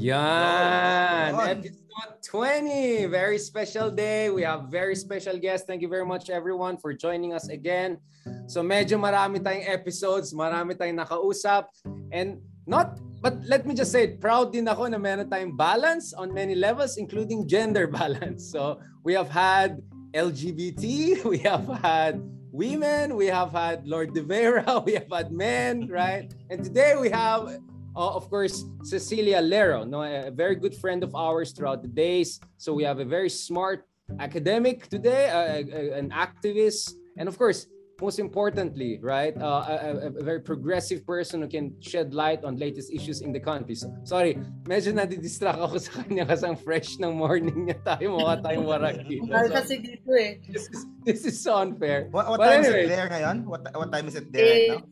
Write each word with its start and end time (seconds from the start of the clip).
Yan! 0.00 1.36
Episode 1.36 2.24
20! 2.24 3.04
Very 3.12 3.36
special 3.36 3.92
day. 3.92 4.32
We 4.32 4.40
have 4.48 4.72
very 4.72 4.96
special 4.96 5.36
guests. 5.36 5.68
Thank 5.68 5.84
you 5.84 5.92
very 5.92 6.08
much 6.08 6.32
everyone 6.32 6.80
for 6.80 6.96
joining 6.96 7.36
us 7.36 7.52
again. 7.52 8.00
So 8.48 8.64
medyo 8.64 8.96
marami 8.96 9.44
tayong 9.44 9.68
episodes, 9.68 10.32
marami 10.32 10.72
tayong 10.72 11.04
nakausap. 11.04 11.68
And 12.16 12.40
not, 12.64 12.96
but 13.20 13.44
let 13.44 13.68
me 13.68 13.76
just 13.76 13.92
say, 13.92 14.08
it, 14.08 14.24
proud 14.24 14.56
din 14.56 14.72
ako 14.72 14.88
na 14.88 14.96
meron 14.96 15.28
tayong 15.28 15.52
balance 15.52 16.16
on 16.16 16.32
many 16.32 16.56
levels, 16.56 16.96
including 16.96 17.44
gender 17.44 17.84
balance. 18.00 18.48
So 18.48 18.80
we 19.04 19.12
have 19.12 19.28
had 19.28 19.84
LGBT, 20.16 20.82
we 21.28 21.44
have 21.44 21.68
had 21.84 22.24
women, 22.56 23.20
we 23.20 23.28
have 23.28 23.52
had 23.52 23.84
Lord 23.84 24.16
De 24.16 24.24
Vera, 24.24 24.80
we 24.86 24.96
have 24.96 25.12
had 25.12 25.28
men, 25.28 25.92
right? 25.92 26.32
And 26.48 26.64
today 26.64 26.96
we 26.96 27.12
have 27.12 27.60
uh, 28.00 28.16
of 28.16 28.30
course, 28.30 28.64
Cecilia 28.82 29.40
Lero, 29.40 29.84
no, 29.84 30.02
a 30.02 30.30
very 30.30 30.56
good 30.56 30.74
friend 30.74 31.04
of 31.04 31.14
ours 31.14 31.52
throughout 31.52 31.82
the 31.82 31.92
days. 31.92 32.40
So 32.56 32.72
we 32.72 32.82
have 32.84 32.98
a 32.98 33.04
very 33.04 33.28
smart 33.28 33.84
academic 34.18 34.88
today, 34.88 35.28
uh, 35.28 35.60
a, 35.60 35.98
an 36.00 36.08
activist, 36.10 36.96
and 37.18 37.28
of 37.28 37.36
course, 37.36 37.68
most 38.00 38.18
importantly, 38.18 38.98
right, 39.02 39.36
uh, 39.36 39.60
a, 39.68 40.08
a, 40.08 40.24
very 40.24 40.40
progressive 40.40 41.04
person 41.04 41.42
who 41.42 41.48
can 41.48 41.76
shed 41.80 42.14
light 42.14 42.42
on 42.44 42.56
latest 42.56 42.90
issues 42.90 43.20
in 43.20 43.30
the 43.30 43.38
country. 43.38 43.74
So, 43.74 43.92
sorry, 44.04 44.40
medyo 44.64 44.96
nadidistract 44.96 45.60
ako 45.60 45.76
sa 45.76 46.00
kanya 46.00 46.24
kasi 46.24 46.48
ang 46.48 46.56
fresh 46.56 46.96
ng 46.96 47.12
morning 47.12 47.68
niya 47.68 47.76
tayo, 47.84 48.16
mukha 48.16 48.40
tayong 48.40 48.64
waraki. 48.64 49.20
So, 49.20 49.52
kasi 49.52 49.84
dito 49.84 50.16
eh. 50.16 50.40
This 50.48 50.64
is, 50.72 50.80
this 51.04 51.20
is 51.28 51.36
so 51.36 51.60
unfair. 51.60 52.08
What, 52.08 52.24
what 52.32 52.40
time 52.40 52.64
anyway, 52.64 52.88
is 52.88 52.90
it 52.90 52.96
there 52.96 53.08
ngayon? 53.12 53.36
What, 53.44 53.68
what 53.76 53.92
time 53.92 54.08
is 54.08 54.16
it 54.16 54.32
there 54.32 54.48
right 54.48 54.80
now? 54.80 54.88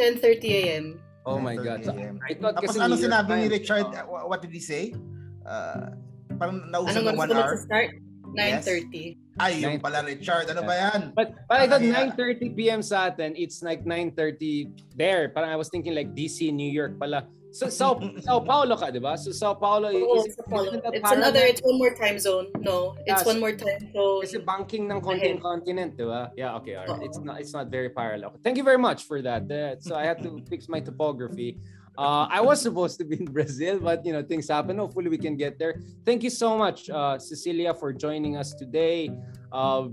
10.30 0.00 0.44
a.m. 0.64 1.05
Oh 1.26 1.42
my 1.42 1.58
God. 1.58 1.82
So, 1.82 1.90
I 1.90 2.38
thought 2.38 2.54
Tapos 2.54 2.70
kasi 2.70 2.78
ano 2.78 2.94
sinabi 2.94 3.30
ni 3.42 3.46
Richard? 3.50 3.90
Uh, 3.90 4.30
what 4.30 4.38
did 4.38 4.54
he 4.54 4.62
say? 4.62 4.94
Uh, 5.42 5.98
parang 6.38 6.70
nausap 6.70 7.02
ng 7.02 7.18
one 7.18 7.34
hour? 7.34 7.58
start? 7.58 7.98
9.30. 8.36 8.38
Yes. 8.38 9.42
Ay, 9.42 9.52
yung 9.62 9.78
pala 9.82 10.02
Richard. 10.06 10.46
Ano 10.50 10.62
ba 10.62 10.74
yan? 10.74 11.12
But, 11.14 11.34
but 11.50 11.58
I 11.62 11.66
thought 11.66 11.82
9.30 11.82 12.56
p.m. 12.56 12.80
sa 12.82 13.10
atin, 13.10 13.34
it's 13.34 13.62
like 13.62 13.84
9.30 13.84 14.70
there. 14.94 15.30
Parang 15.30 15.50
I 15.50 15.58
was 15.58 15.68
thinking 15.68 15.94
like 15.94 16.14
DC, 16.14 16.52
New 16.54 16.68
York 16.68 16.98
pala. 16.98 17.26
So 17.56 17.72
Sao 17.72 17.96
Sao 18.20 18.44
Paulo 18.44 18.76
ka, 18.76 18.92
'di 18.92 19.00
ba? 19.00 19.16
So 19.16 19.32
Sao 19.32 19.56
Paulo 19.56 19.88
oh, 19.88 20.28
is, 20.28 20.36
Sao 20.36 20.44
Paulo. 20.44 20.76
It's 20.92 21.08
another 21.08 21.40
it's 21.40 21.64
one 21.64 21.80
more 21.80 21.96
time 21.96 22.20
zone. 22.20 22.52
No, 22.60 22.92
it's 23.08 23.24
yeah, 23.24 23.30
one 23.32 23.40
more 23.40 23.56
time 23.56 23.80
zone. 23.96 24.20
Kasi 24.20 24.44
banking 24.44 24.92
ng 24.92 25.00
konting 25.00 25.40
continent, 25.40 25.96
'di 25.96 26.04
ba? 26.04 26.36
Yeah, 26.36 26.60
okay, 26.60 26.76
all 26.76 26.84
right. 26.84 27.08
It's 27.08 27.16
not 27.16 27.40
it's 27.40 27.56
not 27.56 27.72
very 27.72 27.88
parallel. 27.88 28.36
Thank 28.44 28.60
you 28.60 28.66
very 28.66 28.76
much 28.76 29.08
for 29.08 29.24
that. 29.24 29.48
Uh, 29.48 29.80
so 29.80 29.96
I 29.96 30.04
had 30.04 30.20
to 30.20 30.44
fix 30.52 30.68
my 30.68 30.84
topography. 30.84 31.56
Uh, 31.96 32.28
I 32.28 32.44
was 32.44 32.60
supposed 32.60 33.00
to 33.00 33.08
be 33.08 33.16
in 33.16 33.32
Brazil, 33.32 33.80
but 33.80 34.04
you 34.04 34.12
know 34.12 34.20
things 34.20 34.52
happen. 34.52 34.76
Hopefully 34.76 35.08
we 35.08 35.16
can 35.16 35.32
get 35.40 35.56
there. 35.56 35.80
Thank 36.04 36.28
you 36.28 36.32
so 36.32 36.60
much, 36.60 36.92
uh, 36.92 37.16
Cecilia, 37.16 37.72
for 37.72 37.88
joining 37.96 38.36
us 38.36 38.52
today. 38.52 39.08
Uh, 39.52 39.88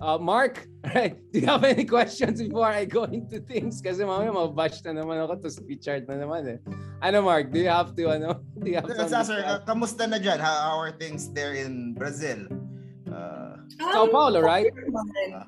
uh, 0.00 0.18
Mark, 0.18 0.66
right? 0.94 1.16
Do 1.32 1.40
you 1.40 1.46
have 1.46 1.64
any 1.64 1.84
questions 1.84 2.40
before 2.42 2.66
I 2.66 2.84
go 2.84 3.04
into 3.04 3.40
things? 3.40 3.80
Kasi 3.80 4.02
mamaya 4.02 4.32
mabash 4.32 4.84
na 4.84 4.96
naman 4.96 5.20
ako 5.22 5.46
to 5.46 5.48
Richard 5.68 6.08
na 6.08 6.16
naman 6.16 6.48
eh. 6.48 6.58
Ano 7.04 7.22
Mark, 7.22 7.52
do 7.52 7.60
you 7.60 7.68
have 7.68 7.96
to 7.96 8.04
ano? 8.10 8.40
Do 8.60 8.68
you 8.68 8.76
have 8.76 8.88
to 8.88 9.24
sir, 9.24 9.40
uh, 9.40 9.60
kamusta 9.64 10.04
na 10.04 10.20
dyan? 10.20 10.36
How, 10.36 10.72
how 10.72 10.76
are 10.76 10.92
things 10.92 11.32
there 11.32 11.56
in 11.56 11.96
Brazil? 11.96 12.44
Uh, 13.08 13.56
Sao 13.80 14.06
Paulo, 14.12 14.40
right? 14.44 14.68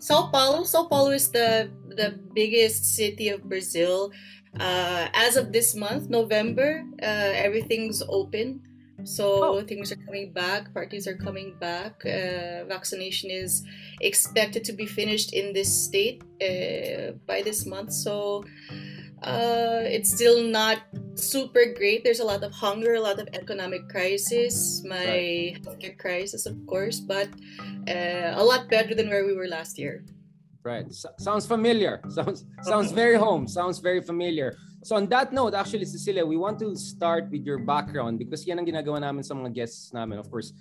Sao 0.00 0.32
Paulo. 0.32 0.64
Sao 0.64 0.88
Paulo 0.88 1.12
is 1.12 1.28
the 1.28 1.68
the 1.92 2.16
biggest 2.32 2.96
city 2.96 3.28
of 3.28 3.44
Brazil. 3.44 4.10
Uh, 4.56 5.08
as 5.12 5.36
of 5.36 5.52
this 5.52 5.76
month, 5.76 6.08
November, 6.08 6.84
uh, 7.00 7.32
everything's 7.36 8.02
open. 8.08 8.60
So 9.04 9.58
oh. 9.58 9.62
things 9.62 9.92
are 9.92 9.96
coming 9.96 10.32
back, 10.32 10.72
parties 10.74 11.06
are 11.06 11.16
coming 11.16 11.56
back. 11.58 12.04
Uh, 12.04 12.64
vaccination 12.64 13.30
is 13.30 13.64
expected 14.00 14.64
to 14.64 14.72
be 14.72 14.86
finished 14.86 15.32
in 15.32 15.52
this 15.52 15.70
state 15.86 16.22
uh, 16.40 17.12
by 17.26 17.42
this 17.42 17.66
month. 17.66 17.92
So 17.92 18.44
uh, 19.22 19.82
it's 19.84 20.12
still 20.12 20.42
not 20.42 20.78
super 21.14 21.72
great. 21.76 22.02
There's 22.04 22.20
a 22.20 22.24
lot 22.24 22.42
of 22.42 22.52
hunger, 22.52 22.94
a 22.94 23.00
lot 23.00 23.20
of 23.20 23.28
economic 23.32 23.88
crisis, 23.88 24.82
my 24.84 25.06
right. 25.06 25.62
healthcare 25.62 25.96
crisis, 25.98 26.46
of 26.46 26.56
course, 26.66 27.00
but 27.00 27.28
uh, 27.88 28.32
a 28.34 28.42
lot 28.42 28.68
better 28.68 28.94
than 28.94 29.08
where 29.08 29.24
we 29.24 29.34
were 29.34 29.46
last 29.46 29.78
year. 29.78 30.04
Right. 30.64 30.92
So, 30.92 31.10
sounds 31.18 31.46
familiar. 31.46 32.00
Sounds 32.08 32.44
sounds 32.62 32.92
very 32.92 33.16
home. 33.16 33.48
Sounds 33.48 33.80
very 33.80 34.00
familiar. 34.00 34.56
So 34.82 34.96
on 34.96 35.06
that 35.14 35.32
note, 35.32 35.54
actually, 35.54 35.84
Cecilia, 35.84 36.26
we 36.26 36.36
want 36.36 36.58
to 36.58 36.74
start 36.74 37.30
with 37.30 37.46
your 37.46 37.58
background 37.58 38.18
because 38.18 38.46
yan 38.46 38.58
ang 38.58 38.66
ginagawa 38.66 38.98
namin 39.00 39.22
sa 39.22 39.34
mga 39.34 39.54
guests 39.54 39.94
namin. 39.94 40.18
Of 40.18 40.26
course, 40.26 40.52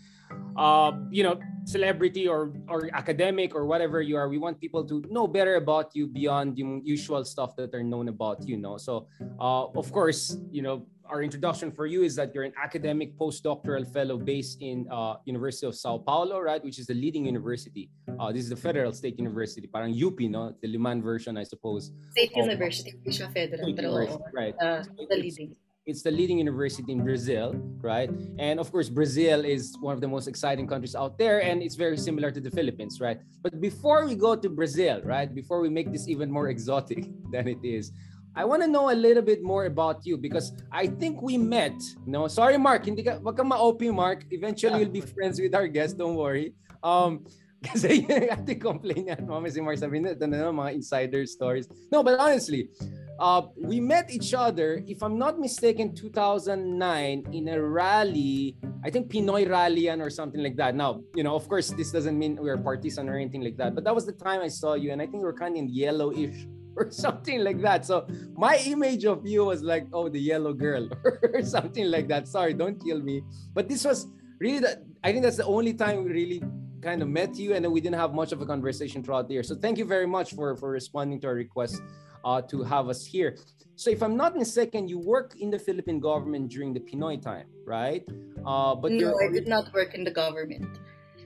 uh, 0.56 0.94
you 1.10 1.26
know, 1.26 1.42
celebrity 1.66 2.30
or 2.30 2.54
or 2.70 2.86
academic 2.94 3.58
or 3.58 3.66
whatever 3.66 4.02
you 4.02 4.16
are, 4.16 4.30
we 4.30 4.38
want 4.38 4.62
people 4.62 4.86
to 4.86 5.02
know 5.10 5.26
better 5.26 5.58
about 5.58 5.98
you 5.98 6.06
beyond 6.06 6.54
the 6.54 6.64
usual 6.86 7.26
stuff 7.26 7.58
that 7.58 7.74
are 7.74 7.82
known 7.82 8.14
about 8.14 8.46
you. 8.46 8.62
Know. 8.62 8.78
So, 8.78 9.10
uh, 9.42 9.74
of 9.74 9.90
course, 9.92 10.38
you 10.54 10.62
know, 10.62 10.86
our 11.12 11.22
introduction 11.22 11.72
for 11.72 11.86
you 11.86 12.04
is 12.04 12.16
that 12.16 12.34
you're 12.34 12.46
an 12.46 12.54
academic 12.56 13.18
postdoctoral 13.20 13.86
fellow 13.92 14.18
based 14.18 14.62
in 14.62 14.88
uh, 14.90 15.16
University 15.26 15.68
of 15.68 15.76
Sao 15.76 15.98
Paulo, 15.98 16.40
right? 16.40 16.64
Which 16.64 16.80
is 16.80 16.88
the 16.88 16.94
leading 16.94 17.26
university. 17.26 17.90
Uh, 18.18 18.32
this 18.32 18.44
is 18.44 18.50
the 18.50 18.56
federal 18.56 18.94
state 18.94 19.20
university, 19.20 19.68
parang 19.68 19.92
UP, 19.92 20.20
no? 20.22 20.56
The 20.62 20.70
Liman 20.70 21.04
version, 21.04 21.38
I 21.38 21.44
suppose. 21.44 21.92
State 22.12 22.32
of, 22.38 22.46
university, 22.48 22.96
siya 23.08 23.28
federal, 23.34 23.64
state 23.64 23.76
pero 23.76 24.24
right? 24.34 24.56
Uh, 24.62 24.84
the 25.10 25.18
leading. 25.18 25.54
It's 25.86 26.04
the 26.04 26.12
leading 26.12 26.38
university 26.38 26.94
in 26.94 27.04
Brazil, 27.04 27.58
right? 27.82 28.10
And 28.38 28.60
of 28.60 28.72
course, 28.72 28.88
Brazil 28.88 29.44
is 29.44 29.76
one 29.82 29.96
of 29.96 30.00
the 30.00 30.08
most 30.08 30.28
exciting 30.28 30.68
countries 30.68 30.96
out 30.96 31.18
there, 31.18 31.42
and 31.42 31.62
it's 31.62 31.76
very 31.76 31.98
similar 31.98 32.32
to 32.32 32.40
the 32.40 32.52
Philippines, 32.52 33.02
right? 33.02 33.20
But 33.42 33.60
before 33.60 34.06
we 34.06 34.16
go 34.16 34.36
to 34.36 34.48
Brazil, 34.48 35.02
right? 35.04 35.28
Before 35.34 35.60
we 35.60 35.70
make 35.70 35.92
this 35.92 36.08
even 36.08 36.32
more 36.32 36.48
exotic 36.56 37.10
than 37.34 37.50
it 37.50 37.60
is, 37.66 37.92
I 38.36 38.46
want 38.46 38.62
to 38.64 38.68
know 38.68 38.90
a 38.90 38.96
little 38.96 39.24
bit 39.24 39.44
more 39.44 39.66
about 39.66 40.06
you 40.06 40.18
because 40.18 40.54
I 40.72 40.88
think 40.88 41.22
we 41.22 41.38
met. 41.38 41.76
No, 42.06 42.28
sorry, 42.28 42.58
Mark. 42.58 42.86
Hindi 42.86 43.04
ka, 43.04 43.20
wag 43.20 43.36
ka 43.36 43.44
ma-OP, 43.44 43.82
Mark. 43.92 44.24
Eventually, 44.32 44.80
you'll 44.80 44.96
be 44.96 45.02
friends 45.04 45.40
with 45.40 45.54
our 45.54 45.68
guest. 45.68 45.98
Don't 45.98 46.16
worry. 46.16 46.56
Um, 46.82 47.28
kasi 47.68 48.08
yung 48.08 48.32
ating 48.32 48.58
complain 48.58 49.12
yan. 49.12 49.28
Mama 49.28 49.52
si 49.52 49.60
Mark 49.62 49.78
sabi 49.78 50.00
na, 50.00 50.16
na 50.16 50.50
mga 50.50 50.80
insider 50.80 51.28
stories. 51.28 51.68
No, 51.92 52.02
but 52.02 52.18
honestly, 52.18 52.72
uh, 53.20 53.52
we 53.54 53.84
met 53.84 54.10
each 54.10 54.34
other, 54.34 54.82
if 54.88 55.04
I'm 55.04 55.20
not 55.20 55.38
mistaken, 55.38 55.94
2009 55.94 57.28
in 57.36 57.48
a 57.50 57.62
rally. 57.62 58.56
I 58.82 58.90
think 58.90 59.12
PNoy 59.12 59.46
rally 59.46 59.92
or 59.92 60.10
something 60.10 60.42
like 60.42 60.56
that. 60.56 60.74
Now, 60.74 61.04
you 61.14 61.22
know, 61.22 61.36
of 61.36 61.46
course, 61.52 61.70
this 61.70 61.92
doesn't 61.92 62.18
mean 62.18 62.40
we're 62.40 62.58
partisan 62.58 63.10
or 63.12 63.20
anything 63.20 63.44
like 63.44 63.58
that. 63.58 63.76
But 63.76 63.84
that 63.84 63.94
was 63.94 64.08
the 64.08 64.16
time 64.16 64.42
I 64.42 64.48
saw 64.48 64.74
you, 64.74 64.90
and 64.96 65.04
I 65.04 65.06
think 65.06 65.22
we 65.22 65.28
were 65.28 65.38
kind 65.38 65.54
of 65.54 65.60
in 65.60 65.70
yellowish 65.70 66.48
or 66.76 66.92
something 66.92 67.44
like 67.44 67.62
that. 67.62 67.86
So 67.86 68.08
my 68.36 68.58
image 68.66 69.06
of 69.06 69.26
you 69.26 69.46
was 69.46 69.62
like, 69.62 69.88
oh, 69.94 70.10
the 70.10 70.20
yellow 70.20 70.54
girl 70.54 70.90
or 71.34 71.44
something 71.44 71.86
like 71.86 72.08
that. 72.08 72.28
Sorry, 72.28 72.54
don't 72.54 72.84
kill 72.84 73.02
me. 73.02 73.24
But 73.54 73.68
this 73.68 73.86
was 73.86 74.08
really 74.40 74.60
that 74.60 74.84
I 75.04 75.12
think 75.12 75.24
that's 75.24 75.38
the 75.38 75.46
only 75.46 75.74
time 75.74 76.04
we 76.04 76.12
really 76.12 76.44
kind 76.82 77.02
of 77.02 77.08
met 77.10 77.36
you 77.36 77.54
and 77.54 77.64
then 77.64 77.72
we 77.72 77.80
didn't 77.80 78.00
have 78.00 78.14
much 78.14 78.32
of 78.32 78.42
a 78.42 78.46
conversation 78.46 79.04
throughout 79.04 79.28
the 79.28 79.36
year. 79.36 79.44
So 79.44 79.56
thank 79.56 79.78
you 79.78 79.86
very 79.86 80.08
much 80.08 80.34
for 80.34 80.56
for 80.56 80.70
responding 80.70 81.20
to 81.22 81.28
our 81.28 81.36
request 81.36 81.82
uh, 82.26 82.42
to 82.44 82.64
have 82.64 82.90
us 82.90 83.06
here. 83.06 83.38
So 83.76 83.90
if 83.90 84.04
I'm 84.04 84.16
not 84.16 84.36
mistaken, 84.36 84.88
you 84.88 85.00
work 85.00 85.40
in 85.40 85.50
the 85.50 85.58
Philippine 85.58 86.00
government 86.00 86.50
during 86.50 86.74
the 86.74 86.80
PNoy 86.80 87.22
time, 87.22 87.48
right? 87.66 88.04
Uh, 88.46 88.76
but 88.76 88.92
no, 88.92 89.18
I 89.18 89.32
did 89.32 89.48
not 89.48 89.74
work 89.74 89.96
in 89.96 90.04
the 90.04 90.12
government 90.12 90.78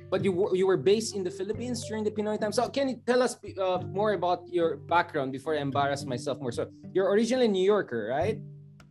but 0.09 0.23
you 0.23 0.31
were, 0.31 0.55
you 0.55 0.67
were 0.67 0.77
based 0.77 1.15
in 1.15 1.23
the 1.23 1.31
Philippines 1.31 1.85
during 1.87 2.03
the 2.03 2.11
PNoy 2.11 2.39
time. 2.39 2.51
So 2.51 2.69
can 2.69 2.89
you 2.89 3.01
tell 3.05 3.21
us 3.21 3.37
uh, 3.57 3.79
more 3.87 4.13
about 4.13 4.47
your 4.49 4.77
background 4.77 5.31
before 5.31 5.55
I 5.55 5.59
embarrass 5.59 6.05
myself 6.05 6.39
more? 6.39 6.51
So 6.51 6.69
you're 6.93 7.09
originally 7.09 7.47
New 7.47 7.63
Yorker, 7.63 8.07
right? 8.09 8.37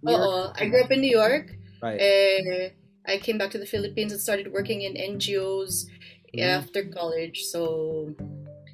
New 0.03 0.13
Oh, 0.13 0.53
I 0.57 0.69
grew 0.69 0.83
up 0.83 0.91
in 0.91 1.01
New 1.01 1.11
York. 1.11 1.57
Right. 1.83 2.01
Uh, 2.01 2.69
I 3.07 3.19
came 3.19 3.39
back 3.39 3.51
to 3.53 3.59
the 3.59 3.67
Philippines 3.67 4.13
and 4.13 4.21
started 4.21 4.53
working 4.53 4.83
in 4.83 4.95
NGOs 4.95 5.87
mm-hmm. 6.33 6.41
after 6.41 6.85
college. 6.85 7.45
So 7.45 8.15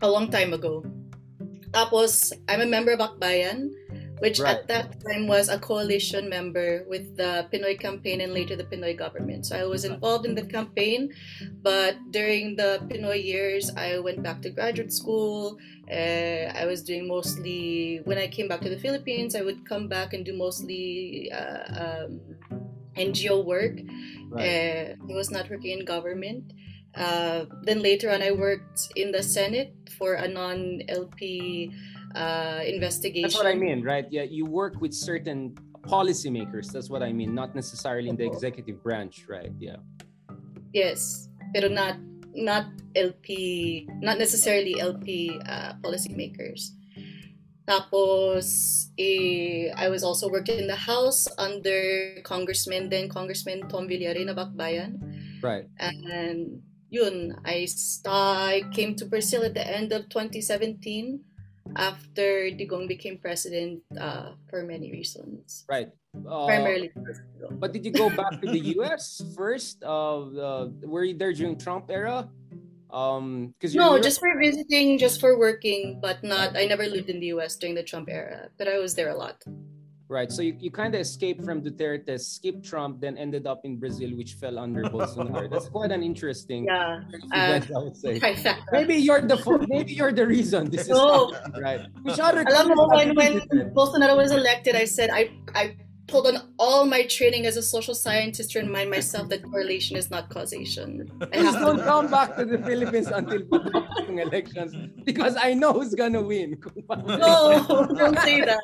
a 0.02 0.08
long 0.08 0.30
time 0.30 0.52
ago. 0.52 0.84
Tapos, 1.70 2.32
I'm 2.48 2.60
a 2.60 2.66
member 2.66 2.90
of 2.90 2.98
Akbayan 2.98 3.70
which 4.20 4.38
right. 4.38 4.56
at 4.56 4.68
that 4.68 5.00
time 5.00 5.26
was 5.26 5.48
a 5.48 5.58
coalition 5.58 6.28
member 6.28 6.84
with 6.86 7.16
the 7.16 7.48
PNoy 7.52 7.80
campaign 7.80 8.20
and 8.20 8.32
later 8.32 8.54
the 8.54 8.64
PNoy 8.64 8.96
government. 8.96 9.46
So 9.46 9.56
I 9.56 9.64
was 9.64 9.84
involved 9.84 10.26
in 10.26 10.34
the 10.34 10.44
campaign, 10.44 11.12
but 11.62 11.96
during 12.10 12.54
the 12.56 12.80
PNoy 12.88 13.24
years, 13.24 13.70
I 13.76 13.98
went 13.98 14.22
back 14.22 14.42
to 14.42 14.50
graduate 14.50 14.92
school. 14.92 15.58
Uh, 15.90 16.52
I 16.54 16.66
was 16.66 16.82
doing 16.82 17.08
mostly, 17.08 18.00
when 18.04 18.18
I 18.18 18.28
came 18.28 18.46
back 18.46 18.60
to 18.60 18.68
the 18.68 18.78
Philippines, 18.78 19.34
I 19.34 19.42
would 19.42 19.66
come 19.66 19.88
back 19.88 20.12
and 20.12 20.24
do 20.24 20.36
mostly 20.36 21.32
uh, 21.32 22.04
um, 22.04 22.20
NGO 22.96 23.44
work. 23.44 23.80
Right. 24.28 24.94
Uh, 25.00 25.12
I 25.12 25.14
was 25.16 25.30
not 25.30 25.48
working 25.48 25.78
in 25.78 25.84
government. 25.84 26.52
Uh, 26.94 27.46
then 27.62 27.80
later 27.80 28.10
on, 28.10 28.20
I 28.20 28.32
worked 28.32 28.92
in 28.96 29.12
the 29.12 29.22
Senate 29.22 29.74
for 29.96 30.14
a 30.14 30.28
non 30.28 30.82
LP 30.88 31.72
uh, 32.14 32.60
investigation. 32.64 33.22
That's 33.22 33.36
what 33.36 33.46
I 33.46 33.54
mean, 33.54 33.82
right? 33.82 34.06
Yeah, 34.10 34.22
you 34.22 34.44
work 34.44 34.80
with 34.80 34.92
certain 34.92 35.54
policymakers. 35.82 36.72
That's 36.72 36.90
what 36.90 37.02
I 37.02 37.12
mean, 37.12 37.34
not 37.34 37.54
necessarily 37.54 38.08
in 38.08 38.16
the 38.16 38.26
executive 38.26 38.82
branch, 38.82 39.26
right? 39.28 39.52
Yeah. 39.58 39.76
Yes, 40.72 41.28
pero 41.54 41.68
not 41.68 41.96
not 42.34 42.66
LP, 42.94 43.88
not 44.00 44.18
necessarily 44.18 44.78
LP 44.78 45.38
uh, 45.46 45.74
policymakers. 45.82 46.70
Tapos, 47.66 48.90
eh, 48.98 49.70
I 49.76 49.88
was 49.88 50.02
also 50.02 50.28
working 50.28 50.58
in 50.58 50.66
the 50.66 50.74
House 50.74 51.28
under 51.38 52.18
Congressman, 52.24 52.90
then 52.90 53.08
Congressman 53.08 53.68
Tom 53.68 53.86
Villarin 53.86 54.26
of 54.26 54.42
Akbayan. 54.42 54.98
Right. 55.42 55.70
And 55.78 56.62
yun, 56.90 57.38
I, 57.46 57.68
I 58.06 58.62
came 58.74 58.96
to 58.96 59.06
Brazil 59.06 59.44
at 59.44 59.54
the 59.54 59.62
end 59.62 59.92
of 59.92 60.08
2017 60.10 61.22
after 61.76 62.50
Digong 62.50 62.88
became 62.88 63.18
president 63.18 63.82
uh, 63.98 64.32
for 64.48 64.62
many 64.62 64.90
reasons. 64.92 65.64
Right. 65.68 65.90
Uh, 66.14 66.46
Primarily. 66.46 66.90
But 67.58 67.72
did 67.72 67.84
you 67.84 67.92
go 67.92 68.10
back 68.10 68.40
to 68.40 68.46
the 68.50 68.58
U.S. 68.80 69.22
first? 69.36 69.82
Uh, 69.84 70.68
were 70.82 71.04
you 71.04 71.14
there 71.14 71.32
during 71.32 71.56
Trump 71.56 71.90
era? 71.90 72.28
Um, 72.92 73.54
because 73.58 73.74
no, 73.74 74.00
just 74.00 74.18
for 74.18 74.34
visiting, 74.38 74.98
just 74.98 75.20
for 75.20 75.38
working, 75.38 76.00
but 76.02 76.24
not. 76.24 76.56
I 76.56 76.66
never 76.66 76.86
lived 76.86 77.08
in 77.08 77.20
the 77.20 77.30
U.S. 77.38 77.54
during 77.56 77.74
the 77.74 77.84
Trump 77.84 78.08
era, 78.10 78.50
but 78.58 78.66
I 78.66 78.78
was 78.78 78.94
there 78.94 79.10
a 79.10 79.14
lot. 79.14 79.42
Right. 80.10 80.32
So 80.32 80.42
you, 80.42 80.56
you 80.58 80.72
kind 80.72 80.92
of 80.96 81.00
escaped 81.00 81.44
from 81.44 81.62
Duterte, 81.62 82.18
skipped 82.18 82.64
Trump, 82.64 83.00
then 83.00 83.16
ended 83.16 83.46
up 83.46 83.64
in 83.64 83.76
Brazil, 83.78 84.10
which 84.16 84.34
fell 84.34 84.58
under 84.58 84.82
Bolsonaro. 84.94 85.48
That's 85.48 85.68
quite 85.68 85.92
an 85.92 86.02
interesting 86.02 86.64
yeah. 86.64 87.02
Event, 87.32 87.70
uh, 87.70 87.78
I 87.78 87.82
would 87.84 87.96
say. 87.96 88.18
Maybe 88.72 88.96
you're 88.96 89.20
the 89.20 89.38
maybe 89.68 89.92
you're 89.92 90.10
the 90.10 90.26
reason 90.26 90.68
this 90.68 90.82
is 90.82 90.88
no. 90.88 91.32
right. 91.62 91.86
Which 92.02 92.18
other 92.18 92.42
Alam 92.42 92.74
mo, 92.74 92.88
when, 92.88 93.14
when 93.14 93.40
Bolsonaro 93.70 94.16
was 94.16 94.32
elected, 94.32 94.74
I 94.74 94.84
said 94.84 95.10
I 95.10 95.30
I 95.54 95.76
pulled 96.10 96.26
on 96.26 96.52
all 96.58 96.84
my 96.84 97.04
training 97.06 97.46
as 97.46 97.56
a 97.56 97.62
social 97.62 97.94
scientist 97.94 98.50
to 98.52 98.60
remind 98.60 98.90
myself 98.90 99.28
that 99.28 99.42
correlation 99.42 99.96
is 99.96 100.10
not 100.10 100.28
causation. 100.28 101.10
Please 101.32 101.52
don't 101.54 101.78
to... 101.78 101.84
come 101.84 102.10
back 102.10 102.36
to 102.36 102.44
the 102.44 102.58
Philippines 102.58 103.06
until 103.08 103.42
elections 104.18 104.74
because 105.04 105.36
I 105.40 105.54
know 105.54 105.72
who's 105.72 105.94
gonna 105.94 106.22
win. 106.22 106.58
no, 106.88 107.86
don't 107.96 108.18
say 108.20 108.40
that. 108.42 108.60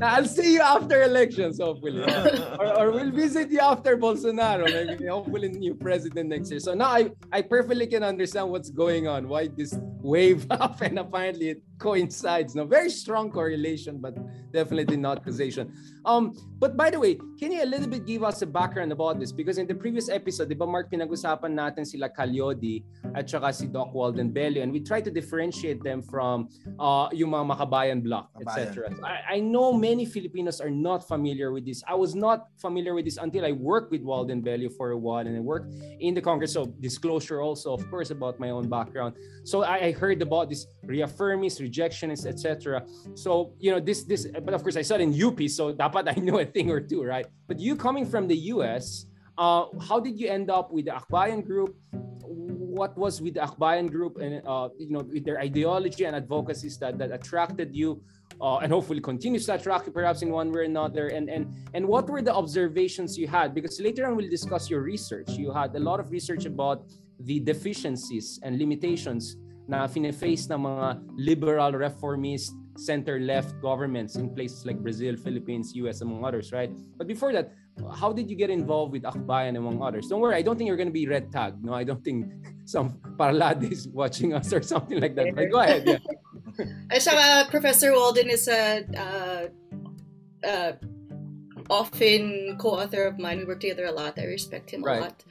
I'll 0.00 0.26
see 0.26 0.54
you 0.54 0.62
after 0.62 1.02
elections, 1.02 1.58
hopefully. 1.60 2.02
or, 2.58 2.78
or 2.78 2.90
we'll 2.90 3.10
visit 3.10 3.50
you 3.50 3.60
after 3.60 3.96
Bolsonaro, 3.96 4.64
maybe 4.64 5.06
hopefully 5.06 5.48
new 5.48 5.74
president 5.74 6.30
next 6.30 6.50
year. 6.50 6.60
So 6.60 6.74
now 6.74 6.88
I, 6.88 7.10
I 7.32 7.42
perfectly 7.42 7.86
can 7.86 8.02
understand 8.02 8.48
what's 8.50 8.70
going 8.70 9.06
on, 9.06 9.28
why 9.28 9.48
this 9.48 9.74
wave 10.02 10.46
up 10.50 10.80
and 10.80 10.98
apparently 10.98 11.50
it 11.50 11.62
coincides. 11.82 12.54
No, 12.54 12.64
very 12.64 12.88
strong 12.88 13.26
correlation, 13.26 13.98
but 13.98 14.14
definitely 14.52 14.96
not 14.96 15.24
causation. 15.24 15.74
Um, 16.06 16.34
but 16.58 16.76
by 16.76 16.90
the 16.90 17.00
way, 17.00 17.18
can 17.38 17.50
you 17.50 17.62
a 17.62 17.66
little 17.66 17.88
bit 17.88 18.06
give 18.06 18.22
us 18.22 18.42
a 18.42 18.46
background 18.46 18.92
about 18.92 19.18
this? 19.18 19.32
Because 19.32 19.58
in 19.58 19.66
the 19.66 19.74
previous 19.74 20.08
episode, 20.08 20.48
di 20.48 20.54
ba 20.54 20.66
Mark, 20.66 20.94
pinag-usapan 20.94 21.58
natin 21.58 21.82
sila 21.82 22.06
Ka 22.06 22.22
Leody 22.22 22.86
at 23.18 23.26
saka 23.26 23.50
si 23.52 23.66
Doc 23.66 23.90
Walden 23.90 24.30
Bello 24.30 24.62
and 24.62 24.70
we 24.70 24.78
try 24.78 25.00
to 25.00 25.10
differentiate 25.10 25.82
them 25.82 26.02
from 26.02 26.46
uh, 26.78 27.10
yung 27.10 27.34
mga 27.34 27.50
Makabayan 27.50 27.98
bloc, 27.98 28.30
etc. 28.38 28.94
I, 29.02 29.36
I 29.36 29.38
know 29.40 29.72
many 29.74 30.06
Filipinos 30.06 30.62
are 30.62 30.70
not 30.70 31.02
familiar 31.08 31.50
with 31.50 31.66
this. 31.66 31.82
I 31.88 31.98
was 31.98 32.14
not 32.14 32.46
familiar 32.62 32.94
with 32.94 33.10
this 33.10 33.18
until 33.18 33.42
I 33.42 33.50
worked 33.50 33.90
with 33.90 34.06
Walden 34.06 34.40
Bello 34.40 34.70
for 34.70 34.94
a 34.94 34.98
while 34.98 35.26
and 35.26 35.34
I 35.34 35.42
worked 35.42 35.74
in 35.98 36.14
the 36.14 36.22
Congress. 36.22 36.54
So 36.54 36.70
disclosure 36.78 37.42
also, 37.42 37.74
of 37.74 37.82
course, 37.90 38.14
about 38.14 38.38
my 38.38 38.50
own 38.50 38.70
background. 38.70 39.18
So 39.42 39.64
I, 39.66 39.90
I 39.90 39.92
heard 39.92 40.22
about 40.22 40.46
this 40.46 40.66
reaffirmists, 40.86 41.58
rejectionists, 41.72 42.26
etc. 42.26 42.84
So, 43.14 43.54
you 43.58 43.70
know, 43.70 43.80
this, 43.80 44.04
this, 44.04 44.26
but 44.44 44.52
of 44.52 44.62
course 44.62 44.76
I 44.76 44.80
it 44.80 45.00
in 45.00 45.12
UP, 45.16 45.40
so 45.48 45.72
dapat 45.72 46.14
I 46.14 46.20
know 46.26 46.38
a 46.38 46.44
thing 46.44 46.70
or 46.70 46.80
two, 46.80 47.02
right? 47.02 47.26
But 47.48 47.58
you 47.58 47.76
coming 47.76 48.04
from 48.04 48.28
the 48.28 48.36
US, 48.52 49.06
uh, 49.38 49.64
how 49.80 49.98
did 50.00 50.20
you 50.20 50.28
end 50.28 50.50
up 50.50 50.70
with 50.72 50.84
the 50.84 50.92
Akbayan 50.92 51.44
group? 51.44 51.74
What 51.92 52.96
was 52.96 53.20
with 53.20 53.34
the 53.34 53.40
Akbayan 53.40 53.90
group 53.90 54.16
and 54.16 54.40
uh, 54.46 54.68
you 54.78 54.92
know 54.92 55.00
with 55.00 55.24
their 55.24 55.38
ideology 55.38 56.04
and 56.04 56.16
advocacies 56.16 56.78
that, 56.78 56.96
that 56.98 57.12
attracted 57.12 57.74
you 57.74 58.00
uh, 58.40 58.58
and 58.58 58.72
hopefully 58.72 59.00
continues 59.00 59.44
to 59.46 59.54
attract 59.54 59.92
perhaps 59.92 60.22
in 60.22 60.30
one 60.30 60.50
way 60.50 60.60
or 60.60 60.64
another 60.64 61.08
and 61.08 61.28
and 61.28 61.52
and 61.74 61.86
what 61.86 62.08
were 62.08 62.22
the 62.22 62.32
observations 62.32 63.18
you 63.18 63.28
had 63.28 63.52
because 63.52 63.78
later 63.78 64.06
on 64.06 64.16
we'll 64.16 64.30
discuss 64.30 64.70
your 64.70 64.80
research 64.80 65.28
you 65.30 65.52
had 65.52 65.76
a 65.76 65.78
lot 65.78 66.00
of 66.00 66.10
research 66.10 66.46
about 66.46 66.84
the 67.20 67.38
deficiencies 67.40 68.40
and 68.42 68.58
limitations 68.58 69.36
na 69.72 69.88
fine-face 69.88 70.52
ng 70.52 70.60
mga 70.60 71.00
liberal 71.16 71.72
reformist 71.72 72.52
center-left 72.76 73.56
governments 73.64 74.16
in 74.16 74.28
places 74.28 74.68
like 74.68 74.76
Brazil, 74.80 75.16
Philippines, 75.16 75.72
US, 75.80 76.04
among 76.04 76.24
others, 76.24 76.52
right? 76.52 76.68
But 76.96 77.08
before 77.08 77.32
that, 77.32 77.52
how 77.96 78.12
did 78.12 78.28
you 78.28 78.36
get 78.36 78.50
involved 78.52 78.92
with 78.92 79.08
Akbayan 79.08 79.56
among 79.56 79.80
others? 79.80 80.08
Don't 80.08 80.20
worry, 80.20 80.36
I 80.36 80.42
don't 80.44 80.56
think 80.56 80.68
you're 80.68 80.76
going 80.76 80.92
to 80.92 80.94
be 80.94 81.08
red 81.08 81.32
tagged. 81.32 81.64
No, 81.64 81.72
I 81.72 81.84
don't 81.84 82.04
think 82.04 82.28
some 82.64 83.00
Parlade 83.16 83.64
is 83.72 83.88
watching 83.88 84.36
us 84.36 84.52
or 84.52 84.60
something 84.60 85.00
like 85.00 85.16
that. 85.16 85.32
But 85.34 85.48
go 85.48 85.60
ahead. 85.60 85.84
Yeah. 85.88 86.00
At 86.92 87.00
saka, 87.00 87.48
Professor 87.48 87.92
Walden 87.96 88.28
is 88.28 88.44
a 88.48 88.84
uh, 88.92 89.44
uh, 90.46 90.72
often 91.70 92.56
co-author 92.60 93.04
of 93.04 93.18
mine. 93.18 93.38
We 93.38 93.44
work 93.44 93.60
together 93.60 93.86
a 93.86 93.92
lot. 93.92 94.18
I 94.18 94.24
respect 94.24 94.70
him 94.70 94.84
right. 94.84 95.00
a 95.00 95.08
lot. 95.08 95.24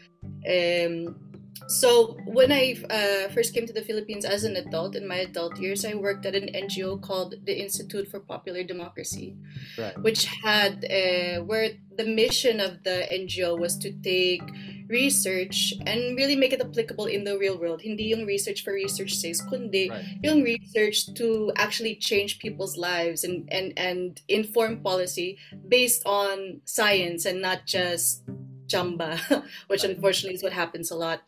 Um, 0.50 1.31
so 1.68 2.18
when 2.26 2.52
I 2.52 2.76
uh, 2.90 3.32
first 3.34 3.54
came 3.54 3.66
to 3.68 3.74
the 3.74 3.82
Philippines 3.82 4.26
as 4.26 4.44
an 4.44 4.56
adult, 4.56 4.96
in 4.96 5.08
my 5.08 5.18
adult 5.18 5.58
years, 5.58 5.86
I 5.86 5.94
worked 5.94 6.26
at 6.26 6.36
an 6.36 6.50
NGO 6.54 7.02
called 7.02 7.36
the 7.46 7.60
Institute 7.60 8.08
for 8.10 8.20
Popular 8.20 8.64
Democracy, 8.64 9.36
right. 9.78 9.98
which 10.02 10.26
had 10.26 10.86
uh, 10.86 11.44
where 11.44 11.70
the 11.98 12.06
mission 12.06 12.60
of 12.60 12.84
the 12.84 13.08
NGO 13.12 13.60
was 13.60 13.78
to 13.78 13.92
take 13.92 14.42
research 14.88 15.74
and 15.86 16.18
really 16.18 16.36
make 16.36 16.52
it 16.52 16.62
applicable 16.62 17.06
in 17.06 17.24
the 17.24 17.38
real 17.38 17.58
world. 17.58 17.82
Hindi 17.82 18.06
yung 18.06 18.26
research 18.26 18.64
for 18.64 18.74
research 18.74 19.16
says, 19.16 19.42
kundi 19.42 19.90
right. 19.90 20.04
yung 20.24 20.44
research 20.44 21.14
to 21.16 21.52
actually 21.56 21.96
change 21.96 22.40
people's 22.40 22.76
lives 22.76 23.24
and, 23.24 23.48
and, 23.52 23.74
and 23.78 24.22
inform 24.28 24.82
policy 24.82 25.38
based 25.68 26.04
on 26.06 26.62
science 26.66 27.26
and 27.26 27.42
not 27.42 27.66
just 27.66 28.24
chamba, 28.72 29.20
which 29.68 29.84
unfortunately 29.84 30.36
is 30.36 30.44
what 30.44 30.54
happens 30.54 30.92
a 30.92 30.96
lot. 30.96 31.22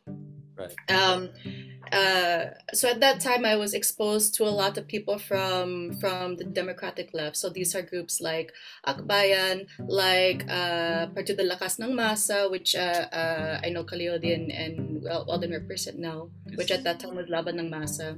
Right. 0.55 0.73
Um, 0.89 1.29
uh, 1.91 2.45
so 2.73 2.89
at 2.89 2.99
that 3.01 3.19
time, 3.19 3.45
I 3.45 3.55
was 3.55 3.73
exposed 3.73 4.35
to 4.35 4.45
a 4.45 4.53
lot 4.53 4.77
of 4.77 4.87
people 4.87 5.17
from 5.17 5.93
from 5.99 6.37
the 6.37 6.45
Democratic 6.45 7.09
left. 7.13 7.37
So 7.37 7.49
these 7.49 7.75
are 7.75 7.81
groups 7.81 8.21
like 8.21 8.53
Akbayan, 8.87 9.67
like 9.87 10.45
uh, 10.49 11.09
Partido 11.11 11.43
Lakas 11.43 11.79
ng 11.81 11.93
Masa, 11.93 12.49
which 12.49 12.75
uh, 12.75 13.09
uh, 13.11 13.59
I 13.63 13.69
know 13.69 13.83
Ka 13.83 13.95
Leody 13.95 14.33
and, 14.33 15.03
Walden 15.03 15.51
represent 15.51 15.99
now, 15.99 16.29
which 16.55 16.71
at 16.71 16.83
that 16.83 16.99
time 16.99 17.15
was 17.15 17.27
Laban 17.29 17.59
ng 17.59 17.69
Masa. 17.69 18.17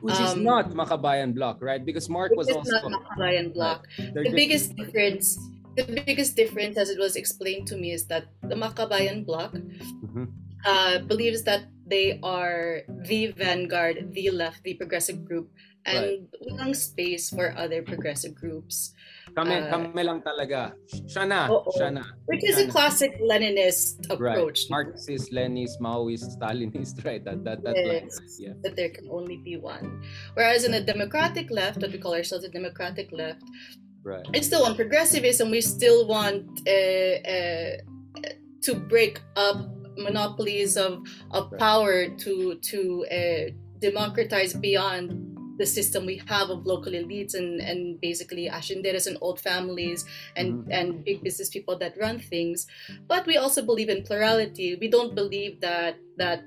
Which 0.00 0.14
um, 0.14 0.24
is 0.24 0.36
not 0.36 0.70
Makabayan 0.70 1.34
Bloc, 1.34 1.58
right? 1.60 1.84
Because 1.84 2.08
Mark 2.08 2.32
was 2.36 2.48
also 2.48 2.70
not 2.70 3.02
Makabayan 3.02 3.52
Bloc. 3.52 3.88
Right. 3.98 4.14
The 4.14 4.30
biggest 4.30 4.76
difference 4.76 5.36
the 5.76 6.02
biggest 6.06 6.36
difference, 6.36 6.76
as 6.76 6.90
it 6.90 6.98
was 6.98 7.16
explained 7.16 7.66
to 7.68 7.76
me, 7.76 7.92
is 7.92 8.06
that 8.06 8.26
the 8.42 8.54
Makabayan 8.54 9.24
bloc 9.26 9.52
mm-hmm. 9.52 10.24
uh, 10.64 10.98
believes 11.06 11.42
that 11.44 11.66
they 11.86 12.18
are 12.22 12.82
the 12.88 13.32
vanguard, 13.32 14.12
the 14.12 14.30
left, 14.30 14.62
the 14.62 14.74
progressive 14.74 15.24
group, 15.24 15.50
and 15.86 16.04
right. 16.04 16.20
walang 16.44 16.76
space 16.76 17.30
for 17.30 17.54
other 17.56 17.82
progressive 17.82 18.34
groups. 18.34 18.92
Kami, 19.34 19.54
uh, 19.54 19.70
kami 19.70 20.02
lang 20.02 20.20
talaga. 20.20 20.74
Siya 21.06 21.24
na. 21.26 21.48
Siya 21.48 21.88
na. 21.94 22.04
Which 22.26 22.42
is 22.44 22.58
a 22.58 22.66
classic 22.66 23.14
Leninist 23.22 24.10
approach. 24.10 24.66
Right. 24.66 24.90
Marxist, 24.90 25.32
Leninist, 25.32 25.80
Maoist, 25.80 26.36
Stalinist, 26.36 27.02
right? 27.06 27.22
That, 27.24 27.44
that, 27.44 27.62
that 27.62 27.76
yes, 27.76 28.18
yeah. 28.38 28.54
That 28.62 28.76
there 28.76 28.90
can 28.90 29.08
only 29.10 29.38
be 29.38 29.56
one. 29.56 30.02
Whereas 30.34 30.64
in 30.64 30.72
the 30.72 30.82
democratic 30.82 31.50
left, 31.50 31.80
what 31.80 31.92
we 31.92 31.98
call 31.98 32.14
ourselves 32.14 32.44
the 32.44 32.50
democratic 32.50 33.10
left, 33.12 33.42
Right. 34.02 34.24
It's 34.32 34.46
still 34.46 34.64
on 34.64 34.76
progressivism. 34.76 35.50
We 35.50 35.60
still 35.60 36.06
want 36.06 36.62
uh, 36.66 36.70
uh, 36.70 37.76
to 38.62 38.74
break 38.74 39.20
up 39.36 39.56
monopolies 39.96 40.76
of, 40.76 41.02
of 41.30 41.52
right. 41.52 41.58
power 41.58 42.08
to 42.08 42.54
to 42.54 43.06
uh, 43.06 43.50
democratize 43.80 44.54
beyond 44.54 45.29
the 45.60 45.66
system 45.66 46.06
we 46.06 46.16
have 46.26 46.48
of 46.48 46.64
local 46.64 46.92
elites 46.92 47.34
and, 47.34 47.60
and 47.60 48.00
basically 48.00 48.48
hacendados 48.48 49.06
and 49.06 49.18
old 49.20 49.38
families 49.38 50.06
and, 50.34 50.64
mm-hmm. 50.64 50.72
and 50.72 51.04
big 51.04 51.22
business 51.22 51.50
people 51.50 51.76
that 51.76 51.92
run 52.00 52.18
things. 52.18 52.66
But 53.06 53.26
we 53.26 53.36
also 53.36 53.60
believe 53.62 53.90
in 53.90 54.02
plurality. 54.02 54.76
We 54.80 54.88
don't 54.88 55.14
believe 55.14 55.60
that 55.60 55.96
that 56.16 56.44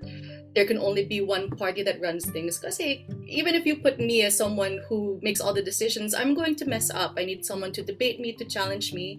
there 0.53 0.65
can 0.65 0.77
only 0.77 1.05
be 1.05 1.22
one 1.22 1.50
party 1.50 1.82
that 1.82 2.01
runs 2.01 2.29
things. 2.29 2.60
Because 2.60 2.79
even 2.79 3.55
if 3.55 3.65
you 3.65 3.77
put 3.77 3.98
me 3.98 4.22
as 4.22 4.38
someone 4.38 4.82
who 4.88 5.20
makes 5.22 5.41
all 5.41 5.53
the 5.53 5.63
decisions, 5.63 6.13
I'm 6.13 6.34
going 6.34 6.55
to 6.58 6.65
mess 6.65 6.89
up. 6.89 7.13
I 7.17 7.25
need 7.25 7.46
someone 7.46 7.72
to 7.74 7.82
debate 7.82 8.20
me, 8.20 8.34
to 8.34 8.46
challenge 8.46 8.93
me. 8.93 9.17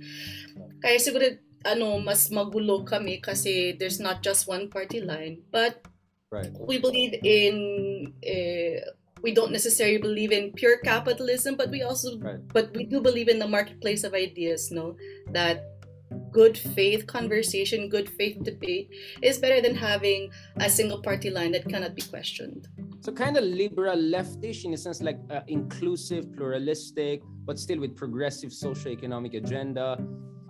Kaya 0.82 0.98
siguro, 0.98 1.38
ano, 1.66 1.98
mas 1.98 2.30
magulo 2.30 2.86
kami 2.86 3.18
kasi 3.18 3.74
there's 3.74 3.98
not 3.98 4.22
just 4.22 4.46
one 4.46 4.70
party 4.70 5.02
line. 5.02 5.42
But 5.50 5.82
right. 6.30 6.54
we 6.54 6.78
believe 6.78 7.18
in 7.26 8.14
uh, 8.22 8.94
we 9.24 9.32
don't 9.32 9.50
necessarily 9.50 9.98
believe 9.98 10.32
in 10.32 10.52
pure 10.52 10.78
capitalism, 10.84 11.56
but 11.56 11.70
we 11.70 11.82
also 11.82 12.18
right. 12.18 12.46
but 12.52 12.76
we 12.76 12.84
do 12.84 13.00
believe 13.00 13.28
in 13.28 13.38
the 13.38 13.48
marketplace 13.48 14.04
of 14.04 14.12
ideas, 14.12 14.70
no? 14.70 14.96
That 15.32 15.64
good 16.30 16.56
faith 16.76 17.06
conversation, 17.06 17.88
good 17.88 18.08
faith 18.18 18.36
debate 18.44 18.90
is 19.22 19.38
better 19.38 19.60
than 19.62 19.74
having 19.74 20.30
a 20.60 20.68
single 20.68 21.00
party 21.00 21.30
line 21.30 21.52
that 21.52 21.64
cannot 21.66 21.94
be 21.94 22.02
questioned. 22.02 22.68
So 23.00 23.12
kind 23.12 23.36
of 23.36 23.44
liberal 23.44 23.96
leftish 23.96 24.64
in 24.66 24.74
a 24.74 24.76
sense 24.76 25.00
like 25.00 25.18
uh, 25.30 25.40
inclusive, 25.48 26.32
pluralistic, 26.36 27.22
but 27.46 27.58
still 27.58 27.80
with 27.80 27.96
progressive 27.96 28.52
socio-economic 28.52 29.34
agenda. 29.34 29.98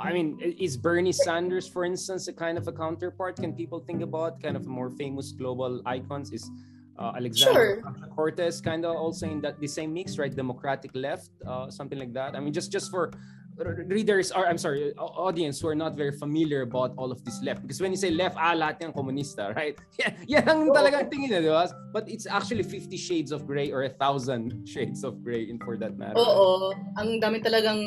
I 0.01 0.13
mean, 0.13 0.41
is 0.67 0.77
Bernie 0.77 1.13
Sanders, 1.13 1.69
for 1.69 1.85
instance, 1.85 2.27
a 2.27 2.33
kind 2.33 2.59
of 2.59 2.67
a 2.67 2.73
counterpart? 2.73 3.37
Can 3.37 3.53
people 3.55 3.79
think 3.79 4.03
about 4.03 4.43
kind 4.43 4.57
of 4.57 4.67
more 4.67 4.91
famous 4.91 5.31
global 5.31 5.81
icons? 5.87 6.33
Is 6.33 6.51
uh, 6.99 7.13
Alexander 7.17 7.81
sure. 7.83 8.09
Cortez 8.15 8.61
kind 8.61 8.85
of 8.85 8.97
also 8.97 9.27
in 9.27 9.41
that 9.41 9.61
the 9.61 9.67
same 9.67 9.93
mix, 9.93 10.19
right? 10.19 10.35
Democratic 10.35 10.91
left, 10.95 11.31
uh, 11.47 11.71
something 11.71 11.99
like 11.99 12.13
that. 12.13 12.37
I 12.37 12.41
mean, 12.41 12.53
just 12.53 12.71
just 12.71 12.91
for 12.91 13.11
readers 13.57 14.33
or 14.33 14.47
I'm 14.47 14.59
sorry, 14.59 14.93
audience 14.99 15.61
who 15.61 15.69
are 15.69 15.75
not 15.75 15.95
very 15.95 16.11
familiar 16.11 16.63
about 16.63 16.95
all 16.97 17.13
of 17.13 17.25
this 17.25 17.41
left. 17.43 17.63
Because 17.63 17.81
when 17.81 17.91
you 17.93 17.97
say 17.97 18.11
left, 18.11 18.37
ah, 18.39 18.55
lahat 18.55 18.83
yung 18.83 18.93
komunista, 18.93 19.55
right? 19.57 19.79
Yeah, 19.99 20.13
yan 20.41 20.49
ang 20.49 20.75
talagang 20.75 21.11
tingin 21.11 21.31
na, 21.31 21.41
di 21.41 21.51
ba? 21.51 21.71
But 21.93 22.09
it's 22.09 22.27
actually 22.27 22.65
50 22.65 22.97
shades 22.97 23.31
of 23.31 23.47
gray 23.47 23.71
or 23.71 23.85
a 23.85 23.93
thousand 23.93 24.67
shades 24.73 25.05
of 25.05 25.23
gray 25.23 25.47
in 25.49 25.59
for 25.63 25.77
that 25.79 25.97
matter. 25.97 26.19
Oo, 26.19 26.75
ang 26.99 27.21
dami 27.23 27.39
talagang 27.43 27.81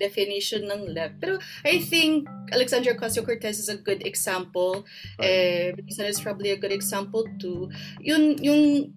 definition 0.00 0.68
ng 0.68 0.96
left. 0.96 1.20
Pero 1.20 1.38
I 1.64 1.80
think 1.84 2.28
Alexandria 2.52 2.96
Ocasio-Cortez 2.96 3.60
is 3.60 3.68
a 3.68 3.76
good 3.76 4.06
example. 4.06 4.84
Right. 5.20 5.76
Eh, 5.76 6.08
is 6.10 6.20
probably 6.20 6.50
a 6.50 6.58
good 6.58 6.72
example 6.72 7.28
too. 7.38 7.68
Yun, 8.00 8.40
yung 8.40 8.94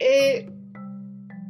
eh, 0.00 0.48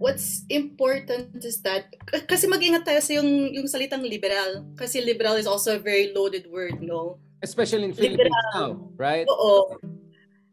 what's 0.00 0.48
important 0.48 1.36
is 1.44 1.60
that 1.60 1.92
kasi 2.24 2.48
mag-ingat 2.48 2.88
tayo 2.88 2.98
sa 3.04 3.20
yung 3.20 3.52
yung 3.52 3.68
salitang 3.68 4.00
liberal. 4.00 4.64
Kasi 4.74 5.04
liberal 5.04 5.36
is 5.36 5.46
also 5.46 5.76
a 5.76 5.80
very 5.80 6.10
loaded 6.16 6.48
word 6.48 6.80
no? 6.80 7.20
Especially 7.44 7.84
in 7.84 7.92
Philippines 7.92 8.32
now 8.56 8.80
right? 8.96 9.28
Oo. 9.28 9.76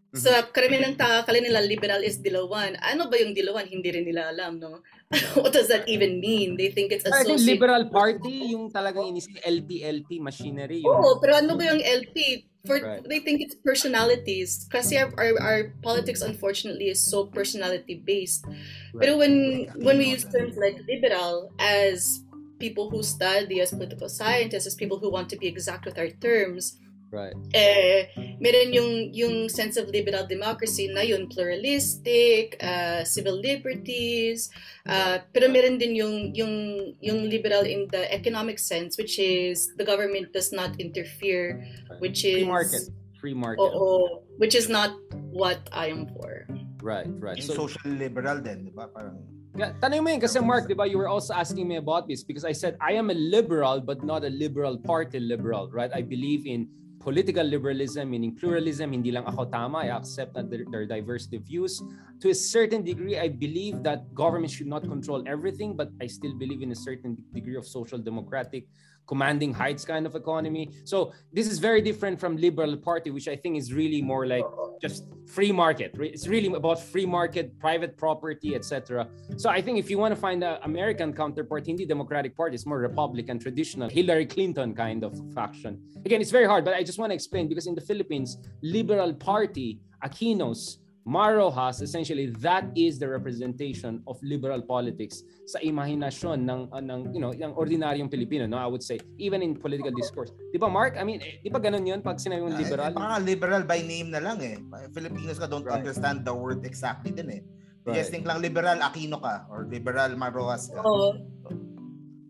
Mm-hmm. 0.08 0.24
so 0.24 0.32
karamihan 0.56 0.92
ng 0.92 0.98
tao 1.00 1.24
kala 1.24 1.40
nila 1.40 1.64
liberal 1.64 2.04
is 2.04 2.20
dilawan. 2.20 2.76
Ano 2.84 3.08
ba 3.08 3.16
yung 3.16 3.32
dilawan? 3.32 3.72
Hindi 3.72 3.88
rin 3.88 4.04
nila 4.04 4.36
alam 4.36 4.60
no? 4.60 4.84
What 5.40 5.56
does 5.56 5.72
that 5.72 5.88
even 5.88 6.20
mean? 6.20 6.60
They 6.60 6.76
think 6.76 6.92
it's 6.92 7.08
associated 7.08 7.48
liberal 7.48 7.88
party 7.88 8.52
yung 8.52 8.68
talagang 8.68 9.16
inisip 9.16 9.40
LP 9.48 9.88
LP 9.88 10.20
machinery 10.20 10.84
yung... 10.84 10.92
oo 10.92 11.24
pero 11.24 11.40
ano 11.40 11.56
ba 11.56 11.64
yung 11.72 11.80
LP 11.80 12.44
for 12.68 12.80
right. 12.80 13.04
they 13.08 13.20
think 13.20 13.42
it's 13.42 13.56
personalities 13.56 14.66
because 14.66 14.92
our, 14.94 15.14
our, 15.18 15.42
our, 15.42 15.64
politics 15.82 16.22
unfortunately 16.22 16.90
is 16.90 17.02
so 17.02 17.26
personality 17.26 18.04
based 18.06 18.46
right. 18.46 18.56
but 18.94 19.18
when 19.18 19.68
when 19.78 19.98
we 19.98 20.06
use 20.06 20.26
terms 20.26 20.58
like 20.58 20.78
liberal 20.88 21.52
as 21.60 22.22
people 22.60 22.90
who 22.90 23.02
study 23.02 23.62
as 23.62 23.72
political 23.72 24.10
scientists 24.10 24.68
as 24.68 24.76
people 24.76 25.00
who 25.00 25.10
want 25.12 25.30
to 25.30 25.38
be 25.38 25.48
exact 25.48 25.86
with 25.86 25.98
our 25.98 26.10
terms 26.10 26.78
Right. 27.12 27.34
Eh, 27.56 28.12
meron 28.40 28.76
yung, 28.76 28.92
yung 29.16 29.36
sense 29.48 29.78
of 29.78 29.88
liberal 29.88 30.28
democracy 30.28 30.92
na 30.92 31.02
yun, 31.02 31.28
pluralistic, 31.32 32.60
uh, 32.60 33.04
civil 33.08 33.40
liberties, 33.40 34.52
uh, 34.88 35.20
pero 35.32 35.48
meron 35.48 35.80
din 35.80 35.96
yung, 35.96 36.36
yung, 36.36 36.54
yung 37.00 37.30
liberal 37.32 37.64
in 37.64 37.88
the 37.92 38.12
economic 38.12 38.60
sense, 38.60 38.98
which 38.98 39.20
is 39.20 39.72
the 39.78 39.86
government 39.86 40.34
does 40.34 40.52
not 40.52 40.76
interfere, 40.80 41.64
which 42.00 42.26
is... 42.26 42.44
Free 42.44 42.52
market. 42.52 42.84
Free 43.22 43.34
market. 43.34 43.64
Oo, 43.64 44.28
which 44.38 44.54
is 44.54 44.68
not 44.68 44.92
what 45.32 45.64
I 45.72 45.88
am 45.88 46.12
for. 46.12 46.44
Right, 46.84 47.08
right. 47.24 47.42
so, 47.42 47.56
social 47.56 47.92
liberal 47.92 48.44
din, 48.44 48.68
di 48.68 48.72
ba? 48.76 48.92
Parang 48.92 49.38
Yeah, 49.58 49.74
tanong 49.82 50.06
mo 50.06 50.14
yun 50.14 50.22
kasi 50.22 50.38
Mark, 50.38 50.70
di 50.70 50.78
ba, 50.78 50.86
you 50.86 51.02
were 51.02 51.10
also 51.10 51.34
asking 51.34 51.66
me 51.66 51.82
about 51.82 52.06
this 52.06 52.22
because 52.22 52.46
I 52.46 52.54
said 52.54 52.78
I 52.78 52.94
am 52.94 53.10
a 53.10 53.18
liberal 53.18 53.82
but 53.82 54.06
not 54.06 54.22
a 54.22 54.30
liberal 54.30 54.78
party 54.78 55.18
liberal, 55.18 55.74
right? 55.74 55.90
I 55.90 56.06
believe 56.06 56.46
in 56.46 56.70
political 57.08 57.48
liberalism, 57.48 58.12
meaning 58.12 58.36
pluralism, 58.36 58.92
hindi 58.92 59.16
lang 59.16 59.24
ako 59.24 59.48
tama, 59.48 59.88
I 59.88 59.96
accept 59.96 60.36
that 60.36 60.52
there, 60.52 60.68
there 60.68 60.84
are 60.84 60.86
diversity 60.86 61.40
of 61.40 61.48
views. 61.48 61.80
To 62.20 62.28
a 62.28 62.36
certain 62.36 62.84
degree, 62.84 63.16
I 63.16 63.32
believe 63.32 63.80
that 63.88 64.12
government 64.12 64.52
should 64.52 64.68
not 64.68 64.84
control 64.84 65.24
everything, 65.24 65.72
but 65.72 65.88
I 66.04 66.08
still 66.12 66.36
believe 66.36 66.60
in 66.60 66.76
a 66.76 66.76
certain 66.76 67.16
degree 67.32 67.56
of 67.56 67.64
social 67.64 67.96
democratic 67.96 68.68
commanding 69.08 69.54
heights 69.54 69.86
kind 69.86 70.06
of 70.06 70.16
economy. 70.16 70.70
So 70.84 71.14
this 71.34 71.48
is 71.48 71.60
very 71.60 71.82
different 71.82 72.20
from 72.20 72.38
liberal 72.38 72.78
party, 72.78 73.10
which 73.10 73.28
I 73.28 73.36
think 73.36 73.58
is 73.58 73.74
really 73.74 74.02
more 74.02 74.28
like 74.28 74.46
just 74.82 75.06
free 75.26 75.52
market. 75.52 75.96
It's 76.00 76.28
really 76.28 76.54
about 76.54 76.80
free 76.80 77.06
market, 77.06 77.58
private 77.60 77.98
property, 77.98 78.56
etc. 78.56 79.08
So 79.38 79.50
I 79.50 79.62
think 79.62 79.80
if 79.80 79.90
you 79.90 79.98
want 79.98 80.14
to 80.14 80.20
find 80.20 80.44
an 80.44 80.58
American 80.64 81.14
counterpart, 81.14 81.66
hindi 81.66 81.86
Democratic 81.86 82.36
Party 82.36 82.56
is 82.56 82.66
more 82.66 82.80
Republican, 82.80 83.40
traditional, 83.40 83.90
Hillary 83.90 84.26
Clinton 84.26 84.76
kind 84.76 85.04
of 85.04 85.14
faction. 85.34 85.82
Again, 86.06 86.22
it's 86.22 86.32
very 86.32 86.46
hard, 86.46 86.64
but 86.66 86.74
I 86.74 86.84
just 86.84 87.00
want 87.00 87.12
to 87.12 87.16
explain 87.16 87.48
because 87.48 87.68
in 87.68 87.76
the 87.76 87.82
Philippines, 87.82 88.38
liberal 88.62 89.14
party, 89.14 89.80
Aquinos, 90.04 90.78
Marojas, 91.08 91.80
essentially, 91.80 92.28
that 92.44 92.68
is 92.76 93.00
the 93.00 93.08
representation 93.08 94.04
of 94.12 94.20
liberal 94.20 94.60
politics 94.60 95.24
sa 95.48 95.56
imahinasyon 95.64 96.44
ng, 96.44 96.62
uh, 96.68 96.84
ng 96.84 97.16
you 97.16 97.24
know, 97.24 97.32
yung 97.32 97.56
ordinaryong 97.56 98.12
Pilipino, 98.12 98.44
no? 98.44 98.60
I 98.60 98.68
would 98.68 98.84
say, 98.84 99.00
even 99.16 99.40
in 99.40 99.56
political 99.56 99.96
discourse. 99.96 100.36
Di 100.52 100.60
ba, 100.60 100.68
Mark? 100.68 101.00
I 101.00 101.08
mean, 101.08 101.24
eh, 101.24 101.40
di 101.40 101.48
ba 101.48 101.64
ganun 101.64 101.88
yun 101.88 102.04
pag 102.04 102.20
sinabi 102.20 102.44
mong 102.44 102.60
liberal? 102.60 102.92
Uh, 102.92 103.16
eh, 103.16 103.20
liberal 103.24 103.64
by 103.64 103.80
name 103.80 104.12
na 104.12 104.20
lang 104.20 104.44
eh. 104.44 104.60
Filipinos 104.92 105.40
ka 105.40 105.48
don't 105.48 105.64
right. 105.64 105.80
understand 105.80 106.28
the 106.28 106.36
word 106.36 106.68
exactly 106.68 107.16
din 107.16 107.40
eh. 107.40 107.42
Right. 107.88 108.04
Yes, 108.04 108.12
think 108.12 108.28
lang 108.28 108.44
liberal 108.44 108.76
Aquino 108.84 109.24
ka 109.24 109.48
or 109.48 109.64
liberal 109.64 110.12
Marojas 110.20 110.76
ka. 110.76 110.84
Oo. 110.84 111.16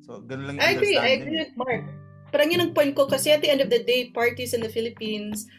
So, 0.05 0.22
so 0.22 0.22
ganun 0.22 0.53
lang 0.53 0.62
yung 0.62 0.69
I 0.69 0.77
agree, 0.77 0.98
I 1.01 1.10
agree 1.17 1.50
with 1.50 1.57
Mark. 1.57 1.81
Parang 2.29 2.53
yun 2.53 2.62
ang 2.62 2.77
point 2.77 2.93
ko 2.93 3.10
kasi 3.10 3.34
at 3.34 3.41
the 3.41 3.50
end 3.50 3.65
of 3.65 3.74
the 3.74 3.81
day, 3.81 4.13
parties 4.13 4.53
in 4.53 4.62
the 4.62 4.69
Philippines 4.69 5.50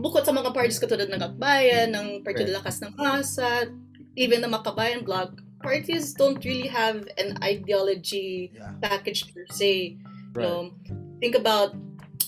bukod 0.00 0.24
sa 0.24 0.32
mga 0.32 0.50
parties 0.56 0.80
katulad 0.80 1.08
ng 1.12 1.22
Akbayan, 1.22 1.92
ng 1.92 2.24
Partido 2.24 2.50
right. 2.50 2.64
Lakas 2.64 2.80
ng 2.80 2.92
Masa, 2.96 3.68
even 4.16 4.40
the 4.40 4.50
Makabayan 4.50 5.04
blog, 5.04 5.40
parties 5.62 6.12
don't 6.14 6.42
really 6.44 6.68
have 6.68 7.06
an 7.18 7.36
ideology 7.42 8.50
yeah. 8.54 8.72
package 8.80 9.32
per 9.32 9.44
se. 9.52 9.96
Right. 10.32 10.46
Um, 10.46 10.72
think 11.20 11.36
about 11.36 11.76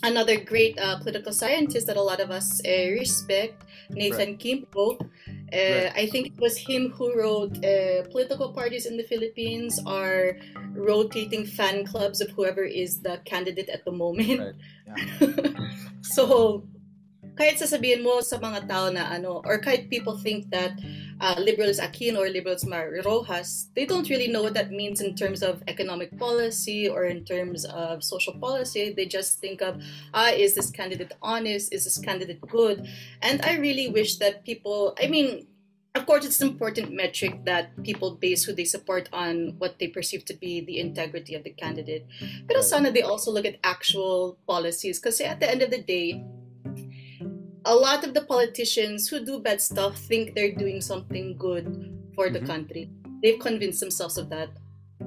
another 0.02 0.36
great 0.36 0.78
uh, 0.78 0.98
political 0.98 1.32
scientist 1.32 1.86
that 1.86 1.96
a 1.96 2.02
lot 2.02 2.20
of 2.20 2.30
us 2.30 2.60
uh, 2.66 2.90
respect, 2.92 3.64
Nathan 3.90 4.36
right. 4.36 4.38
Kimpo. 4.38 5.00
Uh, 5.00 5.04
right. 5.52 5.92
I 5.94 6.06
think 6.06 6.26
it 6.28 6.38
was 6.38 6.56
him 6.56 6.90
who 6.90 7.14
wrote 7.14 7.56
uh, 7.64 8.02
Political 8.10 8.52
Parties 8.52 8.86
in 8.86 8.96
the 8.96 9.04
Philippines 9.04 9.80
are 9.86 10.36
rotating 10.72 11.46
fan 11.46 11.86
clubs 11.86 12.20
of 12.20 12.30
whoever 12.30 12.64
is 12.64 13.00
the 13.00 13.20
candidate 13.24 13.68
at 13.68 13.84
the 13.84 13.92
moment. 13.92 14.56
Yeah. 14.86 15.36
so 16.00 16.64
kahit 17.42 17.58
sasabihin 17.58 18.06
mo 18.06 18.22
sa 18.22 18.38
mga 18.38 18.70
tao 18.70 18.86
na 18.94 19.10
ano, 19.10 19.42
or 19.42 19.58
kahit 19.58 19.90
people 19.90 20.14
think 20.14 20.46
that 20.54 20.78
uh, 21.18 21.34
liberals 21.42 21.82
Aquino 21.82 22.22
or 22.22 22.30
liberals 22.30 22.62
Mar 22.62 22.86
Roxas, 23.02 23.66
they 23.74 23.82
don't 23.82 24.06
really 24.06 24.30
know 24.30 24.46
what 24.46 24.54
that 24.54 24.70
means 24.70 25.02
in 25.02 25.18
terms 25.18 25.42
of 25.42 25.58
economic 25.66 26.14
policy 26.22 26.86
or 26.86 27.02
in 27.02 27.26
terms 27.26 27.66
of 27.66 28.06
social 28.06 28.38
policy. 28.38 28.94
They 28.94 29.10
just 29.10 29.42
think 29.42 29.58
of, 29.58 29.82
ah, 30.14 30.30
is 30.30 30.54
this 30.54 30.70
candidate 30.70 31.18
honest? 31.18 31.74
Is 31.74 31.82
this 31.82 31.98
candidate 31.98 32.38
good? 32.46 32.86
And 33.18 33.42
I 33.42 33.58
really 33.58 33.90
wish 33.90 34.22
that 34.22 34.46
people, 34.46 34.94
I 35.02 35.10
mean, 35.10 35.50
of 35.98 36.06
course, 36.06 36.24
it's 36.24 36.40
an 36.40 36.48
important 36.48 36.94
metric 36.94 37.44
that 37.44 37.74
people 37.82 38.14
base 38.14 38.44
who 38.44 38.54
they 38.54 38.64
support 38.64 39.10
on 39.12 39.58
what 39.58 39.82
they 39.82 39.88
perceive 39.88 40.24
to 40.26 40.34
be 40.34 40.62
the 40.62 40.78
integrity 40.78 41.34
of 41.34 41.42
the 41.42 41.50
candidate. 41.50 42.06
But 42.46 42.62
sana 42.62 42.94
they 42.94 43.02
also 43.02 43.34
look 43.34 43.44
at 43.44 43.58
actual 43.66 44.38
policies 44.46 45.02
because 45.02 45.20
at 45.20 45.40
the 45.40 45.50
end 45.50 45.60
of 45.60 45.70
the 45.70 45.82
day, 45.82 46.22
a 47.64 47.74
lot 47.74 48.04
of 48.04 48.14
the 48.14 48.22
politicians 48.22 49.08
who 49.08 49.24
do 49.24 49.40
bad 49.40 49.60
stuff 49.60 49.96
think 49.96 50.34
they're 50.34 50.54
doing 50.54 50.80
something 50.80 51.36
good 51.36 51.66
for 52.14 52.30
the 52.30 52.38
mm-hmm. 52.38 52.46
country. 52.46 52.90
They've 53.22 53.38
convinced 53.38 53.80
themselves 53.80 54.18
of 54.18 54.28
that. 54.30 54.50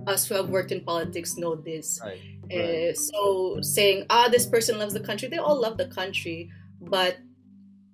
Us 0.07 0.27
who 0.27 0.35
have 0.35 0.49
worked 0.49 0.71
in 0.71 0.83
politics 0.83 1.37
know 1.37 1.55
this. 1.55 1.99
Right. 2.03 2.19
Uh, 2.51 2.93
so 2.93 3.59
saying, 3.61 4.05
ah, 4.09 4.29
this 4.29 4.45
person 4.45 4.77
loves 4.77 4.93
the 4.93 4.99
country, 4.99 5.27
they 5.27 5.37
all 5.37 5.59
love 5.59 5.77
the 5.77 5.87
country, 5.87 6.51
but 6.79 7.17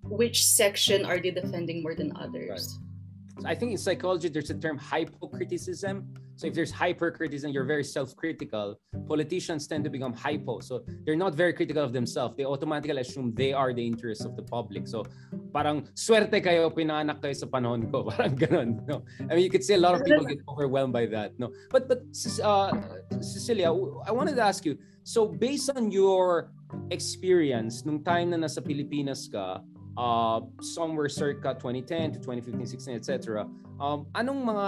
which 0.03 0.45
section 0.45 1.05
are 1.05 1.19
they 1.19 1.31
defending 1.31 1.81
more 1.81 1.95
than 1.95 2.15
others? 2.17 2.49
Right. 2.49 3.43
So 3.43 3.47
I 3.47 3.55
think 3.55 3.71
in 3.71 3.77
psychology, 3.77 4.29
there's 4.29 4.49
a 4.49 4.55
term 4.55 4.77
hypocriticism 4.77 6.13
so 6.41 6.47
if 6.47 6.55
there's 6.55 6.71
hypercriticism, 6.71 7.51
you're 7.51 7.69
very 7.69 7.83
self-critical. 7.83 8.81
Politicians 9.05 9.67
tend 9.67 9.83
to 9.83 9.91
become 9.91 10.11
hypo. 10.11 10.59
So 10.59 10.81
they're 11.05 11.15
not 11.15 11.35
very 11.35 11.53
critical 11.53 11.83
of 11.83 11.93
themselves. 11.93 12.33
They 12.35 12.45
automatically 12.45 12.99
assume 12.99 13.35
they 13.35 13.53
are 13.53 13.71
the 13.77 13.85
interests 13.85 14.25
of 14.25 14.35
the 14.35 14.41
public. 14.41 14.87
So 14.87 15.05
parang 15.53 15.85
swerte 15.93 16.41
kayo, 16.41 16.73
pinanak 16.73 17.21
kayo 17.21 17.37
sa 17.37 17.45
panahon 17.45 17.93
ko. 17.93 18.03
Parang 18.09 18.33
ganun. 18.33 18.81
No? 18.89 19.05
I 19.29 19.37
mean, 19.37 19.45
you 19.45 19.53
could 19.53 19.63
say 19.63 19.75
a 19.75 19.83
lot 19.85 19.93
of 19.93 20.01
people 20.01 20.25
get 20.25 20.41
overwhelmed 20.49 20.93
by 20.93 21.05
that. 21.13 21.37
No, 21.37 21.53
But, 21.69 21.85
but 21.87 22.01
uh, 22.41 22.73
Cecilia, 23.21 23.69
I 23.69 24.09
wanted 24.09 24.33
to 24.33 24.41
ask 24.41 24.65
you, 24.65 24.81
so 25.03 25.27
based 25.29 25.69
on 25.69 25.93
your 25.93 26.49
experience 26.89 27.85
nung 27.85 28.01
time 28.01 28.33
na 28.33 28.41
nasa 28.41 28.65
Pilipinas 28.65 29.29
ka, 29.29 29.61
uh, 29.93 30.39
somewhere 30.61 31.05
circa 31.05 31.53
2010 31.53 32.13
to 32.13 32.19
2015, 32.19 32.65
16, 32.65 32.95
etc. 32.97 33.45
Um, 33.77 34.09
anong 34.17 34.41
mga 34.41 34.67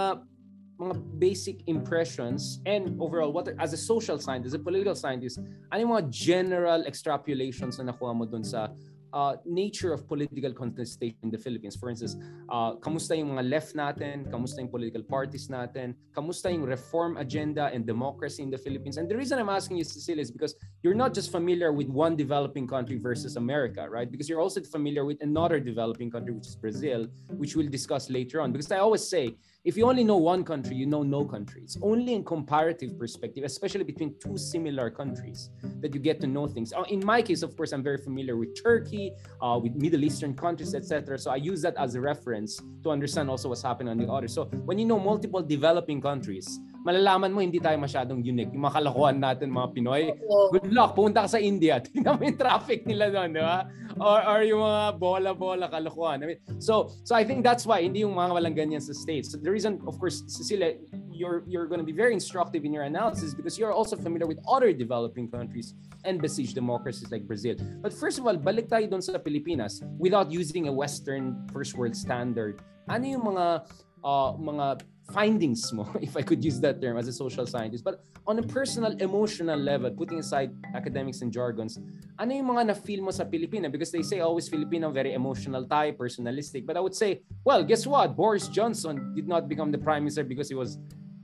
mga 0.79 0.95
basic 1.19 1.61
impressions 1.67 2.59
and 2.65 2.97
overall 2.99 3.31
what 3.31 3.49
as 3.59 3.73
a 3.73 3.77
social 3.77 4.17
scientist, 4.17 4.55
as 4.55 4.59
a 4.59 4.63
political 4.63 4.95
scientist, 4.95 5.39
ano 5.71 5.79
yung 5.79 5.93
mga 5.93 6.09
general 6.09 6.83
extrapolations 6.83 7.77
na 7.77 7.93
nakuha 7.93 8.11
mo 8.15 8.25
dun 8.25 8.43
sa 8.43 8.73
uh, 9.13 9.35
nature 9.45 9.93
of 9.93 10.07
political 10.07 10.51
contestation 10.51 11.17
in 11.23 11.29
the 11.29 11.37
Philippines. 11.37 11.75
For 11.75 11.89
instance, 11.89 12.17
uh, 12.49 12.75
kamusta 12.81 13.15
yung 13.15 13.37
mga 13.37 13.49
left 13.49 13.75
natin, 13.75 14.25
kamusta 14.27 14.59
yung 14.59 14.69
political 14.69 15.03
parties 15.03 15.47
natin, 15.47 15.93
kamusta 16.11 16.51
yung 16.51 16.65
reform 16.65 17.17
agenda 17.17 17.69
and 17.71 17.85
democracy 17.85 18.41
in 18.41 18.49
the 18.49 18.57
Philippines. 18.57 18.97
And 18.97 19.07
the 19.07 19.15
reason 19.15 19.37
I'm 19.37 19.53
asking 19.53 19.77
you, 19.77 19.85
Cecilia, 19.85 20.21
is 20.21 20.31
because 20.31 20.55
you're 20.81 20.97
not 20.97 21.13
just 21.13 21.31
familiar 21.31 21.71
with 21.71 21.87
one 21.87 22.17
developing 22.17 22.67
country 22.67 22.97
versus 22.97 23.37
America, 23.37 23.87
right? 23.87 24.09
Because 24.09 24.27
you're 24.27 24.41
also 24.41 24.61
familiar 24.61 25.05
with 25.05 25.21
another 25.21 25.59
developing 25.59 26.09
country, 26.09 26.33
which 26.33 26.47
is 26.47 26.55
Brazil, 26.55 27.07
which 27.37 27.55
we'll 27.55 27.69
discuss 27.69 28.09
later 28.09 28.41
on. 28.41 28.51
Because 28.51 28.71
I 28.71 28.79
always 28.79 29.07
say, 29.07 29.37
if 29.63 29.77
you 29.77 29.87
only 29.87 30.03
know 30.03 30.17
one 30.17 30.43
country, 30.43 30.75
you 30.75 30.85
know 30.85 31.03
no 31.03 31.23
country. 31.23 31.61
It's 31.63 31.77
only 31.81 32.13
in 32.13 32.25
comparative 32.25 32.99
perspective, 32.99 33.45
especially 33.45 33.85
between 33.85 34.15
two 34.19 34.37
similar 34.37 34.89
countries, 34.89 35.51
that 35.79 35.93
you 35.93 36.01
get 36.01 36.19
to 36.21 36.27
know 36.27 36.47
things. 36.47 36.73
Uh, 36.73 36.83
in 36.89 37.05
my 37.05 37.21
case, 37.21 37.43
of 37.43 37.55
course, 37.55 37.71
I'm 37.71 37.83
very 37.83 37.97
familiar 37.97 38.35
with 38.35 38.61
Turkey, 38.61 39.13
uh, 39.41 39.57
with 39.61 39.75
Middle 39.75 40.03
Eastern 40.03 40.35
countries, 40.35 40.75
etc. 40.75 41.17
So 41.17 41.31
I 41.31 41.37
use 41.37 41.61
that 41.61 41.75
as 41.77 41.95
a 41.95 42.01
reference 42.01 42.59
to 42.83 42.91
understand 42.91 43.29
also 43.29 43.47
what's 43.49 43.61
happening 43.61 43.89
on 43.89 43.97
the 43.97 44.11
other. 44.11 44.27
So 44.27 44.45
when 44.65 44.77
you 44.79 44.85
know 44.85 44.99
multiple 44.99 45.41
developing 45.41 46.01
countries, 46.01 46.59
malalaman 46.83 47.31
mo 47.31 47.39
hindi 47.39 47.63
tayo 47.63 47.79
masyadong 47.79 48.19
unique. 48.19 48.51
Yung 48.51 48.67
mga 48.67 48.83
kalokohan 48.83 49.17
natin 49.17 49.47
mga 49.47 49.71
Pinoy, 49.71 50.11
good 50.51 50.69
luck, 50.75 50.93
punta 50.93 51.23
ka 51.23 51.29
sa 51.31 51.39
India, 51.39 51.79
tingnan 51.83 52.19
mo 52.19 52.21
yung 52.27 52.35
traffic 52.37 52.83
nila 52.83 53.07
doon, 53.07 53.31
di 53.31 53.41
ba? 53.41 53.65
Or, 54.03 54.19
or 54.19 54.39
yung 54.43 54.61
mga 54.61 54.83
bola-bola 54.99 55.71
kalokohan. 55.71 56.21
I 56.21 56.25
mean, 56.35 56.39
so, 56.59 56.91
so 57.07 57.15
I 57.15 57.23
think 57.23 57.41
that's 57.47 57.63
why 57.63 57.81
hindi 57.81 58.03
yung 58.03 58.19
mga 58.19 58.35
walang 58.35 58.55
ganyan 58.55 58.83
sa 58.83 58.91
States. 58.91 59.31
So 59.31 59.39
the 59.39 59.49
reason, 59.49 59.79
of 59.87 59.95
course, 59.95 60.27
Cecilia, 60.27 60.75
you're, 61.09 61.47
you're 61.47 61.71
going 61.71 61.79
to 61.79 61.87
be 61.87 61.95
very 61.95 62.11
instructive 62.11 62.67
in 62.67 62.75
your 62.75 62.83
analysis 62.83 63.33
because 63.33 63.55
you're 63.55 63.71
also 63.71 63.95
familiar 63.95 64.27
with 64.27 64.43
other 64.43 64.75
developing 64.75 65.31
countries 65.31 65.73
and 66.03 66.19
besieged 66.19 66.53
democracies 66.53 67.07
like 67.11 67.23
Brazil. 67.23 67.55
But 67.79 67.95
first 67.95 68.19
of 68.19 68.27
all, 68.27 68.35
balik 68.35 68.67
tayo 68.67 68.91
doon 68.91 68.99
sa 68.99 69.15
Pilipinas 69.15 69.79
without 69.95 70.27
using 70.27 70.67
a 70.67 70.73
Western 70.73 71.47
first 71.55 71.79
world 71.79 71.95
standard. 71.95 72.59
Ano 72.91 73.07
yung 73.07 73.23
mga 73.23 73.63
uh, 74.03 74.33
mga 74.37 74.81
findings 75.11 75.71
mo, 75.73 75.87
if 76.01 76.15
I 76.15 76.21
could 76.21 76.43
use 76.43 76.59
that 76.61 76.81
term 76.81 76.97
as 76.97 77.07
a 77.07 77.13
social 77.13 77.45
scientist. 77.45 77.83
But 77.83 78.03
on 78.27 78.39
a 78.39 78.43
personal, 78.43 78.95
emotional 78.99 79.59
level, 79.59 79.91
putting 79.91 80.19
aside 80.19 80.51
academics 80.75 81.21
and 81.21 81.31
jargons, 81.31 81.79
ano 82.19 82.31
yung 82.33 82.47
mga 82.47 82.67
na-feel 82.67 83.01
mo 83.03 83.11
sa 83.11 83.23
Pilipina? 83.23 83.71
Because 83.71 83.91
they 83.91 84.03
say 84.03 84.19
always 84.19 84.47
Filipino, 84.47 84.91
very 84.91 85.13
emotional 85.13 85.65
type, 85.65 85.97
personalistic. 85.97 86.65
But 86.65 86.77
I 86.77 86.79
would 86.79 86.95
say, 86.95 87.21
well, 87.43 87.63
guess 87.63 87.85
what? 87.85 88.15
Boris 88.15 88.47
Johnson 88.47 89.13
did 89.15 89.27
not 89.27 89.49
become 89.49 89.71
the 89.71 89.77
prime 89.77 90.03
minister 90.03 90.23
because 90.23 90.47
he 90.47 90.55
was 90.55 90.79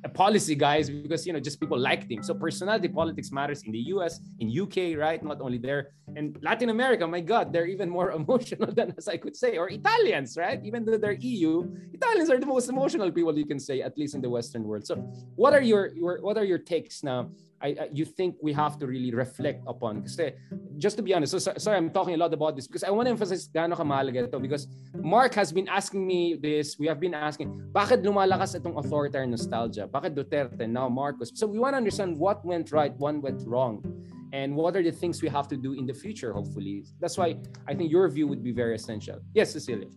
policy 0.08 0.56
guys 0.56 0.90
because 0.90 1.28
you 1.28 1.34
know 1.34 1.40
just 1.40 1.60
people 1.60 1.78
liked 1.78 2.10
him 2.10 2.24
so 2.24 2.34
personality 2.34 2.88
politics 2.88 3.32
matters 3.32 3.64
in 3.64 3.72
the 3.72 3.80
us 3.80 4.22
in 4.40 4.48
uk 4.62 4.78
right? 4.98 5.22
Not 5.24 5.42
only 5.42 5.58
there. 5.58 5.92
And 6.16 6.38
latin 6.42 6.70
america 6.70 7.06
my 7.06 7.20
god 7.20 7.52
they're 7.52 7.68
even 7.68 7.90
more 7.90 8.12
emotional 8.22 8.72
than 8.74 8.94
as 8.98 9.08
i 9.08 9.18
could 9.18 9.36
say 9.36 9.58
or 9.58 9.70
italians 9.70 10.38
right? 10.38 10.60
Even 10.64 10.86
though 10.86 10.98
they're 10.98 11.20
eu 11.20 11.68
italians 11.94 12.30
are 12.30 12.40
the 12.40 12.46
most 12.46 12.70
emotional 12.70 13.12
people 13.12 13.38
you 13.38 13.46
can 13.46 13.60
say 13.60 13.82
at 13.82 13.98
least 13.98 14.16
in 14.16 14.22
the 14.22 14.30
western 14.30 14.64
world. 14.64 14.86
So 14.86 14.96
what 15.36 15.54
are 15.54 15.62
your, 15.62 15.94
your 15.94 16.22
what 16.22 16.38
are 16.38 16.46
your 16.46 16.60
takes 16.60 17.04
now 17.04 17.30
I, 17.62 17.68
I, 17.68 17.90
you 17.92 18.06
think 18.06 18.36
we 18.42 18.54
have 18.54 18.80
to 18.80 18.88
really 18.88 19.14
reflect 19.14 19.64
upon. 19.68 20.04
Kasi, 20.04 20.34
just 20.78 20.96
to 20.98 21.04
be 21.04 21.14
honest, 21.14 21.38
so, 21.38 21.54
sorry, 21.58 21.78
I'm 21.78 21.90
talking 21.92 22.14
a 22.14 22.18
lot 22.18 22.34
about 22.34 22.56
this 22.56 22.68
because 22.68 22.84
I 22.84 22.90
want 22.90 23.08
to 23.08 23.12
emphasize 23.12 23.50
gaano 23.50 23.76
kamahalaga 23.76 24.28
ito 24.28 24.40
because 24.40 24.68
Mark 24.96 25.34
has 25.36 25.52
been 25.52 25.68
asking 25.68 26.08
me 26.08 26.36
this, 26.36 26.80
we 26.80 26.88
have 26.88 27.00
been 27.00 27.14
asking, 27.14 27.52
bakit 27.72 28.04
lumalakas 28.04 28.56
itong 28.56 28.78
authoritarian 28.78 29.32
nostalgia? 29.32 29.88
Bakit 29.88 30.16
Duterte, 30.16 30.70
now 30.70 30.88
Marcos? 30.88 31.32
So 31.36 31.48
we 31.48 31.60
want 31.60 31.74
to 31.74 31.78
understand 31.78 32.18
what 32.18 32.46
went 32.46 32.72
right, 32.72 32.96
what 32.98 33.22
went 33.22 33.44
wrong, 33.46 33.84
and 34.32 34.56
what 34.56 34.76
are 34.76 34.84
the 34.84 34.92
things 34.92 35.22
we 35.22 35.30
have 35.30 35.48
to 35.50 35.58
do 35.58 35.74
in 35.74 35.86
the 35.86 35.94
future, 35.94 36.32
hopefully. 36.34 36.86
That's 37.00 37.18
why 37.18 37.38
I 37.68 37.74
think 37.74 37.92
your 37.92 38.08
view 38.10 38.28
would 38.28 38.44
be 38.44 38.52
very 38.52 38.76
essential. 38.76 39.20
Yes, 39.34 39.52
Cecilia. 39.52 39.88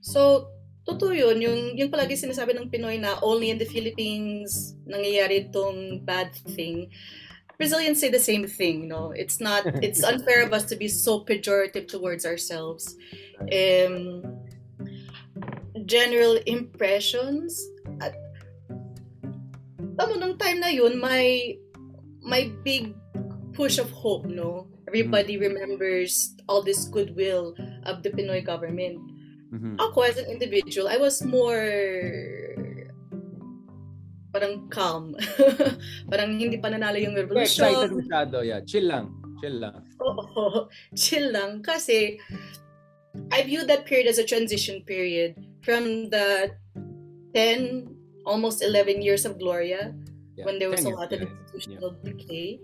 So, 0.00 0.48
totoo 0.88 1.12
yun. 1.12 1.36
Yung, 1.44 1.76
yung 1.76 1.92
palagi 1.92 2.16
sinasabi 2.16 2.56
ng 2.56 2.72
Pinoy 2.72 2.96
na 2.96 3.20
only 3.20 3.52
in 3.52 3.60
the 3.60 3.68
Philippines 3.68 4.72
nangyayari 4.88 5.52
itong 5.52 6.00
bad 6.08 6.32
thing. 6.56 6.88
Brazilians 7.60 8.00
say 8.00 8.08
the 8.08 8.22
same 8.22 8.48
thing, 8.48 8.88
no? 8.88 9.12
It's 9.12 9.36
not, 9.36 9.66
it's 9.84 10.00
unfair 10.00 10.40
of 10.46 10.56
us 10.56 10.64
to 10.72 10.76
be 10.76 10.88
so 10.88 11.20
pejorative 11.28 11.88
towards 11.88 12.24
ourselves. 12.24 12.96
Um, 13.52 14.24
general 15.84 16.40
impressions, 16.48 17.52
at 18.00 18.16
tamo 20.00 20.16
nung 20.16 20.38
time 20.38 20.64
na 20.64 20.72
yun, 20.72 20.96
may, 20.96 21.58
may 22.22 22.48
big 22.64 22.94
push 23.52 23.76
of 23.76 23.90
hope, 23.90 24.24
no? 24.24 24.70
Everybody 24.88 25.36
remembers 25.36 26.32
all 26.48 26.62
this 26.62 26.88
goodwill 26.88 27.52
of 27.84 28.00
the 28.00 28.08
Pinoy 28.08 28.40
government 28.40 29.17
Mm-hmm. 29.52 29.80
Ako 29.80 30.02
as 30.04 30.16
an 30.18 30.28
individual, 30.28 30.88
I 30.88 31.00
was 31.00 31.24
more 31.24 31.64
parang 34.32 34.68
calm. 34.68 35.16
parang 36.10 36.36
hindi 36.36 36.60
pa 36.60 36.68
nanalo 36.68 37.00
yung 37.00 37.16
revolution. 37.16 37.64
Excited 37.64 37.90
masyado, 37.96 38.44
yeah. 38.44 38.60
Chill 38.62 38.86
lang. 38.86 39.08
Chill 39.40 39.56
lang. 39.56 39.82
Oo, 40.04 40.68
chill 41.00 41.32
lang. 41.32 41.64
Kasi 41.64 42.20
I 43.32 43.42
view 43.42 43.64
that 43.66 43.86
period 43.88 44.06
as 44.06 44.20
a 44.20 44.26
transition 44.26 44.84
period 44.84 45.34
from 45.64 46.12
the 46.12 46.52
10, 47.34 47.88
almost 48.26 48.62
11 48.62 49.00
years 49.02 49.24
of 49.24 49.38
Gloria, 49.38 49.94
yeah. 50.36 50.44
when 50.44 50.58
there 50.58 50.70
was 50.70 50.84
a 50.84 50.92
lot 50.92 51.12
of 51.12 51.24
institutional 51.24 51.96
yeah. 52.04 52.12
decay, 52.12 52.60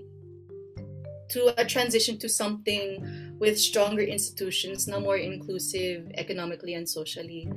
to 1.31 1.55
a 1.59 1.65
transition 1.65 2.19
to 2.19 2.29
something 2.29 3.03
with 3.39 3.59
stronger 3.59 4.03
institutions 4.03 4.87
na 4.87 4.99
more 4.99 5.19
inclusive 5.19 6.11
economically 6.15 6.75
and 6.75 6.89
socially. 6.89 7.49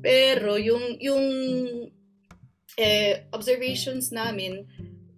Pero 0.00 0.56
yung 0.56 0.96
yung 1.00 1.24
eh, 2.78 3.28
observations 3.32 4.12
namin 4.12 4.64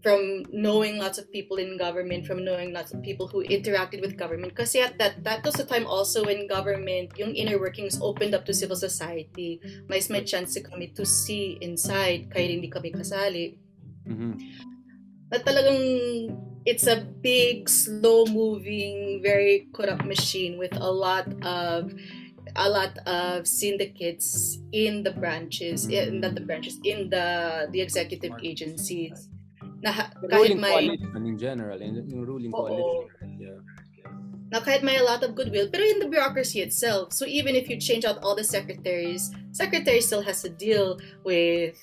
from 0.03 0.43
knowing 0.51 0.99
lots 0.99 1.17
of 1.17 1.31
people 1.31 1.57
in 1.57 1.79
government, 1.79 2.27
from 2.27 2.45
knowing 2.45 2.75
lots 2.75 2.93
of 2.93 3.01
people 3.03 3.29
who 3.29 3.47
interacted 3.47 4.03
with 4.03 4.19
government. 4.19 4.55
Kasi 4.55 4.81
at 4.81 4.99
that, 4.99 5.23
that 5.23 5.45
was 5.47 5.55
the 5.55 5.65
time 5.65 5.87
also 5.87 6.27
when 6.27 6.49
government, 6.49 7.15
yung 7.17 7.35
inner 7.39 7.59
workings 7.59 8.03
opened 8.03 8.35
up 8.35 8.45
to 8.45 8.53
civil 8.53 8.75
society. 8.75 9.63
Mas 9.89 10.11
may 10.11 10.27
chance 10.27 10.59
kami 10.59 10.91
to 10.99 11.07
see 11.07 11.57
inside 11.63 12.35
kahit 12.35 12.51
hindi 12.51 12.67
kami 12.67 12.91
kasali. 12.91 13.55
Mm-hmm. 14.03 14.72
Na 15.33 15.41
talagang 15.41 15.81
it's 16.69 16.87
a 16.87 17.01
big, 17.01 17.69
slow 17.69 18.29
moving, 18.29 19.25
very 19.25 19.67
corrupt 19.73 20.05
machine 20.05 20.59
with 20.59 20.77
a 20.77 20.91
lot 20.93 21.27
of 21.43 21.93
a 22.55 22.69
lot 22.69 22.99
of 23.09 23.47
syndicates 23.49 24.61
in 24.73 25.03
the 25.03 25.11
branches, 25.11 25.89
in 25.89 26.21
not 26.21 26.35
the 26.35 26.45
branches, 26.45 26.79
in 26.85 27.09
the 27.09 27.67
the 27.73 27.81
executive 27.81 28.37
agencies. 28.45 29.33
Na 29.83 29.91
kahit 29.91 30.13
ruling 30.21 30.61
may 30.61 30.87
coalition 30.87 31.23
in 31.27 31.37
general, 31.41 31.81
in, 31.81 31.97
in 31.97 32.19
ruling 32.23 32.53
oo, 32.53 32.61
coalition. 32.61 33.41
Yeah. 33.41 33.59
Na 34.53 34.61
kahit 34.61 34.85
may 34.85 35.01
a 35.01 35.07
lot 35.09 35.25
of 35.25 35.35
goodwill, 35.35 35.73
pero 35.73 35.81
in 35.81 35.99
the 35.99 36.13
bureaucracy 36.13 36.61
itself. 36.61 37.17
So 37.17 37.25
even 37.25 37.57
if 37.57 37.73
you 37.73 37.81
change 37.81 38.05
out 38.05 38.21
all 38.21 38.37
the 38.37 38.45
secretaries, 38.45 39.33
secretary 39.51 40.05
still 40.05 40.21
has 40.23 40.45
to 40.45 40.53
deal 40.53 41.01
with 41.25 41.81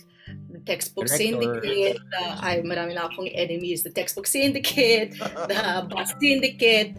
the 0.50 0.60
textbook 0.66 1.08
Director. 1.08 1.24
syndicate, 1.24 2.00
uh, 2.20 2.46
ay 2.46 2.62
marami 2.62 2.96
na 2.96 3.08
akong 3.08 3.30
enemies, 3.32 3.84
the 3.84 3.94
textbook 3.94 4.28
syndicate, 4.28 5.14
the 5.48 5.62
bus 5.90 6.14
syndicate, 6.20 6.98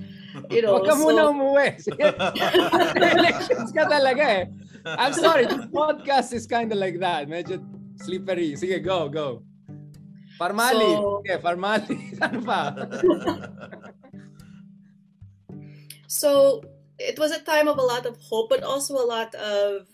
you 0.50 0.62
know. 0.62 0.78
Huwag 0.78 0.86
ka 0.86 0.94
so, 0.96 1.02
muna 1.02 1.22
umuwi. 1.30 1.68
Elections 3.18 3.70
ka 3.74 3.84
talaga 3.90 4.22
eh. 4.22 4.44
I'm 4.86 5.12
sorry, 5.12 5.44
this 5.44 5.68
podcast 5.68 6.32
is 6.32 6.46
kind 6.46 6.72
of 6.72 6.78
like 6.78 6.98
that. 7.00 7.28
Medyo 7.28 7.60
slippery. 8.00 8.56
Sige, 8.56 8.80
go, 8.82 9.08
go. 9.08 9.42
Farmali. 10.40 10.96
So, 10.96 11.20
Sige, 11.20 11.34
farmali. 11.42 11.96
ano 12.24 12.38
pa? 12.40 12.60
so, 16.08 16.62
it 16.98 17.18
was 17.18 17.32
a 17.32 17.44
time 17.44 17.68
of 17.68 17.76
a 17.76 17.84
lot 17.84 18.06
of 18.06 18.16
hope, 18.24 18.48
but 18.48 18.64
also 18.64 18.96
a 18.96 19.04
lot 19.04 19.34
of 19.36 19.84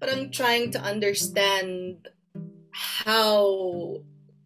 parang 0.00 0.30
trying 0.30 0.70
to 0.72 0.80
understand 0.82 2.08
how 2.72 4.00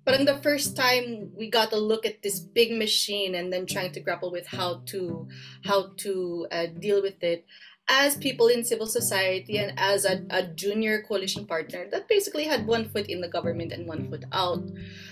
but 0.04 0.18
in 0.18 0.26
the 0.26 0.36
first 0.38 0.76
time 0.76 1.32
we 1.36 1.50
got 1.50 1.70
to 1.70 1.78
look 1.78 2.06
at 2.06 2.22
this 2.22 2.38
big 2.38 2.76
machine 2.76 3.34
and 3.34 3.52
then 3.52 3.66
trying 3.66 3.92
to 3.92 4.00
grapple 4.00 4.30
with 4.30 4.46
how 4.46 4.82
to 4.86 5.26
how 5.64 5.90
to 5.96 6.46
uh, 6.50 6.66
deal 6.66 7.02
with 7.02 7.22
it 7.22 7.46
as 7.88 8.16
people 8.16 8.48
in 8.48 8.64
civil 8.64 8.86
society 8.86 9.58
and 9.58 9.72
as 9.78 10.04
a, 10.04 10.24
a, 10.30 10.42
junior 10.42 11.02
coalition 11.02 11.46
partner 11.46 11.86
that 11.90 12.08
basically 12.08 12.44
had 12.44 12.66
one 12.66 12.88
foot 12.88 13.06
in 13.06 13.20
the 13.20 13.28
government 13.28 13.70
and 13.70 13.86
one 13.86 14.10
foot 14.10 14.24
out. 14.32 14.62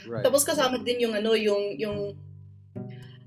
Right. 0.09 0.25
Tapos 0.25 0.43
kasama 0.43 0.83
din 0.85 0.99
yung 0.99 1.15
ano 1.15 1.39
yung 1.39 1.79
yung 1.79 2.19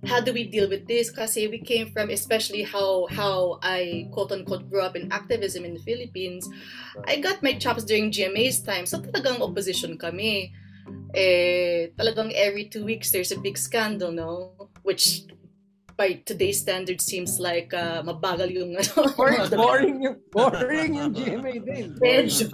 how 0.06 0.22
do 0.22 0.34
we 0.34 0.46
deal 0.46 0.70
with 0.70 0.86
this? 0.86 1.10
Kasi 1.10 1.48
we 1.48 1.58
came 1.58 1.90
from, 1.90 2.10
especially 2.10 2.62
how 2.62 3.08
how 3.10 3.58
I 3.64 4.08
quote 4.14 4.32
unquote 4.32 4.70
grew 4.70 4.82
up 4.82 4.96
in 4.96 5.10
activism 5.12 5.66
in 5.66 5.74
the 5.74 5.82
Philippines. 5.82 6.46
I 7.08 7.18
got 7.18 7.42
my 7.42 7.58
chops 7.58 7.84
during 7.84 8.12
GMA's 8.12 8.62
time. 8.62 8.86
So 8.86 9.02
talagang 9.02 9.42
opposition 9.42 9.98
kami. 9.98 10.54
Eh, 11.18 11.92
talagang 11.98 12.32
every 12.38 12.70
two 12.70 12.86
weeks 12.86 13.10
there's 13.12 13.34
a 13.34 13.42
big 13.42 13.58
scandal, 13.58 14.14
no? 14.14 14.54
Which 14.86 15.26
by 15.98 16.22
today's 16.24 16.62
standards 16.62 17.04
seems 17.04 17.42
like 17.42 17.74
uh, 17.74 18.06
mabagal 18.06 18.54
yung 18.54 18.78
ano. 18.78 19.10
Boring, 19.18 19.50
boring 19.58 19.98
yung 20.06 20.18
boring 20.30 20.92
yung 20.94 21.12
GMA 21.18 21.54
din. 21.66 21.98
Medyo. 21.98 22.54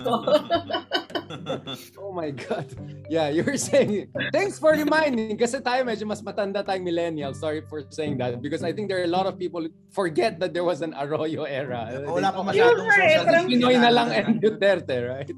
oh 2.00 2.16
my 2.16 2.32
God. 2.32 2.66
Yeah, 3.12 3.28
you 3.28 3.44
were 3.44 3.60
saying, 3.60 4.08
thanks 4.32 4.58
for 4.58 4.72
reminding 4.72 5.36
kasi 5.36 5.60
tayo 5.60 5.84
medyo 5.84 6.08
mas 6.08 6.24
matanda 6.24 6.64
tayong 6.64 6.88
millennial. 6.88 7.36
Sorry 7.36 7.60
for 7.68 7.84
saying 7.92 8.16
that 8.24 8.40
because 8.40 8.64
I 8.64 8.72
think 8.72 8.88
there 8.88 9.04
are 9.04 9.10
a 9.10 9.12
lot 9.12 9.28
of 9.28 9.36
people 9.36 9.68
forget 9.92 10.40
that 10.40 10.56
there 10.56 10.64
was 10.64 10.80
an 10.80 10.96
Arroyo 10.96 11.44
era. 11.44 11.92
Wala 12.08 12.32
pa 12.32 12.42
masyadong 12.48 12.88
social 12.88 13.44
media. 13.44 13.60
Pinoy 13.60 13.76
na 13.76 13.92
lang 13.92 14.10
and 14.16 14.40
Duterte, 14.40 15.04
right? 15.04 15.36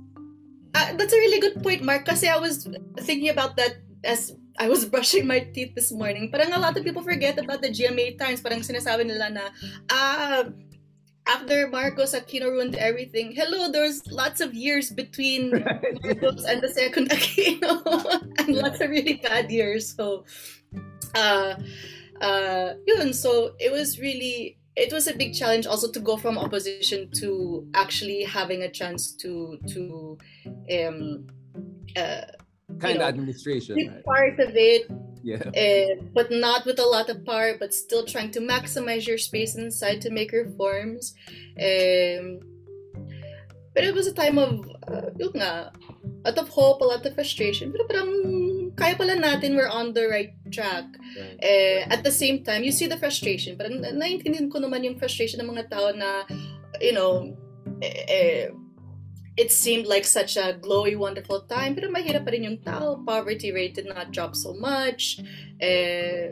Uh, 0.78 0.94
that's 0.94 1.16
a 1.16 1.18
really 1.18 1.42
good 1.42 1.58
point, 1.64 1.82
Mark, 1.82 2.06
kasi 2.06 2.30
I 2.30 2.38
was 2.38 2.70
thinking 3.02 3.34
about 3.34 3.56
that 3.58 3.80
as 4.04 4.36
I 4.58 4.70
was 4.70 4.86
brushing 4.94 5.28
my 5.28 5.40
teeth 5.40 5.76
this 5.76 5.92
morning. 5.92 6.32
Parang 6.32 6.54
a 6.54 6.60
lot 6.60 6.78
of 6.78 6.84
people 6.84 7.04
forget 7.04 7.38
about 7.38 7.62
the 7.62 7.70
GMA 7.70 8.18
times. 8.18 8.42
Parang 8.42 8.60
sinasabi 8.60 9.06
nila 9.06 9.30
na, 9.30 9.46
ah, 9.92 10.44
after 11.28 11.68
Marcos 11.68 12.14
Aquino 12.14 12.52
ruined 12.52 12.76
everything, 12.76 13.34
hello, 13.34 13.72
there's 13.72 14.06
lots 14.08 14.42
of 14.42 14.54
years 14.54 14.92
between 14.92 15.52
Marcos 16.04 16.46
and 16.46 16.62
the 16.62 16.70
second 16.70 17.10
Aquino. 17.16 17.82
and 18.40 18.56
lots 18.56 18.80
of 18.82 18.90
really 18.90 19.16
bad 19.16 19.52
years. 19.52 19.96
So, 19.96 20.26
uh, 21.16 21.56
uh, 22.22 22.74
yun. 22.86 23.14
So, 23.14 23.56
it 23.60 23.72
was 23.72 24.00
really, 24.00 24.58
it 24.76 24.94
was 24.94 25.08
a 25.08 25.16
big 25.16 25.34
challenge 25.34 25.66
also 25.66 25.92
to 25.92 26.00
go 26.00 26.18
from 26.18 26.38
opposition 26.38 27.10
to 27.20 27.68
actually 27.74 28.24
having 28.24 28.64
a 28.64 28.70
chance 28.70 29.12
to, 29.18 29.58
to, 29.74 30.18
um, 30.72 31.28
uh, 31.96 32.22
kind 32.80 32.98
of 32.98 33.08
administration 33.08 33.76
right? 33.76 34.04
part 34.04 34.40
of 34.40 34.52
it 34.56 34.90
yeah 35.24 35.42
uh, 35.42 36.02
but 36.14 36.32
not 36.32 36.66
with 36.66 36.80
a 36.80 36.86
lot 36.86 37.10
of 37.10 37.26
power 37.26 37.56
but 37.60 37.74
still 37.74 38.06
trying 38.06 38.32
to 38.32 38.40
maximize 38.40 39.08
your 39.08 39.18
space 39.18 39.56
inside 39.56 40.02
to 40.02 40.10
make 40.10 40.32
reforms 40.32 41.14
um, 41.62 42.40
but 43.74 43.84
it 43.84 43.94
was 43.94 44.08
a 44.08 44.14
time 44.14 44.38
of 44.38 44.66
uh, 44.88 45.10
nga, 45.36 45.72
a 46.26 46.32
lot 46.32 46.38
of 46.38 46.50
hope 46.50 46.82
a 46.82 46.86
lot 46.86 47.06
of 47.06 47.14
frustration 47.14 47.72
but 47.72 47.88
parang 47.88 48.74
kaya 48.76 48.96
pala 48.96 49.16
natin 49.16 49.56
we're 49.56 49.70
on 49.70 49.94
the 49.94 50.08
right 50.08 50.34
track 50.52 50.86
right. 51.18 51.40
Uh, 51.42 51.82
at 51.94 52.04
the 52.04 52.12
same 52.12 52.44
time 52.44 52.64
you 52.64 52.72
see 52.72 52.88
the 52.88 52.98
frustration 52.98 53.56
but 53.56 53.72
naiintindihan 53.72 54.52
ko 54.52 54.60
naman 54.60 54.84
yung 54.84 54.98
frustration 54.98 55.40
ng 55.40 55.50
mga 55.54 55.70
tao 55.70 55.90
na 55.96 56.28
you 56.82 56.92
know 56.92 57.32
eh, 57.82 58.50
it 59.38 59.52
seemed 59.52 59.86
like 59.86 60.06
such 60.06 60.38
a 60.38 60.58
glowy, 60.62 60.98
wonderful 60.98 61.42
time, 61.42 61.76
pero 61.76 61.92
mahirap 61.92 62.24
pa 62.24 62.32
rin 62.32 62.44
yung 62.44 62.60
tao. 62.64 62.96
Poverty 63.04 63.52
rate 63.52 63.76
did 63.76 63.86
not 63.86 64.12
drop 64.12 64.36
so 64.36 64.54
much. 64.54 65.20
Uh, 65.60 66.32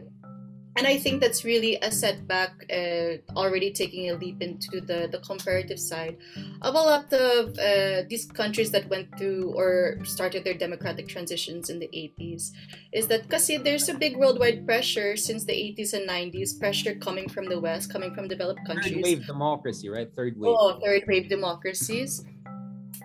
and 0.75 0.87
I 0.87 0.97
think 0.97 1.21
that's 1.21 1.45
really 1.45 1.77
a 1.83 1.91
setback, 1.91 2.65
uh, 2.71 3.21
already 3.37 3.71
taking 3.71 4.09
a 4.09 4.15
leap 4.15 4.41
into 4.41 4.81
the, 4.81 5.07
the 5.11 5.19
comparative 5.19 5.79
side 5.79 6.17
of 6.63 6.73
a 6.73 6.79
lot 6.79 7.13
of 7.13 7.53
uh, 7.59 8.07
these 8.09 8.25
countries 8.25 8.71
that 8.71 8.89
went 8.89 9.15
through 9.15 9.53
or 9.53 9.99
started 10.03 10.43
their 10.43 10.55
democratic 10.55 11.07
transitions 11.07 11.69
in 11.69 11.77
the 11.77 11.89
80s. 11.93 12.49
Is 12.91 13.05
that 13.07 13.23
because 13.23 13.51
there's 13.63 13.87
a 13.87 13.93
big 13.93 14.17
worldwide 14.17 14.65
pressure 14.65 15.15
since 15.15 15.45
the 15.45 15.53
80s 15.53 15.93
and 15.93 16.09
90s, 16.09 16.59
pressure 16.59 16.95
coming 16.95 17.29
from 17.29 17.45
the 17.45 17.59
West, 17.59 17.93
coming 17.93 18.15
from 18.15 18.27
developed 18.27 18.65
countries. 18.65 18.95
Third 18.95 19.03
wave 19.03 19.27
democracy, 19.27 19.89
right? 19.89 20.09
Third 20.15 20.39
wave. 20.39 20.55
Oh, 20.57 20.79
third 20.83 21.03
wave 21.07 21.29
democracies 21.29 22.25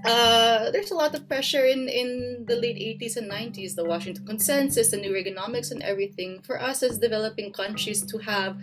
uh, 0.05 0.70
there's 0.70 0.90
a 0.90 0.94
lot 0.94 1.14
of 1.14 1.29
pressure 1.29 1.64
in, 1.64 1.88
in 1.88 2.44
the 2.46 2.57
late 2.57 2.77
80s 2.77 3.16
and 3.16 3.31
90s, 3.31 3.74
the 3.74 3.85
Washington 3.85 4.27
Consensus, 4.27 4.90
the 4.90 4.96
new 4.96 5.12
Reaganomics, 5.12 5.70
and 5.70 5.83
everything, 5.83 6.40
for 6.42 6.61
us 6.61 6.83
as 6.83 6.98
developing 6.98 7.53
countries 7.53 8.03
to 8.07 8.18
have 8.18 8.57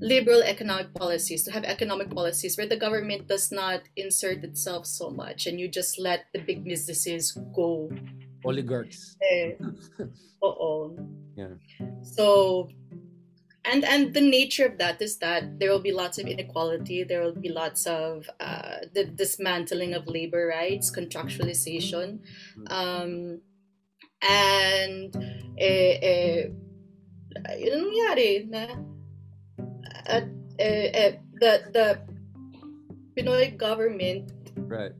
liberal 0.00 0.42
economic 0.42 0.92
policies, 0.94 1.42
to 1.44 1.52
have 1.52 1.64
economic 1.64 2.10
policies 2.10 2.56
where 2.56 2.66
the 2.66 2.76
government 2.76 3.28
does 3.28 3.52
not 3.52 3.82
insert 3.96 4.42
itself 4.44 4.86
so 4.86 5.10
much 5.10 5.46
and 5.46 5.60
you 5.60 5.68
just 5.68 5.98
let 5.98 6.24
the 6.32 6.40
big 6.40 6.64
businesses 6.64 7.36
go. 7.54 7.90
Oligarchs. 8.44 9.16
Eh, 9.30 9.52
oh. 10.42 10.96
Yeah. 11.36 11.48
So 12.02 12.68
and 13.70 13.84
and 13.84 14.14
the 14.14 14.20
nature 14.20 14.66
of 14.66 14.78
that 14.78 15.00
is 15.00 15.18
that 15.18 15.58
there 15.58 15.70
will 15.70 15.82
be 15.82 15.92
lots 15.92 16.18
of 16.18 16.26
inequality. 16.26 17.04
There 17.04 17.22
will 17.22 17.34
be 17.34 17.48
lots 17.48 17.86
of 17.86 18.28
uh, 18.40 18.78
the 18.92 19.04
dismantling 19.04 19.94
of 19.94 20.06
labor 20.06 20.46
rights 20.46 20.90
contractualization. 20.90 22.20
Um, 22.68 23.40
and 24.22 25.16
eh, 25.58 25.96
eh, 26.02 26.48
yun 27.56 27.88
nangyari 27.88 28.48
na 28.50 28.66
at 30.06 30.28
eh, 30.58 30.90
eh, 30.92 31.12
the 31.40 31.52
the 31.72 31.86
PNoy 33.16 33.56
government 33.56 34.32
right. 34.56 34.92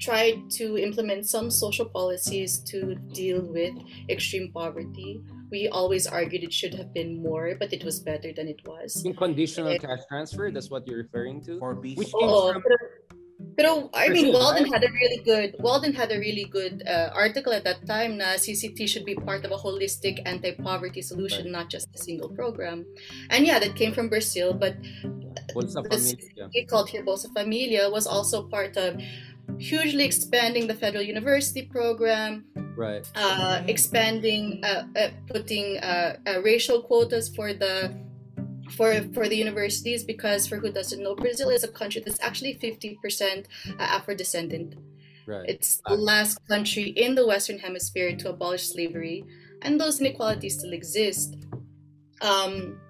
tried 0.00 0.48
to 0.50 0.78
implement 0.78 1.26
some 1.26 1.50
social 1.50 1.86
policies 1.86 2.60
to 2.64 2.94
deal 3.12 3.42
with 3.42 3.74
extreme 4.08 4.50
poverty 4.52 5.20
we 5.50 5.68
always 5.68 6.06
argued 6.06 6.44
it 6.44 6.52
should 6.52 6.74
have 6.74 6.94
been 6.94 7.22
more, 7.22 7.54
but 7.58 7.72
it 7.72 7.84
was 7.84 8.00
better 8.00 8.32
than 8.32 8.48
it 8.48 8.60
was. 8.66 9.04
In 9.04 9.14
conditional 9.14 9.76
cash 9.78 10.00
transfer, 10.08 10.50
that's 10.50 10.70
what 10.70 10.86
you're 10.86 10.98
referring 10.98 11.42
to? 11.44 11.58
For 11.58 11.74
Which 11.74 12.10
oh, 12.14 12.52
from... 12.52 12.62
pero, 13.56 13.90
I 13.94 14.08
mean, 14.08 14.32
Walden 14.32 14.70
had 14.70 14.84
a 14.84 14.90
really 14.90 15.22
good 15.24 15.56
Walden 15.58 15.92
had 15.92 16.12
a 16.12 16.18
really 16.18 16.44
good 16.44 16.82
uh, 16.86 17.10
article 17.12 17.52
at 17.52 17.64
that 17.64 17.86
time. 17.86 18.16
Na 18.16 18.38
CCT 18.38 18.88
should 18.88 19.04
be 19.04 19.14
part 19.14 19.44
of 19.44 19.50
a 19.50 19.56
holistic 19.56 20.22
anti-poverty 20.24 21.02
solution, 21.02 21.44
right. 21.44 21.52
not 21.52 21.70
just 21.70 21.88
a 21.94 21.98
single 21.98 22.28
program. 22.30 22.86
And 23.30 23.46
yeah, 23.46 23.58
that 23.58 23.74
came 23.74 23.92
from 23.92 24.08
Brazil, 24.08 24.54
but 24.54 24.76
Bolsa 25.54 25.82
Familia. 25.82 26.66
called 26.68 26.88
here 26.88 27.04
Bolsa 27.04 27.32
Familia 27.34 27.90
was 27.90 28.06
also 28.06 28.48
part 28.48 28.76
of 28.76 29.00
hugely 29.58 30.04
expanding 30.04 30.66
the 30.66 30.74
federal 30.74 31.02
university 31.02 31.62
program, 31.62 32.44
right? 32.76 33.06
Uh, 33.14 33.62
expanding, 33.66 34.62
uh, 34.64 34.84
uh, 34.96 35.08
putting 35.26 35.78
uh, 35.78 36.16
uh, 36.26 36.40
racial 36.42 36.82
quotas 36.82 37.28
for 37.28 37.52
the 37.52 37.94
for 38.76 39.02
for 39.12 39.28
the 39.28 39.36
universities 39.36 40.04
because 40.04 40.46
for 40.46 40.56
who 40.56 40.70
doesn't 40.70 41.02
know, 41.02 41.14
Brazil 41.14 41.50
is 41.50 41.64
a 41.64 41.68
country 41.68 42.02
that's 42.04 42.20
actually 42.20 42.54
fifty 42.54 42.98
percent 43.02 43.48
uh, 43.78 43.82
Afro 43.82 44.14
descendant. 44.14 44.74
Right. 45.26 45.48
It's 45.48 45.80
the 45.86 45.94
last 45.94 46.38
country 46.48 46.88
in 46.90 47.14
the 47.14 47.26
Western 47.26 47.58
Hemisphere 47.58 48.16
to 48.16 48.30
abolish 48.30 48.68
slavery, 48.68 49.24
and 49.62 49.80
those 49.80 50.00
inequalities 50.00 50.58
still 50.58 50.72
exist. 50.72 51.36
Um, 52.20 52.80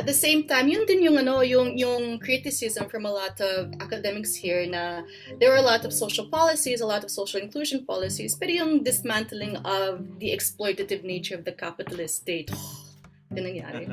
at 0.00 0.06
the 0.06 0.16
same 0.16 0.48
time, 0.48 0.66
yun 0.72 0.88
din 0.88 1.04
yung 1.04 1.20
ano, 1.20 1.44
yung 1.44 1.76
yung 1.76 2.16
criticism 2.24 2.88
from 2.88 3.04
a 3.04 3.12
lot 3.12 3.36
of 3.44 3.68
academics 3.84 4.32
here 4.32 4.64
na 4.64 5.04
there 5.36 5.52
were 5.52 5.60
a 5.60 5.68
lot 5.72 5.84
of 5.84 5.92
social 5.92 6.24
policies, 6.32 6.80
a 6.80 6.88
lot 6.88 7.04
of 7.04 7.12
social 7.12 7.36
inclusion 7.36 7.84
policies, 7.84 8.32
pero 8.32 8.64
yung 8.64 8.80
dismantling 8.80 9.60
of 9.60 10.00
the 10.16 10.32
exploitative 10.32 11.04
nature 11.04 11.36
of 11.36 11.44
the 11.44 11.52
capitalist 11.52 12.24
state. 12.24 12.48
Yun 13.36 13.44
nangyari. 13.44 13.84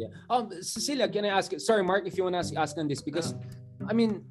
Yeah. 0.00 0.06
Um, 0.30 0.48
Cecilia, 0.62 1.10
can 1.10 1.26
I 1.26 1.36
ask? 1.36 1.52
Sorry, 1.60 1.82
Mark, 1.82 2.06
if 2.06 2.16
you 2.16 2.24
want 2.24 2.32
to 2.32 2.40
ask, 2.40 2.54
ask 2.56 2.78
on 2.78 2.88
this 2.88 3.02
because, 3.02 3.34
I 3.84 3.92
mean, 3.92 4.24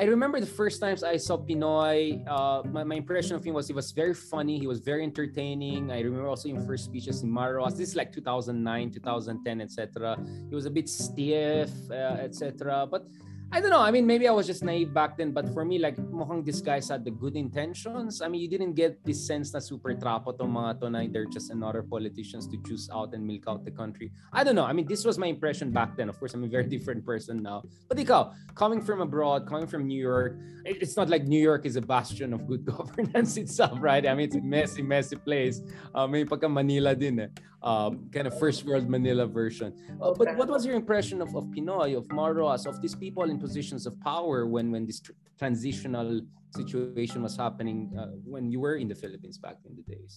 I 0.00 0.04
remember 0.04 0.40
the 0.40 0.46
first 0.46 0.80
times 0.80 1.04
I 1.04 1.18
saw 1.18 1.36
PNoy, 1.36 2.24
uh, 2.26 2.62
my, 2.70 2.84
my 2.84 2.94
impression 2.94 3.36
of 3.36 3.44
him 3.44 3.52
was 3.52 3.68
he 3.68 3.74
was 3.74 3.92
very 3.92 4.14
funny. 4.14 4.58
He 4.58 4.66
was 4.66 4.80
very 4.80 5.04
entertaining. 5.04 5.92
I 5.92 6.00
remember 6.00 6.26
also 6.26 6.48
in 6.48 6.66
first 6.66 6.86
speeches 6.86 7.22
in 7.22 7.30
Maros. 7.30 7.76
This 7.76 7.90
is 7.90 7.96
like 7.96 8.10
2009, 8.10 8.92
2010, 8.92 9.60
etc. 9.60 10.16
He 10.48 10.54
was 10.54 10.64
a 10.64 10.70
bit 10.70 10.88
stiff, 10.88 11.68
uh, 11.90 12.16
etc. 12.24 12.88
But 12.90 13.08
I 13.52 13.60
don't 13.60 13.70
know. 13.70 13.80
I 13.80 13.90
mean, 13.90 14.06
maybe 14.06 14.28
I 14.28 14.32
was 14.32 14.46
just 14.46 14.62
naive 14.62 14.94
back 14.94 15.18
then, 15.18 15.32
but 15.32 15.52
for 15.52 15.64
me, 15.64 15.80
like, 15.80 15.96
mukhang 15.96 16.44
these 16.44 16.62
guys 16.62 16.88
had 16.88 17.04
the 17.04 17.10
good 17.10 17.34
intentions. 17.34 18.22
I 18.22 18.28
mean, 18.28 18.40
you 18.40 18.46
didn't 18.46 18.74
get 18.74 19.04
this 19.04 19.26
sense 19.26 19.52
na 19.52 19.58
super 19.58 19.90
trapo 19.94 20.38
tong 20.38 20.54
mga 20.54 20.78
to 20.80 20.90
na 20.90 21.02
they're 21.10 21.26
just 21.26 21.50
another 21.50 21.82
politicians 21.82 22.46
to 22.46 22.56
choose 22.62 22.88
out 22.94 23.12
and 23.12 23.26
milk 23.26 23.50
out 23.50 23.64
the 23.64 23.74
country. 23.74 24.12
I 24.32 24.44
don't 24.44 24.54
know. 24.54 24.62
I 24.64 24.72
mean, 24.72 24.86
this 24.86 25.04
was 25.04 25.18
my 25.18 25.26
impression 25.26 25.72
back 25.72 25.96
then. 25.96 26.08
Of 26.08 26.20
course, 26.20 26.32
I'm 26.32 26.44
a 26.44 26.46
very 26.46 26.62
different 26.74 27.04
person 27.04 27.42
now. 27.42 27.64
But 27.88 27.98
ikaw, 27.98 28.30
coming 28.54 28.80
from 28.80 29.00
abroad, 29.00 29.48
coming 29.48 29.66
from 29.66 29.88
New 29.88 29.98
York, 29.98 30.38
it's 30.64 30.96
not 30.96 31.08
like 31.08 31.24
New 31.24 31.42
York 31.42 31.66
is 31.66 31.74
a 31.74 31.82
bastion 31.82 32.32
of 32.32 32.46
good 32.46 32.64
governance 32.70 33.36
itself, 33.36 33.82
right? 33.82 34.06
I 34.06 34.14
mean, 34.14 34.26
it's 34.26 34.36
a 34.36 34.40
messy, 34.40 34.82
messy 34.82 35.16
place. 35.16 35.60
Uh, 35.92 36.06
may 36.06 36.24
pagka 36.24 36.46
Manila 36.46 36.94
din 36.94 37.18
eh. 37.18 37.28
Um, 37.62 38.08
kind 38.10 38.26
of 38.26 38.38
first 38.38 38.64
world 38.64 38.88
Manila 38.88 39.26
version. 39.26 39.76
Uh, 40.00 40.14
but 40.14 40.34
what 40.36 40.48
was 40.48 40.64
your 40.64 40.76
impression 40.76 41.20
of, 41.20 41.36
of 41.36 41.44
PNoy, 41.52 41.94
of 41.94 42.10
Maros, 42.10 42.64
of 42.64 42.80
these 42.80 42.94
people 42.94 43.28
in 43.28 43.39
positions 43.40 43.86
of 43.86 43.98
power 44.00 44.46
when 44.46 44.70
when 44.70 44.86
this 44.86 45.00
tr- 45.00 45.16
transitional 45.38 46.20
situation 46.54 47.22
was 47.22 47.36
happening 47.36 47.90
uh, 47.98 48.12
when 48.24 48.50
you 48.52 48.60
were 48.60 48.76
in 48.76 48.88
the 48.88 48.94
Philippines 48.94 49.38
back 49.38 49.56
in 49.64 49.72
the 49.76 49.84
days? 49.88 50.14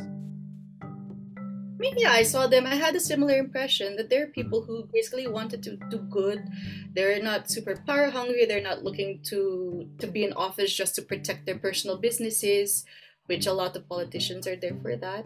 mean, 1.83 1.95
yeah, 1.97 2.11
I 2.11 2.23
saw 2.23 2.47
them. 2.47 2.65
I 2.65 2.75
had 2.75 2.95
a 2.95 2.99
similar 3.11 3.35
impression 3.35 3.97
that 3.97 4.09
there 4.09 4.23
are 4.23 4.39
people 4.39 4.63
who 4.63 4.87
basically 4.93 5.27
wanted 5.27 5.61
to 5.63 5.75
do 5.91 5.99
good. 6.09 6.39
They're 6.95 7.21
not 7.21 7.51
super 7.51 7.75
power 7.85 8.09
hungry. 8.09 8.45
They're 8.45 8.69
not 8.71 8.83
looking 8.87 9.19
to 9.29 9.89
to 9.99 10.07
be 10.07 10.23
in 10.23 10.33
office 10.33 10.71
just 10.73 10.95
to 10.95 11.01
protect 11.01 11.45
their 11.45 11.59
personal 11.59 11.97
businesses, 11.99 12.85
which 13.27 13.45
a 13.47 13.53
lot 13.61 13.75
of 13.75 13.89
politicians 13.89 14.47
are 14.47 14.55
there 14.55 14.77
for 14.81 14.95
that. 14.95 15.23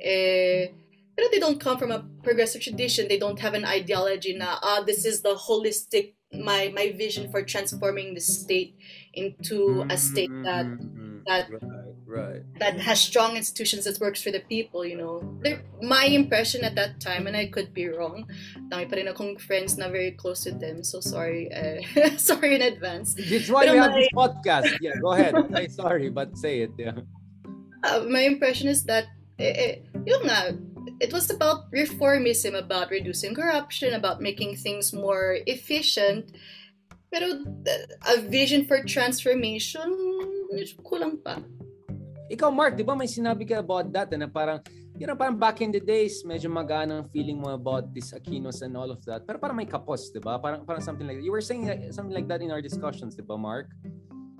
Eh, 0.00 0.68
but 1.16 1.32
they 1.32 1.40
don't 1.40 1.64
come 1.64 1.78
from 1.78 1.92
a 1.92 2.04
progressive 2.22 2.60
tradition. 2.60 3.08
They 3.08 3.18
don't 3.18 3.40
have 3.40 3.54
an 3.56 3.64
ideology 3.64 4.36
na, 4.36 4.60
ah, 4.60 4.84
this 4.84 5.06
is 5.08 5.22
the 5.22 5.34
holistic, 5.48 6.12
my, 6.32 6.72
my 6.74 6.92
vision 6.92 7.30
for 7.30 7.42
transforming 7.42 8.14
the 8.14 8.20
state 8.20 8.76
into 9.14 9.86
a 9.90 9.96
state 9.96 10.30
that, 10.44 10.66
mm-hmm. 10.66 11.18
that 11.26 11.50
right 11.50 11.86
right. 12.06 12.42
that 12.58 12.78
has 12.80 13.00
strong 13.00 13.36
institutions 13.36 13.84
that 13.84 14.00
works 14.00 14.22
for 14.22 14.30
the 14.30 14.40
people 14.48 14.84
you 14.84 14.96
know. 14.96 15.22
They're, 15.42 15.62
my 15.82 16.04
impression 16.04 16.64
at 16.64 16.74
that 16.76 17.00
time 17.00 17.26
and 17.26 17.36
I 17.36 17.46
could 17.46 17.74
be 17.74 17.88
wrong 17.88 18.26
dami 18.70 18.88
pa 18.88 18.96
rin 18.96 19.08
akong 19.10 19.36
friends 19.38 19.76
na 19.76 19.90
very 19.90 20.12
close 20.14 20.42
to 20.46 20.52
them 20.54 20.82
so 20.82 21.00
sorry 21.00 21.50
uh, 21.52 21.82
sorry 22.16 22.56
in 22.56 22.62
advance. 22.62 23.14
That's 23.14 23.50
why 23.50 23.66
we 23.66 23.76
have 23.76 23.92
my... 23.92 23.98
this 23.98 24.10
podcast. 24.14 24.70
Yeah 24.80 24.96
go 25.02 25.12
ahead. 25.12 25.34
I'm 25.34 25.70
sorry 25.70 26.08
but 26.08 26.36
say 26.38 26.66
it 26.66 26.72
yeah. 26.78 26.98
Uh, 27.84 28.06
my 28.08 28.24
impression 28.26 28.68
is 28.68 28.84
that 28.86 29.06
eh, 29.38 29.52
eh, 29.52 29.74
yung 30.06 30.24
nga 30.26 30.56
it 31.00 31.12
was 31.12 31.30
about 31.30 31.70
reformism 31.70 32.56
about 32.56 32.90
reducing 32.90 33.34
corruption 33.34 33.94
about 33.94 34.20
making 34.20 34.56
things 34.56 34.92
more 34.92 35.38
efficient 35.46 36.32
pero 37.10 37.42
uh, 37.42 38.14
a 38.14 38.20
vision 38.26 38.66
for 38.66 38.82
transformation 38.82 39.86
kulang 40.82 41.18
pa 41.22 41.38
ikaw, 42.26 42.50
Mark, 42.50 42.74
di 42.74 42.82
ba 42.82 42.98
may 42.98 43.06
sinabi 43.06 43.46
ka 43.46 43.62
about 43.62 43.86
that 43.94 44.10
na 44.10 44.26
parang, 44.26 44.58
you 44.98 45.06
know, 45.06 45.14
parang 45.14 45.38
back 45.38 45.62
in 45.62 45.70
the 45.70 45.78
days, 45.78 46.26
medyo 46.26 46.50
magana 46.50 47.02
ang 47.02 47.06
feeling 47.14 47.38
mo 47.38 47.54
about 47.54 47.94
this 47.94 48.10
Aquinos 48.10 48.66
and 48.66 48.74
all 48.74 48.90
of 48.90 48.98
that. 49.06 49.22
Pero 49.22 49.38
parang 49.38 49.54
may 49.54 49.68
kapos, 49.68 50.10
di 50.10 50.18
ba? 50.18 50.38
Parang, 50.42 50.66
parang 50.66 50.82
something 50.82 51.06
like 51.06 51.22
that. 51.22 51.26
You 51.26 51.30
were 51.30 51.44
saying 51.44 51.70
something 51.94 52.14
like 52.14 52.26
that 52.26 52.42
in 52.42 52.50
our 52.50 52.58
discussions, 52.58 53.14
di 53.14 53.22
ba, 53.22 53.38
Mark? 53.38 53.70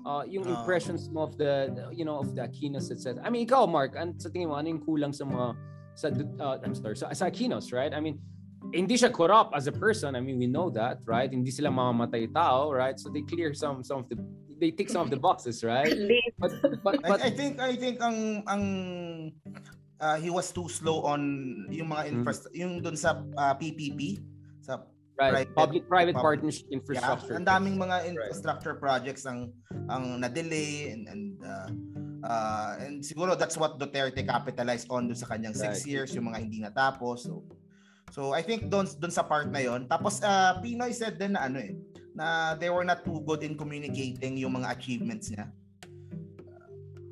Uh, 0.03 0.23
yung 0.27 0.47
ah. 0.47 0.59
impressions 0.59 1.07
mo 1.11 1.27
of 1.27 1.35
the, 1.39 1.71
you 1.95 2.03
know, 2.03 2.19
of 2.19 2.35
the 2.35 2.43
Aquinos, 2.43 2.91
etc. 2.91 3.23
I 3.23 3.31
mean, 3.31 3.47
ikaw, 3.47 3.67
Mark, 3.71 3.95
an, 3.95 4.19
sa 4.19 4.27
tingin 4.27 4.51
mo, 4.51 4.59
ano 4.59 4.67
yung 4.67 4.83
kulang 4.83 5.15
sa 5.15 5.23
mga, 5.23 5.55
sa, 5.97 6.13
uh, 6.13 6.61
I'm 6.61 6.77
sorry, 6.77 6.95
sa, 6.95 7.09
sa 7.09 7.25
Aquinos, 7.25 7.73
right? 7.73 7.89
I 7.89 7.99
mean, 7.99 8.21
hindi 8.69 8.95
siya 8.95 9.09
corrupt 9.09 9.57
as 9.57 9.65
a 9.65 9.73
person. 9.73 10.13
I 10.13 10.21
mean, 10.21 10.37
we 10.37 10.45
know 10.45 10.69
that, 10.77 11.01
right? 11.09 11.25
Hindi 11.25 11.49
sila 11.49 11.73
mamamatay 11.73 12.29
tao, 12.33 12.69
right? 12.69 12.99
So 12.99 13.09
they 13.09 13.25
clear 13.25 13.57
some 13.57 13.81
some 13.81 14.05
of 14.05 14.07
the 14.13 14.17
they 14.61 14.71
tick 14.71 14.89
some 14.89 15.01
of 15.01 15.09
the 15.09 15.17
boxes, 15.17 15.63
right? 15.63 15.89
but, 16.41 16.51
but, 16.83 17.01
but 17.01 17.21
I, 17.21 17.27
I 17.27 17.31
think 17.33 17.57
I 17.61 17.73
think 17.73 18.01
ang 18.01 18.43
ang 18.45 18.63
uh, 20.01 20.17
he 20.17 20.29
was 20.29 20.53
too 20.53 20.69
slow 20.69 21.05
on 21.05 21.21
yung 21.73 21.89
mga 21.89 22.13
infra 22.13 22.33
mm-hmm. 22.33 22.57
yung 22.57 22.73
dun 22.81 22.97
sa 22.97 23.21
uh, 23.37 23.53
PPP 23.57 24.21
sa 24.61 24.85
right 25.17 25.49
public 25.57 25.89
private 25.89 26.17
partnership 26.17 26.69
infrastructure. 26.69 27.33
Yeah, 27.33 27.41
ang 27.41 27.47
daming 27.47 27.75
mga 27.81 28.05
infrastructure 28.05 28.77
right. 28.77 28.85
projects 28.85 29.25
ang 29.25 29.49
ang 29.89 30.21
na-delay 30.21 30.93
and 30.93 31.09
and 31.09 31.23
uh, 31.41 31.69
uh, 32.27 32.75
and 32.83 32.99
siguro 32.99 33.39
that's 33.39 33.55
what 33.55 33.79
Duterte 33.79 34.21
capitalized 34.27 34.91
on 34.91 35.07
dun 35.07 35.15
sa 35.15 35.31
kanyang 35.31 35.55
right. 35.55 35.71
six 35.71 35.87
years 35.87 36.11
yung 36.11 36.27
mga 36.27 36.37
hindi 36.43 36.59
natapos. 36.59 37.25
So 37.25 37.47
So 38.11 38.31
I 38.31 38.39
think 38.39 38.71
doon 38.71 38.87
doon 39.03 39.11
sa 39.11 39.23
part 39.23 39.51
na 39.51 39.59
'yon. 39.59 39.83
Tapos 39.91 40.23
uh, 40.23 40.59
Pinoy 40.63 40.95
said 40.95 41.19
din 41.19 41.35
na 41.35 41.43
ano 41.43 41.59
eh 41.59 41.75
na 42.17 42.57
they 42.57 42.71
were 42.71 42.87
not 42.87 43.05
too 43.05 43.21
good 43.27 43.45
in 43.45 43.53
communicating 43.53 44.39
yung 44.41 44.57
mga 44.57 44.73
achievements 44.73 45.29
niya. 45.29 45.51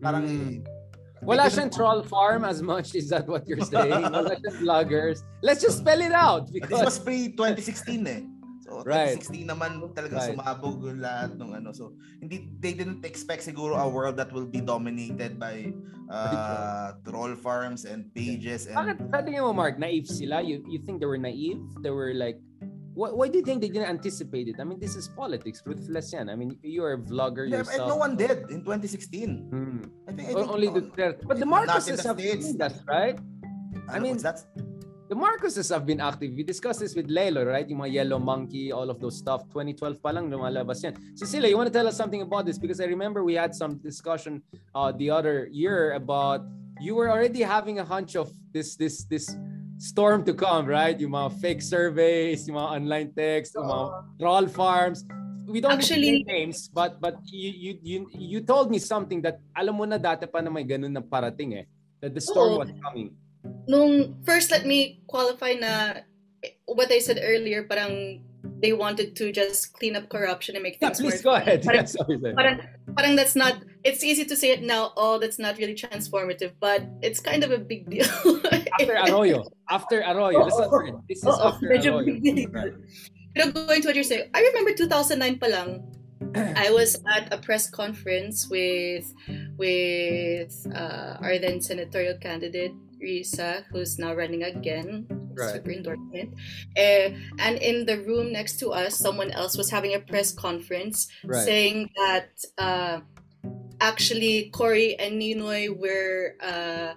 Parang 0.01 0.25
mm. 0.25 0.65
Wala 1.25 1.49
siyang 1.49 1.73
troll 1.73 2.05
farm 2.05 2.45
as 2.45 2.61
much, 2.61 2.93
is 2.93 3.09
that 3.09 3.25
what 3.25 3.47
you're 3.49 3.61
saying? 3.61 3.89
Wala 4.13 4.37
siyang 4.37 4.57
vloggers. 4.61 5.25
Let's 5.41 5.57
just 5.57 5.81
spell 5.81 5.97
it 6.01 6.13
out. 6.13 6.53
Because... 6.53 6.69
This 6.69 6.85
was 6.85 6.97
pre-2016 7.01 8.05
eh. 8.05 8.21
So, 8.65 8.81
right. 8.81 9.21
2016 9.21 9.45
naman 9.45 9.77
talaga 9.93 10.17
right. 10.17 10.33
sumabog 10.33 10.81
lahat 10.97 11.37
ng 11.37 11.53
ano. 11.53 11.69
So, 11.69 11.93
hindi 12.17 12.49
they 12.57 12.73
didn't 12.73 13.05
expect 13.05 13.45
siguro 13.45 13.77
a 13.77 13.85
world 13.85 14.17
that 14.17 14.33
will 14.33 14.49
be 14.49 14.57
dominated 14.57 15.37
by 15.37 15.69
uh, 16.09 16.97
troll 17.05 17.37
farms 17.37 17.85
and 17.85 18.09
pages 18.17 18.65
and 18.65 18.73
Bakit 18.73 18.97
sa 19.13 19.21
tingin 19.21 19.45
mo 19.45 19.53
Mark, 19.53 19.77
naive 19.77 20.09
sila? 20.09 20.41
You 20.41 20.65
you 20.65 20.81
think 20.81 20.97
they 20.97 21.09
were 21.09 21.21
naive? 21.21 21.61
They 21.85 21.93
were 21.93 22.17
like 22.17 22.41
why, 22.95 23.11
why 23.11 23.27
do 23.27 23.37
you 23.37 23.45
think 23.45 23.61
they 23.61 23.69
didn't 23.69 23.91
anticipate 23.91 24.47
it? 24.47 24.55
I 24.57 24.63
mean, 24.63 24.79
this 24.79 24.95
is 24.95 25.07
politics. 25.09 25.61
Ruthless 25.65 26.13
yan. 26.13 26.29
I 26.29 26.35
mean, 26.35 26.57
you 26.63 26.81
are 26.83 26.93
a 26.93 26.97
vlogger 26.97 27.43
yeah, 27.43 27.61
yourself. 27.61 27.89
no 27.89 27.97
one 27.99 28.15
did 28.15 28.49
in 28.49 28.63
2016. 28.63 29.51
Hmm. 29.51 29.83
I 30.07 30.11
think, 30.15 30.29
I 30.29 30.33
think 30.33 30.49
only 30.49 30.69
the 30.71 31.19
But 31.27 31.39
the 31.39 31.45
Marcoses 31.45 32.01
have 32.07 32.19
seen 32.19 32.57
that, 32.57 32.73
right? 32.87 33.19
I, 33.89 33.97
I 33.97 33.99
mean, 33.99 34.17
that's 34.17 34.47
the 35.07 35.15
Marcoses 35.15 35.69
have 35.69 35.85
been 35.85 36.01
active. 36.01 36.33
We 36.33 36.43
discussed 36.43 36.79
this 36.79 36.95
with 36.95 37.07
Lelo, 37.09 37.45
right? 37.45 37.67
Yung 37.69 37.79
mga 37.79 37.93
Yellow 37.93 38.19
Monkey, 38.19 38.71
all 38.71 38.89
of 38.89 38.99
those 38.99 39.17
stuff. 39.17 39.45
2012 39.53 40.01
pa 40.01 40.09
lang 40.09 40.31
lumalabas 40.31 40.81
yan. 40.83 40.97
Cecilia, 41.13 41.49
you 41.49 41.57
want 41.57 41.67
to 41.69 41.73
tell 41.73 41.87
us 41.87 41.95
something 41.95 42.21
about 42.21 42.45
this? 42.45 42.57
Because 42.57 42.81
I 42.81 42.85
remember 42.85 43.23
we 43.23 43.35
had 43.35 43.53
some 43.53 43.77
discussion 43.77 44.41
uh, 44.73 44.91
the 44.91 45.09
other 45.09 45.47
year 45.51 45.93
about 45.93 46.41
you 46.81 46.95
were 46.95 47.09
already 47.09 47.41
having 47.41 47.79
a 47.79 47.85
hunch 47.85 48.15
of 48.15 48.33
this 48.51 48.75
this 48.75 49.05
this 49.05 49.29
storm 49.77 50.25
to 50.25 50.33
come, 50.33 50.65
right? 50.65 50.97
Yung 50.97 51.13
mga 51.13 51.37
fake 51.37 51.61
surveys, 51.61 52.47
yung 52.49 52.57
mga 52.57 52.69
online 52.81 53.09
text, 53.13 53.53
yung 53.53 53.69
mga 53.69 53.85
troll 54.17 54.47
farms. 54.49 55.05
We 55.45 55.61
don't 55.61 55.77
Actually, 55.77 56.25
names, 56.25 56.65
but 56.73 56.97
but 56.97 57.21
you, 57.29 57.53
you 57.53 57.71
you 57.85 57.97
you 58.09 58.39
told 58.41 58.73
me 58.73 58.81
something 58.81 59.21
that 59.21 59.37
alam 59.53 59.77
mo 59.77 59.85
na 59.85 60.01
dati 60.01 60.25
pa 60.25 60.41
na 60.41 60.49
may 60.49 60.65
ganun 60.65 60.89
na 60.89 61.05
parating 61.05 61.61
eh. 61.61 61.65
That 62.01 62.17
the 62.17 62.23
storm 62.25 62.57
oh. 62.57 62.65
was 62.65 62.73
coming 62.81 63.13
nung 63.67 64.15
first 64.23 64.51
let 64.51 64.65
me 64.65 65.01
qualify 65.07 65.53
na 65.53 66.05
what 66.65 66.91
I 66.91 66.99
said 66.99 67.19
earlier 67.21 67.63
parang 67.63 68.21
they 68.61 68.73
wanted 68.73 69.15
to 69.15 69.31
just 69.31 69.73
clean 69.73 69.95
up 69.95 70.09
corruption 70.09 70.55
and 70.55 70.63
make 70.63 70.79
things 70.79 70.99
yeah, 70.99 71.09
please 71.09 71.21
go 71.21 71.33
ahead. 71.33 71.63
Parang, 71.63 71.85
yeah, 71.85 72.33
parang, 72.33 72.57
parang 72.95 73.15
that's 73.15 73.35
not 73.35 73.57
it's 73.83 74.03
easy 74.03 74.25
to 74.25 74.35
say 74.35 74.51
it 74.51 74.63
now 74.63 74.93
oh 74.97 75.17
that's 75.17 75.39
not 75.39 75.57
really 75.57 75.75
transformative 75.75 76.51
but 76.59 76.85
it's 77.01 77.19
kind 77.19 77.43
of 77.43 77.51
a 77.51 77.57
big 77.57 77.89
deal. 77.89 78.05
After 78.79 78.95
Arroyo. 79.07 79.43
After 79.69 80.03
Arroyo. 80.03 80.49
Oh, 80.51 80.69
oh, 80.71 81.03
this 81.07 81.19
is 81.19 81.25
oh, 81.25 81.47
after 81.47 81.71
Arroyo. 81.71 82.51
right. 82.51 82.73
pero 83.35 83.51
going 83.51 83.81
to 83.81 83.87
what 83.89 83.95
you're 83.95 84.03
saying 84.03 84.29
I 84.33 84.41
remember 84.41 84.73
2009 84.73 85.39
pa 85.39 85.47
lang 85.47 85.69
I 86.55 86.71
was 86.71 86.99
at 87.07 87.31
a 87.31 87.37
press 87.37 87.69
conference 87.69 88.47
with 88.47 89.07
with 89.57 90.53
uh, 90.73 91.19
our 91.19 91.39
then 91.39 91.61
senatorial 91.61 92.17
candidate 92.19 92.75
Risa, 93.05 93.63
who's 93.71 93.99
now 93.99 94.15
running 94.15 94.43
again, 94.43 95.05
right. 95.35 95.53
super 95.53 95.71
endorsement. 95.71 96.33
Uh, 96.75 97.13
and 97.39 97.57
in 97.61 97.85
the 97.85 98.01
room 98.01 98.33
next 98.33 98.57
to 98.59 98.69
us, 98.69 98.97
someone 98.97 99.31
else 99.31 99.57
was 99.57 99.69
having 99.69 99.93
a 99.93 99.99
press 99.99 100.33
conference 100.33 101.07
right. 101.23 101.45
saying 101.45 101.89
that 101.95 102.29
uh, 102.57 102.99
actually 103.79 104.49
Cory 104.49 104.97
and 104.97 105.21
Ninoy 105.21 105.69
were 105.77 106.35
uh, 106.41 106.93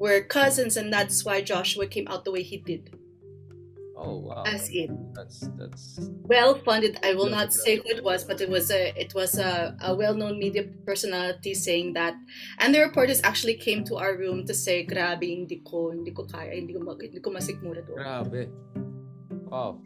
were 0.00 0.22
cousins, 0.22 0.76
and 0.76 0.92
that's 0.92 1.24
why 1.24 1.42
Joshua 1.42 1.86
came 1.86 2.08
out 2.08 2.24
the 2.24 2.32
way 2.32 2.42
he 2.42 2.56
did. 2.56 2.96
Oh 4.00 4.16
wow! 4.24 4.48
As 4.48 4.72
in, 4.72 5.12
that's 5.12 5.44
that's 5.60 6.00
well 6.24 6.56
funded. 6.56 6.96
I 7.04 7.12
will 7.12 7.28
not 7.28 7.52
say 7.52 7.76
who 7.76 7.84
it 7.92 8.02
was, 8.02 8.24
but 8.24 8.40
it 8.40 8.48
was 8.48 8.72
a 8.72 8.96
it 8.96 9.12
was 9.12 9.36
a, 9.36 9.76
a 9.84 9.94
well 9.94 10.16
known 10.16 10.40
media 10.40 10.64
personality 10.88 11.52
saying 11.52 11.92
that, 12.00 12.16
and 12.58 12.72
the 12.72 12.80
reporters 12.80 13.20
actually 13.22 13.60
came 13.60 13.84
to 13.92 14.00
our 14.00 14.16
room 14.16 14.48
to 14.48 14.54
say, 14.56 14.88
"Grabe, 14.88 15.28
hindi 15.28 15.60
ko 15.60 15.92
hindi 15.92 16.16
ko 16.16 16.24
kaya, 16.24 16.56
hindi 16.56 16.72
ko 16.72 16.80
hindi 16.96 17.20
ko 17.20 17.28
masikmura 17.28 17.84
doon." 17.84 18.00
Grabe. 18.00 18.42
Wow. 19.52 19.84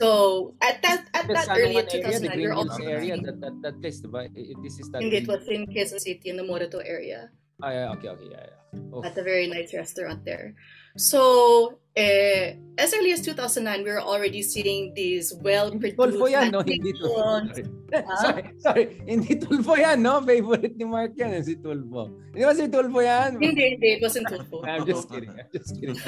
So 0.00 0.52
at 0.60 0.84
that 0.84 1.08
at 1.16 1.24
that 1.28 1.48
early 1.48 1.80
2009, 1.80 2.36
we're 2.36 2.52
all 2.52 2.68
area 2.76 3.16
that 3.20 3.40
that 3.40 3.56
that 3.64 3.76
place, 3.80 4.04
diba? 4.04 4.28
This 4.60 4.80
is 4.80 4.92
that. 4.92 5.00
Hindi, 5.00 5.24
it 5.24 5.28
was 5.28 5.48
in 5.48 5.64
Quezon 5.64 6.00
City 6.00 6.28
in 6.28 6.36
the 6.36 6.44
Morato 6.44 6.84
area. 6.84 7.32
Ah, 7.60 7.72
yeah, 7.72 7.92
okay, 7.96 8.08
okay, 8.08 8.28
yeah, 8.32 8.44
yeah. 8.48 8.60
Oh. 8.92 9.04
At 9.04 9.16
a 9.16 9.22
very 9.22 9.44
nice 9.44 9.76
restaurant 9.76 10.24
there. 10.24 10.56
So, 10.96 11.80
eh, 11.96 12.56
as 12.78 12.94
early 12.94 13.12
as 13.12 13.20
2009, 13.20 13.84
we 13.84 13.90
were 13.90 14.00
already 14.00 14.42
seeing 14.42 14.94
these 14.94 15.34
well-produced 15.42 15.98
Tulfo 15.98 16.30
yan, 16.30 16.50
no? 16.50 16.62
Hindi 16.62 16.92
Tulfo. 16.96 17.44
Sorry, 18.22 18.42
sorry. 18.62 18.84
Hindi 19.02 19.34
Tulfo 19.34 19.74
yan, 19.74 20.02
no? 20.02 20.22
Favorite 20.22 20.78
ni 20.78 20.86
Mark 20.86 21.12
yan, 21.18 21.34
eh, 21.34 21.42
si 21.42 21.58
Tulfo. 21.58 22.08
Hindi 22.30 22.46
ba 22.46 22.54
si 22.54 22.70
Tulfo 22.70 23.02
yan? 23.02 23.36
Hindi, 23.42 23.74
hindi. 23.76 23.88
It 23.98 24.02
wasn't 24.02 24.30
Tulfo. 24.30 24.62
I'm 24.70 24.86
just 24.86 25.10
kidding. 25.10 25.34
I'm 25.34 25.50
just 25.50 25.74
kidding. 25.74 25.98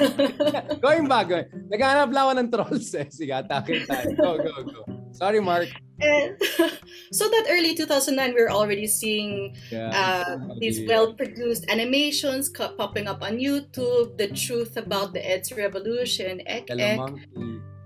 going 0.85 1.05
back, 1.11 1.27
going. 1.27 1.47
Naghanap 1.67 2.09
lang 2.15 2.23
ako 2.23 2.33
ng 2.39 2.49
trolls 2.49 2.89
eh. 2.95 3.07
Sige, 3.11 3.35
atake 3.35 3.83
tayo. 3.83 4.07
Go, 4.15 4.29
go, 4.39 4.53
go. 4.63 4.81
Sorry, 5.11 5.43
Mark. 5.43 5.69
And 6.03 6.37
so 7.11 7.29
that 7.29 7.45
early 7.49 7.75
2009, 7.75 8.33
we 8.33 8.41
were 8.41 8.51
already 8.51 8.87
seeing 8.87 9.55
yeah, 9.71 9.89
uh, 9.89 10.53
these 10.59 10.87
well-produced 10.87 11.69
animations 11.69 12.49
popping 12.49 13.07
up 13.07 13.23
on 13.23 13.37
YouTube, 13.39 14.17
the 14.17 14.27
truth 14.27 14.77
about 14.77 15.13
the 15.13 15.19
EDSA 15.19 15.57
revolution, 15.57 16.41
ek 16.45 16.69
ek. 16.69 16.99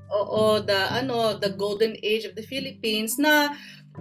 Oo, 0.07 0.63
the 0.63 0.87
ano, 0.87 1.35
the 1.35 1.51
golden 1.51 1.99
age 1.99 2.23
of 2.23 2.31
the 2.31 2.41
Philippines 2.41 3.19
na 3.19 3.51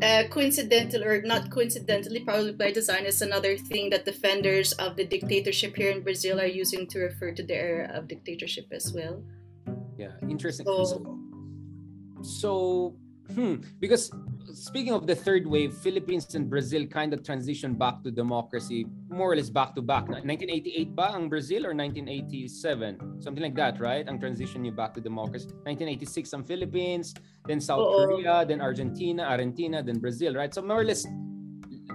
uh, 0.03 0.23
coincidental 0.31 1.03
or 1.03 1.23
not 1.23 1.51
coincidentally, 1.51 2.21
probably 2.21 2.53
by 2.53 2.71
design, 2.71 3.07
is 3.07 3.23
another 3.23 3.57
thing 3.57 3.91
that 3.91 4.05
defenders 4.05 4.73
of 4.79 4.97
the 4.97 5.05
dictatorship 5.05 5.75
here 5.75 5.91
in 5.91 6.03
Brazil 6.03 6.41
are 6.41 6.47
using 6.47 6.87
to 6.87 7.01
refer 7.01 7.33
to 7.33 7.43
the 7.43 7.55
era 7.55 7.91
of 7.95 8.09
dictatorship 8.09 8.67
as 8.71 8.93
well. 8.93 9.23
Yeah, 9.99 10.13
interesting. 10.29 10.67
So, 10.67 11.19
so 12.23 12.95
hmm, 13.35 13.55
because 13.81 14.11
speaking 14.53 14.93
of 14.93 15.07
the 15.07 15.15
third 15.15 15.47
wave, 15.47 15.75
Philippines 15.75 16.35
and 16.35 16.49
Brazil 16.49 16.87
kind 16.87 17.13
of 17.13 17.23
transitioned 17.23 17.79
back 17.79 18.03
to 18.03 18.11
democracy, 18.11 18.87
more 19.09 19.33
or 19.33 19.37
less 19.37 19.51
back 19.51 19.75
to 19.75 19.83
back. 19.83 20.09
1988 20.09 20.97
ba 20.97 21.13
ang 21.13 21.29
Brazil 21.29 21.67
or 21.67 21.75
1987? 21.75 23.21
Something 23.21 23.43
like 23.43 23.57
that, 23.57 23.81
right? 23.81 24.09
Ang 24.09 24.19
transition 24.19 24.63
niyo 24.63 24.77
back 24.77 24.95
to 24.95 25.01
democracy. 25.01 25.51
1986 25.69 26.33
ang 26.33 26.45
Philippines, 26.45 27.15
then 27.47 27.61
South 27.61 27.85
Oo. 27.85 28.07
Korea, 28.07 28.45
then 28.47 28.61
Argentina, 28.61 29.25
Argentina, 29.25 29.83
then 29.83 29.99
Brazil, 29.99 30.35
right? 30.35 30.53
So 30.55 30.63
more 30.63 30.81
or 30.81 30.89
less 30.89 31.05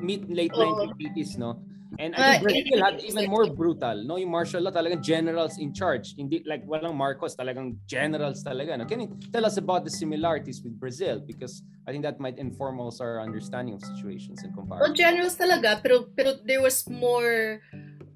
mid 0.02 0.30
late 0.30 0.54
Oo. 0.54 0.92
1980s, 0.92 1.38
no? 1.38 1.64
And 2.00 2.16
I 2.16 2.40
think 2.40 2.44
Brazil 2.44 2.84
had 2.84 3.04
even 3.04 3.30
more 3.30 3.48
brutal, 3.48 4.04
no? 4.04 4.16
Yung 4.16 4.32
martial 4.32 4.62
law, 4.62 4.72
talagang 4.72 5.04
generals 5.04 5.60
in 5.60 5.74
charge. 5.74 6.16
Hindi 6.16 6.44
like 6.46 6.64
walang 6.66 6.96
Marcos, 6.96 7.36
talagang 7.36 7.76
generals 7.86 8.44
talaga. 8.44 8.78
No? 8.80 8.86
Can 8.86 9.02
you 9.02 9.10
tell 9.34 9.46
us 9.46 9.58
about 9.58 9.84
the 9.84 9.92
similarities 9.92 10.64
with 10.64 10.80
Brazil? 10.80 11.20
Because 11.20 11.64
I 11.88 11.92
think 11.92 12.04
that 12.04 12.20
might 12.20 12.40
inform 12.40 12.80
also 12.80 13.04
our 13.04 13.20
understanding 13.20 13.76
of 13.76 13.84
situations 13.84 14.44
in 14.44 14.54
comparison. 14.54 14.88
Well, 14.88 14.96
generals 14.96 15.36
talaga, 15.36 15.84
pero 15.84 16.08
pero 16.16 16.40
there 16.46 16.62
was 16.62 16.88
more 16.88 17.60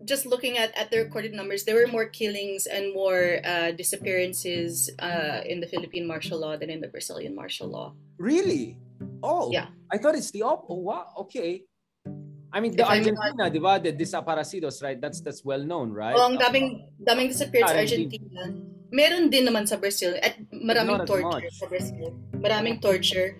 just 0.05 0.25
looking 0.25 0.57
at, 0.57 0.71
at 0.77 0.91
the 0.91 0.99
recorded 0.99 1.33
numbers, 1.33 1.65
there 1.65 1.75
were 1.75 1.87
more 1.89 2.05
killings 2.05 2.67
and 2.67 2.93
more 2.93 3.41
uh, 3.43 3.71
disappearances 3.71 4.89
uh, 4.99 5.41
in 5.45 5.59
the 5.59 5.67
Philippine 5.67 6.07
martial 6.07 6.39
law 6.39 6.55
than 6.55 6.69
in 6.69 6.79
the 6.79 6.87
Brazilian 6.87 7.35
martial 7.35 7.67
law. 7.67 7.93
Really? 8.17 8.77
Oh, 9.23 9.51
yeah. 9.51 9.67
I 9.91 9.97
thought 9.97 10.15
it's 10.15 10.31
the 10.31 10.43
op. 10.43 10.65
Oh, 10.69 10.75
wow. 10.75 11.09
Okay. 11.25 11.65
I 12.55 12.63
mean, 12.63 12.71
the 12.71 12.87
if 12.87 12.89
Argentina, 12.89 13.51
di 13.51 13.59
ba? 13.59 13.83
The 13.83 13.91
desaparecidos, 13.91 14.79
right? 14.79 14.95
That's 14.95 15.19
that's 15.19 15.43
well 15.43 15.59
known, 15.59 15.91
right? 15.91 16.15
Oh, 16.15 16.31
ang 16.31 16.39
daming, 16.39 16.87
daming 17.03 17.27
disappeared 17.27 17.67
sa 17.67 17.83
Argentina. 17.83 18.55
Meron 18.95 19.27
din 19.27 19.43
naman 19.43 19.67
sa 19.67 19.75
Brazil. 19.75 20.15
At 20.23 20.39
maraming 20.55 21.03
torture 21.03 21.51
sa 21.51 21.67
Brazil. 21.67 22.15
Maraming 22.31 22.79
torture. 22.79 23.35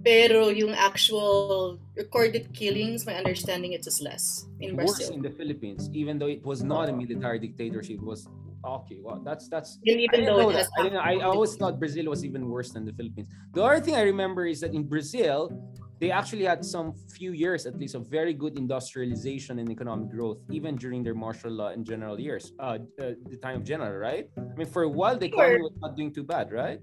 Pero 0.00 0.48
yung 0.48 0.72
actual 0.72 1.76
recorded 1.92 2.48
killings, 2.56 3.04
my 3.04 3.20
understanding 3.20 3.76
it 3.76 3.84
is 3.84 4.00
less 4.00 4.48
in 4.64 4.80
Brazil. 4.80 4.96
Worse 4.96 5.12
in 5.12 5.20
the 5.20 5.34
Philippines, 5.36 5.92
even 5.92 6.16
though 6.16 6.32
it 6.32 6.40
was 6.40 6.64
not 6.64 6.88
a 6.88 6.94
military 6.96 7.36
dictatorship, 7.36 8.00
it 8.00 8.06
was 8.06 8.32
okay. 8.64 8.96
Well, 8.96 9.20
that's 9.20 9.52
that's. 9.52 9.76
And 9.84 10.00
even 10.00 10.24
though 10.24 10.48
that. 10.56 10.72
I, 10.72 10.88
didn't 10.88 10.96
know, 10.96 11.04
I 11.04 11.20
always 11.20 11.52
thought 11.52 11.76
Brazil 11.76 12.08
was 12.08 12.24
even 12.24 12.48
worse 12.48 12.72
than 12.72 12.88
the 12.88 12.96
Philippines. 12.96 13.28
The 13.52 13.60
other 13.60 13.84
thing 13.84 13.92
I 13.92 14.08
remember 14.08 14.48
is 14.48 14.64
that 14.64 14.72
in 14.72 14.88
Brazil, 14.88 15.52
they 16.00 16.10
actually 16.10 16.44
had 16.44 16.64
some 16.64 16.94
few 17.10 17.32
years 17.32 17.66
at 17.66 17.78
least 17.78 17.94
of 17.94 18.06
very 18.06 18.32
good 18.32 18.56
industrialization 18.56 19.58
and 19.58 19.70
economic 19.70 20.08
growth 20.10 20.38
even 20.50 20.76
during 20.76 21.02
their 21.02 21.14
martial 21.14 21.50
law 21.50 21.68
and 21.68 21.84
general 21.84 22.18
years 22.18 22.52
uh, 22.60 22.78
uh, 23.00 23.12
the 23.28 23.38
time 23.42 23.56
of 23.56 23.64
general 23.64 23.96
right? 23.96 24.28
I 24.36 24.54
mean 24.56 24.66
for 24.66 24.82
a 24.82 24.88
while 24.88 25.18
the 25.18 25.26
economy 25.26 25.62
was 25.62 25.72
not 25.80 25.96
doing 25.96 26.12
too 26.12 26.24
bad 26.24 26.52
right? 26.52 26.80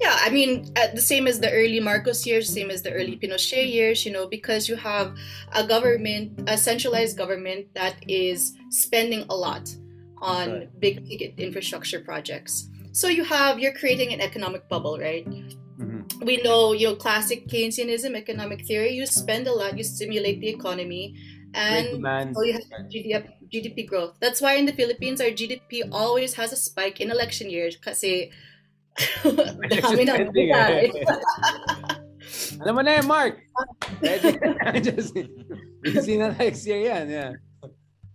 Yeah 0.00 0.18
i 0.22 0.28
mean 0.28 0.72
uh, 0.76 0.88
the 0.92 1.00
same 1.00 1.28
as 1.28 1.38
the 1.38 1.50
early 1.52 1.78
marcos 1.78 2.26
years 2.26 2.52
same 2.52 2.68
as 2.68 2.82
the 2.82 2.92
early 2.92 3.16
pinochet 3.16 3.72
years 3.72 4.04
you 4.04 4.10
know 4.10 4.26
because 4.26 4.68
you 4.68 4.74
have 4.74 5.14
a 5.52 5.64
government 5.64 6.34
a 6.48 6.58
centralized 6.58 7.16
government 7.16 7.72
that 7.74 7.94
is 8.08 8.54
spending 8.70 9.24
a 9.30 9.36
lot 9.36 9.70
on 10.24 10.50
right. 10.50 10.80
big 10.80 11.06
ticket 11.06 11.34
infrastructure 11.38 12.00
projects. 12.00 12.68
So 12.92 13.08
you 13.08 13.24
have 13.24 13.58
you're 13.58 13.74
creating 13.74 14.12
an 14.12 14.20
economic 14.20 14.68
bubble 14.68 14.98
right 14.98 15.26
Mm-hmm. 15.78 16.24
We 16.24 16.42
know 16.42 16.72
your 16.72 16.94
classic 16.96 17.48
Keynesianism, 17.48 18.14
economic 18.14 18.66
theory. 18.66 18.92
You 18.92 19.06
spend 19.06 19.46
a 19.46 19.52
lot, 19.52 19.76
you 19.76 19.84
stimulate 19.84 20.40
the 20.40 20.48
economy, 20.48 21.16
and 21.54 22.02
so 22.34 22.42
you 22.42 22.52
have 22.54 22.62
GDP, 22.90 23.26
GDP 23.52 23.86
growth. 23.86 24.14
That's 24.20 24.40
why 24.40 24.54
in 24.54 24.66
the 24.66 24.72
Philippines, 24.72 25.20
our 25.20 25.30
GDP 25.30 25.88
always 25.90 26.34
has 26.34 26.52
a 26.52 26.56
spike 26.56 27.00
in 27.00 27.10
election 27.10 27.50
years 27.50 27.76
kasi 27.76 28.30
dami 29.22 30.06
na 30.06 30.14
Alam 32.64 32.74
mo 32.74 32.82
na 32.82 32.98
yan, 32.98 33.06
Mark. 33.06 33.36
Just, 34.86 35.12
busy 35.82 36.16
na 36.16 36.32
next 36.32 36.64
year 36.66 36.80
yan. 36.88 37.06
Yeah. 37.10 37.32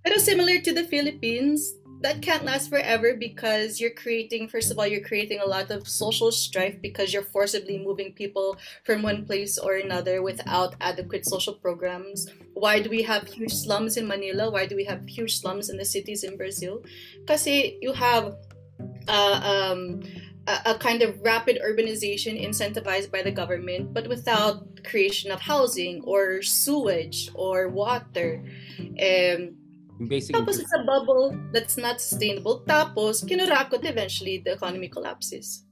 Pero 0.03 0.17
similar 0.17 0.63
to 0.63 0.71
the 0.73 0.87
Philippines, 0.87 1.75
that 2.01 2.21
can't 2.21 2.45
last 2.45 2.69
forever 2.69 3.15
because 3.15 3.79
you're 3.79 3.91
creating 3.91 4.47
first 4.47 4.71
of 4.71 4.79
all 4.79 4.87
you're 4.87 5.03
creating 5.03 5.39
a 5.39 5.45
lot 5.45 5.69
of 5.69 5.87
social 5.87 6.31
strife 6.31 6.81
because 6.81 7.13
you're 7.13 7.23
forcibly 7.23 7.77
moving 7.77 8.13
people 8.13 8.57
from 8.85 9.01
one 9.01 9.25
place 9.25 9.57
or 9.57 9.75
another 9.75 10.21
without 10.21 10.75
adequate 10.81 11.25
social 11.25 11.53
programs. 11.53 12.27
Why 12.53 12.79
do 12.79 12.89
we 12.89 13.03
have 13.03 13.27
huge 13.27 13.53
slums 13.53 13.97
in 13.97 14.07
manila? 14.07 14.49
Why 14.49 14.65
do 14.65 14.75
we 14.75 14.85
have 14.85 15.07
huge 15.07 15.39
slums 15.39 15.69
in 15.69 15.77
the 15.77 15.85
cities 15.85 16.23
in 16.23 16.37
brazil? 16.37 16.83
Because 17.19 17.45
you 17.45 17.93
have 17.93 18.35
uh, 19.07 19.41
um, 19.43 20.01
a, 20.47 20.75
kind 20.75 21.01
of 21.01 21.19
rapid 21.21 21.59
urbanization 21.63 22.41
incentivized 22.41 23.11
by 23.11 23.21
the 23.21 23.31
government 23.31 23.93
but 23.93 24.07
without 24.07 24.83
creation 24.83 25.31
of 25.31 25.41
housing 25.41 26.01
or 26.03 26.41
sewage 26.41 27.29
or 27.33 27.67
water. 27.67 28.43
Um, 28.79 29.58
Basically, 30.07 30.39
Tapos 30.39 30.59
it's 30.59 30.73
a 30.73 30.83
bubble 30.83 31.35
that's 31.51 31.75
not 31.75 31.99
sustainable. 31.99 32.63
Tapos, 32.63 33.23
kinurakot 33.23 33.83
eventually 33.83 34.39
the 34.39 34.53
economy 34.53 34.87
collapses. 34.87 35.65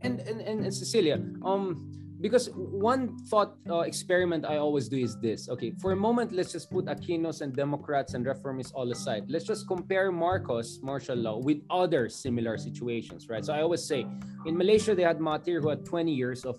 And, 0.00 0.20
and, 0.20 0.40
and, 0.40 0.64
and 0.64 0.74
Cecilia, 0.74 1.22
um, 1.42 1.92
because 2.20 2.50
one 2.54 3.18
thought 3.26 3.56
uh, 3.68 3.80
experiment 3.80 4.44
I 4.44 4.56
always 4.56 4.88
do 4.88 4.96
is 4.96 5.16
this. 5.18 5.48
Okay, 5.48 5.72
for 5.78 5.92
a 5.92 5.96
moment, 5.96 6.32
let's 6.32 6.52
just 6.52 6.70
put 6.70 6.86
Aquinos 6.86 7.40
and 7.40 7.54
Democrats 7.54 8.14
and 8.14 8.24
reformists 8.24 8.72
all 8.74 8.90
aside. 8.90 9.24
Let's 9.28 9.44
just 9.44 9.68
compare 9.68 10.10
Marcos 10.10 10.80
martial 10.82 11.16
law 11.16 11.38
with 11.38 11.58
other 11.70 12.08
similar 12.08 12.58
situations, 12.58 13.28
right? 13.28 13.44
So 13.44 13.52
I 13.52 13.62
always 13.62 13.84
say, 13.84 14.06
in 14.44 14.56
Malaysia, 14.56 14.94
they 14.94 15.02
had 15.02 15.18
Mahathir 15.18 15.60
who 15.60 15.68
had 15.68 15.84
20 15.84 16.12
years 16.12 16.44
of 16.44 16.58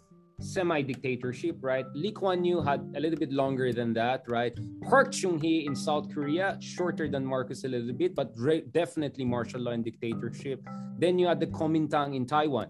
semi-dictatorship, 0.58 1.58
right? 1.62 1.86
Lee 1.93 2.12
Kuan 2.12 2.45
Yew 2.45 2.62
had 2.62 2.82
a 2.95 3.00
little 3.00 3.17
bit 3.17 3.32
longer 3.32 3.73
than 3.73 3.93
that, 3.93 4.23
right? 4.28 4.58
Park 4.84 5.12
Chung-hee 5.12 5.65
in 5.65 5.76
South 5.76 6.13
Korea, 6.13 6.58
shorter 6.62 7.08
than 7.08 7.26
Marcos 7.26 7.63
a 7.63 7.67
little 7.67 7.93
bit, 7.93 8.15
but 8.15 8.34
definitely 8.71 9.26
martial 9.26 9.62
law 9.62 9.71
and 9.71 9.84
dictatorship. 9.84 10.62
Then 11.00 11.17
you 11.19 11.28
had 11.28 11.39
the 11.39 11.47
Kuomintang 11.47 12.15
in 12.15 12.26
Taiwan. 12.26 12.67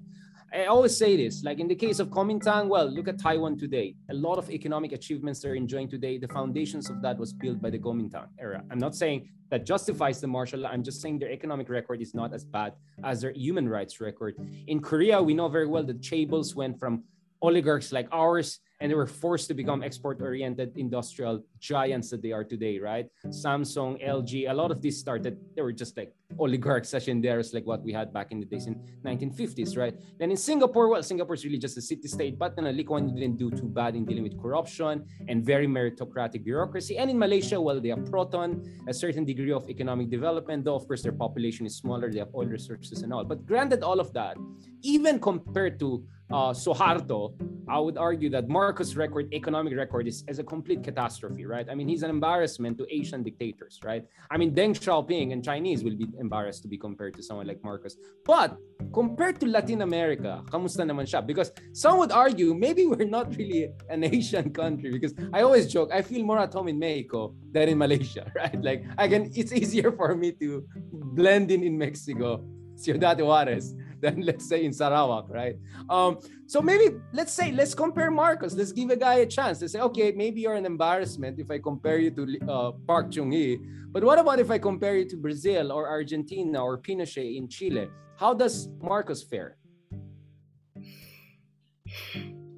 I 0.53 0.65
always 0.65 0.97
say 0.97 1.17
this, 1.17 1.43
like 1.43 1.60
in 1.60 1.67
the 1.67 1.75
case 1.75 1.99
of 1.99 2.08
Kuomintang, 2.08 2.69
well, 2.69 2.89
look 2.89 3.10
at 3.10 3.19
Taiwan 3.19 3.58
today. 3.58 3.95
A 4.10 4.13
lot 4.13 4.38
of 4.38 4.49
economic 4.49 4.93
achievements 4.93 5.41
they're 5.41 5.56
enjoying 5.56 5.89
today, 5.89 6.17
the 6.17 6.30
foundations 6.30 6.89
of 6.89 7.01
that 7.01 7.17
was 7.17 7.34
built 7.34 7.62
by 7.62 7.69
the 7.69 7.80
Kuomintang 7.80 8.30
era. 8.39 8.63
I'm 8.71 8.80
not 8.80 8.95
saying 8.95 9.30
that 9.49 9.65
justifies 9.65 10.21
the 10.21 10.27
martial 10.27 10.62
law. 10.62 10.69
I'm 10.69 10.84
just 10.84 11.01
saying 11.01 11.19
their 11.19 11.32
economic 11.32 11.67
record 11.67 12.01
is 12.01 12.13
not 12.13 12.34
as 12.34 12.45
bad 12.45 12.73
as 13.03 13.21
their 13.21 13.32
human 13.32 13.67
rights 13.67 13.99
record. 13.99 14.36
In 14.67 14.80
Korea, 14.80 15.21
we 15.21 15.34
know 15.34 15.49
very 15.49 15.67
well 15.67 15.84
that 15.84 16.01
chaebols 16.01 16.56
went 16.56 16.80
from 16.80 17.03
oligarchs 17.41 17.91
like 17.91 18.08
ours 18.12 18.60
and 18.80 18.91
they 18.91 18.93
mm-hmm. 18.93 19.00
were 19.00 19.08
forced 19.08 19.47
to 19.47 19.54
become 19.54 19.82
export 19.82 20.21
oriented 20.21 20.78
industrial 20.78 21.43
giants 21.60 22.10
that 22.12 22.21
they 22.21 22.32
are 22.32 22.43
today 22.43 22.80
right? 22.80 23.08
Samsung 23.28 23.97
lg 24.04 24.50
a 24.50 24.54
lot 24.54 24.71
of 24.71 24.82
these 24.82 25.00
started 25.00 25.38
they 25.56 25.62
were 25.62 25.71
just 25.71 25.97
like 25.97 26.13
oligarch 26.38 26.86
oligarchs 26.86 26.91
hacienderos 26.93 27.54
like 27.54 27.65
what 27.65 27.82
we 27.84 27.91
had 27.93 28.13
back 28.13 28.32
in 28.32 28.39
the 28.39 28.45
days 28.45 28.67
in 28.67 28.76
1950s 29.06 29.78
right? 29.78 29.95
Then 30.19 30.32
in 30.32 30.38
singapore 30.38 30.88
well 30.89 31.04
singapore 31.04 31.36
is 31.36 31.45
really 31.45 31.58
just 31.58 31.78
a 31.78 31.82
city 31.82 32.08
state 32.08 32.38
but 32.38 32.56
then 32.56 32.65
Lee 32.76 32.84
Kuan 32.84 33.13
didn't 33.13 33.38
do 33.38 33.50
too 33.50 33.69
bad 33.69 33.95
in 33.95 34.06
dealing 34.06 34.23
with 34.23 34.39
corruption 34.39 35.06
and 35.28 35.43
very 35.43 35.67
meritocratic 35.67 36.43
bureaucracy. 36.43 36.97
And 36.97 37.10
in 37.10 37.17
malaysia 37.17 37.60
well 37.60 37.80
they 37.82 37.89
have 37.89 38.06
proton 38.06 38.63
a 38.88 38.93
certain 38.93 39.26
degree 39.26 39.52
of 39.52 39.69
economic 39.69 40.10
development 40.10 40.65
though 40.65 40.76
of 40.76 40.88
course 40.88 41.02
their 41.02 41.13
population 41.13 41.65
is 41.65 41.76
smaller 41.78 42.12
they 42.12 42.19
have 42.19 42.34
oil 42.36 42.45
resources 42.45 43.02
and 43.02 43.12
all. 43.13 43.23
But 43.23 43.45
granted 43.45 43.82
all 43.84 44.00
of 44.00 44.13
that 44.13 44.38
even 44.84 45.19
compared 45.19 45.80
to 45.80 46.06
uh, 46.32 46.52
Suharto, 46.52 47.34
I 47.70 47.80
would 47.80 47.98
argue 47.98 48.30
that 48.32 48.48
Marcos' 48.48 48.96
record, 48.96 49.34
economic 49.34 49.76
record, 49.76 50.08
is, 50.08 50.24
is 50.28 50.40
a 50.40 50.44
complete 50.44 50.84
catastrophe, 50.84 51.46
right? 51.46 51.68
I 51.70 51.76
mean, 51.76 51.88
he's 51.88 52.04
an 52.04 52.10
embarrassment 52.10 52.78
to 52.80 52.86
Asian 52.94 53.24
dictators, 53.24 53.80
right? 53.84 54.06
I 54.32 54.38
mean, 54.38 54.56
Deng 54.56 54.72
Xiaoping 54.72 55.34
and 55.34 55.44
Chinese 55.44 55.84
will 55.84 55.96
be 55.96 56.08
embarrassed 56.20 56.62
to 56.63 56.68
be 56.68 56.78
compared 56.78 57.16
to 57.16 57.24
someone 57.24 57.48
like 57.48 57.62
Marcos. 57.63 57.98
But 58.26 58.58
compared 58.94 59.40
to 59.42 59.48
Latin 59.48 59.82
America, 59.82 60.44
kamusta 60.50 60.88
naman 60.88 61.08
siya? 61.08 61.26
Because 61.26 61.52
some 61.74 61.98
would 62.00 62.12
argue 62.12 62.54
maybe 62.54 62.86
we're 62.86 63.08
not 63.08 63.36
really 63.36 63.67
an 63.90 64.04
Asian 64.04 64.52
country 64.52 64.92
because 64.92 65.13
I 65.34 65.42
always 65.42 65.67
joke, 65.67 65.92
I 65.94 66.02
feel 66.02 66.23
more 66.23 66.40
at 66.40 66.54
home 66.54 66.69
in 66.69 66.80
Mexico 66.80 67.36
than 67.52 67.69
in 67.69 67.78
Malaysia, 67.78 68.32
right? 68.36 68.62
Like, 68.62 68.86
I 68.98 69.08
can, 69.08 69.32
it's 69.36 69.52
easier 69.52 69.92
for 69.92 70.15
me 70.15 70.32
to 70.40 70.63
blend 70.92 71.52
in 71.52 71.63
in 71.63 71.78
Mexico, 71.78 72.44
Ciudad 72.84 73.19
Juarez, 73.19 73.75
than 74.00 74.21
let's 74.21 74.48
say 74.48 74.63
in 74.63 74.73
Sarawak, 74.73 75.30
right? 75.30 75.58
Um, 75.90 76.19
so 76.46 76.62
maybe 76.62 76.96
let's 77.13 77.34
say 77.34 77.52
let's 77.52 77.73
compare 77.73 78.12
Marcos. 78.12 78.56
Let's 78.56 78.71
give 78.71 78.90
a 78.90 78.96
guy 78.96 79.15
a 79.15 79.25
chance. 79.25 79.62
Let's 79.62 79.73
say, 79.73 79.82
okay, 79.82 80.12
maybe 80.12 80.42
you're 80.42 80.56
an 80.56 80.65
embarrassment 80.65 81.40
if 81.40 81.50
I 81.50 81.60
compare 81.60 81.98
you 81.98 82.12
to 82.12 82.38
uh, 82.48 82.71
Park 82.86 83.12
Chung 83.12 83.32
Hee, 83.32 83.58
but 83.92 84.04
what 84.04 84.19
about 84.19 84.40
if 84.40 84.52
I 84.52 84.60
compare 84.60 84.96
you 84.96 85.06
to 85.10 85.17
Brazil 85.17 85.71
or 85.71 85.90
Argentina 85.90 86.63
or 86.63 86.78
Pinochet 86.78 87.38
in 87.38 87.48
Chile? 87.48 87.90
How 88.15 88.34
does 88.34 88.69
Marcos 88.82 89.23
fare? 89.23 89.58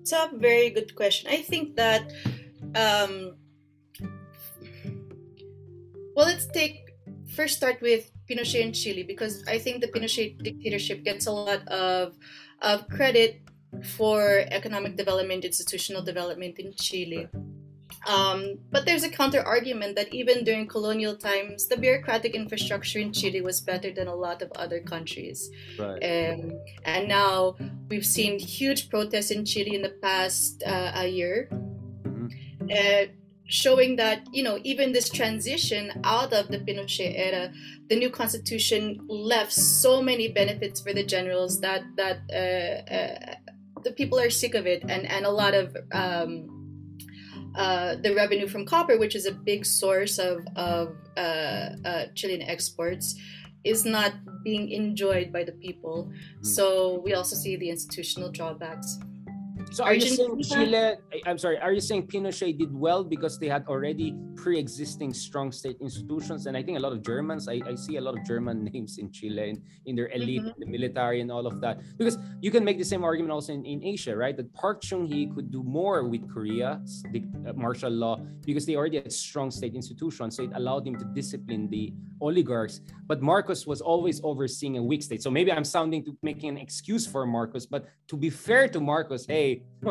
it's 0.02 0.12
a 0.12 0.30
very 0.38 0.70
good 0.72 0.96
question. 0.96 1.30
I 1.30 1.42
think 1.42 1.76
that, 1.76 2.12
um, 2.76 3.36
well, 6.16 6.26
let's 6.26 6.48
take 6.48 6.90
first 7.36 7.58
start 7.58 7.80
with 7.82 8.10
Pinochet 8.30 8.62
in 8.62 8.74
Chile 8.74 9.04
because 9.04 9.44
I 9.48 9.58
think 9.58 9.82
the 9.82 9.88
Pinochet 9.88 10.42
dictatorship 10.44 11.04
gets 11.04 11.26
a 11.28 11.32
lot 11.32 11.68
of 11.68 12.16
of 12.62 12.88
credit 12.90 13.42
for 13.98 14.44
economic 14.52 14.96
development, 14.96 15.46
institutional 15.46 16.02
development 16.02 16.60
in 16.60 16.74
Chile. 16.74 17.28
Um, 18.08 18.60
but 18.72 18.86
there's 18.86 19.04
a 19.04 19.10
counter 19.10 19.42
argument 19.42 19.96
that 19.98 20.14
even 20.14 20.44
during 20.44 20.68
colonial 20.68 21.16
times, 21.16 21.68
the 21.68 21.78
bureaucratic 21.78 22.34
infrastructure 22.34 23.00
in 23.00 23.12
Chile 23.12 23.42
was 23.42 23.60
better 23.60 23.92
than 23.92 24.08
a 24.08 24.16
lot 24.16 24.42
of 24.42 24.52
other 24.56 24.80
countries. 24.80 25.50
Right. 25.78 26.00
Um, 26.02 26.52
and 26.86 27.08
now 27.08 27.56
we've 27.90 28.06
seen 28.06 28.40
huge 28.40 28.90
protests 28.90 29.32
in 29.32 29.46
Chile 29.46 29.76
in 29.76 29.82
the 29.82 29.96
past 30.02 30.64
uh, 30.66 30.92
a 30.96 31.08
year. 31.08 31.50
Mm-hmm. 31.52 32.28
Uh, 32.72 33.12
showing 33.50 33.96
that 33.98 34.26
you 34.32 34.44
know 34.44 34.60
even 34.64 34.94
this 34.94 35.10
transition 35.10 35.92
out 36.04 36.32
of 36.32 36.48
the 36.48 36.60
Pinochet 36.60 37.14
era, 37.18 37.52
the 37.90 37.96
new 37.96 38.10
constitution 38.10 39.00
left 39.08 39.52
so 39.52 40.02
many 40.02 40.30
benefits 40.30 40.80
for 40.80 40.94
the 40.94 41.04
generals 41.04 41.60
that 41.60 41.84
that 41.98 42.20
uh, 42.32 42.94
uh, 42.94 43.36
the 43.84 43.92
people 43.92 44.20
are 44.20 44.30
sick 44.30 44.56
of 44.56 44.66
it, 44.66 44.84
and 44.88 45.06
and 45.06 45.26
a 45.26 45.32
lot 45.32 45.54
of 45.54 45.76
um, 45.92 46.56
uh, 47.56 47.96
the 47.96 48.14
revenue 48.14 48.48
from 48.48 48.66
copper, 48.66 48.98
which 48.98 49.16
is 49.16 49.26
a 49.26 49.32
big 49.32 49.66
source 49.66 50.20
of 50.20 50.46
of 50.56 50.96
uh, 51.18 51.70
uh, 51.84 52.06
Chilean 52.16 52.44
exports, 52.44 53.16
is 53.64 53.84
not 53.84 54.14
being 54.44 54.70
enjoyed 54.72 55.34
by 55.34 55.44
the 55.44 55.54
people. 55.54 56.06
Mm-hmm. 56.06 56.44
So 56.44 57.02
we 57.04 57.14
also 57.14 57.36
see 57.36 57.56
the 57.56 57.70
institutional 57.70 58.32
drawbacks. 58.32 59.00
So 59.72 59.84
are 59.84 59.94
you 59.94 60.02
saying 60.02 60.42
Chile? 60.42 60.96
I'm 61.28 61.38
sorry. 61.38 61.60
Are 61.60 61.72
you 61.72 61.82
saying 61.82 62.08
Pinochet 62.08 62.58
did 62.58 62.74
well 62.74 63.04
because 63.04 63.38
they 63.38 63.48
had 63.48 63.68
already 63.68 64.16
pre-existing 64.36 65.14
strong 65.14 65.52
state 65.52 65.78
institutions? 65.80 66.48
And 66.48 66.58
I 66.58 66.64
think 66.64 66.78
a 66.78 66.82
lot 66.82 66.92
of 66.92 67.04
Germans. 67.04 67.48
I, 67.48 67.62
I 67.66 67.76
see 67.76 67.98
a 67.98 68.02
lot 68.02 68.18
of 68.18 68.26
German 68.26 68.64
names 68.74 68.98
in 68.98 69.12
Chile 69.12 69.52
in, 69.52 69.62
in 69.86 69.96
their 69.96 70.10
elite, 70.10 70.42
mm-hmm. 70.42 70.60
the 70.60 70.66
military, 70.66 71.22
and 71.22 71.32
all 71.32 71.46
of 71.46 71.62
that. 71.62 71.82
Because 71.98 72.18
you 72.42 72.50
can 72.50 72.64
make 72.66 72.80
the 72.80 72.84
same 72.86 73.04
argument 73.04 73.32
also 73.32 73.54
in, 73.54 73.64
in 73.64 73.84
Asia, 73.84 74.16
right? 74.16 74.36
That 74.36 74.52
Park 74.54 74.82
Chung 74.82 75.06
Hee 75.06 75.28
could 75.28 75.52
do 75.52 75.62
more 75.62 76.08
with 76.08 76.28
Korea, 76.34 76.82
the 77.12 77.24
uh, 77.48 77.54
martial 77.54 77.92
law, 77.92 78.18
because 78.46 78.66
they 78.66 78.76
already 78.76 78.98
had 78.98 79.14
strong 79.14 79.52
state 79.52 79.76
institutions. 79.76 80.38
So 80.38 80.44
it 80.44 80.52
allowed 80.56 80.88
him 80.88 80.98
to 80.98 81.06
discipline 81.14 81.70
the 81.70 81.94
oligarchs. 82.22 82.82
But 83.06 83.22
Marcos 83.22 83.68
was 83.68 83.82
always 83.82 84.20
overseeing 84.24 84.78
a 84.78 84.84
weak 84.84 85.04
state. 85.04 85.22
So 85.22 85.30
maybe 85.30 85.52
I'm 85.52 85.64
sounding 85.64 86.04
to 86.06 86.18
making 86.24 86.50
an 86.50 86.58
excuse 86.58 87.06
for 87.06 87.26
Marcos. 87.28 87.68
But 87.68 87.86
to 88.08 88.18
be 88.18 88.30
fair 88.32 88.68
to 88.68 88.80
Marcos, 88.80 89.26
hey 89.26 89.59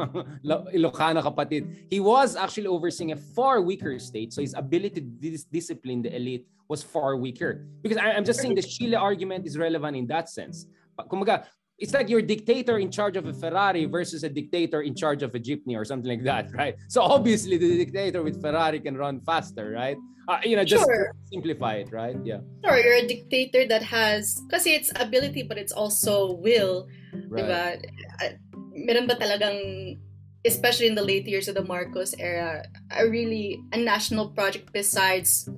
Ilocano 0.74 1.22
kapatid. 1.22 1.88
He 1.90 2.00
was 2.00 2.36
actually 2.36 2.66
overseeing 2.66 3.12
a 3.12 3.16
far 3.16 3.60
weaker 3.60 3.98
state, 3.98 4.32
so 4.32 4.40
his 4.40 4.54
ability 4.54 5.00
to 5.00 5.30
dis- 5.30 5.44
discipline 5.44 6.02
the 6.02 6.14
elite 6.14 6.46
was 6.68 6.82
far 6.82 7.16
weaker. 7.16 7.66
Because 7.82 7.98
I, 7.98 8.12
am 8.12 8.24
just 8.24 8.40
saying 8.40 8.54
the 8.54 8.62
Chile 8.62 8.96
argument 8.96 9.46
is 9.46 9.56
relevant 9.56 9.96
in 9.96 10.06
that 10.08 10.28
sense. 10.28 10.66
Kumaga, 11.08 11.46
it's 11.78 11.94
like 11.94 12.08
you're 12.08 12.22
dictator 12.22 12.78
in 12.78 12.90
charge 12.90 13.16
of 13.16 13.26
a 13.26 13.32
Ferrari 13.32 13.84
versus 13.84 14.24
a 14.24 14.28
dictator 14.28 14.82
in 14.82 14.94
charge 14.94 15.22
of 15.22 15.34
a 15.34 15.38
jeepney 15.38 15.76
or 15.76 15.84
something 15.84 16.10
like 16.10 16.24
that, 16.24 16.52
right? 16.52 16.74
So 16.88 17.02
obviously 17.02 17.56
the 17.56 17.78
dictator 17.78 18.22
with 18.22 18.42
Ferrari 18.42 18.80
can 18.80 18.96
run 18.96 19.20
faster, 19.20 19.70
right? 19.70 19.96
Uh, 20.28 20.38
you 20.44 20.56
know, 20.56 20.64
just 20.64 20.84
sure. 20.84 21.12
simplify 21.32 21.76
it, 21.76 21.90
right? 21.90 22.16
Yeah. 22.22 22.40
Sure, 22.62 22.76
you're 22.76 23.00
a 23.00 23.06
dictator 23.06 23.66
that 23.68 23.82
has, 23.82 24.42
because 24.46 24.66
it's 24.66 24.92
ability, 24.96 25.44
but 25.44 25.56
it's 25.56 25.72
also 25.72 26.34
will, 26.34 26.88
right. 27.28 27.44
diba? 27.44 28.38
Meron 28.84 29.06
ba 29.06 29.14
talagang 29.18 29.98
especially 30.44 30.86
in 30.86 30.94
the 30.94 31.02
late 31.02 31.26
years 31.26 31.48
of 31.48 31.54
the 31.54 31.64
Marcos 31.64 32.14
era, 32.18 32.64
a 32.90 33.08
really 33.08 33.60
a 33.72 33.78
national 33.78 34.30
project 34.30 34.72
besides 34.72 35.48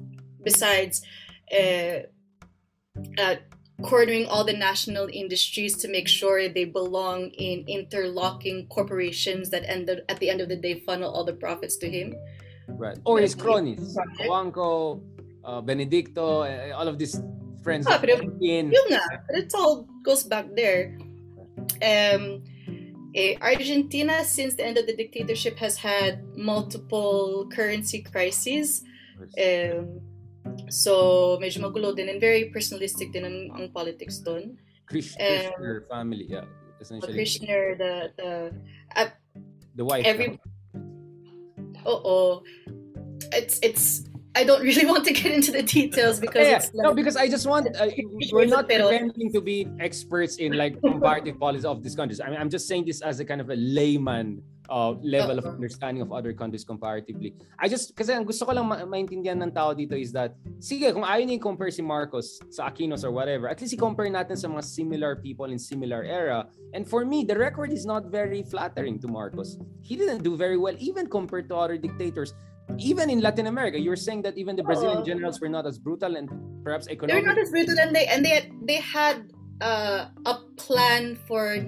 besides 0.43 1.03
uh, 1.53 2.09
uh, 3.18 3.37
cornering 3.83 4.27
all 4.27 4.45
the 4.45 4.57
national 4.57 5.09
industries 5.12 5.77
to 5.77 5.89
make 5.89 6.09
sure 6.09 6.49
they 6.49 6.64
belong 6.64 7.31
in 7.37 7.64
interlocking 7.68 8.66
corporations 8.68 9.51
that 9.51 9.64
end 9.68 9.89
up, 9.89 9.99
at 10.09 10.18
the 10.21 10.29
end 10.29 10.41
of 10.41 10.49
the 10.49 10.57
day 10.57 10.81
funnel 10.81 11.12
all 11.12 11.25
the 11.25 11.37
profits 11.37 11.77
to 11.77 11.89
him. 11.89 12.14
Right. 12.68 12.99
Or 13.05 13.18
his 13.18 13.35
cronies, 13.35 13.99
Juanco, 14.21 15.01
uh, 15.45 15.61
Benedicto, 15.61 16.43
uh, 16.43 16.73
all 16.77 16.89
of 16.89 16.99
these 16.99 17.21
friends. 17.62 17.87
Ah, 17.89 17.99
pero, 17.99 18.21
yun 18.39 18.71
nga, 18.71 19.03
it 19.31 19.53
all 19.55 19.89
goes 20.05 20.23
back 20.23 20.47
there. 20.55 20.97
Um, 21.83 22.41
Eh, 22.41 22.49
Argentina, 23.41 24.25
since 24.25 24.55
the 24.55 24.65
end 24.65 24.79
of 24.79 24.87
the 24.87 24.95
dictatorship, 24.95 25.59
has 25.59 25.77
had 25.77 26.23
multiple 26.37 27.49
currency 27.53 28.03
crises. 28.03 28.83
Um, 29.39 30.01
so, 30.71 31.39
medyo 31.43 31.63
magulo 31.63 31.95
din 31.95 32.09
and 32.09 32.21
very 32.21 32.51
personalistic 32.51 33.13
din 33.13 33.25
ang, 33.25 33.39
ang 33.55 33.67
politics 33.71 34.19
doon. 34.19 34.57
Kirchner 34.87 35.85
um, 35.85 35.89
family, 35.91 36.27
yeah. 36.29 36.45
Essentially. 36.81 37.15
Kirchner, 37.15 37.77
the, 37.77 37.93
the, 38.17 38.31
uh, 38.97 39.11
the 39.77 39.85
wife. 39.85 40.07
Every, 40.07 40.41
oh, 41.85 42.43
it's, 43.33 43.59
it's, 43.63 44.10
I 44.35 44.45
don't 44.45 44.62
really 44.62 44.87
want 44.93 45.05
to 45.07 45.12
get 45.12 45.33
into 45.33 45.51
the 45.51 45.62
details 45.62 46.20
because 46.20 46.47
yeah, 46.47 46.59
like, 46.59 46.70
no, 46.74 46.95
because 46.95 47.16
I 47.16 47.28
just 47.28 47.47
want 47.47 47.68
uh, 47.76 47.89
we're 48.33 48.47
not 48.47 48.68
pretending 48.68 49.33
to 49.33 49.41
be 49.41 49.66
experts 49.81 50.37
in 50.37 50.53
like 50.53 50.81
comparative 50.85 51.39
policy 51.39 51.66
of 51.66 51.83
these 51.83 51.97
countries. 51.97 52.20
I 52.20 52.31
mean, 52.31 52.39
I'm 52.39 52.51
just 52.51 52.68
saying 52.68 52.87
this 52.87 53.03
as 53.03 53.20
a 53.20 53.24
kind 53.24 53.41
of 53.41 53.51
a 53.51 53.57
layman 53.57 54.43
uh, 54.70 54.95
level 55.03 55.37
of 55.37 55.45
understanding 55.45 56.01
of 56.01 56.12
other 56.12 56.33
countries 56.33 56.64
comparatively. 56.64 57.35
I 57.59 57.68
just 57.68 57.97
kasi 57.97 58.14
ang 58.14 58.24
gusto 58.24 58.47
ko 58.47 58.55
lang 58.55 58.70
ma- 58.70 58.87
maintindihan 58.87 59.43
ng 59.43 59.51
tao 59.51 59.74
dito 59.74 59.99
is 59.99 60.14
that 60.14 60.39
sige 60.62 60.87
kung 60.95 61.03
ayaw 61.03 61.26
niyo 61.26 61.43
compare 61.43 61.74
si 61.74 61.83
Marcos 61.83 62.39
sa 62.55 62.70
Aquinos 62.70 63.03
or 63.03 63.11
whatever, 63.11 63.51
at 63.51 63.59
least 63.59 63.74
i-compare 63.74 64.09
natin 64.09 64.39
sa 64.39 64.47
mga 64.47 64.62
similar 64.62 65.18
people 65.18 65.51
in 65.51 65.59
similar 65.59 66.07
era. 66.07 66.47
And 66.70 66.87
for 66.87 67.03
me, 67.03 67.26
the 67.26 67.35
record 67.35 67.74
is 67.74 67.83
not 67.83 68.07
very 68.14 68.47
flattering 68.47 69.03
to 69.03 69.11
Marcos. 69.11 69.59
He 69.83 69.99
didn't 69.99 70.22
do 70.22 70.39
very 70.39 70.57
well 70.57 70.78
even 70.78 71.11
compared 71.11 71.51
to 71.51 71.59
other 71.59 71.74
dictators 71.74 72.31
even 72.79 73.11
in 73.11 73.21
Latin 73.21 73.47
America, 73.47 73.79
you 73.79 73.91
were 73.91 73.97
saying 73.97 74.23
that 74.23 74.37
even 74.37 74.57
the 74.57 74.62
Brazilian 74.62 75.05
generals 75.05 75.41
were 75.41 75.49
not 75.49 75.66
as 75.66 75.79
brutal 75.79 76.16
and 76.16 76.29
perhaps 76.64 76.89
economic. 76.89 77.25
They're 77.25 77.35
not 77.35 77.39
as 77.39 77.51
brutal, 77.51 77.79
and 77.79 77.95
they 77.95 78.07
and 78.07 78.25
they 78.25 78.31
had, 78.31 78.47
they 78.62 78.81
had 78.81 79.33
uh, 79.61 80.07
a 80.27 80.35
plan 80.57 81.16
for 81.27 81.59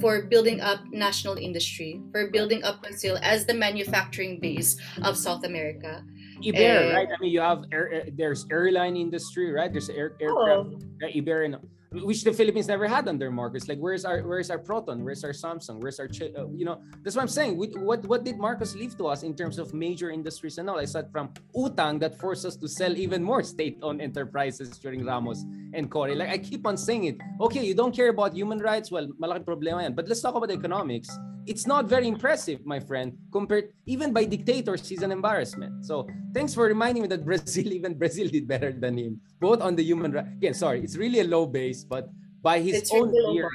for 0.00 0.22
building 0.28 0.60
up 0.60 0.80
national 0.92 1.36
industry, 1.36 2.00
for 2.12 2.30
building 2.30 2.62
up 2.64 2.82
Brazil 2.82 3.18
as 3.22 3.46
the 3.46 3.54
manufacturing 3.54 4.40
base 4.40 4.76
of 5.02 5.16
South 5.16 5.44
America. 5.44 6.04
Iber, 6.44 6.92
uh, 6.92 6.94
right? 6.94 7.08
I 7.08 7.16
mean, 7.20 7.32
you 7.32 7.40
have 7.40 7.64
air, 7.72 8.04
there's 8.12 8.44
airline 8.50 8.96
industry, 8.96 9.50
right? 9.52 9.72
There's 9.72 9.88
air, 9.88 10.12
aircraft, 10.20 10.84
oh. 11.02 11.06
Iber, 11.16 11.56
which 12.02 12.24
the 12.24 12.32
Philippines 12.32 12.68
never 12.68 12.86
had 12.86 13.08
under 13.08 13.30
Marcos. 13.30 13.68
Like, 13.68 13.78
where's 13.78 14.04
our 14.04 14.22
where's 14.22 14.50
our 14.50 14.58
Proton? 14.58 15.04
Where's 15.04 15.24
our 15.24 15.32
Samsung? 15.32 15.80
Where's 15.80 15.98
our 16.00 16.08
uh, 16.08 16.48
you 16.54 16.64
know? 16.64 16.82
That's 17.02 17.16
what 17.16 17.22
I'm 17.22 17.28
saying. 17.28 17.56
We, 17.56 17.68
what 17.78 18.04
what 18.06 18.24
did 18.24 18.38
Marcos 18.38 18.74
leave 18.74 18.96
to 18.98 19.06
us 19.06 19.22
in 19.22 19.34
terms 19.34 19.58
of 19.58 19.74
major 19.74 20.10
industries 20.10 20.58
and 20.58 20.68
all? 20.68 20.78
I 20.78 20.84
said 20.84 21.10
from 21.12 21.32
utang 21.54 22.00
that 22.00 22.18
forced 22.18 22.44
us 22.44 22.56
to 22.56 22.68
sell 22.68 22.96
even 22.96 23.22
more 23.22 23.42
state-owned 23.42 24.00
enterprises 24.00 24.78
during 24.78 25.04
Ramos 25.04 25.44
and 25.72 25.90
Cory. 25.90 26.14
Like 26.14 26.30
I 26.30 26.38
keep 26.38 26.66
on 26.66 26.76
saying 26.76 27.04
it. 27.04 27.16
Okay, 27.40 27.64
you 27.64 27.74
don't 27.74 27.94
care 27.94 28.08
about 28.08 28.34
human 28.34 28.58
rights. 28.58 28.90
Well, 28.90 29.08
malaki 29.20 29.44
problema 29.44 29.82
yan. 29.82 29.94
But 29.94 30.08
let's 30.08 30.20
talk 30.20 30.34
about 30.34 30.50
economics 30.50 31.08
it's 31.46 31.66
not 31.66 31.86
very 31.86 32.08
impressive, 32.08 32.64
my 32.66 32.80
friend. 32.80 33.16
Compared 33.32 33.72
even 33.86 34.12
by 34.12 34.24
dictators, 34.24 34.88
he's 34.88 35.02
an 35.02 35.12
embarrassment. 35.12 35.84
So 35.84 36.08
thanks 36.34 36.54
for 36.54 36.64
reminding 36.66 37.02
me 37.02 37.08
that 37.08 37.24
Brazil, 37.24 37.72
even 37.78 37.94
Brazil, 37.94 38.28
did 38.28 38.46
better 38.46 38.72
than 38.72 38.98
him, 38.98 39.20
both 39.40 39.60
on 39.60 39.76
the 39.76 39.82
human 39.82 40.12
right. 40.12 40.26
Again, 40.26 40.54
sorry, 40.54 40.82
it's 40.82 40.96
really 40.96 41.20
a 41.20 41.24
low 41.24 41.46
base, 41.46 41.84
but 41.84 42.08
by 42.42 42.60
his 42.60 42.74
it's 42.74 42.92
own 42.92 43.10
peers, 43.10 43.50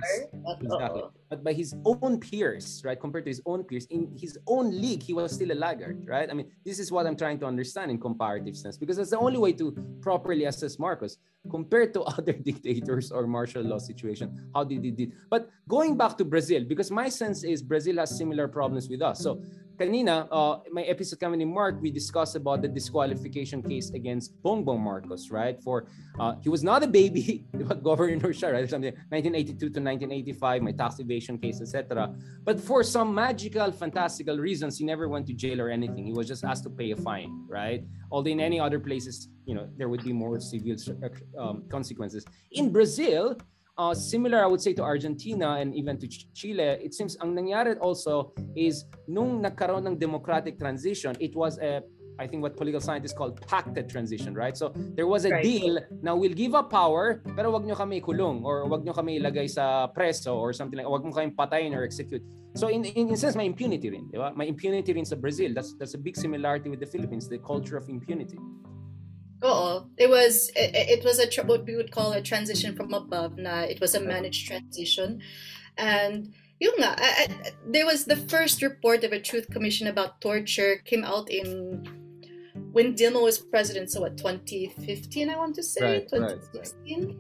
exactly. 0.62 1.04
But 1.32 1.46
by 1.46 1.54
his 1.54 1.74
own 1.86 2.20
peers, 2.20 2.82
right? 2.84 3.00
Compared 3.00 3.24
to 3.24 3.30
his 3.30 3.42
own 3.46 3.64
peers 3.64 3.86
in 3.86 4.12
his 4.20 4.38
own 4.48 4.70
league, 4.70 5.02
he 5.02 5.14
was 5.14 5.32
still 5.32 5.54
a 5.54 5.56
laggard, 5.56 6.06
right? 6.06 6.30
I 6.30 6.34
mean, 6.34 6.52
this 6.66 6.78
is 6.78 6.92
what 6.92 7.08
I'm 7.08 7.16
trying 7.16 7.40
to 7.40 7.46
understand 7.46 7.90
in 7.90 7.98
comparative 8.02 8.58
sense 8.58 8.76
because 8.76 8.98
that's 8.98 9.12
the 9.12 9.18
only 9.18 9.38
way 9.38 9.54
to 9.54 9.72
properly 10.02 10.44
assess 10.44 10.78
Marcos 10.78 11.20
compared 11.50 11.94
to 11.94 12.02
other 12.18 12.34
dictators 12.34 13.14
or 13.14 13.26
martial 13.28 13.64
law 13.64 13.78
situation. 13.78 14.52
How 14.54 14.66
did 14.66 14.84
he 14.84 14.92
did? 14.92 15.14
But 15.30 15.50
going 15.70 15.96
back 15.96 16.18
to 16.18 16.26
Brazil, 16.26 16.66
because 16.66 16.92
my 16.92 17.08
sense 17.08 17.46
is 17.46 17.62
Brazil 17.62 17.96
has 18.00 18.14
similar 18.16 18.50
problems 18.50 18.90
with 18.90 19.02
us. 19.02 19.22
So 19.22 19.42
kanina, 19.82 20.28
uh, 20.32 20.60
my 20.72 20.84
episode 20.84 21.20
kami 21.20 21.38
ni 21.38 21.46
Mark, 21.46 21.82
we 21.82 21.90
discussed 21.90 22.36
about 22.36 22.62
the 22.62 22.68
disqualification 22.68 23.64
case 23.64 23.90
against 23.98 24.38
Bongbong 24.44 24.80
Marcos, 24.80 25.32
right? 25.32 25.58
For 25.64 25.88
uh, 26.20 26.36
he 26.42 26.50
was 26.50 26.64
not 26.64 26.84
a 26.84 26.88
baby, 26.88 27.46
governor 27.84 28.30
siya, 28.30 28.54
right? 28.54 28.70
Something 28.70 28.94
1982 29.10 29.58
to 29.58 29.80
1985, 29.82 30.62
my 30.62 30.72
tax 30.72 31.00
evasion 31.00 31.40
case, 31.40 31.62
etc. 31.62 32.14
But 32.46 32.62
for 32.62 32.84
some 32.84 33.10
magical, 33.16 33.72
fantastical 33.72 34.38
reasons, 34.38 34.78
he 34.78 34.86
never 34.86 35.10
went 35.10 35.26
to 35.28 35.34
jail 35.34 35.60
or 35.60 35.70
anything. 35.70 36.06
He 36.06 36.14
was 36.14 36.28
just 36.28 36.44
asked 36.46 36.64
to 36.66 36.70
pay 36.70 36.92
a 36.92 36.96
fine, 36.96 37.46
right? 37.50 37.84
Although 38.12 38.30
in 38.30 38.40
any 38.40 38.60
other 38.60 38.80
places, 38.80 39.30
you 39.46 39.56
know, 39.56 39.68
there 39.78 39.90
would 39.90 40.04
be 40.04 40.14
more 40.14 40.40
severe 40.40 40.78
um, 41.40 41.64
consequences. 41.70 42.24
In 42.52 42.72
Brazil, 42.72 43.38
uh, 43.82 43.94
similar, 43.96 44.44
I 44.44 44.48
would 44.48 44.62
say, 44.62 44.74
to 44.74 44.84
Argentina 44.84 45.58
and 45.58 45.74
even 45.74 45.98
to 45.98 46.08
Chile, 46.08 46.78
it 46.86 46.94
seems 46.94 47.18
ang 47.18 47.34
nangyari 47.34 47.74
also 47.82 48.34
is 48.54 48.86
nung 49.10 49.42
nagkaroon 49.42 49.90
ng 49.90 49.98
democratic 49.98 50.62
transition, 50.62 51.18
it 51.18 51.34
was 51.34 51.58
a 51.58 51.82
I 52.20 52.28
think 52.28 52.44
what 52.46 52.54
political 52.54 52.84
scientists 52.84 53.18
call 53.18 53.32
pacted 53.50 53.90
transition, 53.90 54.36
right? 54.38 54.54
So 54.54 54.70
there 54.94 55.08
was 55.08 55.26
a 55.26 55.32
right. 55.34 55.42
deal 55.42 55.82
na 56.06 56.14
we'll 56.14 56.38
give 56.38 56.54
up 56.54 56.70
power 56.70 57.24
pero 57.34 57.50
wag 57.50 57.66
nyo 57.66 57.74
kami 57.74 57.98
kulong 57.98 58.46
or 58.46 58.70
wag 58.70 58.86
nyo 58.86 58.94
kami 58.94 59.18
ilagay 59.18 59.50
sa 59.50 59.90
preso 59.90 60.38
or 60.38 60.54
something 60.54 60.78
like 60.78 60.86
wag 60.86 61.02
mo 61.02 61.10
kami 61.10 61.34
patayin 61.34 61.74
or 61.74 61.82
execute. 61.82 62.22
So 62.54 62.70
in 62.70 62.86
in, 62.86 63.10
in 63.10 63.18
sense 63.18 63.34
may 63.34 63.50
impunity 63.50 63.90
rin, 63.90 64.06
di 64.14 64.22
ba? 64.22 64.30
May 64.38 64.54
impunity 64.54 64.94
rin 64.94 65.08
sa 65.08 65.18
Brazil. 65.18 65.58
That's 65.58 65.74
that's 65.82 65.98
a 65.98 66.02
big 66.04 66.14
similarity 66.14 66.70
with 66.70 66.84
the 66.84 66.86
Philippines, 66.86 67.26
the 67.26 67.42
culture 67.42 67.74
of 67.80 67.90
impunity. 67.90 68.38
Oh, 69.42 69.88
it 69.98 70.10
was 70.10 70.50
it, 70.56 71.00
it 71.00 71.04
was 71.04 71.20
a 71.20 71.44
what 71.44 71.66
we 71.66 71.76
would 71.76 71.92
call 71.92 72.14
a 72.14 72.22
transition 72.22 72.76
from 72.76 72.94
above. 72.94 73.38
Na 73.38 73.62
it 73.62 73.82
was 73.82 73.96
a 73.96 74.00
managed 74.00 74.48
transition, 74.48 75.22
and 75.78 76.34
yung 76.60 76.76
nga, 76.78 76.96
I, 76.98 77.10
I, 77.26 77.52
there 77.66 77.86
was 77.86 78.06
the 78.06 78.16
first 78.16 78.62
report 78.62 79.04
of 79.04 79.12
a 79.14 79.20
truth 79.20 79.50
commission 79.50 79.88
about 79.88 80.22
torture 80.22 80.78
came 80.86 81.04
out 81.04 81.30
in 81.32 81.82
when 82.72 82.94
Dilma 82.94 83.22
was 83.22 83.40
president, 83.40 83.92
so 83.92 84.02
what 84.02 84.18
2015, 84.18 85.30
I 85.30 85.36
want 85.36 85.56
to 85.56 85.64
say, 85.64 86.06
right, 86.06 86.08
2016. 86.08 87.08
Right, 87.08 87.16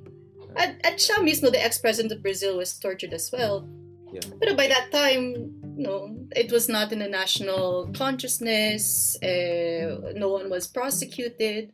right. 0.55 0.69
At, 0.69 0.85
at 0.85 0.99
siya 0.99 1.19
mismo, 1.19 1.51
the 1.51 1.63
ex-president 1.63 2.11
of 2.13 2.21
Brazil 2.21 2.57
was 2.57 2.77
tortured 2.77 3.13
as 3.13 3.31
well. 3.31 3.67
Yeah. 4.13 4.21
But 4.39 4.55
by 4.55 4.67
that 4.67 4.91
time, 4.91 5.61
know, 5.81 6.15
it 6.35 6.51
was 6.51 6.69
not 6.69 6.91
in 6.91 6.99
the 6.99 7.07
national 7.07 7.91
consciousness. 7.93 9.17
Uh, 9.21 10.13
no 10.15 10.29
one 10.29 10.49
was 10.49 10.67
prosecuted. 10.67 11.71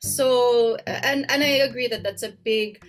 So, 0.00 0.76
and 0.86 1.24
and 1.30 1.42
I 1.42 1.64
agree 1.66 1.88
that 1.88 2.02
that's 2.02 2.22
a 2.22 2.32
big 2.44 2.82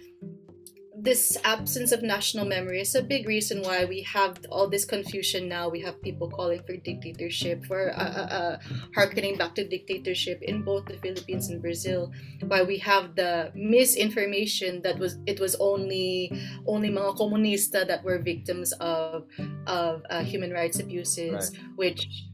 this 0.99 1.37
absence 1.43 1.91
of 1.91 2.01
national 2.01 2.45
memory 2.45 2.81
is 2.81 2.95
a 2.95 3.03
big 3.03 3.27
reason 3.27 3.61
why 3.61 3.85
we 3.85 4.01
have 4.01 4.39
all 4.49 4.67
this 4.67 4.83
confusion 4.83 5.47
now. 5.47 5.69
We 5.69 5.79
have 5.81 6.01
people 6.01 6.27
calling 6.27 6.63
for 6.65 6.75
dictatorship, 6.75 7.65
for 7.65 7.91
uh, 7.93 8.01
uh, 8.01 8.27
uh, 8.39 8.57
harkening 8.95 9.37
back 9.37 9.53
to 9.55 9.67
dictatorship 9.67 10.41
in 10.41 10.63
both 10.63 10.85
the 10.85 10.97
Philippines 10.97 11.49
and 11.49 11.61
Brazil. 11.61 12.11
Why 12.41 12.63
we 12.63 12.79
have 12.79 13.15
the 13.15 13.51
misinformation 13.53 14.81
that 14.81 14.97
was 14.97 15.19
it 15.27 15.39
was 15.39 15.55
only 15.59 16.31
only 16.65 16.89
mga 16.89 17.15
komunista 17.15 17.85
that 17.87 18.03
were 18.03 18.17
victims 18.17 18.73
of 18.81 19.27
of 19.67 20.01
uh, 20.09 20.23
human 20.23 20.51
rights 20.51 20.79
abuses, 20.79 21.53
right. 21.53 21.63
which 21.75 22.26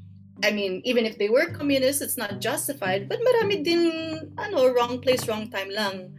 I 0.43 0.51
mean, 0.51 0.81
even 0.83 1.05
if 1.05 1.17
they 1.17 1.29
were 1.29 1.47
communists, 1.47 2.01
it's 2.01 2.17
not 2.17 2.39
justified. 2.43 3.07
But 3.07 3.23
marami 3.23 3.63
din, 3.63 4.35
ano, 4.37 4.67
wrong 4.75 4.99
place, 4.99 5.25
wrong 5.27 5.49
time 5.49 5.71
lang 5.71 6.11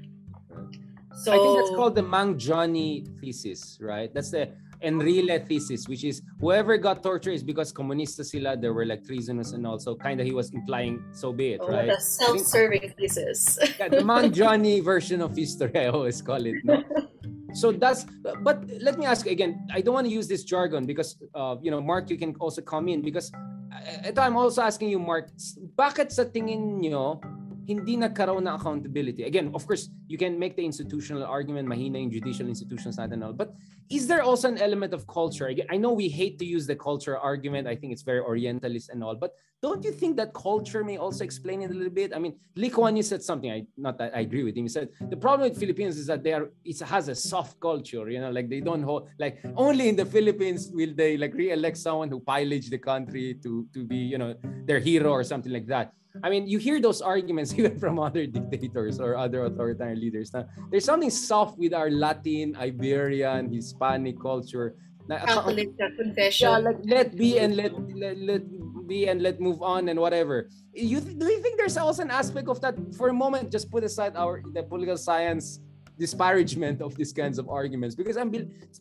so 1.16 1.32
I 1.32 1.38
think 1.38 1.56
that's 1.58 1.70
called 1.70 1.94
the 1.94 2.02
Mang 2.02 2.38
Johnny 2.38 3.06
thesis, 3.20 3.78
right? 3.80 4.12
That's 4.12 4.30
the 4.30 4.50
Enrile 4.82 5.46
thesis, 5.46 5.88
which 5.88 6.04
is 6.04 6.22
whoever 6.40 6.76
got 6.76 7.02
tortured 7.02 7.32
is 7.32 7.42
because 7.42 7.72
communista 7.72 8.24
sila, 8.24 8.56
there 8.56 8.74
were 8.74 8.84
like 8.84 9.06
treasonous 9.06 9.52
and 9.52 9.66
also 9.66 9.94
kind 9.94 10.20
of 10.20 10.26
he 10.26 10.32
was 10.32 10.52
implying 10.52 11.02
so 11.12 11.32
be 11.32 11.52
it, 11.52 11.60
oh, 11.62 11.68
right? 11.68 11.88
The 11.88 12.00
self-serving 12.00 12.94
thesis. 12.98 13.58
yeah, 13.78 13.88
the 13.88 14.04
Mang 14.04 14.32
Johnny 14.32 14.80
version 14.80 15.22
of 15.22 15.36
history, 15.36 15.72
I 15.74 15.86
always 15.86 16.20
call 16.20 16.44
it. 16.44 16.56
No? 16.64 16.82
so 17.54 17.70
that's 17.70 18.04
but 18.42 18.64
let 18.80 18.98
me 18.98 19.06
ask 19.06 19.28
again 19.28 19.64
i 19.72 19.80
don't 19.80 19.94
want 19.94 20.04
to 20.04 20.12
use 20.12 20.26
this 20.26 20.42
jargon 20.42 20.86
because 20.86 21.14
uh, 21.36 21.54
you 21.62 21.70
know 21.70 21.80
mark 21.80 22.10
you 22.10 22.18
can 22.18 22.34
also 22.40 22.60
come 22.60 22.88
in 22.88 23.00
because 23.00 23.30
uh, 23.74 24.22
i'm 24.22 24.38
also 24.38 24.62
asking 24.62 24.88
you 24.88 24.98
mark 25.02 25.28
bakit 25.74 26.14
sa 26.14 26.22
tingin 26.22 26.78
nyo 26.78 27.18
hindi 27.66 27.96
nagkaroon 27.96 28.46
ng 28.46 28.54
accountability. 28.54 29.24
Again, 29.24 29.50
of 29.54 29.66
course, 29.66 29.88
you 30.06 30.18
can 30.18 30.38
make 30.38 30.56
the 30.56 30.64
institutional 30.64 31.24
argument, 31.24 31.68
mahina 31.68 31.98
yung 31.98 32.10
judicial 32.10 32.48
institutions 32.48 32.96
natin 32.96 33.24
all. 33.24 33.32
But 33.32 33.54
is 33.90 34.06
there 34.06 34.22
also 34.22 34.48
an 34.48 34.58
element 34.58 34.92
of 34.92 35.06
culture? 35.06 35.48
Again, 35.48 35.66
I 35.70 35.76
know 35.76 35.92
we 35.92 36.08
hate 36.08 36.38
to 36.38 36.44
use 36.44 36.66
the 36.66 36.76
culture 36.76 37.16
argument. 37.16 37.66
I 37.66 37.76
think 37.76 37.92
it's 37.92 38.02
very 38.02 38.20
orientalist 38.20 38.90
and 38.90 39.02
all. 39.02 39.14
But 39.14 39.34
don't 39.64 39.82
you 39.82 39.92
think 39.92 40.16
that 40.16 40.34
culture 40.34 40.84
may 40.84 40.98
also 40.98 41.24
explain 41.24 41.62
it 41.62 41.70
a 41.70 41.74
little 41.74 41.92
bit? 41.92 42.14
I 42.14 42.18
mean, 42.18 42.36
Lee 42.54 42.68
Kuan 42.68 42.96
Yew 42.96 43.02
said 43.02 43.22
something. 43.22 43.50
I 43.50 43.64
not 43.76 43.96
that 43.96 44.14
I 44.14 44.20
agree 44.20 44.44
with 44.44 44.56
him. 44.56 44.64
He 44.64 44.68
said 44.68 44.88
the 45.08 45.16
problem 45.16 45.48
with 45.48 45.58
Philippines 45.58 45.96
is 45.96 46.06
that 46.06 46.22
they 46.22 46.34
are 46.34 46.50
it 46.64 46.78
has 46.80 47.08
a 47.08 47.14
soft 47.14 47.58
culture. 47.60 48.10
You 48.10 48.20
know, 48.20 48.30
like 48.30 48.50
they 48.50 48.60
don't 48.60 48.82
hold 48.82 49.08
like 49.18 49.40
only 49.56 49.88
in 49.88 49.96
the 49.96 50.04
Philippines 50.04 50.68
will 50.70 50.92
they 50.94 51.16
like 51.16 51.32
re-elect 51.32 51.78
someone 51.78 52.10
who 52.10 52.20
pillaged 52.20 52.70
the 52.70 52.78
country 52.92 53.40
to 53.42 53.66
to 53.72 53.84
be 53.84 53.96
you 53.96 54.18
know 54.18 54.34
their 54.68 54.80
hero 54.80 55.10
or 55.10 55.24
something 55.24 55.52
like 55.52 55.66
that. 55.68 55.92
I 56.22 56.30
mean, 56.30 56.46
you 56.46 56.58
hear 56.58 56.80
those 56.80 57.02
arguments 57.02 57.52
even 57.58 57.78
from 57.78 57.98
other 57.98 58.26
dictators 58.26 59.00
or 59.00 59.16
other 59.16 59.44
authoritarian 59.44 59.98
leaders. 59.98 60.32
Now, 60.32 60.46
there's 60.70 60.84
something 60.84 61.10
soft 61.10 61.58
with 61.58 61.74
our 61.74 61.90
Latin, 61.90 62.54
Iberian, 62.54 63.50
Hispanic 63.50 64.20
culture. 64.20 64.76
Na, 65.08 65.18
Catholic 65.18 65.68
confession. 65.98 66.48
Yeah, 66.48 66.58
like 66.58 66.80
let 66.84 67.16
be 67.16 67.38
and 67.38 67.56
let, 67.56 67.76
let 67.92 68.16
let 68.16 68.42
be 68.86 69.08
and 69.08 69.20
let 69.20 69.40
move 69.40 69.60
on 69.60 69.88
and 69.88 70.00
whatever. 70.00 70.48
You 70.72 71.00
do 71.00 71.26
you 71.28 71.42
think 71.42 71.58
there's 71.58 71.76
also 71.76 72.00
an 72.00 72.10
aspect 72.10 72.48
of 72.48 72.60
that? 72.62 72.72
For 72.96 73.08
a 73.08 73.12
moment, 73.12 73.52
just 73.52 73.68
put 73.68 73.84
aside 73.84 74.16
our 74.16 74.40
the 74.54 74.62
political 74.62 74.96
science 74.96 75.60
disparagement 75.98 76.82
of 76.82 76.94
these 76.96 77.12
kinds 77.12 77.38
of 77.38 77.48
arguments 77.48 77.94
because 77.94 78.16
I'm 78.16 78.32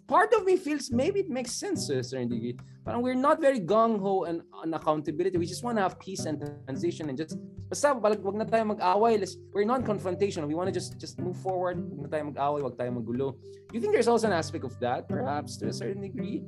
part 0.07 0.33
of 0.33 0.45
me 0.45 0.57
feels 0.57 0.91
maybe 0.91 1.19
it 1.19 1.29
makes 1.29 1.51
sense 1.51 1.87
to 1.87 1.99
a 1.99 2.03
certain 2.03 2.29
degree, 2.29 2.57
but 2.83 3.01
we're 3.01 3.13
not 3.13 3.39
very 3.39 3.59
gung 3.59 3.99
ho 3.99 4.23
and 4.23 4.41
on 4.53 4.73
accountability. 4.73 5.37
We 5.37 5.45
just 5.45 5.63
want 5.63 5.77
to 5.77 5.83
have 5.83 5.99
peace 5.99 6.25
and 6.25 6.41
transition 6.65 7.09
and 7.09 7.17
just 7.17 7.37
basta 7.69 7.93
wag 7.93 8.35
na 8.35 8.45
tayo 8.45 8.65
mag-away. 8.73 9.23
We're 9.53 9.65
non-confrontational. 9.65 10.47
We 10.47 10.55
want 10.55 10.67
to 10.67 10.73
just 10.73 10.97
just 10.97 11.19
move 11.19 11.37
forward. 11.37 11.77
Wag 11.77 12.01
na 12.01 12.09
tayo 12.09 12.23
mag-away, 12.33 12.61
wag 12.61 12.77
tayo 12.77 12.97
magulo. 12.97 13.37
You 13.71 13.79
think 13.79 13.93
there's 13.93 14.07
also 14.07 14.27
an 14.27 14.33
aspect 14.33 14.65
of 14.65 14.79
that, 14.79 15.07
perhaps 15.07 15.57
to 15.57 15.67
a 15.67 15.73
certain 15.73 16.01
degree? 16.01 16.43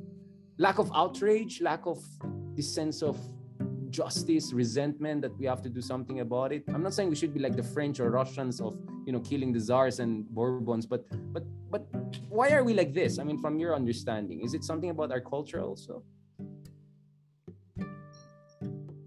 Lack 0.57 0.79
of 0.79 0.89
outrage, 0.95 1.61
lack 1.61 1.85
of 1.85 1.99
this 2.55 2.73
sense 2.73 3.03
of 3.03 3.19
justice, 3.95 4.51
resentment 4.51 5.21
that 5.23 5.33
we 5.39 5.45
have 5.45 5.61
to 5.63 5.69
do 5.69 5.81
something 5.81 6.19
about 6.19 6.51
it. 6.51 6.63
I'm 6.67 6.83
not 6.83 6.93
saying 6.93 7.09
we 7.09 7.15
should 7.15 7.33
be 7.33 7.39
like 7.39 7.55
the 7.55 7.63
French 7.63 7.99
or 8.03 8.11
Russians 8.11 8.59
of 8.59 8.75
you 9.07 9.13
know 9.13 9.21
killing 9.23 9.55
the 9.55 9.59
czars 9.59 9.99
and 10.03 10.27
Bourbons, 10.35 10.85
but 10.85 11.07
but 11.31 11.45
but 11.71 11.87
why 12.27 12.51
are 12.51 12.63
we 12.63 12.73
like 12.73 12.91
this? 12.93 13.19
I 13.19 13.23
mean, 13.23 13.39
from 13.39 13.57
your 13.59 13.73
understanding, 13.75 14.43
is 14.43 14.53
it 14.53 14.63
something 14.63 14.91
about 14.91 15.11
our 15.15 15.23
culture 15.23 15.61
also? 15.63 16.03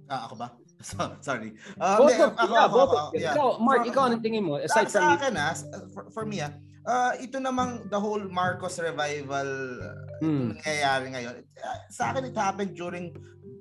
Ah, 0.09 0.25
ako 0.25 0.35
ba? 0.41 0.49
Sorry. 1.29 1.53
Um, 1.77 1.97
both 2.01 2.17
of, 2.17 2.33
ako, 2.41 2.55
yeah, 2.55 2.65
ako, 2.65 2.73
both 2.73 2.93
ako, 2.97 3.09
yeah. 3.13 3.35
Ikaw, 3.37 3.49
Mark, 3.61 3.81
for, 3.85 3.91
ikaw 3.93 4.03
anong 4.09 4.23
tingin 4.25 4.45
mo? 4.47 4.57
Aside 4.57 4.89
sa, 4.89 5.05
from... 5.05 5.21
Akin, 5.21 5.33
ah, 5.37 5.53
for, 5.93 6.03
for 6.09 6.25
me, 6.25 6.41
ah, 6.41 6.57
uh, 6.89 7.13
ito 7.21 7.37
namang 7.37 7.85
the 7.93 8.01
whole 8.01 8.25
Marcos 8.33 8.81
revival 8.81 9.49
hmm. 10.25 10.57
nangyayari 10.57 11.13
ngayon. 11.13 11.37
Uh, 11.61 11.79
sa 11.93 12.17
akin, 12.17 12.25
it 12.25 12.37
happened 12.37 12.73
during 12.73 13.13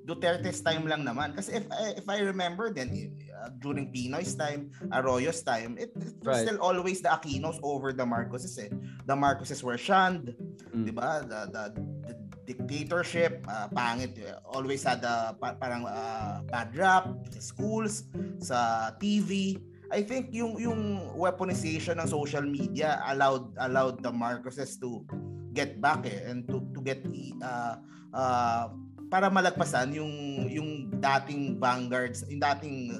Duterte's 0.08 0.64
time 0.64 0.88
lang 0.88 1.04
naman. 1.04 1.36
Kasi 1.36 1.60
if 1.60 1.68
if 2.00 2.06
I 2.08 2.24
remember 2.24 2.72
then 2.72 2.88
uh, 3.28 3.52
during 3.60 3.92
Pinoy's 3.92 4.32
time, 4.32 4.72
Arroyo's 4.88 5.44
time, 5.44 5.76
it, 5.76 5.92
it 6.00 6.16
was 6.24 6.40
right. 6.40 6.44
still 6.48 6.56
always 6.64 7.04
the 7.04 7.12
Aquinos 7.12 7.60
over 7.60 7.92
the 7.92 8.08
Marcoses 8.08 8.56
eh. 8.56 8.72
The 9.04 9.12
Marcoses 9.12 9.60
were 9.60 9.76
shunned, 9.76 10.32
mm. 10.72 10.88
'di 10.88 10.96
ba? 10.96 11.20
The, 11.28 11.40
the, 11.52 11.62
the 12.08 12.14
dictatorship, 12.48 13.44
uh, 13.44 13.68
pangit, 13.68 14.16
eh. 14.16 14.32
always 14.48 14.80
had 14.80 15.04
a 15.04 15.36
pa, 15.36 15.52
parang 15.60 15.84
uh, 15.84 16.40
bad 16.48 16.72
rap 16.72 17.12
sa 17.28 17.40
schools, 17.44 18.08
sa 18.40 18.90
TV. 18.96 19.60
I 19.92 20.00
think 20.00 20.32
yung 20.32 20.56
yung 20.56 21.12
weaponization 21.20 22.00
ng 22.00 22.08
social 22.08 22.44
media 22.48 23.04
allowed 23.12 23.52
allowed 23.60 24.00
the 24.00 24.12
Marcoses 24.12 24.80
to 24.80 25.04
get 25.52 25.84
back 25.84 26.08
eh, 26.08 26.32
and 26.32 26.48
to 26.48 26.64
to 26.72 26.80
get 26.80 27.04
uh, 27.44 27.76
uh, 28.16 28.72
para 29.08 29.32
malagpasan 29.32 29.96
yung 29.96 30.14
yung 30.48 30.92
dating 31.00 31.56
vanguards, 31.56 32.24
yung 32.28 32.40
dating 32.40 32.92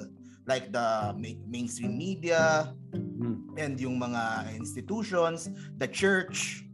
like 0.49 0.73
the 0.73 1.13
mainstream 1.45 1.93
media 1.97 2.73
mm. 2.93 3.53
and 3.61 3.77
yung 3.77 4.01
mga 4.01 4.49
institutions, 4.57 5.53
the 5.77 5.85
church. 5.85 6.65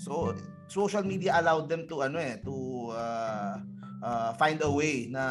So 0.00 0.32
social 0.66 1.04
media 1.04 1.36
allowed 1.36 1.68
them 1.68 1.84
to 1.86 2.08
ano 2.08 2.16
eh 2.16 2.40
to 2.40 2.54
uh, 2.96 3.60
uh, 4.00 4.30
find 4.40 4.58
a 4.64 4.70
way 4.72 5.12
na 5.12 5.22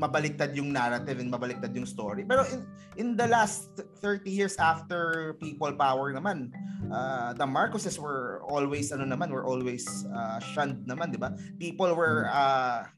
mabaliktad 0.00 0.56
yung 0.56 0.72
narrative 0.72 1.20
and 1.20 1.28
mabaliktad 1.28 1.68
yung 1.76 1.84
story. 1.84 2.24
Pero 2.24 2.48
in, 2.48 2.64
in 2.96 3.08
the 3.20 3.28
last 3.28 3.68
30 4.00 4.32
years 4.32 4.56
after 4.56 5.36
people 5.36 5.68
power 5.76 6.08
naman, 6.16 6.48
uh, 6.88 7.36
the 7.36 7.44
Marcoses 7.44 8.00
were 8.00 8.40
always 8.48 8.88
ano 8.96 9.04
naman, 9.04 9.28
were 9.28 9.44
always 9.44 9.84
uh, 10.08 10.40
shunned 10.40 10.88
naman, 10.88 11.12
'di 11.12 11.20
ba? 11.20 11.36
People 11.60 11.92
were 11.92 12.32
uh, 12.32 12.88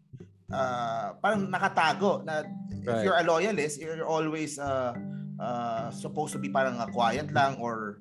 uh, 0.55 1.19
parang 1.19 1.51
nakatago 1.51 2.23
na 2.23 2.47
right. 2.87 2.87
if 2.87 2.97
you're 3.03 3.19
a 3.19 3.27
loyalist, 3.27 3.83
you're 3.83 4.07
always 4.07 4.63
uh, 4.63 4.95
uh, 5.43 5.91
supposed 5.91 6.31
to 6.31 6.39
be 6.39 6.47
parang 6.47 6.79
uh, 6.79 6.87
quiet 6.95 7.27
lang 7.35 7.59
or 7.59 7.99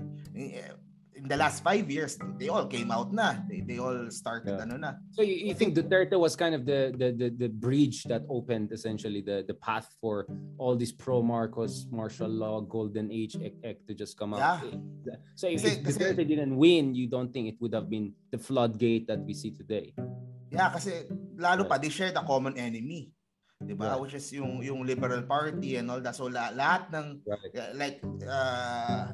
in 1.21 1.29
the 1.29 1.37
last 1.37 1.63
five 1.63 1.89
years, 1.89 2.17
they 2.37 2.49
all 2.49 2.65
came 2.65 2.89
out 2.91 3.13
na. 3.13 3.35
They, 3.47 3.61
they 3.61 3.77
all 3.77 4.09
started 4.09 4.57
yeah. 4.57 4.65
ano 4.65 4.77
na. 4.77 4.91
So 5.11 5.21
you, 5.21 5.35
you 5.35 5.53
think 5.53 5.75
Duterte 5.75 6.17
was 6.17 6.35
kind 6.35 6.55
of 6.55 6.65
the, 6.65 6.93
the 6.97 7.13
the 7.13 7.29
the 7.29 7.49
bridge 7.49 8.03
that 8.09 8.25
opened 8.29 8.71
essentially 8.71 9.21
the 9.21 9.45
the 9.45 9.53
path 9.53 9.93
for 10.01 10.25
all 10.57 10.75
these 10.75 10.91
pro 10.91 11.21
Marcos 11.21 11.85
martial 11.91 12.29
law 12.29 12.61
golden 12.61 13.11
age 13.11 13.37
ek, 13.37 13.53
ek 13.63 13.77
to 13.87 13.93
just 13.93 14.17
come 14.17 14.33
out. 14.33 14.65
Yeah. 15.05 15.21
So 15.35 15.47
if, 15.47 15.61
kasi, 15.61 15.77
if 15.77 15.85
Duterte 15.85 16.25
kasi, 16.25 16.25
didn't 16.25 16.57
win, 16.57 16.95
you 16.95 17.05
don't 17.05 17.29
think 17.29 17.47
it 17.53 17.57
would 17.61 17.73
have 17.73 17.89
been 17.89 18.13
the 18.31 18.37
floodgate 18.41 19.05
that 19.07 19.21
we 19.21 19.33
see 19.33 19.53
today? 19.53 19.93
Yeah, 20.49 20.73
kasi 20.73 21.05
lalo 21.37 21.69
pa 21.69 21.77
they 21.77 21.93
shared 21.93 22.17
a 22.17 22.25
common 22.25 22.57
enemy. 22.57 23.13
'di 23.61 23.77
ba? 23.77 23.93
Right. 23.93 24.01
Which 24.01 24.17
is 24.17 24.25
yung 24.33 24.65
yung 24.65 24.81
Liberal 24.81 25.21
Party 25.29 25.77
and 25.77 25.85
all 25.85 26.01
that. 26.01 26.17
So 26.17 26.25
la, 26.25 26.49
lahat 26.49 26.89
ng 26.89 27.21
right. 27.29 27.77
like 27.77 28.01
uh, 28.25 29.13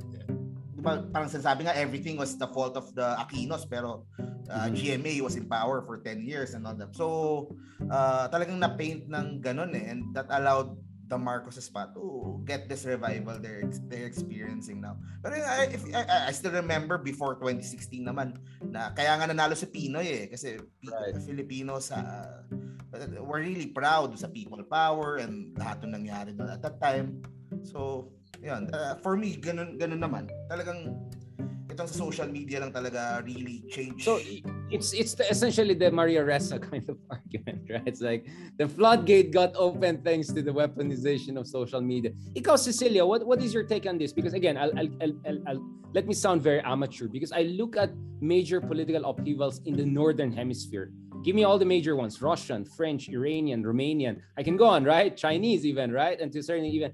diba, 0.77 1.09
parang 1.09 1.27
sinasabi 1.27 1.65
nga 1.65 1.73
everything 1.73 2.15
was 2.15 2.37
the 2.37 2.45
fault 2.53 2.77
of 2.77 2.93
the 2.93 3.17
Aquinos 3.17 3.65
pero 3.65 4.05
uh, 4.47 4.69
GMA 4.69 5.19
was 5.25 5.33
in 5.33 5.49
power 5.49 5.81
for 5.81 5.99
10 6.05 6.21
years 6.21 6.53
and 6.53 6.63
all 6.69 6.77
that. 6.77 6.93
So 6.93 7.49
uh, 7.89 8.29
talagang 8.29 8.61
na-paint 8.61 9.09
ng 9.09 9.41
ganun 9.41 9.73
eh 9.73 9.89
and 9.89 10.13
that 10.13 10.29
allowed 10.29 10.77
the 11.07 11.15
Marcoses 11.15 11.71
pa 11.71 11.87
to 11.95 12.35
get 12.43 12.67
this 12.67 12.83
revival 12.83 13.39
they're 13.39 13.63
they're 13.87 14.05
experiencing 14.05 14.83
now. 14.83 14.99
Pero 15.23 15.39
I, 15.39 15.71
if, 15.71 15.81
I, 15.95 16.27
I 16.27 16.31
still 16.35 16.51
remember 16.51 16.99
before 16.99 17.39
2016 17.39 18.03
naman 18.03 18.35
na 18.59 18.91
kaya 18.91 19.15
nga 19.15 19.25
nanalo 19.31 19.55
si 19.55 19.71
Pinoy 19.71 20.03
eh 20.03 20.25
kasi 20.27 20.59
right. 20.59 21.15
Filipinos 21.23 21.95
uh, 21.95 22.43
were 23.23 23.39
really 23.39 23.71
proud 23.71 24.11
sa 24.19 24.27
people 24.27 24.59
power 24.67 25.23
and 25.23 25.55
lahat 25.55 25.87
ng 25.87 25.95
nangyari 25.95 26.35
doon 26.35 26.51
at 26.51 26.59
that 26.59 26.77
time. 26.83 27.23
So 27.63 28.11
yun, 28.47 28.71
uh, 28.71 28.95
for 29.03 29.19
me, 29.19 29.35
ganun, 29.35 29.75
ganun 29.75 29.99
naman. 29.99 30.23
Talagang 30.47 30.95
itong 31.67 31.91
social 31.91 32.25
media 32.25 32.63
lang 32.63 32.71
talaga 32.71 33.21
really 33.27 33.61
change. 33.69 34.01
So 34.01 34.17
it's 34.71 34.95
it's 34.95 35.13
the, 35.13 35.29
essentially 35.29 35.75
the 35.75 35.91
Maria 35.91 36.23
Ressa 36.23 36.57
kind 36.71 36.87
of 36.89 36.97
argument, 37.11 37.67
right? 37.69 37.85
It's 37.85 38.01
like 38.01 38.25
the 38.57 38.65
floodgate 38.65 39.29
got 39.35 39.53
open 39.53 40.01
thanks 40.01 40.31
to 40.31 40.41
the 40.41 40.49
weaponization 40.49 41.37
of 41.37 41.45
social 41.45 41.83
media. 41.83 42.15
Ikaw, 42.33 42.57
Cecilia, 42.57 43.05
what, 43.05 43.27
what 43.27 43.43
is 43.43 43.53
your 43.53 43.67
take 43.67 43.85
on 43.85 43.99
this? 43.99 44.09
Because 44.15 44.33
again, 44.33 44.57
I'll, 44.57 44.73
I'll, 44.79 44.89
I'll, 45.03 45.39
I'll 45.47 45.63
let 45.93 46.07
me 46.07 46.15
sound 46.15 46.41
very 46.41 46.63
amateur 46.65 47.05
because 47.05 47.31
I 47.31 47.43
look 47.53 47.77
at 47.77 47.91
major 48.19 48.59
political 48.59 49.05
upheavals 49.05 49.61
in 49.69 49.77
the 49.77 49.85
northern 49.85 50.31
hemisphere. 50.31 50.89
Give 51.23 51.35
me 51.35 51.43
all 51.43 51.59
the 51.59 51.69
major 51.69 51.95
ones: 51.95 52.21
Russian, 52.21 52.65
French, 52.65 53.09
Iranian, 53.09 53.61
Romanian. 53.61 54.23
I 54.37 54.41
can 54.41 54.57
go 54.57 54.65
on, 54.65 54.81
right? 54.83 55.15
Chinese, 55.15 55.65
even, 55.65 55.91
right? 55.91 56.17
And 56.19 56.31
to 56.33 56.41
certain 56.41 56.65
even 56.65 56.93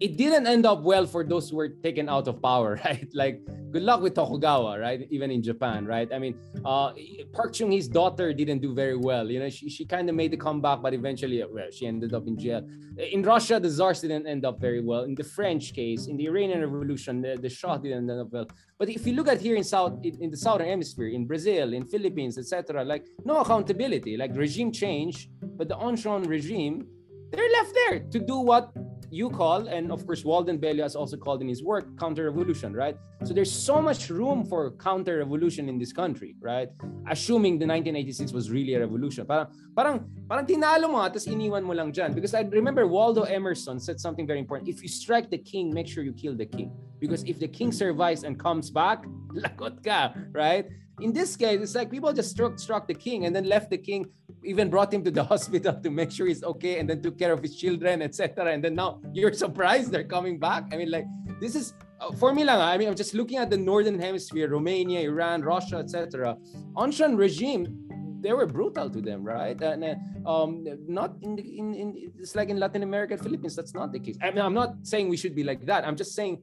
it 0.00 0.16
didn't 0.16 0.46
end 0.46 0.66
up 0.66 0.82
well 0.82 1.06
for 1.06 1.24
those 1.24 1.50
who 1.50 1.56
were 1.56 1.68
taken 1.68 2.08
out 2.08 2.28
of 2.28 2.42
power, 2.42 2.80
right? 2.84 3.08
Like, 3.14 3.42
good 3.70 3.82
luck 3.82 4.00
with 4.00 4.14
Tokugawa, 4.14 4.78
right? 4.78 5.06
Even 5.10 5.30
in 5.30 5.42
Japan, 5.42 5.86
right? 5.86 6.08
I 6.12 6.18
mean, 6.18 6.34
uh, 6.64 6.92
Park 7.32 7.52
Chung 7.52 7.70
Hee's 7.70 7.88
daughter 7.88 8.32
didn't 8.32 8.60
do 8.60 8.74
very 8.74 8.96
well. 8.96 9.30
You 9.30 9.40
know, 9.40 9.48
she, 9.48 9.68
she 9.68 9.84
kind 9.84 10.08
of 10.08 10.14
made 10.14 10.30
the 10.30 10.36
comeback, 10.36 10.82
but 10.82 10.94
eventually, 10.94 11.42
well, 11.50 11.70
she 11.72 11.86
ended 11.86 12.14
up 12.14 12.26
in 12.26 12.38
jail. 12.38 12.66
In 12.98 13.22
Russia, 13.22 13.58
the 13.58 13.70
czars 13.70 14.00
didn't 14.00 14.26
end 14.26 14.44
up 14.44 14.60
very 14.60 14.80
well. 14.80 15.02
In 15.04 15.14
the 15.14 15.24
French 15.24 15.72
case, 15.72 16.06
in 16.06 16.16
the 16.16 16.26
Iranian 16.26 16.60
Revolution, 16.60 17.22
the, 17.22 17.38
the 17.40 17.48
Shah 17.48 17.78
didn't 17.78 18.10
end 18.10 18.20
up 18.20 18.28
well. 18.30 18.46
But 18.78 18.88
if 18.88 19.06
you 19.06 19.14
look 19.14 19.28
at 19.28 19.40
here 19.40 19.56
in 19.56 19.64
South, 19.64 19.98
in, 20.02 20.20
in 20.20 20.30
the 20.30 20.36
Southern 20.36 20.68
Hemisphere, 20.68 21.08
in 21.08 21.26
Brazil, 21.26 21.72
in 21.72 21.86
Philippines, 21.86 22.38
etc., 22.38 22.84
like 22.84 23.06
no 23.24 23.38
accountability, 23.38 24.16
like 24.16 24.34
regime 24.34 24.72
change, 24.72 25.30
but 25.56 25.68
the 25.68 25.76
Ancien 25.76 26.22
regime, 26.24 26.86
they're 27.30 27.50
left 27.50 27.72
there 27.74 28.00
to 28.00 28.18
do 28.18 28.38
what 28.38 28.72
you 29.12 29.28
call, 29.28 29.68
and 29.68 29.92
of 29.92 30.06
course, 30.06 30.24
Walden 30.24 30.56
Bello 30.56 30.82
has 30.82 30.96
also 30.96 31.18
called 31.18 31.42
in 31.42 31.48
his 31.48 31.62
work, 31.62 31.84
counter-revolution, 32.00 32.72
right? 32.72 32.96
So 33.24 33.34
there's 33.34 33.52
so 33.52 33.82
much 33.82 34.08
room 34.08 34.46
for 34.46 34.70
counter-revolution 34.72 35.68
in 35.68 35.78
this 35.78 35.92
country, 35.92 36.34
right? 36.40 36.68
Assuming 37.10 37.58
the 37.58 37.66
1986 37.68 38.32
was 38.32 38.50
really 38.50 38.72
a 38.72 38.80
revolution. 38.80 39.26
Parang, 39.26 39.48
parang, 39.76 40.08
parang 40.26 40.46
tinalo 40.46 40.90
mo, 40.90 40.96
ah, 40.96 41.10
tapos 41.12 41.28
iniwan 41.28 41.62
mo 41.62 41.74
lang 41.74 41.92
dyan. 41.92 42.14
Because 42.14 42.32
I 42.32 42.40
remember 42.40 42.86
Waldo 42.86 43.24
Emerson 43.28 43.78
said 43.78 44.00
something 44.00 44.26
very 44.26 44.38
important. 44.38 44.70
If 44.70 44.82
you 44.82 44.88
strike 44.88 45.28
the 45.28 45.38
king, 45.38 45.74
make 45.74 45.86
sure 45.86 46.02
you 46.02 46.14
kill 46.14 46.34
the 46.34 46.46
king. 46.46 46.72
Because 46.98 47.22
if 47.24 47.38
the 47.38 47.48
king 47.48 47.70
survives 47.70 48.24
and 48.24 48.40
comes 48.40 48.70
back, 48.70 49.04
lakot 49.36 49.84
ka, 49.84 50.16
right? 50.32 50.64
In 51.00 51.12
this 51.12 51.36
case, 51.36 51.60
it's 51.60 51.74
like 51.74 51.90
people 51.90 52.12
just 52.12 52.30
struck, 52.30 52.58
struck 52.58 52.88
the 52.88 52.94
king 52.94 53.26
and 53.26 53.36
then 53.36 53.44
left 53.44 53.68
the 53.68 53.78
king 53.78 54.06
even 54.44 54.70
brought 54.70 54.92
him 54.92 55.02
to 55.04 55.10
the 55.10 55.24
hospital 55.32 55.74
to 55.74 55.90
make 55.90 56.10
sure 56.10 56.26
he's 56.26 56.42
okay 56.42 56.78
and 56.78 56.88
then 56.88 57.00
took 57.02 57.18
care 57.18 57.32
of 57.32 57.40
his 57.40 57.56
children 57.56 58.02
etc 58.02 58.52
and 58.52 58.62
then 58.64 58.74
now 58.74 59.00
you're 59.12 59.32
surprised 59.44 59.90
they're 59.90 60.04
coming 60.04 60.38
back. 60.38 60.64
I 60.72 60.76
mean 60.76 60.90
like 60.90 61.06
this 61.40 61.54
is 61.54 61.74
uh, 62.00 62.12
for 62.12 62.34
me 62.34 62.44
lang, 62.44 62.60
i 62.60 62.76
mean 62.76 62.88
i'm 62.88 62.96
just 62.96 63.14
looking 63.14 63.38
at 63.38 63.48
the 63.50 63.56
northern 63.56 63.98
hemisphere 63.98 64.48
romania 64.48 65.00
iran 65.00 65.42
russia 65.42 65.76
etc 65.76 66.36
ancien 66.76 67.16
regime 67.16 67.82
they 68.22 68.32
were 68.32 68.46
brutal 68.46 68.88
to 68.88 69.00
them 69.00 69.22
right? 69.24 69.60
And 69.60 69.84
uh, 69.84 70.30
um 70.32 70.64
not 70.86 71.16
in, 71.20 71.36
the, 71.36 71.42
in 71.42 71.74
in 71.74 71.88
it's 72.18 72.34
like 72.36 72.48
in 72.48 72.58
latin 72.58 72.82
america 72.82 73.18
philippines 73.18 73.54
that's 73.56 73.74
not 73.74 73.92
the 73.92 73.98
case. 73.98 74.16
I 74.22 74.30
mean 74.30 74.44
i'm 74.46 74.54
not 74.54 74.70
saying 74.82 75.08
we 75.08 75.16
should 75.16 75.34
be 75.34 75.44
like 75.44 75.66
that. 75.66 75.86
I'm 75.86 75.96
just 75.96 76.14
saying 76.14 76.40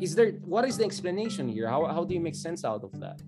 is 0.00 0.14
there 0.14 0.32
what 0.52 0.64
is 0.66 0.78
the 0.78 0.84
explanation 0.84 1.48
here? 1.48 1.68
How, 1.68 1.84
how 1.86 2.04
do 2.04 2.14
you 2.14 2.20
make 2.20 2.34
sense 2.34 2.64
out 2.64 2.82
of 2.82 2.92
that? 3.00 3.20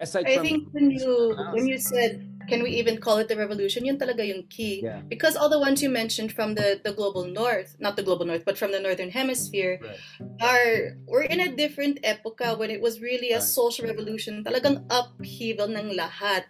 Aside 0.00 0.26
i 0.26 0.38
think 0.38 0.68
when 0.72 0.90
you 0.90 1.36
when 1.52 1.66
you 1.68 1.78
said 1.78 2.12
can 2.48 2.62
we 2.62 2.70
even 2.70 2.98
call 2.98 3.18
it 3.18 3.28
the 3.28 3.36
revolution? 3.36 3.84
Yun 3.84 3.98
talaga 3.98 4.26
yung 4.26 4.46
key. 4.48 4.82
Yeah. 4.82 5.00
Because 5.08 5.36
all 5.36 5.48
the 5.48 5.58
ones 5.58 5.82
you 5.82 5.90
mentioned 5.90 6.32
from 6.32 6.54
the, 6.54 6.80
the 6.84 6.92
global 6.92 7.24
north, 7.24 7.76
not 7.78 7.96
the 7.96 8.02
global 8.02 8.26
north, 8.26 8.44
but 8.44 8.58
from 8.58 8.72
the 8.72 8.80
northern 8.80 9.10
hemisphere, 9.10 9.80
right. 9.82 9.98
are 10.42 10.96
we're 11.06 11.22
in 11.22 11.40
a 11.40 11.54
different 11.54 12.00
epoca 12.04 12.54
when 12.56 12.70
it 12.70 12.80
was 12.80 13.00
really 13.00 13.30
a 13.32 13.38
right. 13.38 13.42
social 13.42 13.86
revolution. 13.86 14.44
Talagang 14.44 14.84
upheaval 14.90 15.68
ng 15.68 15.96
lahat. 15.96 16.44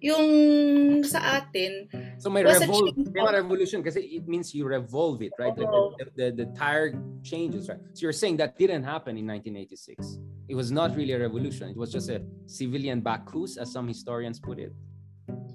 Yung 0.00 1.04
sa 1.04 1.38
atin, 1.38 1.86
so 2.18 2.28
may 2.28 2.42
revolve, 2.42 2.90
may 3.14 3.22
revolution 3.22 3.84
kasi 3.84 4.18
it 4.18 4.26
means 4.26 4.50
you 4.52 4.66
revolve 4.66 5.22
it, 5.22 5.30
right? 5.38 5.54
Like 5.54 5.70
the, 5.70 6.06
the, 6.16 6.26
the 6.42 6.46
tire 6.58 6.90
changes, 7.22 7.68
right? 7.68 7.78
So 7.94 8.02
you're 8.02 8.16
saying 8.16 8.38
that 8.38 8.58
didn't 8.58 8.82
happen 8.82 9.14
in 9.14 9.26
1986. 9.30 10.18
It 10.48 10.56
was 10.56 10.72
not 10.72 10.96
really 10.96 11.12
a 11.12 11.20
revolution. 11.20 11.70
It 11.70 11.76
was 11.76 11.92
just 11.92 12.10
a 12.10 12.20
civilian 12.46 13.00
Bacchus, 13.00 13.58
as 13.58 13.70
some 13.70 13.86
historians 13.86 14.40
put 14.40 14.58
it 14.58 14.74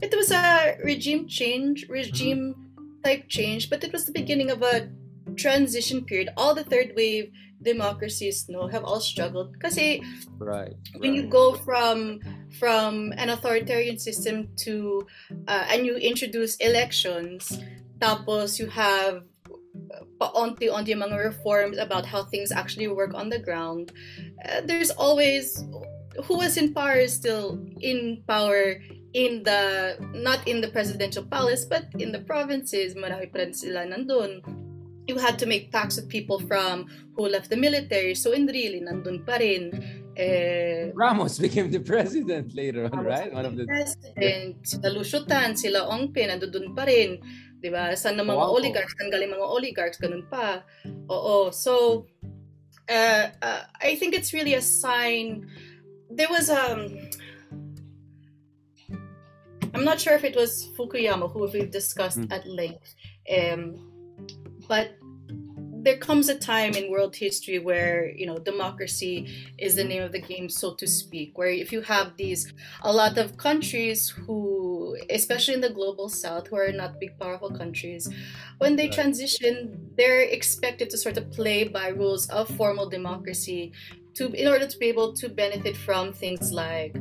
it 0.01 0.15
was 0.15 0.31
a 0.31 0.77
regime 0.83 1.27
change, 1.27 1.87
regime 1.89 2.55
type 3.03 3.27
change, 3.27 3.69
but 3.69 3.83
it 3.83 3.91
was 3.93 4.05
the 4.05 4.11
beginning 4.11 4.51
of 4.51 4.61
a 4.61 4.89
transition 5.35 6.05
period. 6.05 6.29
All 6.37 6.53
the 6.53 6.63
third 6.63 6.93
wave 6.95 7.31
democracies 7.61 8.45
no 8.47 8.67
have 8.67 8.83
all 8.83 8.99
struggled 8.99 9.51
because 9.53 9.75
right 9.77 10.01
when 10.97 11.11
right. 11.11 11.13
you 11.13 11.23
go 11.27 11.53
from 11.53 12.19
from 12.59 13.11
an 13.17 13.29
authoritarian 13.29 13.97
system 13.97 14.47
to 14.55 15.05
uh, 15.47 15.65
and 15.69 15.85
you 15.85 15.95
introduce 15.95 16.55
elections 16.57 17.59
tapos 17.99 18.59
you 18.59 18.67
have 18.67 19.23
paonti-onti 20.19 20.93
mga 20.93 21.17
reforms 21.17 21.77
about 21.77 22.05
how 22.05 22.23
things 22.23 22.51
actually 22.51 22.87
work 22.87 23.13
on 23.13 23.29
the 23.29 23.39
ground 23.39 23.91
uh, 24.47 24.61
there's 24.65 24.91
always 24.91 25.63
who 26.23 26.37
was 26.37 26.55
in 26.55 26.73
power 26.73 26.95
is 26.95 27.11
still 27.11 27.59
in 27.81 28.23
power 28.27 28.79
in 29.15 29.43
the 29.47 29.95
not 30.11 30.43
in 30.43 30.59
the 30.59 30.67
presidential 30.67 31.23
palace 31.23 31.63
but 31.63 31.87
in 32.03 32.11
the 32.11 32.19
provinces 32.27 32.99
marami 32.99 33.31
pa 33.31 33.39
rin 33.39 33.55
sila 33.55 33.87
nandun 33.87 34.43
you 35.07 35.15
had 35.15 35.39
to 35.39 35.47
make 35.47 35.71
pacts 35.71 35.95
with 35.95 36.11
people 36.11 36.35
from 36.43 36.83
who 37.15 37.23
left 37.31 37.47
the 37.47 37.55
military 37.55 38.11
so 38.11 38.35
in 38.35 38.43
really 38.51 38.83
nandun 38.83 39.23
pa 39.23 39.39
rin 39.39 39.71
eh, 40.15 40.91
Ramos 40.95 41.39
became 41.39 41.67
the 41.71 41.83
president 41.83 42.55
later 42.55 42.87
on, 42.87 43.03
right? 43.03 43.35
One 43.35 43.43
of 43.43 43.59
the 43.59 43.67
president, 43.67 44.63
sila 44.63 44.87
Lusutan, 44.95 45.59
sila 45.59 45.91
Ongpin, 45.91 46.31
nandun 46.31 46.71
pa 46.71 46.87
rin. 46.87 47.19
'Di 47.59 47.67
ba? 47.67 47.91
Saan 47.99 48.15
ng 48.15 48.23
mga 48.23 48.39
wow. 48.39 48.55
oligarchs, 48.55 48.95
saan 48.95 49.11
galing 49.11 49.35
mga 49.35 49.43
oligarchs, 49.43 49.99
ganun 49.99 50.23
pa. 50.31 50.63
Oo. 51.11 51.51
So 51.51 52.07
uh, 52.87 53.27
uh, 53.43 53.61
I 53.83 53.99
think 53.99 54.15
it's 54.15 54.31
really 54.31 54.55
a 54.55 54.63
sign 54.63 55.51
there 56.09 56.29
was 56.29 56.49
um 56.49 56.95
I'm 59.75 59.83
not 59.83 59.99
sure 59.99 60.13
if 60.13 60.23
it 60.23 60.35
was 60.35 60.69
Fukuyama 60.77 61.31
who 61.31 61.49
we've 61.51 61.69
discussed 61.69 62.19
mm. 62.19 62.31
at 62.31 62.47
length, 62.47 62.95
um, 63.29 63.75
but 64.69 64.95
there 65.85 65.97
comes 65.97 66.29
a 66.29 66.39
time 66.39 66.73
in 66.73 66.89
world 66.89 67.15
history 67.15 67.59
where 67.59 68.09
you 68.15 68.25
know 68.25 68.37
democracy 68.39 69.27
is 69.59 69.75
the 69.75 69.83
name 69.83 70.01
of 70.01 70.11
the 70.11 70.19
game 70.19 70.49
so 70.49 70.73
to 70.73 70.87
speak 70.87 71.37
where 71.37 71.49
if 71.49 71.71
you 71.71 71.81
have 71.81 72.17
these 72.17 72.51
a 72.81 72.91
lot 72.91 73.19
of 73.19 73.37
countries 73.37 74.09
who 74.09 74.97
especially 75.11 75.53
in 75.53 75.61
the 75.61 75.69
global 75.69 76.09
south 76.09 76.47
who 76.47 76.55
are 76.55 76.71
not 76.71 76.99
big 76.99 77.17
powerful 77.19 77.51
countries 77.51 78.09
when 78.57 78.75
they 78.75 78.87
transition 78.87 79.77
they're 79.95 80.21
expected 80.21 80.89
to 80.89 80.97
sort 80.97 81.17
of 81.17 81.31
play 81.31 81.67
by 81.67 81.89
rules 81.89 82.27
of 82.29 82.49
formal 82.57 82.89
democracy 82.89 83.71
to 84.15 84.31
in 84.31 84.47
order 84.47 84.65
to 84.65 84.77
be 84.79 84.87
able 84.87 85.13
to 85.13 85.29
benefit 85.29 85.77
from 85.77 86.11
things 86.11 86.51
like 86.51 86.95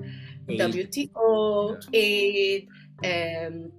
aid. 0.48 0.60
WTO, 0.60 1.84
aid, 1.92 2.68
um, 3.04 3.72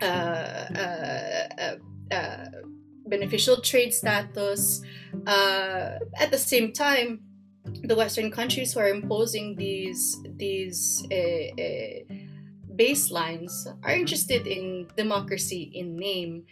uh, 0.00 0.04
uh, 0.04 1.48
uh, 1.58 2.14
uh, 2.14 2.46
beneficial 3.06 3.60
trade 3.60 3.92
status. 3.92 4.82
Uh, 5.26 5.98
at 6.18 6.30
the 6.30 6.38
same 6.38 6.72
time, 6.72 7.20
the 7.64 7.94
Western 7.94 8.30
countries 8.30 8.72
who 8.72 8.80
are 8.80 8.88
imposing 8.88 9.56
these 9.56 10.16
these 10.36 11.06
uh, 11.12 11.14
uh, 11.60 12.14
baselines 12.74 13.52
are 13.66 13.90
mm-hmm. 13.90 14.00
interested 14.00 14.46
in 14.46 14.88
democracy 14.96 15.70
in 15.74 15.96
name. 15.96 16.44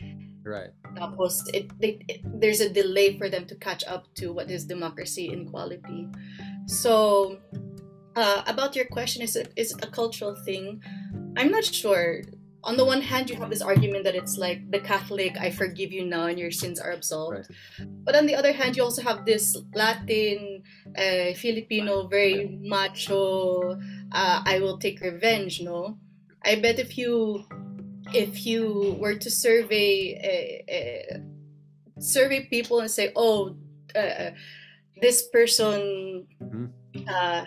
Right. 0.45 0.71
Tapos 0.97 1.45
it, 1.53 1.69
they, 1.81 2.01
it, 2.09 2.21
there's 2.25 2.61
a 2.61 2.69
delay 2.69 3.19
for 3.19 3.29
them 3.29 3.45
to 3.47 3.55
catch 3.57 3.85
up 3.85 4.09
to 4.15 4.33
what 4.33 4.51
is 4.51 4.65
democracy 4.65 5.29
in 5.29 5.49
quality. 5.49 6.09
So 6.67 7.39
uh, 8.19 8.43
about 8.47 8.75
your 8.77 8.87
question, 8.87 9.23
is 9.23 9.37
it 9.37 9.53
is 9.57 9.73
it 9.73 9.85
a 9.85 9.91
cultural 9.91 10.35
thing? 10.45 10.83
I'm 11.37 11.51
not 11.51 11.65
sure 11.65 12.23
on 12.65 12.77
the 12.77 12.85
one 12.85 13.01
hand, 13.01 13.31
you 13.31 13.37
have 13.37 13.51
this 13.51 13.63
argument 13.63 14.05
that 14.05 14.15
it's 14.15 14.37
like 14.37 14.71
the 14.71 14.81
Catholic, 14.81 15.37
I 15.41 15.51
forgive 15.51 15.93
you 15.93 16.05
now 16.05 16.27
and 16.27 16.39
your 16.39 16.51
sins 16.51 16.81
are 16.81 16.91
absolved. 16.91 17.37
Right. 17.37 17.47
But 18.05 18.17
on 18.17 18.27
the 18.27 18.35
other 18.35 18.53
hand, 18.53 18.77
you 18.77 18.83
also 18.83 19.03
have 19.03 19.25
this 19.25 19.57
Latin, 19.75 20.63
uh, 20.97 21.35
Filipino, 21.35 22.09
very 22.09 22.59
macho, 22.61 23.79
uh, 24.13 24.43
I 24.45 24.59
will 24.59 24.79
take 24.79 25.01
revenge, 25.01 25.63
no? 25.63 25.99
I 26.45 26.57
bet 26.57 26.79
if 26.79 26.99
you 26.99 27.45
if 28.15 28.47
you 28.47 28.97
were 28.99 29.17
to 29.17 29.31
survey 29.31 30.17
uh, 30.25 30.75
uh 30.75 31.19
survey 32.01 32.47
people 32.47 32.81
and 32.81 32.91
say, 32.91 33.13
oh, 33.15 33.57
uh, 33.95 34.31
this 35.01 35.29
person 35.29 36.27
mm-hmm. 36.43 36.67
Uh, 37.07 37.45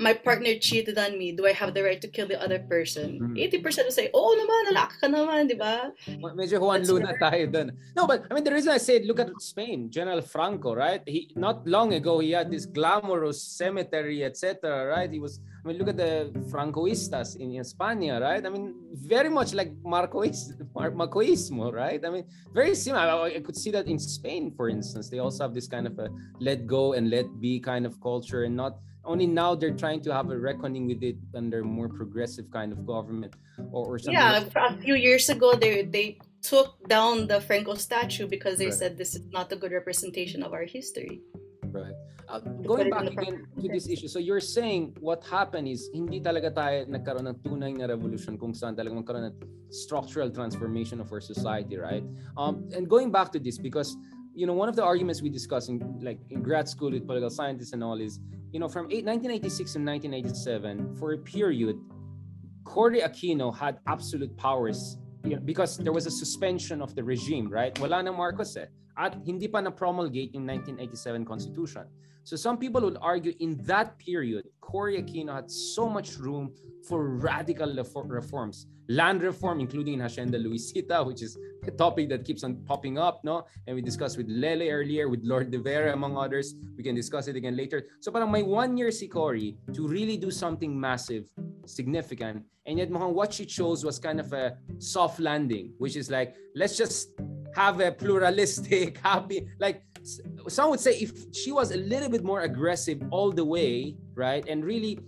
my 0.00 0.14
partner 0.16 0.56
cheated 0.56 0.96
on 0.96 1.18
me, 1.18 1.32
do 1.32 1.46
I 1.46 1.52
have 1.52 1.74
the 1.74 1.84
right 1.84 2.00
to 2.00 2.08
kill 2.08 2.26
the 2.26 2.40
other 2.40 2.58
person? 2.58 3.36
Mm-hmm. 3.36 3.62
80% 3.62 3.84
will 3.84 3.92
say, 3.92 4.08
oh 4.16 4.32
naman, 4.32 4.72
nalaka 4.72 4.96
ka 4.96 5.06
naman, 5.06 5.46
di 5.46 5.54
ba? 5.54 5.92
Medyo 6.08 6.58
Juan 6.58 6.80
Luna 6.88 7.12
tayo 7.20 7.44
dun. 7.52 7.76
No, 7.94 8.08
but 8.08 8.24
I 8.30 8.34
mean, 8.34 8.42
the 8.42 8.50
reason 8.50 8.72
I 8.72 8.80
said, 8.80 9.04
look 9.04 9.20
at 9.20 9.28
Spain, 9.38 9.92
General 9.92 10.24
Franco, 10.24 10.74
right? 10.74 11.04
He 11.04 11.28
Not 11.36 11.68
long 11.68 11.92
ago, 11.92 12.18
he 12.18 12.32
had 12.32 12.50
this 12.50 12.64
glamorous 12.64 13.44
cemetery, 13.44 14.24
etc., 14.24 14.88
right? 14.88 15.12
He 15.12 15.20
was, 15.20 15.38
I 15.62 15.68
mean, 15.68 15.76
look 15.76 15.92
at 15.92 16.00
the 16.00 16.32
Francoistas 16.48 17.36
in, 17.36 17.52
in 17.52 17.64
Spain, 17.64 18.08
right? 18.08 18.40
I 18.40 18.48
mean, 18.48 18.74
very 18.96 19.28
much 19.28 19.52
like 19.52 19.70
Marcois, 19.84 20.56
Mar- 20.74 20.96
Marcoismo, 20.96 21.68
right? 21.72 22.00
I 22.00 22.08
mean, 22.08 22.24
very 22.56 22.74
similar. 22.74 23.28
I, 23.28 23.36
I 23.36 23.40
could 23.40 23.56
see 23.56 23.70
that 23.76 23.86
in 23.86 23.98
Spain, 23.98 24.50
for 24.56 24.70
instance. 24.72 25.10
They 25.10 25.20
also 25.20 25.44
have 25.44 25.52
this 25.52 25.68
kind 25.68 25.86
of 25.86 25.98
a 25.98 26.08
let 26.40 26.66
go 26.66 26.94
and 26.94 27.10
let 27.10 27.28
be 27.38 27.60
kind 27.60 27.84
of 27.84 28.00
culture 28.00 28.44
and 28.44 28.56
not 28.56 28.80
only 29.04 29.26
now 29.26 29.54
they're 29.54 29.76
trying 29.76 30.00
to 30.02 30.12
have 30.12 30.30
a 30.30 30.38
reckoning 30.38 30.86
with 30.86 31.02
it 31.02 31.16
under 31.34 31.64
more 31.64 31.88
progressive 31.88 32.50
kind 32.50 32.72
of 32.72 32.86
government 32.86 33.34
or, 33.72 33.94
or 33.94 33.98
something. 33.98 34.14
Yeah, 34.14 34.32
like 34.32 34.52
a 34.54 34.76
few 34.80 34.94
years 34.94 35.28
ago 35.28 35.54
they 35.54 35.82
they 35.82 36.18
took 36.42 36.76
down 36.88 37.26
the 37.26 37.40
Franco 37.40 37.74
statue 37.74 38.26
because 38.26 38.58
they 38.58 38.66
right. 38.66 38.74
said 38.74 38.98
this 38.98 39.14
is 39.14 39.22
not 39.30 39.52
a 39.52 39.56
good 39.56 39.72
representation 39.72 40.42
of 40.42 40.52
our 40.52 40.64
history. 40.64 41.20
Right. 41.70 41.94
Uh, 42.28 42.38
going 42.62 42.90
back 42.90 43.06
again 43.06 43.46
to 43.60 43.68
this 43.68 43.88
issue, 43.88 44.06
so 44.06 44.18
you're 44.18 44.40
saying 44.40 44.94
what 45.00 45.24
happened 45.26 45.66
is 45.66 45.90
hindi 45.92 46.20
talaga 46.22 46.54
tayo 46.54 46.86
nagkaroon 46.86 47.26
ng 47.26 47.38
tunay 47.42 47.74
na 47.74 47.90
revolution 47.90 48.38
kung 48.38 48.54
saan 48.54 48.78
talaga 48.78 48.94
magkaroon 48.94 49.34
ng 49.34 49.36
structural 49.70 50.30
transformation 50.30 51.02
of 51.02 51.10
our 51.10 51.18
society, 51.18 51.74
right? 51.74 52.06
Um, 52.38 52.70
and 52.70 52.86
going 52.86 53.10
back 53.10 53.34
to 53.34 53.42
this 53.42 53.58
because 53.58 53.98
you 54.40 54.46
know 54.48 54.56
one 54.62 54.68
of 54.72 54.76
the 54.80 54.86
arguments 54.92 55.18
we 55.26 55.30
discuss 55.40 55.68
in 55.70 55.76
like 56.08 56.20
in 56.34 56.38
grad 56.48 56.66
school 56.74 56.90
with 56.96 57.04
political 57.06 57.32
scientists 57.38 57.72
and 57.74 57.82
all 57.84 57.98
is 58.00 58.14
you 58.52 58.58
know, 58.58 58.68
from 58.68 58.84
1986 58.86 59.76
and 59.76 59.86
1987, 59.86 60.96
for 60.96 61.12
a 61.12 61.18
period, 61.18 61.76
Cory 62.64 63.00
Aquino 63.00 63.56
had 63.56 63.78
absolute 63.86 64.36
powers 64.36 64.98
you 65.24 65.36
know, 65.36 65.42
because 65.44 65.76
there 65.78 65.92
was 65.92 66.06
a 66.06 66.10
suspension 66.10 66.82
of 66.82 66.94
the 66.94 67.04
regime, 67.04 67.48
right? 67.48 67.78
Wala 67.78 68.02
na 68.02 68.10
Marcos 68.10 68.56
eh. 68.56 68.66
At 68.98 69.14
hindi 69.24 69.46
pa 69.46 69.60
na 69.60 69.70
promulgate 69.70 70.34
yung 70.34 70.46
1987 70.46 71.24
Constitution. 71.24 71.84
So 72.24 72.36
some 72.36 72.58
people 72.58 72.82
would 72.82 72.98
argue 73.00 73.32
in 73.38 73.56
that 73.64 73.98
period, 73.98 74.44
Cory 74.60 75.00
Aquino 75.00 75.32
had 75.32 75.50
so 75.50 75.88
much 75.88 76.18
room 76.18 76.52
for 76.86 77.16
radical 77.16 77.72
reforms. 78.06 78.66
Land 78.88 79.22
reform, 79.22 79.60
including 79.60 79.94
in 79.94 80.00
Hacienda 80.00 80.38
Luisita, 80.38 81.06
which 81.06 81.22
is 81.22 81.38
a 81.66 81.70
topic 81.70 82.08
that 82.08 82.24
keeps 82.24 82.42
on 82.42 82.56
popping 82.64 82.98
up, 82.98 83.22
no? 83.22 83.46
And 83.66 83.76
we 83.76 83.82
discussed 83.82 84.16
with 84.16 84.26
Lele 84.28 84.68
earlier, 84.68 85.08
with 85.08 85.20
Lord 85.22 85.50
De 85.50 85.58
Vera, 85.58 85.92
among 85.92 86.16
others. 86.16 86.54
We 86.76 86.82
can 86.82 86.94
discuss 86.94 87.28
it 87.28 87.36
again 87.36 87.56
later. 87.56 87.86
So 88.00 88.10
parang 88.10 88.32
may 88.32 88.42
one 88.42 88.76
year 88.76 88.90
si 88.90 89.06
Cory 89.06 89.56
to 89.72 89.86
really 89.86 90.16
do 90.16 90.30
something 90.30 90.78
massive, 90.78 91.28
significant. 91.66 92.44
And 92.66 92.78
yet 92.78 92.90
mukhang 92.90 93.14
what 93.14 93.32
she 93.32 93.46
chose 93.46 93.84
was 93.84 93.98
kind 93.98 94.18
of 94.18 94.32
a 94.32 94.58
soft 94.78 95.20
landing, 95.20 95.72
which 95.78 95.96
is 95.96 96.10
like, 96.10 96.34
let's 96.54 96.76
just 96.76 97.10
have 97.54 97.80
a 97.80 97.92
pluralistic, 97.92 98.98
happy, 99.04 99.46
like 99.58 99.82
some 100.48 100.70
would 100.70 100.80
say 100.80 100.96
if 100.98 101.12
she 101.32 101.52
was 101.52 101.72
a 101.72 101.76
little 101.76 102.08
bit 102.08 102.24
more 102.24 102.42
aggressive 102.42 103.02
all 103.10 103.30
the 103.30 103.44
way, 103.44 103.96
right, 104.14 104.46
and 104.48 104.64
really 104.64 104.98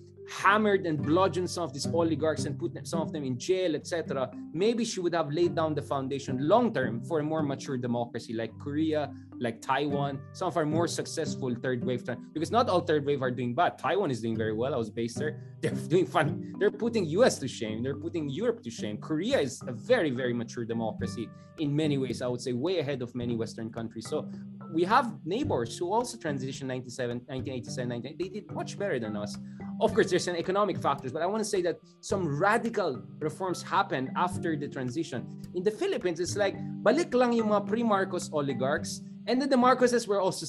hammered 0.41 0.87
and 0.87 1.03
bludgeoned 1.03 1.49
some 1.49 1.65
of 1.65 1.73
these 1.73 1.87
oligarchs 1.87 2.45
and 2.45 2.59
put 2.59 2.87
some 2.87 3.01
of 3.01 3.13
them 3.13 3.25
in 3.25 3.39
jail, 3.39 3.75
etc., 3.75 4.31
maybe 4.53 4.85
she 4.85 5.01
would 5.01 5.15
have 5.15 5.31
laid 5.31 5.55
down 5.55 5.75
the 5.75 5.83
foundation 5.83 6.49
long 6.49 6.73
term 6.73 7.03
for 7.03 7.21
a 7.21 7.23
more 7.23 7.43
mature 7.43 7.77
democracy 7.77 8.33
like 8.33 8.57
Korea, 8.59 9.13
like 9.39 9.61
Taiwan, 9.61 10.21
some 10.33 10.49
of 10.49 10.57
our 10.57 10.65
more 10.65 10.89
successful 10.89 11.55
third 11.55 11.85
wave. 11.85 12.05
Because 12.33 12.51
not 12.51 12.69
all 12.69 12.81
third 12.81 13.05
wave 13.05 13.23
are 13.23 13.31
doing 13.31 13.55
bad. 13.55 13.79
Taiwan 13.79 14.11
is 14.11 14.21
doing 14.21 14.37
very 14.37 14.53
well. 14.53 14.75
I 14.75 14.79
was 14.79 14.91
based 14.91 15.19
there. 15.19 15.41
They're 15.61 15.71
doing 15.73 16.07
fun. 16.07 16.55
They're 16.59 16.71
putting 16.71 17.05
US 17.21 17.39
to 17.39 17.49
shame. 17.49 17.83
They're 17.83 17.97
putting 17.97 18.29
Europe 18.29 18.63
to 18.65 18.71
shame. 18.71 18.99
Korea 18.99 19.39
is 19.39 19.63
a 19.67 19.73
very, 19.73 20.11
very 20.11 20.33
mature 20.33 20.65
democracy 20.65 21.29
in 21.59 21.75
many 21.75 21.99
ways. 21.99 22.23
I 22.23 22.27
would 22.27 22.41
say 22.41 22.53
way 22.53 22.79
ahead 22.79 23.01
of 23.03 23.15
many 23.15 23.37
Western 23.37 23.71
countries. 23.71 24.09
So 24.09 24.29
we 24.73 24.85
have 24.85 25.15
neighbors 25.25 25.77
who 25.77 25.93
also 25.93 26.17
transitioned 26.17 26.65
97, 26.65 27.19
1987, 27.27 27.89
19, 27.89 28.17
they 28.19 28.29
did 28.29 28.51
much 28.51 28.79
better 28.79 28.99
than 28.99 29.17
us. 29.17 29.37
Of 29.83 29.95
course, 29.95 30.11
there's 30.11 30.29
an 30.29 30.37
economic 30.37 30.79
factors, 30.79 31.11
but 31.11 31.23
I 31.23 31.27
want 31.27 31.43
to 31.43 31.51
say 31.51 31.61
that 31.63 31.83
some 31.99 32.39
radical 32.39 33.03
reforms 33.19 33.67
happened 33.67 34.15
after 34.15 34.55
the 34.55 34.69
transition. 34.69 35.27
In 35.59 35.67
the 35.67 35.75
Philippines, 35.75 36.21
it's 36.21 36.37
like, 36.39 36.55
balik 36.87 37.11
lang 37.11 37.35
yung 37.35 37.51
mga 37.51 37.67
pre-Marcos 37.67 38.31
oligarchs, 38.31 39.03
and 39.27 39.43
then 39.43 39.51
the 39.51 39.59
Marcoses 39.59 40.07
were 40.07 40.23
also 40.23 40.47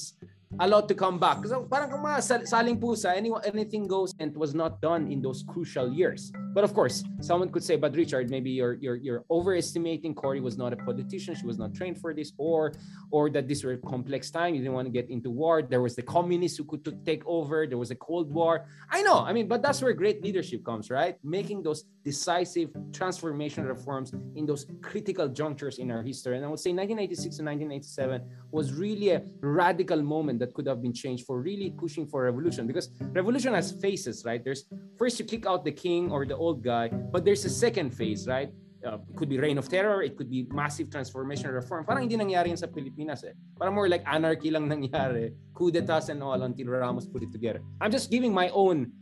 allowed 0.60 0.86
to 0.86 0.94
come 0.94 1.18
back. 1.18 1.42
So 1.50 1.66
parang 1.66 1.90
mga 1.90 2.46
saling 2.46 2.78
pusa, 2.78 3.10
any, 3.10 3.34
anything 3.42 3.90
goes 3.90 4.14
and 4.22 4.30
was 4.38 4.54
not 4.54 4.80
done 4.80 5.10
in 5.10 5.20
those 5.20 5.42
crucial 5.42 5.90
years. 5.90 6.30
But 6.54 6.62
of 6.62 6.72
course, 6.72 7.02
someone 7.20 7.50
could 7.50 7.64
say, 7.64 7.74
but 7.74 7.94
Richard, 7.96 8.30
maybe 8.30 8.50
you're 8.50 8.74
you're 8.74 8.94
you're 8.96 9.24
overestimating. 9.28 10.14
Cory 10.14 10.40
was 10.40 10.56
not 10.56 10.72
a 10.72 10.76
politician; 10.76 11.34
she 11.34 11.46
was 11.46 11.58
not 11.58 11.74
trained 11.74 11.98
for 12.00 12.14
this, 12.14 12.32
or 12.38 12.72
or 13.10 13.28
that 13.30 13.48
these 13.48 13.64
were 13.64 13.72
a 13.72 13.78
complex 13.78 14.30
time. 14.30 14.54
You 14.54 14.60
didn't 14.62 14.74
want 14.74 14.86
to 14.86 14.92
get 14.92 15.10
into 15.10 15.30
war. 15.30 15.62
There 15.62 15.82
was 15.82 15.96
the 15.96 16.02
communists 16.02 16.56
who 16.58 16.64
could 16.64 16.84
take 17.04 17.26
over. 17.26 17.66
There 17.66 17.78
was 17.78 17.90
a 17.90 17.96
Cold 17.96 18.32
War. 18.32 18.66
I 18.88 19.02
know. 19.02 19.18
I 19.18 19.32
mean, 19.32 19.48
but 19.48 19.62
that's 19.62 19.82
where 19.82 19.92
great 19.92 20.22
leadership 20.22 20.64
comes, 20.64 20.90
right? 20.90 21.16
Making 21.24 21.62
those 21.62 21.84
decisive 22.04 22.70
transformation 22.92 23.64
reforms 23.64 24.12
in 24.36 24.46
those 24.46 24.66
critical 24.82 25.26
junctures 25.26 25.78
in 25.78 25.90
our 25.90 26.02
history. 26.02 26.36
And 26.36 26.44
I 26.44 26.48
would 26.48 26.60
say 26.60 26.70
1986 26.70 27.38
and 27.38 27.46
1987 27.48 28.22
was 28.52 28.72
really 28.72 29.10
a 29.10 29.22
radical 29.40 30.00
moment 30.02 30.38
that 30.40 30.54
could 30.54 30.66
have 30.66 30.80
been 30.82 30.92
changed 30.92 31.26
for 31.26 31.40
really 31.40 31.70
pushing 31.70 32.06
for 32.06 32.22
revolution 32.22 32.66
because 32.66 32.90
revolution 33.00 33.54
has 33.54 33.72
phases, 33.72 34.24
right? 34.24 34.44
There's 34.44 34.66
first 34.96 35.18
you 35.18 35.24
kick 35.24 35.46
out 35.46 35.64
the 35.64 35.72
king 35.72 36.12
or 36.12 36.26
the 36.26 36.36
old 36.44 36.60
guy, 36.60 36.88
but 36.88 37.24
there's 37.24 37.44
a 37.44 37.50
second 37.50 37.90
phase, 37.90 38.28
right? 38.28 38.52
Uh, 38.84 39.00
it 39.08 39.16
could 39.16 39.32
be 39.32 39.40
reign 39.40 39.56
of 39.56 39.68
terror, 39.68 40.02
it 40.02 40.16
could 40.16 40.28
be 40.28 40.46
massive 40.52 40.90
transformation 40.92 41.48
reform. 41.48 41.88
Parang 41.88 42.04
hindi 42.04 42.20
nangyari 42.20 42.52
sa 42.52 42.68
Pilipinas 42.68 43.24
eh. 43.24 43.32
Parang 43.56 43.72
more 43.72 43.88
like 43.88 44.04
anarchy 44.04 44.52
lang 44.52 44.68
nangyari. 44.72 45.32
Coup 45.56 45.72
d'etats 45.72 46.12
and 46.12 46.20
all 46.20 46.36
until 46.44 46.68
Ramos 46.68 47.08
put 47.08 47.24
it 47.24 47.32
together. 47.32 47.64
I'm 47.80 47.88
just 47.88 48.12
giving 48.12 48.36
my 48.36 48.52
own 48.52 48.92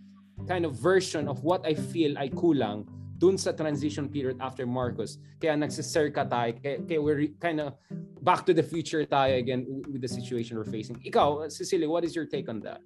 kind 0.47 0.63
of 0.65 0.79
version 0.79 1.27
of 1.27 1.43
what 1.43 1.67
I 1.67 1.75
feel 1.75 2.15
ay 2.15 2.31
kulang 2.31 2.87
dun 3.19 3.39
sa 3.39 3.51
transition 3.51 4.07
period 4.07 4.39
after 4.39 4.67
Marcos. 4.67 5.19
Kaya 5.43 5.59
nagsiserka 5.59 6.31
tayo. 6.31 6.55
Kaya, 6.63 6.79
kaya 6.87 6.99
we're 7.03 7.31
kind 7.43 7.59
of 7.59 7.75
back 8.23 8.47
to 8.47 8.55
the 8.55 8.63
future 8.63 9.03
tayo 9.07 9.39
again 9.39 9.67
with 9.91 10.03
the 10.03 10.11
situation 10.11 10.59
we're 10.59 10.67
facing. 10.67 10.99
Ikaw, 11.03 11.51
Cecilia, 11.51 11.91
what 11.91 12.03
is 12.07 12.15
your 12.15 12.27
take 12.27 12.47
on 12.51 12.63
that? 12.67 12.83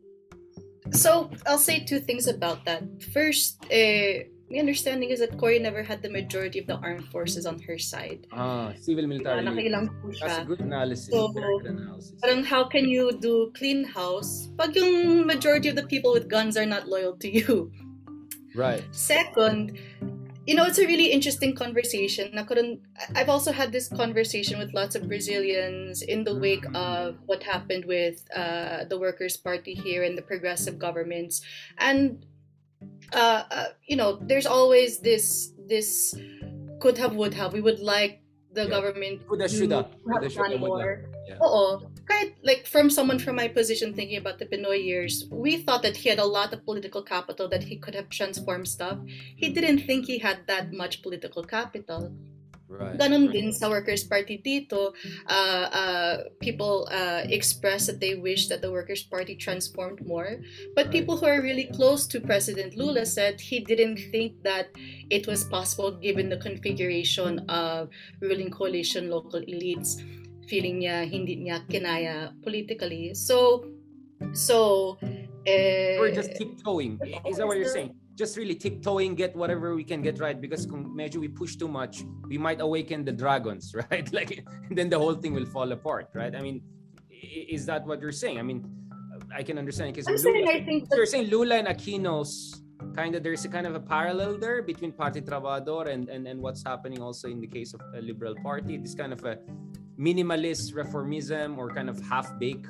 So, 0.93 1.33
I'll 1.49 1.59
say 1.59 1.83
two 1.83 1.99
things 1.99 2.29
about 2.29 2.65
that. 2.65 2.85
First, 3.11 3.65
eh, 3.73 4.31
my 4.51 4.59
understanding 4.59 5.11
is 5.11 5.19
that 5.19 5.37
Cory 5.39 5.59
never 5.59 5.83
had 5.83 6.03
the 6.03 6.11
majority 6.11 6.61
of 6.61 6.67
the 6.67 6.77
armed 6.77 7.11
forces 7.11 7.47
on 7.47 7.59
her 7.67 7.79
side. 7.79 8.27
Ah, 8.31 8.73
civil 8.79 9.07
military. 9.07 9.43
Diba, 9.43 9.91
po 10.03 10.09
siya. 10.15 10.21
That's 10.21 10.39
a 10.39 10.45
good 10.45 10.61
analysis. 10.61 11.11
So, 11.11 11.29
good 11.35 11.67
analysis. 11.67 12.15
Parang 12.23 12.45
how 12.45 12.65
can 12.65 12.87
you 12.89 13.19
do 13.19 13.51
clean 13.59 13.83
house 13.83 14.49
pag 14.55 14.77
yung 14.77 15.27
majority 15.27 15.69
of 15.69 15.75
the 15.75 15.87
people 15.87 16.13
with 16.13 16.31
guns 16.31 16.57
are 16.57 16.67
not 16.67 16.87
loyal 16.87 17.19
to 17.19 17.29
you? 17.29 17.73
Right. 18.55 18.87
Second, 18.95 19.77
you 20.47 20.55
know, 20.55 20.65
it's 20.65 20.79
a 20.79 20.87
really 20.87 21.11
interesting 21.11 21.55
conversation. 21.55 22.31
I've 23.15 23.29
also 23.29 23.51
had 23.51 23.73
this 23.73 23.89
conversation 23.89 24.59
with 24.59 24.73
lots 24.73 24.95
of 24.95 25.09
Brazilians 25.09 26.03
in 26.03 26.23
the 26.23 26.39
wake 26.39 26.63
mm-hmm. 26.63 26.77
of 26.77 27.19
what 27.27 27.43
happened 27.43 27.85
with 27.85 28.23
uh, 28.31 28.85
the 28.85 28.97
Workers' 28.99 29.37
Party 29.37 29.75
here 29.75 30.05
and 30.05 30.17
the 30.17 30.23
progressive 30.23 30.79
governments. 30.79 31.43
And 31.79 32.25
uh, 33.13 33.45
uh, 33.51 33.67
you 33.87 33.97
know, 33.97 34.19
there's 34.21 34.47
always 34.47 34.99
this 35.01 35.53
this 35.67 36.15
could 36.81 36.99
have 36.99 37.15
would 37.15 37.35
have. 37.35 37.53
We 37.53 37.61
would 37.61 37.81
like 37.81 38.23
the 38.53 38.65
yeah. 38.65 38.71
government 38.71 39.27
could 39.29 39.41
have 39.41 39.51
should 39.51 39.71
have, 39.71 39.91
have 40.23 40.35
done 40.35 40.61
more. 40.61 41.05
Yeah. 41.29 41.39
Oo. 41.43 41.83
kahit 42.07 42.39
like 42.43 42.67
from 42.67 42.89
someone 42.89 43.19
from 43.19 43.35
my 43.35 43.49
position 43.49 43.93
thinking 43.93 44.17
about 44.17 44.39
the 44.39 44.47
PNoy 44.47 44.79
years, 44.83 45.27
we 45.31 45.59
thought 45.59 45.83
that 45.83 45.97
he 45.99 46.09
had 46.09 46.19
a 46.19 46.25
lot 46.25 46.55
of 46.55 46.65
political 46.65 47.03
capital 47.03 47.49
that 47.51 47.65
he 47.65 47.77
could 47.77 47.95
have 47.95 48.09
transformed 48.09 48.69
stuff. 48.69 48.99
He 49.37 49.51
didn't 49.51 49.83
think 49.83 50.07
he 50.07 50.19
had 50.19 50.47
that 50.47 50.73
much 50.73 51.03
political 51.03 51.43
capital. 51.43 52.15
Right. 52.69 52.99
Ganon 52.99 53.31
din 53.31 53.55
sa 53.55 53.71
Workers' 53.71 54.03
Party 54.03 54.43
dito, 54.43 54.91
uh, 55.31 55.67
uh, 55.71 56.15
people 56.43 56.91
uh, 56.91 57.23
express 57.31 57.87
that 57.87 58.03
they 58.03 58.19
wish 58.19 58.49
that 58.51 58.61
the 58.61 58.71
Workers' 58.73 59.07
Party 59.07 59.39
transformed 59.39 60.03
more. 60.03 60.43
But 60.75 60.91
people 60.91 61.17
who 61.17 61.27
are 61.27 61.41
really 61.41 61.71
close 61.71 62.11
to 62.11 62.19
President 62.19 62.75
Lula 62.75 63.07
said 63.07 63.39
he 63.39 63.63
didn't 63.63 64.03
think 64.11 64.43
that 64.43 64.75
it 65.11 65.31
was 65.31 65.45
possible 65.47 65.95
given 65.95 66.29
the 66.29 66.43
configuration 66.43 67.47
of 67.47 67.89
ruling 68.21 68.51
coalition 68.51 69.11
local 69.11 69.41
elites. 69.47 70.03
Feeling 70.51 70.83
niya 70.83 71.07
hindi 71.07 71.39
niya 71.39 71.63
kinaya 71.71 72.35
politically. 72.43 73.15
So, 73.15 73.67
so... 74.35 74.99
Uh, 75.47 76.03
We're 76.03 76.11
just 76.11 76.35
tiptoeing. 76.35 76.99
Is 77.31 77.39
that 77.39 77.47
what 77.47 77.59
you're 77.59 77.71
saying? 77.71 77.95
Just 78.17 78.37
really 78.37 78.55
tiptoeing, 78.55 79.15
get 79.15 79.37
whatever 79.37 79.77
we 79.77 79.85
can 79.85 80.03
get 80.03 80.19
right. 80.19 80.41
Because 80.41 80.67
kung 80.67 80.89
medyo 80.97 81.21
we 81.21 81.29
push 81.29 81.57
too 81.57 81.69
much, 81.69 82.03
we 82.29 82.39
might 82.39 82.61
awaken 82.61 83.05
the 83.05 83.13
dragons, 83.13 83.75
right? 83.91 84.11
Like, 84.13 84.45
then 84.71 84.89
the 84.89 84.99
whole 84.99 85.15
thing 85.15 85.35
will 85.35 85.47
fall 85.47 85.71
apart, 85.71 86.09
right? 86.15 86.35
I 86.35 86.41
mean, 86.41 86.63
is 87.11 87.67
that 87.67 87.87
what 87.87 88.01
you're 88.01 88.13
saying? 88.13 88.39
I 88.39 88.43
mean, 88.43 88.65
I 89.35 89.43
can 89.43 89.59
understand 89.59 89.95
because 89.95 90.25
Lula, 90.25 90.51
I 90.51 90.65
think 90.65 90.89
you're 90.93 91.07
saying 91.07 91.29
Lula 91.29 91.57
and 91.57 91.69
Aquino's 91.69 92.63
kind 92.95 93.15
of 93.15 93.23
there's 93.23 93.45
a 93.45 93.49
kind 93.49 93.67
of 93.67 93.75
a 93.75 93.81
parallel 93.81 94.39
there 94.39 94.63
between 94.63 94.93
Party 94.93 95.21
Trabajador 95.21 95.89
and, 95.89 96.09
and 96.09 96.27
and 96.27 96.41
what's 96.41 96.63
happening 96.63 97.03
also 97.03 97.29
in 97.29 97.41
the 97.41 97.47
case 97.47 97.75
of 97.75 97.81
a 97.95 98.01
liberal 98.01 98.35
party. 98.43 98.77
This 98.77 98.95
kind 98.95 99.13
of 99.13 99.25
a 99.25 99.39
minimalist 99.99 100.73
reformism 100.73 101.59
or 101.59 101.71
kind 101.71 101.89
of 101.89 102.01
half 102.01 102.39
baked 102.39 102.69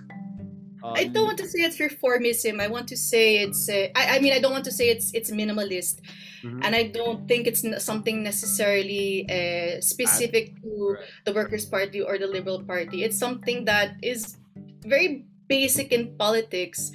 um, 0.87 0.95
I 0.95 1.05
don't 1.05 1.25
want 1.25 1.39
to 1.39 1.49
say 1.49 1.61
it's 1.61 1.79
reformism. 1.79 2.61
I 2.61 2.69
want 2.69 2.87
to 2.89 2.97
say 2.97 3.39
it's. 3.39 3.69
Uh, 3.69 3.89
I, 3.95 4.17
I 4.17 4.19
mean, 4.21 4.33
I 4.33 4.39
don't 4.39 4.53
want 4.53 4.65
to 4.67 4.71
say 4.73 4.89
it's 4.89 5.13
it's 5.15 5.31
minimalist, 5.31 6.01
mm-hmm. 6.43 6.63
and 6.63 6.75
I 6.75 6.85
don't 6.85 7.27
think 7.27 7.47
it's 7.47 7.63
something 7.83 8.23
necessarily 8.23 9.27
uh, 9.29 9.81
specific 9.81 10.55
to 10.63 10.95
right. 10.95 11.05
the 11.25 11.33
Workers' 11.33 11.67
Party 11.67 12.01
or 12.01 12.19
the 12.19 12.27
Liberal 12.27 12.63
Party. 12.63 13.03
It's 13.03 13.19
something 13.19 13.65
that 13.65 13.97
is 14.03 14.37
very 14.87 15.27
basic 15.49 15.93
in 15.93 16.17
politics. 16.17 16.93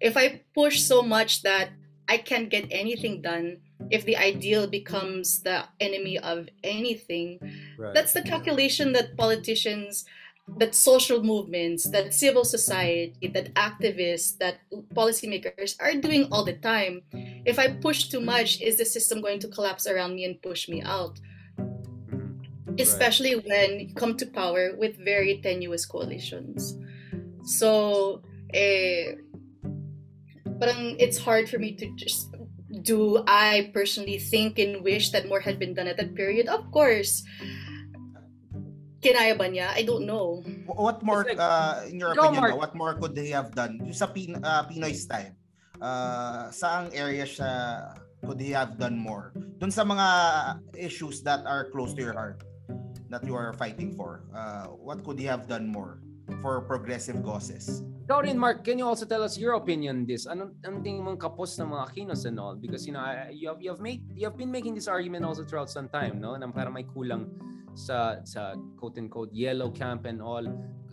If 0.00 0.16
I 0.16 0.40
push 0.54 0.80
so 0.80 1.02
much 1.02 1.42
that 1.42 1.70
I 2.08 2.18
can't 2.18 2.48
get 2.48 2.66
anything 2.70 3.20
done, 3.22 3.60
if 3.90 4.04
the 4.04 4.16
ideal 4.16 4.66
becomes 4.66 5.40
the 5.40 5.64
enemy 5.80 6.18
of 6.18 6.48
anything, 6.62 7.40
right. 7.78 7.94
that's 7.94 8.12
the 8.12 8.22
calculation 8.22 8.92
that 8.92 9.16
politicians 9.16 10.04
that 10.46 10.74
social 10.74 11.22
movements, 11.22 11.84
that 11.90 12.12
civil 12.12 12.44
society, 12.44 13.28
that 13.28 13.54
activists, 13.54 14.36
that 14.38 14.60
policymakers 14.94 15.74
are 15.80 15.94
doing 15.94 16.28
all 16.30 16.44
the 16.44 16.52
time. 16.54 17.02
If 17.44 17.58
I 17.58 17.68
push 17.68 18.08
too 18.08 18.20
much, 18.20 18.60
is 18.60 18.76
the 18.76 18.84
system 18.84 19.20
going 19.20 19.40
to 19.40 19.48
collapse 19.48 19.86
around 19.86 20.14
me 20.14 20.24
and 20.24 20.40
push 20.42 20.68
me 20.68 20.82
out? 20.82 21.18
Mm-hmm. 21.58 22.74
Especially 22.78 23.34
right. 23.34 23.46
when 23.46 23.80
you 23.80 23.94
come 23.94 24.16
to 24.16 24.26
power 24.26 24.76
with 24.76 25.02
very 25.02 25.40
tenuous 25.42 25.86
coalitions. 25.86 26.76
So, 27.44 28.22
eh, 28.52 29.14
parang 30.60 30.96
it's 31.00 31.18
hard 31.18 31.48
for 31.48 31.58
me 31.58 31.74
to 31.76 31.88
just 31.96 32.34
do 32.82 33.22
I 33.26 33.70
personally 33.72 34.18
think 34.18 34.58
and 34.58 34.82
wish 34.82 35.10
that 35.10 35.28
more 35.28 35.40
had 35.40 35.58
been 35.58 35.74
done 35.74 35.86
at 35.86 35.96
that 35.96 36.14
period? 36.14 36.48
Of 36.48 36.70
course 36.70 37.22
kinaya 39.04 39.36
ba 39.36 39.44
niya? 39.52 39.76
I 39.76 39.84
don't 39.84 40.08
know. 40.08 40.40
What 40.64 41.04
more, 41.04 41.28
like, 41.28 41.36
uh, 41.36 41.84
in 41.84 42.00
your 42.00 42.16
opinion, 42.16 42.40
Mark. 42.40 42.56
what 42.56 42.72
more 42.72 42.96
could 42.96 43.12
they 43.12 43.28
have 43.36 43.52
done? 43.52 43.76
Yung 43.84 43.92
sa 43.92 44.08
Pin, 44.08 44.40
uh, 44.40 44.64
Pinoy 44.64 44.96
style, 44.96 45.36
uh, 45.84 46.48
saang 46.48 46.88
area 46.96 47.28
siya 47.28 47.52
could 48.24 48.40
he 48.40 48.56
have 48.56 48.80
done 48.80 48.96
more? 48.96 49.36
Doon 49.60 49.68
sa 49.68 49.84
mga 49.84 50.08
issues 50.72 51.20
that 51.28 51.44
are 51.44 51.68
close 51.68 51.92
to 51.92 52.00
your 52.00 52.16
heart, 52.16 52.40
that 53.12 53.20
you 53.28 53.36
are 53.36 53.52
fighting 53.52 53.92
for, 53.92 54.24
uh, 54.32 54.72
what 54.72 55.04
could 55.04 55.20
he 55.20 55.28
have 55.28 55.44
done 55.44 55.68
more 55.68 56.00
for 56.40 56.64
progressive 56.64 57.20
causes? 57.20 57.84
Ikaw 58.04 58.20
rin, 58.24 58.36
Mark, 58.36 58.64
can 58.64 58.76
you 58.76 58.84
also 58.84 59.04
tell 59.08 59.24
us 59.24 59.36
your 59.40 59.56
opinion 59.56 60.04
on 60.04 60.06
this? 60.08 60.28
Anong, 60.28 60.52
anong 60.64 60.84
tingin 60.84 61.04
mong 61.04 61.16
kapos 61.16 61.56
ng 61.56 61.72
mga 61.72 61.86
kinos 61.96 62.24
and 62.28 62.36
all? 62.36 62.52
Because, 62.52 62.84
you 62.84 62.92
know, 62.92 63.00
you 63.32 63.48
have, 63.48 63.60
you 63.60 63.72
have 63.72 63.80
made, 63.80 64.04
you 64.12 64.28
have 64.28 64.36
been 64.36 64.52
making 64.52 64.76
this 64.76 64.88
argument 64.88 65.24
also 65.24 65.44
throughout 65.44 65.72
some 65.72 65.88
time, 65.88 66.20
no? 66.20 66.36
Na 66.36 66.48
parang 66.52 66.76
may 66.76 66.84
kulang 66.84 67.32
sa 67.74 68.22
sa 68.24 68.54
quote 68.78 68.98
unquote 68.98 69.32
yellow 69.32 69.70
camp 69.70 70.06
and 70.06 70.22
all. 70.22 70.44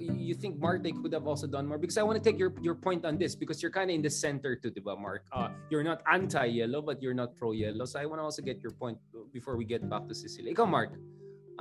You 0.01 0.33
think 0.33 0.57
Mark 0.57 0.81
they 0.81 0.91
could 0.91 1.13
have 1.13 1.27
also 1.27 1.45
done 1.45 1.69
more? 1.69 1.77
Because 1.77 1.97
I 1.97 2.03
want 2.03 2.17
to 2.17 2.23
take 2.23 2.41
your 2.41 2.53
your 2.61 2.75
point 2.75 3.05
on 3.05 3.17
this 3.17 3.35
because 3.37 3.61
you're 3.61 3.71
kind 3.71 3.89
of 3.89 3.95
in 3.95 4.01
the 4.01 4.09
center 4.09 4.57
too 4.57 4.73
diba 4.73 4.97
Mark? 4.97 5.25
Uh, 5.31 5.53
you're 5.69 5.85
not 5.85 6.01
anti 6.09 6.45
yellow 6.45 6.81
but 6.81 7.01
you're 7.01 7.13
not 7.13 7.37
pro 7.37 7.53
yellow 7.53 7.85
so 7.85 8.01
I 8.01 8.05
want 8.09 8.19
to 8.19 8.25
also 8.25 8.41
get 8.41 8.61
your 8.65 8.73
point 8.73 8.97
before 9.31 9.55
we 9.55 9.65
get 9.65 9.85
back 9.85 10.09
to 10.09 10.15
Cecilia 10.17 10.51
ikaw 10.57 10.65
Mark 10.65 10.97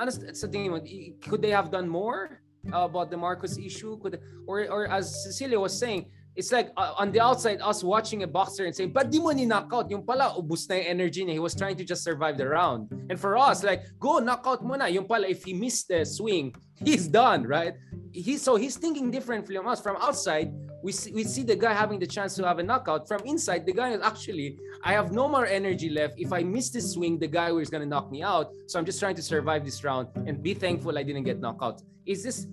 honest 0.00 0.24
sa 0.32 0.48
tingin 0.48 0.72
mo 0.72 0.80
could 1.20 1.44
they 1.44 1.52
have 1.52 1.68
done 1.68 1.84
more 1.84 2.40
about 2.72 3.10
the 3.10 3.16
Marcos 3.16 3.58
issue? 3.58 3.96
Could 4.00 4.20
or 4.46 4.68
or 4.68 4.88
as 4.88 5.24
Cecilia 5.24 5.58
was 5.60 5.76
saying 5.76 6.08
it's 6.36 6.52
like 6.52 6.70
uh, 6.76 6.94
on 6.96 7.10
the 7.12 7.20
outside 7.20 7.60
us 7.60 7.82
watching 7.82 8.22
a 8.22 8.26
boxer 8.26 8.64
and 8.64 8.74
saying 8.74 8.92
but 8.92 9.10
di 9.10 9.18
mo 9.18 9.30
ni 9.30 9.46
knockout 9.46 9.90
yung 9.90 10.06
pala 10.06 10.34
ubus 10.38 10.68
na 10.68 10.76
yung 10.76 10.86
energy 10.86 11.24
niya. 11.24 11.32
He 11.32 11.42
was 11.42 11.54
trying 11.54 11.76
to 11.76 11.84
just 11.84 12.04
survive 12.04 12.38
the 12.38 12.46
round. 12.46 12.88
And 13.10 13.18
for 13.18 13.36
us 13.36 13.62
like 13.62 13.82
go 13.98 14.18
knockout 14.18 14.64
mo 14.64 14.74
na. 14.74 14.86
Yung 14.86 15.06
pala 15.06 15.26
if 15.26 15.44
he 15.44 15.52
missed 15.52 15.88
the 15.88 16.04
swing 16.06 16.54
he's 16.84 17.08
done 17.08 17.42
right? 17.44 17.74
He 18.12 18.38
so 18.38 18.56
he's 18.56 18.76
thinking 18.76 19.10
different 19.10 19.46
from 19.46 19.66
us. 19.66 19.80
From 19.80 19.96
outside 19.98 20.54
we 20.82 20.92
see, 20.92 21.12
we 21.12 21.24
see 21.24 21.42
the 21.42 21.56
guy 21.56 21.74
having 21.74 21.98
the 21.98 22.06
chance 22.06 22.34
to 22.36 22.46
have 22.46 22.58
a 22.58 22.62
knockout. 22.62 23.06
From 23.08 23.20
inside 23.26 23.66
the 23.66 23.72
guy 23.74 23.90
is 23.90 24.00
actually 24.00 24.56
i 24.84 24.92
have 24.92 25.12
no 25.12 25.28
more 25.28 25.46
energy 25.46 25.90
left. 25.90 26.14
If 26.16 26.32
i 26.32 26.42
miss 26.42 26.70
this 26.70 26.94
swing 26.94 27.18
the 27.18 27.28
guy 27.28 27.50
is 27.52 27.70
going 27.70 27.82
to 27.82 27.90
knock 27.90 28.10
me 28.10 28.22
out. 28.22 28.54
So 28.68 28.78
i'm 28.78 28.86
just 28.86 29.02
trying 29.02 29.18
to 29.18 29.22
survive 29.22 29.64
this 29.64 29.82
round 29.82 30.08
and 30.26 30.42
be 30.42 30.54
thankful 30.54 30.96
i 30.96 31.02
didn't 31.02 31.24
get 31.24 31.40
knocked 31.40 31.62
out 31.62 31.82
is 32.06 32.22
this 32.22 32.46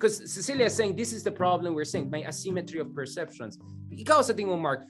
because 0.00 0.16
Cecilia 0.32 0.64
is 0.64 0.74
saying 0.74 0.96
this 0.96 1.12
is 1.12 1.22
the 1.22 1.30
problem 1.30 1.74
we're 1.76 1.84
saying, 1.84 2.08
may 2.08 2.24
asymmetry 2.24 2.80
of 2.80 2.96
perceptions. 2.96 3.60
Ikaw 3.92 4.24
sa 4.24 4.32
tingin 4.32 4.48
mo, 4.48 4.56
Mark, 4.56 4.88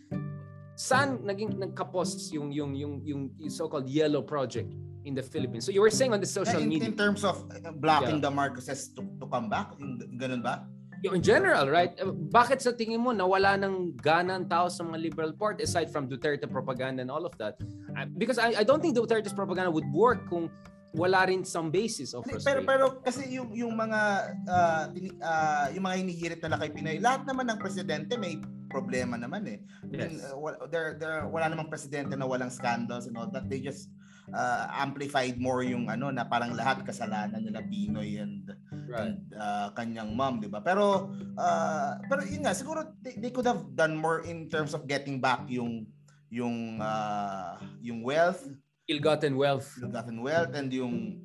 saan 0.78 1.18
naging 1.26 1.58
nagkapos 1.58 2.30
yung, 2.30 2.54
yung, 2.54 2.78
yung, 2.78 3.02
yung, 3.02 3.22
yung 3.34 3.50
so-called 3.50 3.90
yellow 3.90 4.22
project 4.22 4.70
in 5.02 5.18
the 5.18 5.22
Philippines? 5.22 5.66
So 5.66 5.74
you 5.74 5.82
were 5.82 5.90
saying 5.90 6.14
on 6.14 6.22
the 6.22 6.30
social 6.30 6.62
in, 6.62 6.70
media. 6.70 6.86
In 6.86 6.94
terms 6.94 7.26
of 7.26 7.42
uh, 7.50 7.74
blocking 7.74 8.22
yeah. 8.22 8.30
the 8.30 8.32
Marcoses 8.32 8.94
to, 8.94 9.02
to 9.18 9.26
come 9.26 9.50
back, 9.50 9.74
ganun 10.14 10.46
ba? 10.46 10.62
in 11.00 11.24
general, 11.24 11.64
right? 11.72 11.96
Uh, 11.96 12.12
bakit 12.12 12.60
sa 12.60 12.76
tingin 12.76 13.00
mo 13.00 13.10
nawala 13.16 13.56
ng 13.56 13.96
gana 13.96 14.36
ang 14.36 14.44
tao 14.44 14.68
sa 14.68 14.84
mga 14.84 15.00
liberal 15.00 15.32
party 15.32 15.64
aside 15.64 15.88
from 15.88 16.04
Duterte 16.04 16.44
propaganda 16.44 17.00
and 17.00 17.10
all 17.10 17.24
of 17.24 17.32
that? 17.40 17.56
Uh, 17.96 18.04
because 18.20 18.36
I, 18.36 18.60
I 18.60 18.64
don't 18.68 18.84
think 18.84 18.92
Duterte's 18.92 19.32
propaganda 19.32 19.72
would 19.72 19.88
work 19.96 20.28
kung 20.28 20.52
wala 20.90 21.22
rin 21.26 21.46
some 21.46 21.70
basis 21.70 22.14
of 22.14 22.26
frustration. 22.26 22.66
Pero 22.66 22.66
pero 22.66 22.84
kasi 23.02 23.30
yung 23.30 23.54
yung 23.54 23.74
mga 23.78 24.00
uh, 24.46 24.84
uh, 25.22 25.66
yung 25.70 25.84
mga 25.86 25.96
hinihirit 26.02 26.40
na 26.42 26.58
kay 26.58 26.70
Pinoy, 26.74 26.98
lahat 26.98 27.22
naman 27.26 27.46
ng 27.46 27.58
presidente 27.62 28.18
may 28.18 28.42
problema 28.70 29.18
naman 29.18 29.46
eh. 29.46 29.58
Yes. 29.90 30.02
And, 30.02 30.14
uh, 30.34 30.66
there 30.70 30.98
there 30.98 31.26
wala 31.30 31.50
namang 31.50 31.70
presidente 31.70 32.14
na 32.14 32.26
walang 32.26 32.50
scandals 32.50 33.06
and 33.06 33.14
all 33.14 33.30
that. 33.30 33.46
They 33.46 33.62
just 33.62 33.90
uh, 34.34 34.66
amplified 34.70 35.38
more 35.38 35.62
yung 35.62 35.90
ano 35.90 36.10
na 36.10 36.26
parang 36.26 36.54
lahat 36.58 36.82
kasalanan 36.82 37.42
nila 37.42 37.62
Pinoy 37.66 38.18
and 38.18 38.50
right. 38.90 39.14
and 39.14 39.18
uh, 39.38 39.70
kanyang 39.74 40.14
mom, 40.14 40.42
'di 40.42 40.50
ba? 40.50 40.58
Pero 40.62 41.14
uh, 41.38 41.92
pero 42.10 42.26
yun 42.26 42.46
nga 42.46 42.54
siguro 42.54 42.94
they, 43.02 43.14
they 43.18 43.30
could 43.30 43.46
have 43.46 43.62
done 43.78 43.94
more 43.94 44.26
in 44.26 44.50
terms 44.50 44.74
of 44.74 44.90
getting 44.90 45.22
back 45.22 45.46
yung 45.46 45.86
yung 46.30 46.78
uh, 46.78 47.58
yung 47.82 48.06
wealth 48.06 48.46
ill-gotten 48.90 49.38
wealth. 49.38 49.70
Ill-gotten 49.78 50.18
wealth 50.18 50.52
and 50.58 50.68
yung 50.74 51.22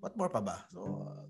what 0.00 0.16
more 0.16 0.32
pa 0.32 0.40
ba? 0.40 0.64
So 0.72 0.80
uh, 0.80 1.22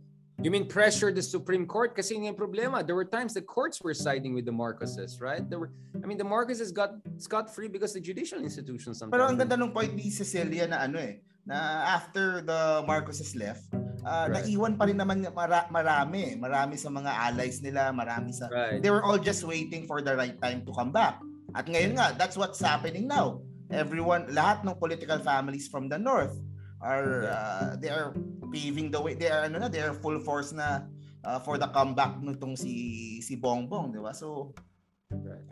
You 0.43 0.51
mean 0.51 0.67
pressure 0.67 1.15
the 1.15 1.23
Supreme 1.23 1.71
Court? 1.71 1.95
Kasi 1.95 2.19
yung 2.19 2.35
problema, 2.35 2.83
there 2.83 2.99
were 2.99 3.07
times 3.07 3.31
the 3.35 3.47
courts 3.47 3.79
were 3.79 3.95
siding 3.95 4.35
with 4.35 4.43
the 4.43 4.55
Marcoses, 4.55 5.23
right? 5.23 5.47
There 5.47 5.63
were, 5.63 5.71
I 5.95 6.07
mean, 6.07 6.19
the 6.19 6.27
Marcoses 6.27 6.75
got 6.75 6.99
scot-free 7.23 7.71
because 7.71 7.95
the 7.95 8.03
judicial 8.03 8.43
institutions 8.43 8.99
sometimes. 8.99 9.15
Pero 9.15 9.31
ang 9.31 9.39
ganda 9.39 9.55
nung 9.55 9.71
point 9.71 9.95
ni 9.95 10.11
Cecilia 10.11 10.67
na 10.67 10.83
ano 10.83 10.99
eh, 10.99 11.23
na 11.47 11.87
after 11.95 12.43
the 12.43 12.83
Marcoses 12.91 13.39
left, 13.39 13.71
uh, 14.03 14.27
right. 14.27 14.43
naiwan 14.43 14.75
pa 14.75 14.91
rin 14.91 14.99
naman 14.99 15.23
mara- 15.31 15.71
marami, 15.71 16.35
marami 16.35 16.75
sa 16.75 16.91
mga 16.91 17.13
allies 17.31 17.63
nila, 17.63 17.95
marami 17.95 18.35
sa, 18.35 18.51
right. 18.51 18.83
they 18.83 18.91
were 18.91 19.07
all 19.07 19.23
just 19.23 19.47
waiting 19.47 19.87
for 19.87 20.03
the 20.03 20.11
right 20.11 20.35
time 20.43 20.67
to 20.67 20.75
come 20.75 20.91
back. 20.91 21.23
At 21.55 21.71
ngayon 21.71 21.95
nga, 21.95 22.19
that's 22.19 22.35
what's 22.35 22.59
happening 22.59 23.07
now 23.07 23.39
everyone, 23.73 24.29
lahat 24.31 24.63
ng 24.63 24.77
political 24.77 25.19
families 25.19 25.67
from 25.67 25.89
the 25.89 25.99
north 25.99 26.37
are 26.83 27.27
uh, 27.27 27.77
they 27.81 27.89
are 27.89 28.13
paving 28.53 28.93
the 28.93 29.01
way. 29.01 29.17
They 29.17 29.33
are 29.33 29.49
ano 29.49 29.65
na, 29.65 29.69
they 29.73 29.81
are 29.81 29.97
full 29.97 30.21
force 30.21 30.53
na 30.53 30.87
uh, 31.25 31.41
for 31.41 31.57
the 31.57 31.67
comeback 31.73 32.21
nitong 32.21 32.55
si 32.55 33.19
si 33.25 33.35
Bongbong, 33.41 33.97
di 33.97 33.99
ba? 33.99 34.13
So 34.13 34.53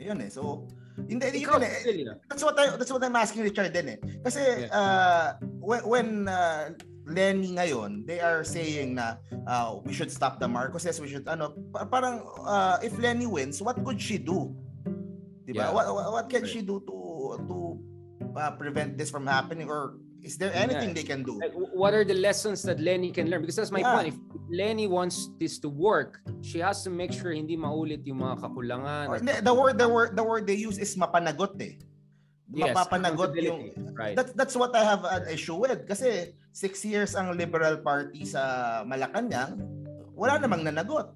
Ayun 0.01 0.25
eh. 0.25 0.31
So, 0.33 0.65
hindi, 0.97 1.45
Ikaw, 1.45 1.61
yun 1.61 1.69
eh. 1.69 2.17
That's 2.29 2.45
what 2.45 2.57
I, 2.57 2.77
that's 2.77 2.93
what 2.93 3.05
I'm 3.05 3.17
asking 3.17 3.45
Richard 3.45 3.73
din 3.73 3.97
eh. 3.97 3.99
Kasi 4.25 4.69
uh, 4.73 5.37
when, 5.61 5.83
when 5.85 6.09
uh, 6.29 6.73
Lenny 7.05 7.57
ngayon, 7.57 8.07
they 8.07 8.21
are 8.21 8.45
saying 8.45 8.97
na 8.97 9.21
uh, 9.45 9.81
we 9.85 9.93
should 9.93 10.09
stop 10.09 10.41
the 10.41 10.49
Marcoses, 10.49 11.01
we 11.01 11.09
should 11.09 11.27
ano, 11.29 11.53
parang 11.93 12.25
uh, 12.45 12.79
if 12.81 12.97
Lenny 12.97 13.27
wins, 13.27 13.61
what 13.61 13.77
could 13.85 14.01
she 14.01 14.17
do? 14.17 14.55
Diba? 15.45 15.69
Yeah. 15.69 15.73
What, 15.73 15.87
what 15.91 16.27
can 16.31 16.47
she 16.47 16.63
do 16.63 16.81
to 16.87 16.97
to 17.49 17.57
uh, 18.41 18.57
prevent 18.57 18.97
this 18.97 19.13
from 19.13 19.29
happening 19.29 19.69
or 19.69 20.01
is 20.25 20.37
there 20.37 20.53
anything 20.53 20.93
yeah. 20.93 21.01
they 21.01 21.05
can 21.05 21.23
do? 21.23 21.41
What 21.73 21.93
are 21.93 22.05
the 22.05 22.17
lessons 22.17 22.63
that 22.65 22.81
Lenny 22.81 23.13
can 23.13 23.29
learn? 23.29 23.41
Because 23.41 23.57
that's 23.57 23.73
my 23.73 23.81
yeah. 23.81 23.95
point. 23.95 24.09
If 24.09 24.17
Lenny 24.49 24.87
wants 24.89 25.29
this 25.41 25.59
to 25.61 25.69
work, 25.69 26.21
she 26.41 26.61
has 26.61 26.85
to 26.85 26.91
make 26.91 27.13
sure 27.13 27.33
hindi 27.33 27.57
maulit 27.57 28.05
yung 28.05 28.21
mga 28.21 28.45
kakulangan. 28.45 29.05
Or, 29.09 29.17
the 29.21 29.55
word 29.55 29.77
the 29.81 29.89
word 29.89 30.17
the 30.17 30.25
word 30.25 30.45
they 30.45 30.57
use 30.57 30.77
is 30.77 30.93
mapanagot 30.97 31.57
eh. 31.61 31.81
Yes, 32.51 32.75
mapapanagot 32.77 33.33
yung 33.39 33.95
right. 33.95 34.19
that's 34.19 34.35
that's 34.35 34.57
what 34.59 34.75
I 34.75 34.83
have 34.83 35.07
an 35.07 35.31
issue 35.31 35.55
with 35.55 35.87
kasi 35.87 36.35
six 36.51 36.83
years 36.83 37.15
ang 37.15 37.39
Liberal 37.39 37.79
Party 37.79 38.27
sa 38.27 38.83
Malacanang 38.83 39.55
wala 40.19 40.35
namang 40.43 40.67
nanagot 40.67 41.15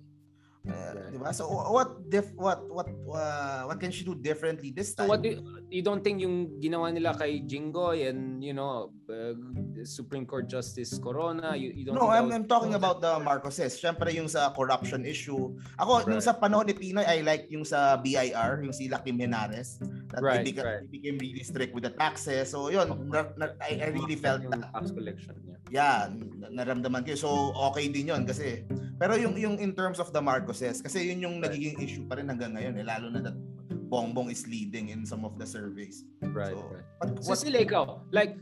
Uh, 0.65 1.13
diba? 1.13 1.29
So 1.37 1.45
what 1.45 2.09
diff 2.09 2.33
what 2.41 2.65
what 2.73 2.89
uh, 3.13 3.69
what 3.69 3.77
can 3.77 3.93
she 3.93 4.01
do 4.01 4.17
differently 4.17 4.73
this 4.73 4.97
time? 4.97 5.05
So 5.05 5.13
what 5.13 5.21
do 5.21 5.37
you, 5.37 5.45
you 5.69 5.83
don't 5.85 6.01
think 6.01 6.25
yung 6.25 6.57
ginawa 6.57 6.89
nila 6.89 7.13
kay 7.13 7.45
Jinggoy 7.45 8.09
and 8.09 8.41
you 8.41 8.57
know 8.57 8.89
uh, 9.13 9.37
Supreme 9.85 10.25
Court 10.25 10.49
Justice 10.49 10.97
Corona 10.97 11.53
you, 11.53 11.69
you 11.77 11.85
don't 11.85 12.01
No, 12.01 12.09
I'm, 12.09 12.33
I'm 12.33 12.49
talking 12.49 12.73
about 12.73 13.05
the 13.05 13.21
Marcoses. 13.21 13.77
Syempre 13.77 14.09
yung 14.17 14.25
sa 14.25 14.57
corruption 14.57 15.05
issue. 15.05 15.53
Ako 15.77 16.01
right. 16.01 16.17
yung 16.17 16.25
sa 16.25 16.33
panahon 16.33 16.65
ni 16.65 16.73
Pinoy 16.73 17.05
I 17.05 17.21
like 17.21 17.45
yung 17.53 17.69
sa 17.69 18.01
BIR, 18.01 18.65
yung 18.65 18.73
si 18.73 18.89
Kim 19.05 19.21
Henares 19.21 19.77
that 20.17 20.25
right, 20.25 20.41
he, 20.41 20.49
became, 20.49 20.65
right. 20.65 20.81
he 20.89 20.97
became 20.97 21.17
really 21.21 21.45
strict 21.45 21.77
with 21.77 21.85
the 21.85 21.93
taxes. 21.93 22.49
So 22.49 22.73
yun, 22.73 22.89
na, 23.13 23.29
na, 23.37 23.53
I, 23.61 23.85
I 23.85 23.89
really 23.93 24.17
felt 24.17 24.41
that 24.49 24.73
tax 24.73 24.97
collection. 24.97 25.37
Yeah, 25.69 26.09
yeah 26.09 26.09
naramdaman 26.49 27.05
ko. 27.05 27.13
So 27.21 27.53
okay 27.69 27.93
din 27.93 28.09
yun 28.09 28.25
kasi 28.25 28.65
pero 28.99 29.19
yung 29.19 29.35
yung 29.35 29.57
in 29.59 29.75
terms 29.75 29.99
of 29.99 30.13
the 30.15 30.23
Marcoses 30.23 30.81
kasi 30.83 31.11
yun 31.11 31.19
yung 31.25 31.37
nagiging 31.43 31.79
issue 31.83 32.05
pa 32.07 32.19
rin 32.19 32.31
hanggang 32.31 32.55
ngayon 32.55 32.79
eh 32.79 32.85
lalo 32.87 33.11
na 33.11 33.21
that 33.21 33.37
Bongbong 33.91 34.31
is 34.31 34.47
leading 34.49 34.89
in 34.91 35.07
some 35.07 35.25
of 35.25 35.39
the 35.39 35.47
surveys. 35.47 36.03
Right. 36.21 36.57
So, 36.57 36.67
right. 36.67 36.83
What, 36.99 37.11
what, 37.31 37.39
so 37.39 37.47
ikaw, 37.47 38.01
like 38.11 38.37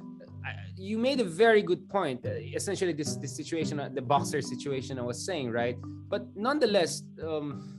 you 0.76 0.98
made 0.98 1.20
a 1.20 1.24
very 1.24 1.62
good 1.62 1.88
point. 1.88 2.24
Uh, 2.24 2.40
essentially, 2.55 2.92
this 2.92 3.16
this 3.16 3.34
situation, 3.34 3.78
uh, 3.80 3.88
the 3.92 4.03
boxer 4.03 4.40
situation, 4.40 4.98
I 4.98 5.03
was 5.03 5.24
saying, 5.24 5.50
right? 5.50 5.76
But 6.09 6.26
nonetheless, 6.34 7.03
um, 7.22 7.78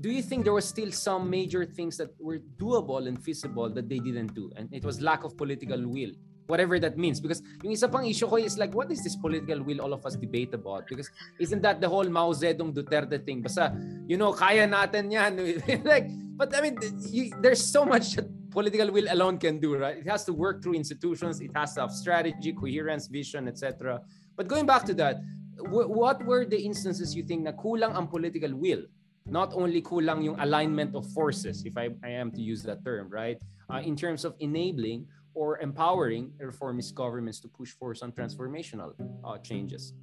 do 0.00 0.10
you 0.10 0.22
think 0.22 0.44
there 0.44 0.52
was 0.52 0.64
still 0.64 0.92
some 0.92 1.28
major 1.28 1.64
things 1.64 1.96
that 1.98 2.10
were 2.20 2.40
doable 2.56 3.06
and 3.08 3.16
feasible 3.22 3.68
that 3.70 3.88
they 3.88 3.98
didn't 3.98 4.34
do, 4.34 4.50
and 4.56 4.68
it 4.72 4.84
was 4.84 5.00
lack 5.00 5.24
of 5.24 5.36
political 5.36 5.80
will? 5.88 6.12
Whatever 6.50 6.82
that 6.82 6.98
means. 6.98 7.22
Because 7.22 7.40
yung 7.62 7.72
isa 7.72 7.86
pang 7.86 8.04
issue 8.04 8.26
ko 8.26 8.36
is 8.36 8.58
like 8.58 8.74
what 8.74 8.90
is 8.90 9.06
this 9.06 9.14
political 9.14 9.62
will 9.62 9.80
all 9.80 9.94
of 9.94 10.02
us 10.04 10.18
debate 10.18 10.52
about? 10.52 10.90
Because 10.90 11.08
isn't 11.38 11.62
that 11.62 11.80
the 11.80 11.88
whole 11.88 12.10
Mao 12.10 12.34
Zedong 12.34 12.74
Duterte 12.74 13.22
thing? 13.22 13.46
Basta 13.46 13.70
you 14.10 14.18
know 14.18 14.34
kaya 14.34 14.66
natin 14.66 15.14
yan. 15.14 15.38
Like 15.86 16.10
but 16.34 16.50
I 16.50 16.60
mean 16.60 16.74
you, 17.06 17.30
there's 17.38 17.62
so 17.62 17.86
much 17.86 18.18
that 18.18 18.26
political 18.50 18.90
will 18.90 19.06
alone 19.14 19.38
can 19.38 19.62
do 19.62 19.78
right? 19.78 20.02
It 20.02 20.10
has 20.10 20.26
to 20.26 20.34
work 20.34 20.60
through 20.60 20.74
institutions. 20.74 21.38
It 21.38 21.54
has 21.54 21.78
to 21.78 21.86
have 21.86 21.94
strategy 21.94 22.52
coherence 22.52 23.06
vision 23.06 23.46
etc 23.46 24.02
but 24.40 24.48
going 24.48 24.66
back 24.66 24.84
to 24.88 24.94
that 24.94 25.20
w- 25.60 25.88
what 25.88 26.24
were 26.24 26.44
the 26.44 26.56
instances 26.56 27.14
you 27.14 27.22
think 27.22 27.44
na 27.44 27.52
kulang 27.52 27.94
ang 27.94 28.08
political 28.08 28.48
will? 28.56 28.88
Not 29.28 29.52
only 29.52 29.82
kulang 29.84 30.24
yung 30.24 30.40
alignment 30.40 30.96
of 30.96 31.04
forces 31.12 31.62
if 31.68 31.76
I, 31.76 31.92
I 32.02 32.16
am 32.16 32.32
to 32.32 32.40
use 32.40 32.62
that 32.64 32.84
term 32.84 33.12
right? 33.12 33.36
Uh, 33.70 33.84
in 33.84 33.94
terms 33.94 34.24
of 34.24 34.34
enabling 34.40 35.06
or 35.34 35.58
empowering 35.60 36.32
reformist 36.38 36.94
governments 36.94 37.40
to 37.40 37.48
push 37.48 37.70
for 37.70 37.94
some 37.94 38.12
transformational 38.12 38.94
uh, 39.24 39.38
changes. 39.38 39.94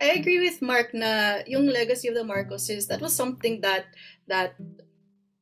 I 0.00 0.18
agree 0.18 0.40
with 0.40 0.60
Mark 0.60 0.92
na 0.92 1.40
yung 1.46 1.66
legacy 1.66 2.08
of 2.08 2.14
the 2.14 2.24
Marcoses, 2.24 2.86
that 2.88 3.00
was 3.00 3.14
something 3.14 3.60
that 3.62 3.86
that 4.28 4.54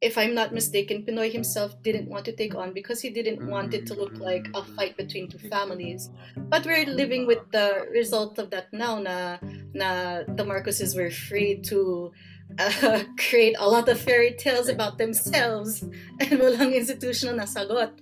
if 0.01 0.16
I'm 0.16 0.35
not 0.35 0.55
mistaken, 0.55 1.05
PNoy 1.05 1.31
himself 1.31 1.76
didn't 1.83 2.09
want 2.09 2.24
to 2.24 2.33
take 2.33 2.55
on 2.55 2.72
because 2.72 3.03
he 3.03 3.11
didn't 3.11 3.47
want 3.47 3.74
it 3.74 3.87
to 3.87 3.95
look 3.95 4.16
like 4.16 4.49
a 4.55 4.64
fight 4.64 4.97
between 4.97 5.28
two 5.28 5.39
families. 5.39 6.09
But 6.37 6.64
we're 6.64 6.87
living 6.87 7.26
with 7.26 7.45
the 7.53 7.87
result 7.93 8.39
of 8.39 8.49
that 8.51 8.72
now 8.72 8.99
na 8.99 9.37
na 9.74 10.24
the 10.24 10.45
Marcoses 10.45 10.97
were 10.97 11.11
free 11.11 11.61
to 11.68 12.12
uh, 12.59 13.05
create 13.18 13.57
a 13.59 13.68
lot 13.68 13.88
of 13.88 14.01
fairy 14.01 14.32
tales 14.32 14.68
about 14.68 14.98
themselves 14.98 15.82
and 16.20 16.40
walang 16.40 16.74
institutional 16.74 17.36
nasagot. 17.36 17.92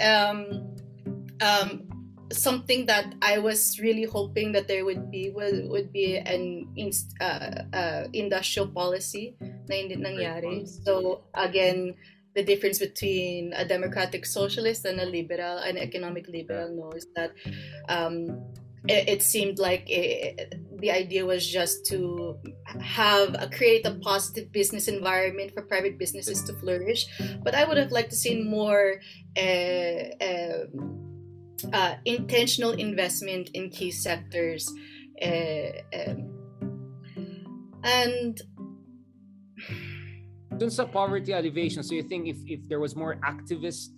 Um, 0.00 0.74
um, 1.40 1.86
something 2.32 2.86
that 2.86 3.14
I 3.22 3.38
was 3.38 3.78
really 3.78 4.04
hoping 4.04 4.52
that 4.52 4.66
there 4.68 4.84
would 4.84 5.10
be 5.10 5.30
would, 5.30 5.68
would 5.68 5.92
be 5.92 6.16
an 6.16 6.68
inst, 6.76 7.14
uh, 7.20 7.62
uh, 7.72 8.04
industrial 8.12 8.68
policy 8.68 9.36
na 9.40 9.76
hindi 9.76 9.96
nangyari. 9.96 10.66
So 10.66 11.22
again, 11.34 11.94
the 12.34 12.42
difference 12.42 12.78
between 12.78 13.52
a 13.54 13.64
democratic 13.64 14.26
socialist 14.26 14.84
and 14.84 15.00
a 15.00 15.06
liberal, 15.06 15.58
an 15.58 15.78
economic 15.78 16.28
liberal, 16.28 16.68
no, 16.74 16.92
is 16.92 17.06
that 17.16 17.32
um, 17.88 18.42
it, 18.88 19.08
it 19.08 19.22
seemed 19.22 19.58
like 19.58 19.84
it, 19.86 20.54
the 20.78 20.90
idea 20.90 21.24
was 21.24 21.46
just 21.46 21.86
to 21.86 22.38
have 22.80 23.34
a 23.38 23.48
create 23.48 23.86
a 23.86 23.94
positive 23.94 24.52
business 24.52 24.88
environment 24.88 25.52
for 25.54 25.62
private 25.62 25.98
businesses 25.98 26.42
to 26.44 26.52
flourish. 26.54 27.06
But 27.42 27.54
i 27.54 27.64
would 27.64 27.76
have 27.76 27.92
liked 27.92 28.10
to 28.10 28.16
see 28.16 28.42
more 28.42 29.00
uh, 29.36 30.24
uh, 30.28 30.64
uh, 31.72 31.94
intentional 32.04 32.72
investment 32.72 33.50
in 33.54 33.70
key 33.70 33.90
sectors 33.90 34.70
uh, 35.22 35.70
um, 35.96 36.32
and 37.82 38.42
dun 40.58 40.70
poverty 40.92 41.32
alleviation 41.32 41.82
so 41.82 41.94
you 41.94 42.02
think 42.02 42.26
if, 42.26 42.36
if 42.46 42.68
there 42.68 42.80
was 42.80 42.96
more 42.96 43.16
activist 43.24 43.88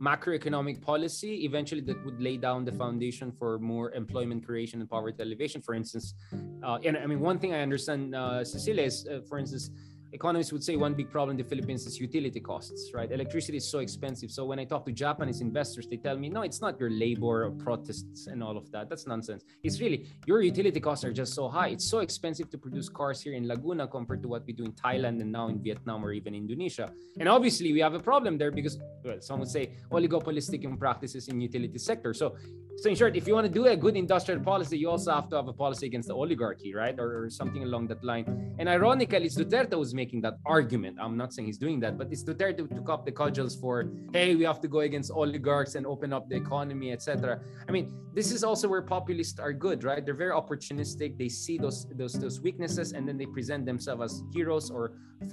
macroeconomic 0.00 0.80
policy 0.80 1.44
eventually 1.44 1.80
that 1.80 2.02
would 2.04 2.20
lay 2.20 2.36
down 2.36 2.64
the 2.64 2.72
foundation 2.72 3.32
for 3.32 3.58
more 3.58 3.92
employment 3.92 4.46
creation 4.46 4.80
and 4.80 4.88
poverty 4.88 5.22
alleviation. 5.22 5.60
For 5.60 5.74
instance 5.74 6.14
uh, 6.62 6.78
and 6.84 6.96
i 6.96 7.06
mean 7.06 7.20
one 7.20 7.38
thing 7.38 7.54
i 7.54 7.60
understand 7.60 8.14
uh, 8.14 8.44
cecilia 8.44 8.84
is 8.84 9.06
uh, 9.06 9.20
for 9.28 9.38
instance 9.38 9.70
economists 10.12 10.52
would 10.52 10.64
say 10.64 10.76
one 10.76 10.94
big 10.94 11.10
problem 11.10 11.38
in 11.38 11.42
the 11.42 11.48
Philippines 11.48 11.86
is 11.86 12.00
utility 12.00 12.40
costs, 12.40 12.92
right? 12.94 13.10
Electricity 13.10 13.58
is 13.58 13.70
so 13.70 13.80
expensive. 13.80 14.30
So 14.30 14.44
when 14.44 14.58
I 14.58 14.64
talk 14.64 14.86
to 14.86 14.92
Japanese 14.92 15.40
investors, 15.40 15.86
they 15.86 15.96
tell 15.96 16.16
me, 16.16 16.28
no, 16.28 16.42
it's 16.42 16.60
not 16.60 16.78
your 16.80 16.90
labor 16.90 17.44
or 17.46 17.50
protests 17.50 18.26
and 18.26 18.42
all 18.42 18.56
of 18.56 18.70
that. 18.72 18.88
That's 18.88 19.06
nonsense. 19.06 19.44
It's 19.62 19.80
really 19.80 20.06
your 20.26 20.42
utility 20.42 20.80
costs 20.80 21.04
are 21.04 21.12
just 21.12 21.34
so 21.34 21.48
high. 21.48 21.68
It's 21.68 21.84
so 21.84 21.98
expensive 22.00 22.50
to 22.50 22.58
produce 22.58 22.88
cars 22.88 23.20
here 23.20 23.34
in 23.34 23.46
Laguna 23.46 23.86
compared 23.86 24.22
to 24.22 24.28
what 24.28 24.46
we 24.46 24.52
do 24.52 24.64
in 24.64 24.72
Thailand 24.72 25.20
and 25.20 25.30
now 25.30 25.48
in 25.48 25.62
Vietnam 25.62 26.04
or 26.04 26.12
even 26.12 26.34
Indonesia. 26.34 26.90
And 27.18 27.28
obviously 27.28 27.72
we 27.72 27.80
have 27.80 27.94
a 27.94 28.00
problem 28.00 28.38
there 28.38 28.50
because 28.50 28.78
well, 29.04 29.20
some 29.20 29.40
would 29.40 29.48
say 29.48 29.72
oligopolistic 29.90 30.78
practices 30.78 31.28
in 31.28 31.40
utility 31.40 31.78
sector. 31.78 32.14
So 32.14 32.36
so 32.78 32.88
in 32.88 32.94
short, 32.94 33.16
if 33.16 33.26
you 33.26 33.34
want 33.34 33.44
to 33.44 33.52
do 33.52 33.66
a 33.66 33.76
good 33.76 33.96
industrial 33.96 34.40
policy, 34.40 34.78
you 34.78 34.88
also 34.88 35.10
have 35.10 35.28
to 35.30 35.36
have 35.36 35.48
a 35.48 35.52
policy 35.52 35.86
against 35.86 36.06
the 36.06 36.14
oligarchy, 36.14 36.72
right? 36.76 36.94
Or, 36.96 37.24
or 37.24 37.28
something 37.28 37.64
along 37.64 37.88
that 37.88 38.04
line. 38.04 38.54
And 38.60 38.68
ironically, 38.68 39.24
it's 39.24 39.36
Duterte 39.36 39.72
who's 39.72 39.92
making 40.02 40.20
that 40.26 40.36
argument. 40.46 40.94
I'm 41.02 41.16
not 41.22 41.28
saying 41.32 41.46
he's 41.50 41.62
doing 41.66 41.78
that, 41.84 41.92
but 41.98 42.06
it's 42.12 42.24
Duterte 42.28 42.60
who 42.62 42.68
took 42.78 42.88
up 42.94 43.02
the 43.08 43.14
cudgels 43.20 43.54
for, 43.62 43.74
hey, 44.16 44.28
we 44.40 44.44
have 44.50 44.60
to 44.64 44.68
go 44.76 44.80
against 44.88 45.10
oligarchs 45.20 45.72
and 45.78 45.84
open 45.94 46.10
up 46.16 46.24
the 46.30 46.36
economy, 46.44 46.88
etc. 46.96 47.40
I 47.68 47.70
mean, 47.76 47.86
this 48.18 48.28
is 48.36 48.42
also 48.48 48.64
where 48.72 48.84
populists 48.96 49.38
are 49.46 49.54
good, 49.66 49.78
right? 49.88 50.02
They're 50.04 50.22
very 50.26 50.34
opportunistic. 50.42 51.10
They 51.22 51.30
see 51.44 51.56
those 51.64 51.78
those 52.00 52.14
those 52.24 52.36
weaknesses 52.46 52.88
and 52.94 53.02
then 53.08 53.16
they 53.20 53.28
present 53.38 53.62
themselves 53.70 54.02
as 54.06 54.12
heroes 54.36 54.66
or 54.76 54.84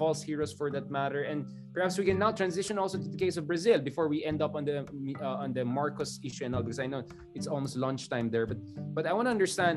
false 0.02 0.20
heroes 0.30 0.52
for 0.60 0.68
that 0.76 0.86
matter. 1.00 1.22
And 1.32 1.40
perhaps 1.76 1.94
we 2.00 2.06
can 2.10 2.18
now 2.26 2.32
transition 2.42 2.76
also 2.84 2.98
to 3.04 3.10
the 3.16 3.22
case 3.26 3.36
of 3.40 3.44
Brazil 3.52 3.80
before 3.90 4.08
we 4.14 4.18
end 4.32 4.40
up 4.46 4.54
on 4.58 4.64
the 4.70 4.76
uh, 5.28 5.44
on 5.44 5.50
the 5.58 5.64
Marcos 5.80 6.12
issue 6.28 6.44
and 6.48 6.54
all 6.56 6.64
because 6.68 6.82
I 6.86 6.88
know 6.94 7.02
it's 7.38 7.48
almost 7.54 7.74
lunchtime 7.86 8.28
there. 8.34 8.46
But 8.52 8.60
but 8.98 9.04
I 9.10 9.14
want 9.18 9.26
to 9.30 9.34
understand 9.38 9.76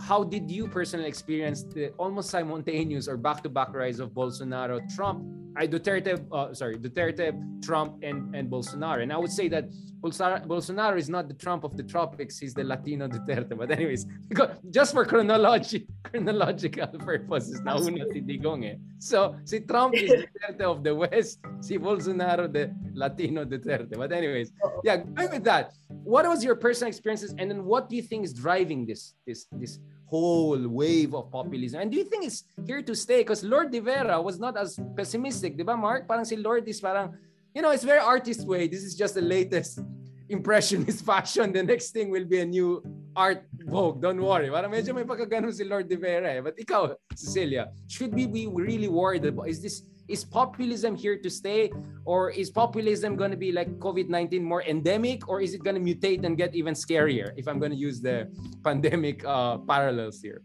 how 0.00 0.24
did 0.24 0.50
you 0.50 0.68
personally 0.68 1.08
experience 1.08 1.64
the 1.64 1.90
almost 1.98 2.30
simultaneous 2.30 3.08
or 3.08 3.16
back-to-back 3.16 3.72
rise 3.74 4.00
of 4.00 4.10
Bolsonaro, 4.10 4.80
Trump, 4.94 5.24
I 5.56 5.66
Duterte, 5.66 6.26
uh, 6.32 6.54
sorry, 6.54 6.76
Duterte, 6.76 7.32
Trump, 7.64 8.02
and 8.02 8.34
and 8.34 8.50
Bolsonaro, 8.50 9.02
and 9.02 9.12
I 9.12 9.18
would 9.18 9.30
say 9.30 9.48
that 9.48 9.68
Bolsonaro 10.00 10.96
is 10.96 11.08
not 11.08 11.28
the 11.28 11.34
Trump 11.34 11.64
of 11.64 11.76
the 11.76 11.82
tropics; 11.82 12.38
he's 12.38 12.54
the 12.54 12.64
Latino 12.64 13.08
Duterte. 13.08 13.56
But 13.56 13.70
anyways, 13.70 14.06
just 14.70 14.92
for 14.94 15.04
chronology, 15.04 15.88
chronological 16.04 16.86
purposes, 16.98 17.60
nauna 17.62 18.04
si 18.12 18.20
Digong 18.20 18.64
eh. 18.64 18.76
So 18.98 19.36
si 19.44 19.60
Trump 19.60 19.94
is 19.94 20.10
Duterte 20.10 20.62
of 20.62 20.84
the 20.84 20.94
West, 20.94 21.40
si 21.60 21.78
Bolsonaro 21.78 22.52
the 22.52 22.72
Latino 22.94 23.44
Duterte. 23.44 23.96
But 23.96 24.12
anyways, 24.12 24.52
yeah, 24.84 24.98
going 24.98 25.30
with 25.30 25.44
that, 25.44 25.72
what 25.88 26.26
was 26.28 26.44
your 26.44 26.54
personal 26.54 26.88
experiences, 26.88 27.34
and 27.38 27.50
then 27.50 27.64
what 27.64 27.88
do 27.88 27.96
you 27.96 28.02
think 28.02 28.24
is 28.24 28.32
driving 28.32 28.86
this 28.86 29.14
this 29.26 29.46
this 29.52 29.80
whole 30.08 30.58
wave 30.68 31.14
of 31.14 31.30
populism. 31.30 31.80
And 31.80 31.92
do 31.92 31.98
you 31.98 32.04
think 32.04 32.24
it's 32.24 32.44
here 32.64 32.82
to 32.82 32.94
stay? 32.96 33.20
Because 33.20 33.44
Lord 33.44 33.70
De 33.70 33.80
Vera 33.80 34.20
was 34.20 34.40
not 34.40 34.56
as 34.56 34.80
pessimistic, 34.96 35.56
di 35.56 35.62
ba, 35.62 35.76
Mark? 35.76 36.08
Parang 36.08 36.24
si 36.24 36.36
Lord 36.36 36.66
is 36.66 36.80
parang, 36.80 37.12
you 37.54 37.60
know, 37.60 37.70
it's 37.70 37.84
very 37.84 38.00
artist 38.00 38.48
way. 38.48 38.66
This 38.68 38.82
is 38.82 38.96
just 38.96 39.14
the 39.14 39.22
latest 39.22 39.80
impressionist 40.28 41.04
fashion. 41.04 41.52
The 41.52 41.62
next 41.62 41.92
thing 41.92 42.08
will 42.08 42.24
be 42.24 42.40
a 42.40 42.48
new 42.48 42.80
art 43.14 43.44
Vogue, 43.68 44.00
don't 44.00 44.20
worry. 44.20 44.48
Parang 44.48 44.72
medyo 44.72 44.96
may 44.96 45.04
pagkaganon 45.04 45.52
si 45.52 45.64
Lord 45.64 45.84
De 45.88 45.96
Vera 46.00 46.32
eh. 46.32 46.40
But 46.40 46.56
ikaw, 46.56 46.96
Cecilia, 47.12 47.68
should 47.84 48.16
we 48.16 48.24
be 48.24 48.48
really 48.48 48.88
worried 48.88 49.28
about, 49.28 49.48
is 49.48 49.60
this, 49.60 49.84
is 50.08 50.24
populism 50.24 50.96
here 50.96 51.18
to 51.18 51.30
stay? 51.30 51.70
Or 52.04 52.30
is 52.30 52.50
populism 52.50 53.16
going 53.16 53.30
to 53.30 53.36
be 53.36 53.52
like 53.52 53.68
COVID-19 53.78 54.42
more 54.42 54.62
endemic? 54.64 55.28
Or 55.28 55.40
is 55.40 55.54
it 55.54 55.62
going 55.62 55.76
to 55.76 55.84
mutate 55.84 56.24
and 56.24 56.36
get 56.36 56.54
even 56.54 56.74
scarier 56.74 57.32
if 57.36 57.46
I'm 57.46 57.58
going 57.58 57.72
to 57.72 57.78
use 57.78 58.00
the 58.00 58.28
pandemic 58.64 59.24
uh, 59.24 59.58
parallels 59.58 60.20
here? 60.20 60.42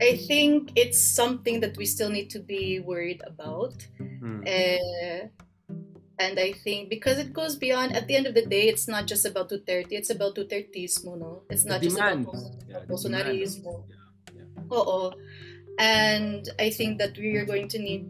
I 0.00 0.16
think 0.16 0.72
it's 0.76 1.00
something 1.00 1.60
that 1.60 1.76
we 1.76 1.86
still 1.86 2.10
need 2.10 2.28
to 2.30 2.40
be 2.40 2.80
worried 2.80 3.22
about. 3.26 3.86
Hmm. 3.98 4.42
Uh, 4.46 5.28
and 6.18 6.38
I 6.38 6.52
think 6.52 6.90
because 6.90 7.18
it 7.18 7.32
goes 7.32 7.56
beyond, 7.56 7.96
at 7.96 8.06
the 8.06 8.14
end 8.16 8.26
of 8.26 8.34
the 8.34 8.46
day, 8.46 8.68
it's 8.68 8.86
not 8.86 9.06
just 9.06 9.24
about 9.24 9.50
Duterte, 9.50 9.92
it's 9.92 10.10
about 10.10 10.36
Dutertismo, 10.36 11.18
no? 11.18 11.42
It's 11.50 11.64
not 11.64 11.82
just 11.82 11.96
about 11.96 12.26
Bolsonarismo. 12.86 13.84
Yeah, 13.88 13.94
yeah. 14.36 14.44
Oo. 14.72 15.12
And 15.78 16.48
I 16.58 16.70
think 16.70 16.98
that 16.98 17.16
we 17.18 17.36
are 17.36 17.44
going 17.44 17.68
to 17.68 17.78
need 17.78 18.08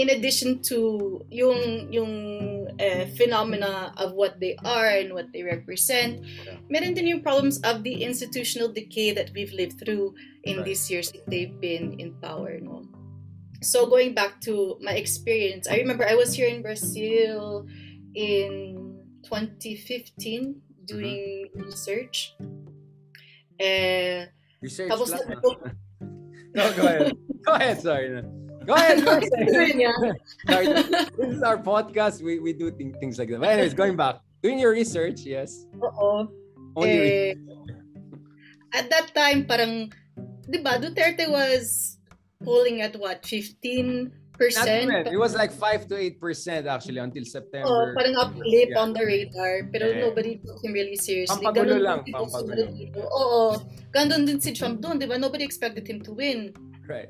in 0.00 0.08
addition 0.10 0.62
to 0.62 1.20
yung 1.28 1.92
yung 1.92 2.12
uh, 2.80 3.04
phenomena 3.20 3.92
of 4.00 4.16
what 4.16 4.40
they 4.40 4.56
are 4.64 4.88
and 4.88 5.12
what 5.12 5.28
they 5.32 5.42
represent, 5.42 6.24
meron 6.72 6.94
din 6.94 7.06
yung 7.06 7.20
problems 7.20 7.60
of 7.68 7.82
the 7.82 8.00
institutional 8.00 8.72
decay 8.72 9.12
that 9.12 9.28
we've 9.36 9.52
lived 9.52 9.76
through 9.76 10.14
in 10.44 10.56
right. 10.56 10.64
these 10.64 10.88
years 10.90 11.12
that 11.12 11.28
they've 11.28 11.60
been 11.60 12.00
in 12.00 12.16
power. 12.24 12.56
No? 12.64 12.88
So 13.60 13.84
going 13.84 14.14
back 14.14 14.40
to 14.48 14.80
my 14.80 14.96
experience, 14.96 15.68
I 15.68 15.76
remember 15.76 16.08
I 16.08 16.16
was 16.16 16.32
here 16.32 16.48
in 16.48 16.62
Brazil 16.62 17.68
in 18.16 19.04
2015 19.28 20.62
doing 20.88 21.52
mm-hmm. 21.52 21.60
research. 21.60 22.32
Uh, 23.60 24.24
research 24.64 24.88
tapos 24.88 25.12
no, 26.60 26.76
go 26.76 26.82
ahead. 26.84 27.16
go 27.44 27.52
ahead, 27.54 27.80
sorry. 27.80 28.22
Go 28.66 28.74
ahead. 28.76 29.04
Go 29.04 29.16
ahead. 29.16 29.24
Sorry, 30.46 30.66
this 31.16 31.32
is 31.32 31.42
our 31.42 31.56
podcast. 31.56 32.22
We, 32.22 32.38
we 32.38 32.52
do 32.52 32.70
th- 32.70 32.94
things 33.00 33.18
like 33.18 33.28
that. 33.30 33.40
But 33.40 33.48
anyways, 33.48 33.74
going 33.74 33.96
back. 33.96 34.20
Doing 34.42 34.60
your 34.60 34.72
research, 34.72 35.24
yes. 35.24 35.66
Oo. 35.80 36.28
Only 36.76 37.32
eh, 37.32 37.34
at 38.72 38.88
that 38.88 39.12
time, 39.16 39.44
parang, 39.44 39.92
di 40.48 40.60
ba, 40.62 40.78
Duterte 40.78 41.28
was 41.28 41.98
polling 42.44 42.80
at 42.80 42.96
what, 42.96 43.24
15 43.26 44.12
percent? 44.40 44.88
It 45.12 45.20
was 45.20 45.36
like 45.36 45.52
5 45.52 45.92
to 45.92 45.94
8 46.00 46.16
percent 46.16 46.64
actually 46.66 47.04
until 47.04 47.24
September. 47.28 47.68
Oh, 47.68 47.92
parang 47.92 48.16
up 48.16 48.32
blip 48.32 48.72
yeah. 48.72 48.80
on 48.80 48.96
the 48.96 49.04
radar. 49.04 49.68
Pero 49.68 49.92
yeah. 49.92 50.00
nobody 50.08 50.40
took 50.40 50.64
him 50.64 50.72
really 50.72 50.96
seriously. 50.96 51.36
Pampagulo 51.36 51.76
lang. 51.76 52.00
Pampagulo. 52.08 52.64
Oo. 52.96 53.60
Gandun 53.92 54.24
din 54.24 54.40
si 54.40 54.56
Trump 54.56 54.80
doon, 54.80 54.96
di 54.96 55.04
ba? 55.04 55.20
Nobody 55.20 55.44
expected 55.44 55.84
him 55.84 56.00
to 56.00 56.16
win. 56.16 56.56
Right. 56.88 57.06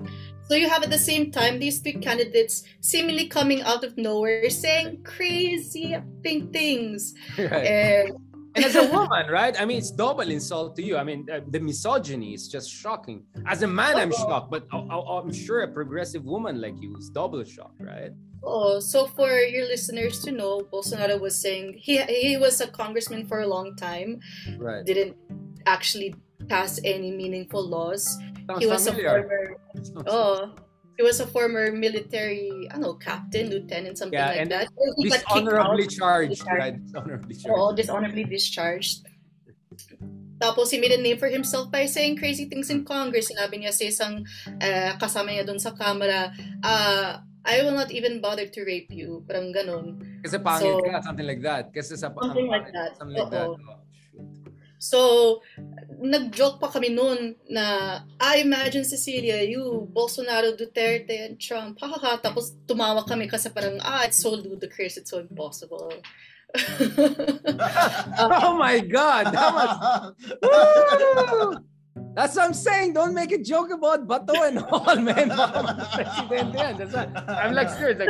So 0.51 0.59
you 0.59 0.68
have 0.68 0.83
at 0.83 0.91
the 0.91 0.99
same 0.99 1.31
time 1.31 1.57
these 1.57 1.78
three 1.78 1.97
candidates 1.97 2.64
seemingly 2.81 3.31
coming 3.31 3.62
out 3.62 3.87
of 3.87 3.97
nowhere 3.97 4.51
saying 4.51 5.07
crazy 5.07 5.97
pink 6.20 6.53
things. 6.53 7.14
Right. 7.39 7.64
Uh, 7.64 8.18
and 8.55 8.64
as 8.64 8.74
a 8.74 8.86
woman, 8.90 9.28
right? 9.28 9.55
I 9.61 9.64
mean, 9.64 9.78
it's 9.78 9.90
double 9.90 10.28
insult 10.30 10.76
to 10.76 10.82
you. 10.82 10.96
I 10.96 11.05
mean, 11.05 11.28
uh, 11.32 11.40
the 11.48 11.61
misogyny 11.61 12.34
is 12.34 12.48
just 12.48 12.70
shocking. 12.70 13.22
As 13.46 13.62
a 13.62 13.66
man, 13.66 13.96
I'm 13.96 14.12
oh. 14.12 14.16
shocked, 14.16 14.51
but 14.51 14.66
I- 14.72 15.20
am 15.22 15.32
sure 15.32 15.62
a 15.62 15.68
progressive 15.68 16.24
woman 16.24 16.61
like 16.61 16.74
you 16.80 16.96
is 16.96 17.11
double 17.11 17.44
shocked, 17.44 17.80
right? 17.80 18.12
Oh, 18.42 18.80
so 18.80 19.07
for 19.07 19.30
your 19.30 19.66
listeners 19.66 20.20
to 20.24 20.32
know, 20.32 20.61
Bolsonaro 20.72 21.20
was 21.20 21.36
saying 21.36 21.74
he 21.76 22.01
he 22.03 22.36
was 22.38 22.61
a 22.61 22.66
congressman 22.66 23.26
for 23.26 23.40
a 23.40 23.46
long 23.46 23.76
time, 23.76 24.20
right? 24.57 24.84
Didn't 24.84 25.14
actually 25.66 26.14
pass 26.48 26.80
any 26.82 27.11
meaningful 27.11 27.62
laws. 27.62 28.16
Sounds 28.46 28.61
he 28.61 28.66
was 28.66 28.88
familiar. 28.88 29.18
a 29.18 29.22
former 29.22 30.05
oh 30.07 30.55
he 31.01 31.03
was 31.03 31.16
a 31.16 31.24
former 31.24 31.72
military 31.72 32.68
I 32.68 32.76
don't 32.76 32.84
know 32.84 33.01
captain 33.01 33.48
lieutenant 33.48 33.96
something 33.96 34.20
yeah, 34.20 34.44
like 34.44 34.53
that 34.53 34.68
he 35.01 35.09
dishonorably 35.09 35.88
charged 35.88 36.44
right 36.44 36.76
dishonorably 36.76 37.34
charged 37.40 37.57
oh 37.57 37.72
dishonorably 37.72 38.24
discharged 38.28 39.09
Tapos, 40.40 40.72
he 40.72 40.80
made 40.80 40.96
a 40.96 40.96
name 40.96 41.20
for 41.20 41.28
himself 41.28 41.68
by 41.68 41.84
saying 41.84 42.16
crazy 42.16 42.48
things 42.48 42.72
in 42.72 42.80
Congress. 42.80 43.28
Sinabi 43.28 43.61
niya 43.61 43.76
sa 43.76 43.84
isang 43.84 44.24
uh, 44.57 44.96
kasama 44.96 45.36
niya 45.36 45.44
doon 45.44 45.61
sa 45.61 45.76
camera, 45.76 46.32
uh, 46.64 47.20
I 47.44 47.61
will 47.61 47.76
not 47.76 47.92
even 47.92 48.24
bother 48.24 48.48
to 48.48 48.61
rape 48.64 48.88
you. 48.88 49.20
Parang 49.28 49.53
ganun. 49.53 50.01
Kasi 50.24 50.40
pangit 50.40 50.80
so, 50.80 50.80
ka, 50.80 51.05
something 51.05 51.28
like 51.28 51.44
that. 51.44 51.68
Kasi 51.76 51.92
sa 51.92 52.09
something 52.09 52.48
like 52.48 52.72
that. 52.72 52.96
Something 52.96 53.20
like 53.20 53.32
that. 53.36 53.53
Oh, 53.53 53.84
So, 54.81 55.45
nag-joke 56.01 56.57
pa 56.57 56.72
kami 56.72 56.89
noon 56.89 57.37
na, 57.53 58.01
I 58.16 58.41
imagine 58.41 58.81
Cecilia, 58.81 59.45
you, 59.45 59.85
Bolsonaro, 59.93 60.57
Duterte, 60.57 61.20
and 61.20 61.37
Trump. 61.37 61.76
Hahaha. 61.85 62.16
Tapos 62.24 62.57
tumawa 62.64 63.05
kami 63.05 63.28
kasi 63.28 63.53
parang, 63.53 63.76
ah, 63.85 64.09
it's 64.09 64.16
so 64.16 64.33
ludicrous, 64.33 64.97
it's 64.97 65.12
so 65.12 65.20
impossible. 65.20 65.93
oh 68.41 68.57
my 68.57 68.81
God! 68.81 69.28
That 69.37 69.53
was... 69.53 69.68
That's 72.16 72.35
what 72.35 72.47
I'm 72.49 72.57
saying. 72.57 72.95
Don't 72.95 73.12
make 73.14 73.33
a 73.33 73.39
joke 73.39 73.70
about 73.70 74.09
Bato 74.09 74.49
and 74.49 74.64
all, 74.64 74.97
man. 74.97 75.28
That's 75.28 76.95
what, 76.97 77.12
I'm 77.28 77.53
like, 77.53 77.68
serious. 77.68 78.01
Like, 78.01 78.09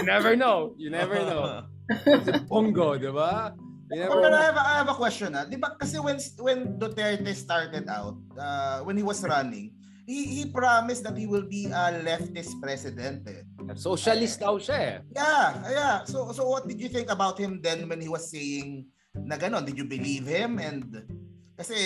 you 0.00 0.02
never 0.02 0.34
know. 0.34 0.74
You 0.80 0.88
never 0.90 1.14
know. 1.14 1.62
It's 2.08 2.28
a 2.28 2.40
pongo, 2.48 2.96
di 2.98 3.12
ba? 3.12 3.54
Yeah, 3.86 4.10
but 4.10 4.34
I 4.34 4.42
have, 4.50 4.58
I 4.58 4.74
have 4.82 4.90
a 4.90 4.98
question 4.98 5.38
ah. 5.38 5.46
Di 5.46 5.54
ba 5.54 5.78
kasi 5.78 6.02
when 6.02 6.18
when 6.42 6.74
Duterte 6.74 7.30
started 7.34 7.86
out, 7.86 8.18
uh, 8.34 8.82
when 8.82 8.98
he 8.98 9.06
was 9.06 9.22
running, 9.22 9.70
he 10.06 10.26
he 10.26 10.42
promised 10.50 11.06
that 11.06 11.14
he 11.14 11.26
will 11.30 11.46
be 11.46 11.70
a 11.70 11.94
leftist 12.02 12.58
president 12.58 13.22
eh. 13.30 13.46
Socialist 13.78 14.42
daw 14.42 14.58
siya 14.58 14.78
eh. 14.78 14.96
Yeah, 15.14 15.46
yeah. 15.70 15.96
So 16.02 16.34
so 16.34 16.50
what 16.50 16.66
did 16.66 16.82
you 16.82 16.90
think 16.90 17.14
about 17.14 17.38
him 17.38 17.62
then 17.62 17.86
when 17.86 18.02
he 18.02 18.10
was 18.10 18.26
saying 18.26 18.90
na 19.14 19.38
gano'n? 19.38 19.62
Did 19.62 19.78
you 19.78 19.86
believe 19.86 20.26
him? 20.26 20.58
And 20.58 21.06
kasi 21.54 21.78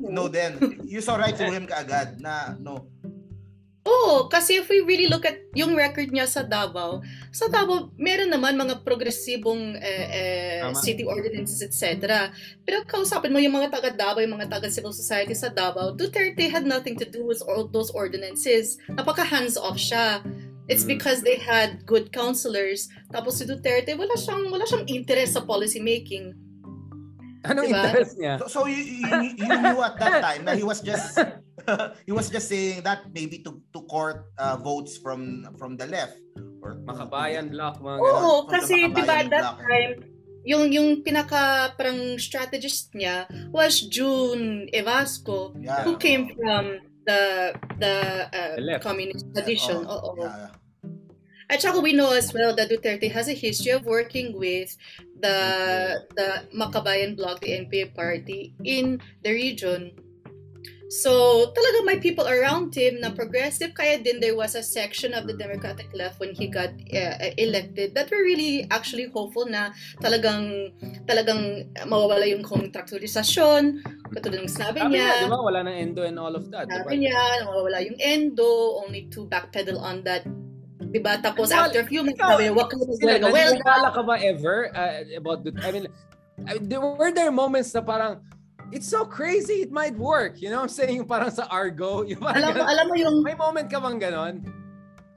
no 0.00 0.32
then 0.32 0.56
you 0.88 1.04
saw 1.04 1.20
right 1.20 1.36
through 1.36 1.52
him 1.52 1.68
kaagad 1.68 2.16
na 2.20 2.56
no 2.56 2.88
Oo, 3.86 4.26
kasi 4.26 4.58
if 4.58 4.66
we 4.66 4.82
really 4.82 5.06
look 5.06 5.22
at 5.22 5.38
yung 5.54 5.78
record 5.78 6.10
niya 6.10 6.26
sa 6.26 6.42
Davao, 6.42 7.06
sa 7.30 7.46
Davao, 7.46 7.94
meron 7.94 8.34
naman 8.34 8.58
mga 8.58 8.82
progresibong 8.82 9.78
eh, 9.78 10.06
eh, 10.10 10.74
city 10.74 11.06
ordinances, 11.06 11.62
etc. 11.62 12.26
Pero 12.66 12.82
kausapin 12.82 13.30
mo 13.30 13.38
yung 13.38 13.54
mga 13.54 13.70
taga 13.70 13.94
Davao, 13.94 14.18
yung 14.18 14.34
mga 14.34 14.50
taga 14.50 14.66
civil 14.66 14.90
society 14.90 15.38
sa 15.38 15.54
Davao, 15.54 15.94
Duterte 15.94 16.50
had 16.50 16.66
nothing 16.66 16.98
to 16.98 17.06
do 17.06 17.22
with 17.22 17.38
all 17.46 17.70
those 17.70 17.94
ordinances. 17.94 18.74
Napaka 18.90 19.22
hands-off 19.22 19.78
siya. 19.78 20.18
It's 20.66 20.82
mm. 20.82 20.98
because 20.98 21.22
they 21.22 21.38
had 21.38 21.86
good 21.86 22.10
counselors. 22.10 22.90
Tapos 23.14 23.38
si 23.38 23.46
Duterte, 23.46 23.94
wala 23.94 24.18
siyang, 24.18 24.50
wala 24.50 24.66
siyang 24.66 24.90
interest 24.90 25.38
sa 25.38 25.46
policy 25.46 25.78
making. 25.78 26.34
Anong 27.50 27.66
diba? 27.66 27.82
interest 27.86 28.14
niya? 28.18 28.34
So, 28.42 28.46
so 28.46 28.60
you, 28.66 28.80
you, 28.82 29.06
you 29.38 29.48
knew 29.48 29.78
at 29.82 29.96
that 29.98 30.22
time 30.22 30.42
na 30.44 30.52
he 30.54 30.64
was 30.64 30.80
just 30.80 31.18
he 32.08 32.12
was 32.12 32.30
just 32.30 32.48
saying 32.48 32.82
that 32.82 33.08
maybe 33.12 33.42
to 33.42 33.62
to 33.72 33.80
court 33.86 34.30
uh, 34.38 34.56
votes 34.58 34.96
from 34.98 35.46
from 35.58 35.76
the 35.76 35.86
left 35.86 36.18
or 36.62 36.78
makabayan 36.84 37.50
block 37.50 37.78
mga 37.80 37.98
ganun. 38.02 38.22
Oo, 38.22 38.34
kasi 38.46 38.90
di 38.90 39.02
ba 39.02 39.24
that 39.26 39.58
time 39.62 39.92
yung 40.46 40.70
yung 40.70 41.02
pinaka 41.02 41.74
parang 41.74 42.14
strategist 42.22 42.94
niya 42.94 43.26
was 43.50 43.82
June 43.90 44.70
Evasco 44.70 45.50
yeah. 45.58 45.82
who 45.82 45.98
came 45.98 46.30
from 46.38 46.78
the 47.06 47.54
the, 47.78 47.94
uh, 48.30 48.54
the 48.58 48.78
communist 48.78 49.26
tradition. 49.34 49.82
Oh, 49.86 50.14
Oo. 50.14 50.22
Yeah, 50.22 50.46
yeah. 50.46 50.65
At 51.46 51.62
saka 51.62 51.78
we 51.78 51.94
know 51.94 52.10
as 52.10 52.34
well 52.34 52.54
that 52.58 52.70
Duterte 52.70 53.10
has 53.12 53.28
a 53.28 53.36
history 53.36 53.70
of 53.70 53.86
working 53.86 54.34
with 54.34 54.74
the 55.22 56.02
the 56.18 56.42
Makabayan 56.50 57.14
Bloc, 57.14 57.38
the 57.40 57.54
NPA 57.62 57.94
party 57.94 58.54
in 58.66 58.98
the 59.22 59.30
region. 59.30 59.94
So, 60.86 61.50
talaga 61.50 61.82
may 61.82 61.98
people 61.98 62.30
around 62.30 62.70
him 62.70 63.02
na 63.02 63.10
progressive, 63.10 63.74
kaya 63.74 63.98
din 63.98 64.22
there 64.22 64.38
was 64.38 64.54
a 64.54 64.62
section 64.62 65.18
of 65.18 65.26
the 65.26 65.34
Democratic 65.34 65.90
left 65.90 66.22
when 66.22 66.30
he 66.30 66.46
got 66.46 66.70
uh, 66.70 67.34
elected 67.42 67.90
that 67.98 68.06
were 68.06 68.22
really 68.22 68.70
actually 68.70 69.10
hopeful 69.10 69.50
na 69.50 69.74
talagang 69.98 70.70
talagang 71.10 71.66
mawawala 71.90 72.22
yung 72.30 72.46
contractualization, 72.46 73.82
katulad 74.14 74.46
ng 74.46 74.50
sinabi 74.50 74.78
niya. 74.86 75.26
Sabi 75.26 75.26
diba, 75.26 75.42
wala 75.42 75.60
nang 75.66 75.74
endo 75.74 76.06
and 76.06 76.22
all 76.22 76.34
of 76.38 76.46
that. 76.54 76.70
Sabi 76.70 77.02
diba? 77.02 77.10
niya, 77.10 77.22
mawawala 77.50 77.78
yung 77.82 77.98
endo, 77.98 78.78
only 78.78 79.10
to 79.10 79.26
backpedal 79.26 79.82
on 79.82 80.06
that 80.06 80.22
Diba? 80.76 81.16
Tapos 81.22 81.48
well, 81.50 81.66
after 81.66 81.80
a 81.80 81.88
few 81.88 82.04
months, 82.04 82.20
sabi, 82.20 82.50
what 82.52 82.68
can 82.68 82.80
we 82.80 82.96
do? 82.96 83.32
Well, 83.32 83.56
ka 83.64 84.02
ba 84.02 84.20
ever 84.20 84.68
uh, 84.76 85.02
about 85.16 85.44
the, 85.44 85.56
I 85.64 85.72
mean, 85.72 85.86
I 86.44 86.60
mean, 86.60 86.68
there 86.68 86.80
were 86.80 87.12
there 87.12 87.32
moments 87.32 87.72
na 87.72 87.80
parang, 87.80 88.20
it's 88.72 88.88
so 88.88 89.04
crazy, 89.08 89.64
it 89.64 89.72
might 89.72 89.96
work. 89.96 90.40
You 90.42 90.50
know 90.50 90.60
what 90.60 90.68
I'm 90.68 90.76
saying? 90.76 91.08
Parang 91.08 91.32
sa 91.32 91.48
Argo. 91.48 92.04
Yung 92.08 92.20
parang 92.20 92.44
alam, 92.44 92.54
mo, 92.54 92.64
alam 92.64 92.84
mo 92.92 92.94
yung... 92.94 93.16
May 93.24 93.34
moment 93.34 93.72
ka 93.72 93.80
bang 93.80 93.96
ganon? 93.96 94.44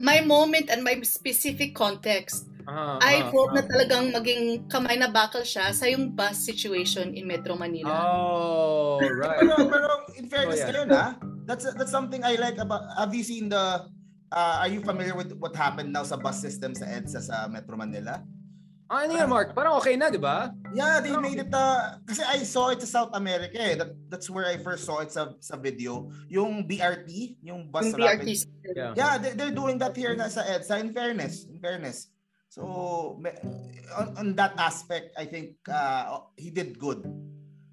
My 0.00 0.24
moment 0.24 0.72
and 0.72 0.80
my 0.80 0.96
specific 1.04 1.76
context. 1.76 2.48
uh, 2.70 2.98
I 3.02 3.26
uh, 3.26 3.30
hope 3.30 3.52
uh, 3.52 3.60
na 3.60 3.62
talagang 3.66 4.14
maging 4.14 4.70
kamay 4.70 4.96
na 4.98 5.10
bakal 5.10 5.42
siya 5.42 5.74
sa 5.74 5.90
yung 5.90 6.14
bus 6.14 6.38
situation 6.40 7.12
in 7.12 7.26
Metro 7.26 7.58
Manila. 7.58 7.92
Oh, 7.92 9.00
right. 9.00 9.42
pero, 9.42 9.54
pero 9.66 9.88
in 10.16 10.26
fairness 10.30 10.60
oh, 10.60 10.62
yeah. 10.62 10.68
kayo 10.70 10.82
na, 10.86 11.02
that's 11.44 11.66
that's 11.74 11.92
something 11.92 12.22
I 12.22 12.38
like 12.38 12.58
about 12.62 12.86
have 12.94 13.12
you 13.14 13.24
seen 13.26 13.48
the 13.50 13.90
uh, 14.32 14.62
are 14.62 14.70
you 14.70 14.80
familiar 14.80 15.14
with 15.14 15.34
what 15.38 15.54
happened 15.54 15.92
now 15.92 16.02
sa 16.02 16.16
bus 16.16 16.40
system 16.40 16.74
sa 16.74 16.86
EDSA 16.86 17.20
sa 17.20 17.36
Metro 17.50 17.76
Manila? 17.76 18.22
Ah, 18.90 19.06
ano 19.06 19.14
yan, 19.14 19.30
Mark? 19.30 19.54
Parang 19.54 19.78
okay 19.78 19.94
na, 19.94 20.10
di 20.10 20.18
ba? 20.18 20.50
Yeah, 20.74 20.98
they 20.98 21.14
made 21.14 21.38
it, 21.38 21.54
uh, 21.54 21.94
kasi 22.02 22.26
I 22.26 22.42
saw 22.42 22.74
it 22.74 22.82
sa 22.82 22.90
South 22.90 23.14
America 23.14 23.54
eh. 23.54 23.78
That, 23.78 23.94
that's 24.10 24.26
where 24.26 24.50
I 24.50 24.58
first 24.58 24.82
saw 24.82 24.98
it 24.98 25.14
sa, 25.14 25.30
sa 25.38 25.54
video. 25.54 26.10
Yung 26.26 26.66
BRT, 26.66 27.38
yung 27.38 27.70
bus 27.70 27.94
yung 27.94 28.02
rapid. 28.02 28.26
BRT. 28.26 28.50
Yeah, 28.74 28.90
yeah 28.98 29.14
they, 29.14 29.38
they're 29.38 29.54
doing 29.54 29.78
that 29.78 29.94
here 29.94 30.18
na 30.18 30.26
sa 30.26 30.42
EDSA, 30.42 30.82
in 30.82 30.90
fairness. 30.90 31.46
In 31.46 31.62
fairness. 31.62 32.10
So, 32.50 32.66
on, 33.94 34.06
on 34.18 34.28
that 34.34 34.58
aspect, 34.58 35.14
I 35.14 35.22
think 35.22 35.54
uh, 35.70 36.26
he 36.34 36.50
did 36.50 36.74
good. 36.74 37.06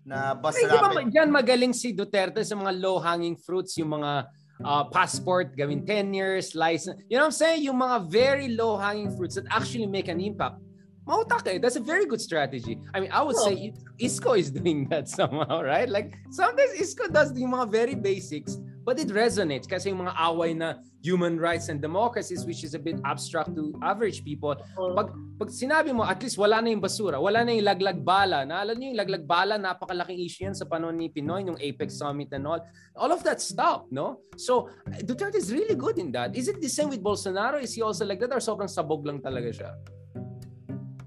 Na 0.06 0.38
bus 0.38 0.54
Ay, 0.54 0.70
rapid. 0.70 1.02
Di 1.02 1.02
ba 1.02 1.04
dyan 1.10 1.30
magaling 1.34 1.74
si 1.74 1.98
Duterte 1.98 2.46
sa 2.46 2.54
mga 2.54 2.78
low-hanging 2.78 3.42
fruits, 3.42 3.74
yung 3.82 3.98
mga 3.98 4.30
uh, 4.64 4.86
passport, 4.86 5.56
gawin 5.58 5.86
10 5.86 6.14
years, 6.14 6.56
license. 6.56 7.02
You 7.10 7.18
know 7.18 7.24
what 7.24 7.34
I'm 7.34 7.40
saying? 7.40 7.64
Yung 7.64 7.78
mga 7.78 8.10
very 8.10 8.48
low-hanging 8.50 9.16
fruits 9.18 9.36
that 9.36 9.46
actually 9.52 9.88
make 9.88 10.08
an 10.08 10.20
impact 10.20 10.62
Mautak 11.08 11.48
eh. 11.48 11.58
That's 11.58 11.78
a 11.78 11.80
very 11.80 12.06
good 12.06 12.20
strategy. 12.20 12.78
I 12.94 13.00
mean, 13.00 13.12
I 13.12 13.24
would 13.24 13.36
oh. 13.40 13.48
say 13.48 13.74
Isco 13.98 14.34
is 14.34 14.52
doing 14.60 14.88
that 14.90 15.08
somehow, 15.08 15.64
right? 15.64 15.88
Like, 15.88 16.18
sometimes 16.32 16.72
Isco 16.74 17.08
does 17.08 17.32
yung 17.40 17.52
mga 17.52 17.72
very 17.72 17.96
basics, 17.96 18.60
but 18.88 18.96
it 19.04 19.12
resonates 19.12 19.68
kasi 19.68 19.92
yung 19.92 20.08
mga 20.08 20.16
away 20.16 20.56
na 20.56 20.80
human 21.04 21.36
rights 21.36 21.68
and 21.68 21.84
democracies, 21.84 22.48
which 22.48 22.64
is 22.64 22.72
a 22.72 22.80
bit 22.80 22.96
abstract 23.04 23.52
to 23.52 23.76
average 23.84 24.24
people. 24.24 24.56
Pag, 24.96 25.12
pag 25.36 25.50
sinabi 25.52 25.92
mo, 25.92 26.08
at 26.08 26.24
least 26.24 26.40
wala 26.40 26.64
na 26.64 26.72
yung 26.72 26.80
basura, 26.80 27.20
wala 27.20 27.44
na 27.44 27.52
yung 27.52 27.68
laglag 27.68 28.00
bala. 28.00 28.48
Naalala 28.48 28.80
niyo 28.80 28.96
yung 28.96 29.02
laglag 29.04 29.28
bala, 29.28 29.60
napakalaking 29.60 30.24
issue 30.24 30.48
yan 30.48 30.56
sa 30.56 30.64
panahon 30.64 30.96
ni 30.96 31.12
Pinoy, 31.12 31.44
yung 31.44 31.60
Apex 31.60 32.00
Summit 32.00 32.32
and 32.32 32.48
all. 32.48 32.64
All 32.96 33.12
of 33.12 33.28
that 33.28 33.44
stopped, 33.44 33.92
no? 33.92 34.24
So, 34.40 34.72
Duterte 35.04 35.36
is 35.36 35.52
really 35.52 35.76
good 35.76 36.00
in 36.00 36.16
that. 36.16 36.32
Is 36.40 36.48
it 36.48 36.64
the 36.64 36.72
same 36.72 36.88
with 36.88 37.04
Bolsonaro? 37.04 37.60
Is 37.60 37.76
he 37.76 37.84
also 37.84 38.08
like 38.08 38.24
that 38.24 38.32
or 38.32 38.40
sobrang 38.40 38.72
sabog 38.72 39.04
lang 39.04 39.20
talaga 39.20 39.52
siya? 39.52 39.72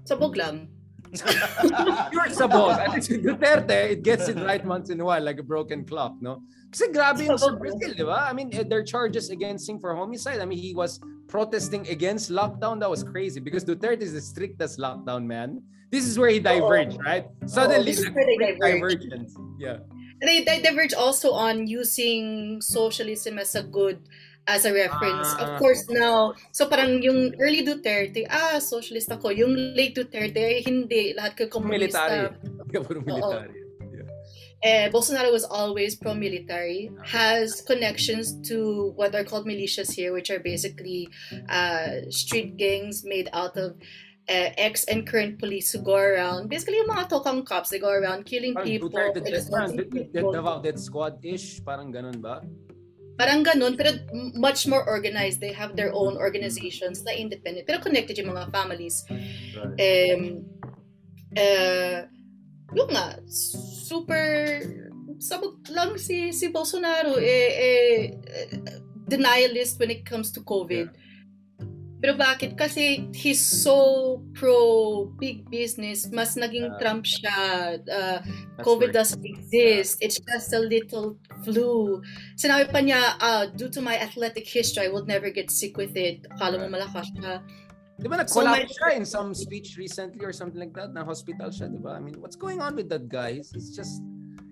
Sabog 0.05 0.37
lang. 0.37 0.69
You're 1.11 2.31
sabog. 2.31 2.79
At 2.79 2.93
least 2.93 3.11
with 3.11 3.23
Duterte, 3.23 3.91
it 3.91 4.03
gets 4.03 4.27
it 4.27 4.37
right 4.37 4.63
once 4.65 4.89
in 4.89 4.99
a 4.99 5.05
while, 5.05 5.21
like 5.21 5.39
a 5.39 5.43
broken 5.43 5.83
clock, 5.83 6.15
no? 6.21 6.43
Kasi 6.71 6.87
grabe 6.87 7.27
yung 7.27 7.37
sa 7.37 7.51
Brazil, 7.51 7.91
di 7.91 8.03
ba? 8.03 8.27
I 8.29 8.33
mean, 8.33 8.47
eh, 8.55 8.63
their 8.63 8.83
charges 8.83 9.29
against 9.29 9.67
him 9.67 9.79
for 9.79 9.91
homicide. 9.91 10.39
I 10.39 10.45
mean, 10.45 10.57
he 10.57 10.73
was 10.73 11.03
protesting 11.27 11.83
against 11.91 12.31
lockdown. 12.31 12.79
That 12.79 12.89
was 12.89 13.03
crazy 13.03 13.43
because 13.43 13.67
Duterte 13.67 14.01
is 14.01 14.15
the 14.15 14.23
strictest 14.23 14.79
lockdown 14.79 15.27
man. 15.27 15.59
This 15.91 16.07
is 16.07 16.15
where 16.15 16.31
he 16.31 16.39
diverged, 16.39 16.95
oh. 16.95 17.03
right? 17.03 17.27
Suddenly, 17.45 17.91
oh, 17.91 18.15
like, 18.39 18.55
divergence. 18.59 19.35
Yeah. 19.59 19.83
They, 20.23 20.47
they 20.47 20.61
diverge 20.61 20.93
also 20.93 21.31
on 21.31 21.67
using 21.67 22.61
socialism 22.61 23.37
as 23.37 23.55
a 23.55 23.63
good 23.63 23.99
as 24.47 24.65
a 24.65 24.73
reference. 24.73 25.29
Ah. 25.37 25.45
Of 25.45 25.59
course, 25.59 25.85
now, 25.89 26.33
so 26.51 26.65
parang 26.65 27.01
yung 27.01 27.35
early 27.39 27.65
Duterte, 27.65 28.25
ah, 28.29 28.57
socialist 28.59 29.11
ako. 29.11 29.29
Yung 29.29 29.53
late 29.75 29.95
Duterte, 29.95 30.65
hindi. 30.65 31.13
Lahat 31.13 31.37
ka 31.37 31.45
komunista. 31.45 32.09
Military. 32.09 32.81
Puro 32.87 33.01
military. 33.03 33.61
Eh, 34.61 34.93
Bolsonaro 34.93 35.33
was 35.33 35.43
always 35.43 35.97
pro-military, 35.97 36.93
has 37.01 37.65
connections 37.65 38.37
to 38.45 38.93
what 38.93 39.09
are 39.17 39.25
called 39.25 39.49
militias 39.49 39.89
here, 39.89 40.13
which 40.13 40.29
are 40.29 40.37
basically 40.37 41.09
uh, 41.49 42.05
street 42.13 42.57
gangs 42.57 43.01
made 43.03 43.25
out 43.33 43.57
of 43.57 43.73
uh, 44.29 44.53
ex 44.61 44.85
and 44.85 45.07
current 45.07 45.39
police 45.39 45.71
who 45.71 45.81
go 45.81 45.97
around, 45.97 46.47
basically 46.47 46.77
yung 46.77 46.93
mga 46.93 47.09
tokang 47.09 47.41
cops, 47.41 47.73
they 47.73 47.79
go 47.79 47.89
around 47.89 48.23
killing 48.29 48.53
parang 48.53 48.69
people. 48.69 48.89
Duterte, 48.89 50.13
Davao 50.13 50.61
Death 50.61 50.77
Squad-ish, 50.77 51.65
parang 51.65 51.89
ganun 51.89 52.21
ba? 52.21 52.45
Parang 53.21 53.45
ganun, 53.45 53.77
pero 53.77 53.93
much 54.33 54.65
more 54.65 54.81
organized. 54.89 55.37
They 55.37 55.53
have 55.53 55.77
their 55.77 55.93
own 55.93 56.17
organizations 56.17 57.05
na 57.05 57.13
independent, 57.13 57.69
pero 57.69 57.77
connected 57.77 58.17
yung 58.17 58.33
mga 58.33 58.49
families. 58.49 59.05
Right. 59.05 59.77
Um, 59.77 60.21
uh, 61.37 62.09
yung 62.73 62.89
nga, 62.89 63.21
super 63.29 64.25
sabog 65.21 65.61
lang 65.69 66.01
si 66.01 66.33
si 66.33 66.49
Bolsonaro 66.49 67.21
eh, 67.21 67.49
eh 67.53 67.97
denialist 69.05 69.77
when 69.77 69.93
it 69.93 70.01
comes 70.01 70.33
to 70.33 70.41
COVID. 70.41 70.89
Yeah. 70.89 71.10
Pero 72.01 72.17
bakit? 72.17 72.57
Kasi 72.57 73.05
he's 73.13 73.37
so 73.37 74.17
pro 74.33 75.05
big 75.21 75.45
business. 75.53 76.09
Mas 76.09 76.33
naging 76.33 76.73
uh, 76.73 76.77
Trump 76.81 77.05
siya. 77.05 77.77
Uh, 77.85 78.19
COVID 78.65 78.89
right. 78.89 78.97
doesn't 79.05 79.21
exist. 79.21 80.01
It's 80.01 80.17
just 80.17 80.49
a 80.57 80.61
little 80.61 81.21
flu. 81.45 82.01
Sinabi 82.33 82.73
pa 82.73 82.81
niya, 82.81 83.21
uh, 83.21 83.45
due 83.53 83.69
to 83.69 83.85
my 83.85 84.01
athletic 84.01 84.49
history, 84.49 84.89
I 84.89 84.91
would 84.91 85.05
never 85.05 85.29
get 85.29 85.53
sick 85.53 85.77
with 85.77 85.93
it. 85.93 86.25
Akala 86.33 86.57
mo 86.57 86.73
malakas 86.73 87.13
siya. 87.13 87.45
Di 88.01 88.09
ba 88.09 88.17
nag-collapse 88.17 88.73
so, 88.73 88.77
siya 88.81 88.89
in 88.97 89.05
some 89.05 89.29
speech 89.37 89.77
recently 89.77 90.25
or 90.25 90.33
something 90.33 90.57
like 90.57 90.73
that? 90.73 90.89
Na 90.89 91.05
hospital 91.05 91.53
siya, 91.53 91.69
di 91.69 91.77
ba? 91.77 91.93
I 91.93 92.01
mean, 92.01 92.17
what's 92.17 92.33
going 92.35 92.57
on 92.57 92.73
with 92.73 92.89
that 92.89 93.05
guy? 93.13 93.37
He's, 93.37 93.53
he's 93.53 93.77
just 93.77 94.01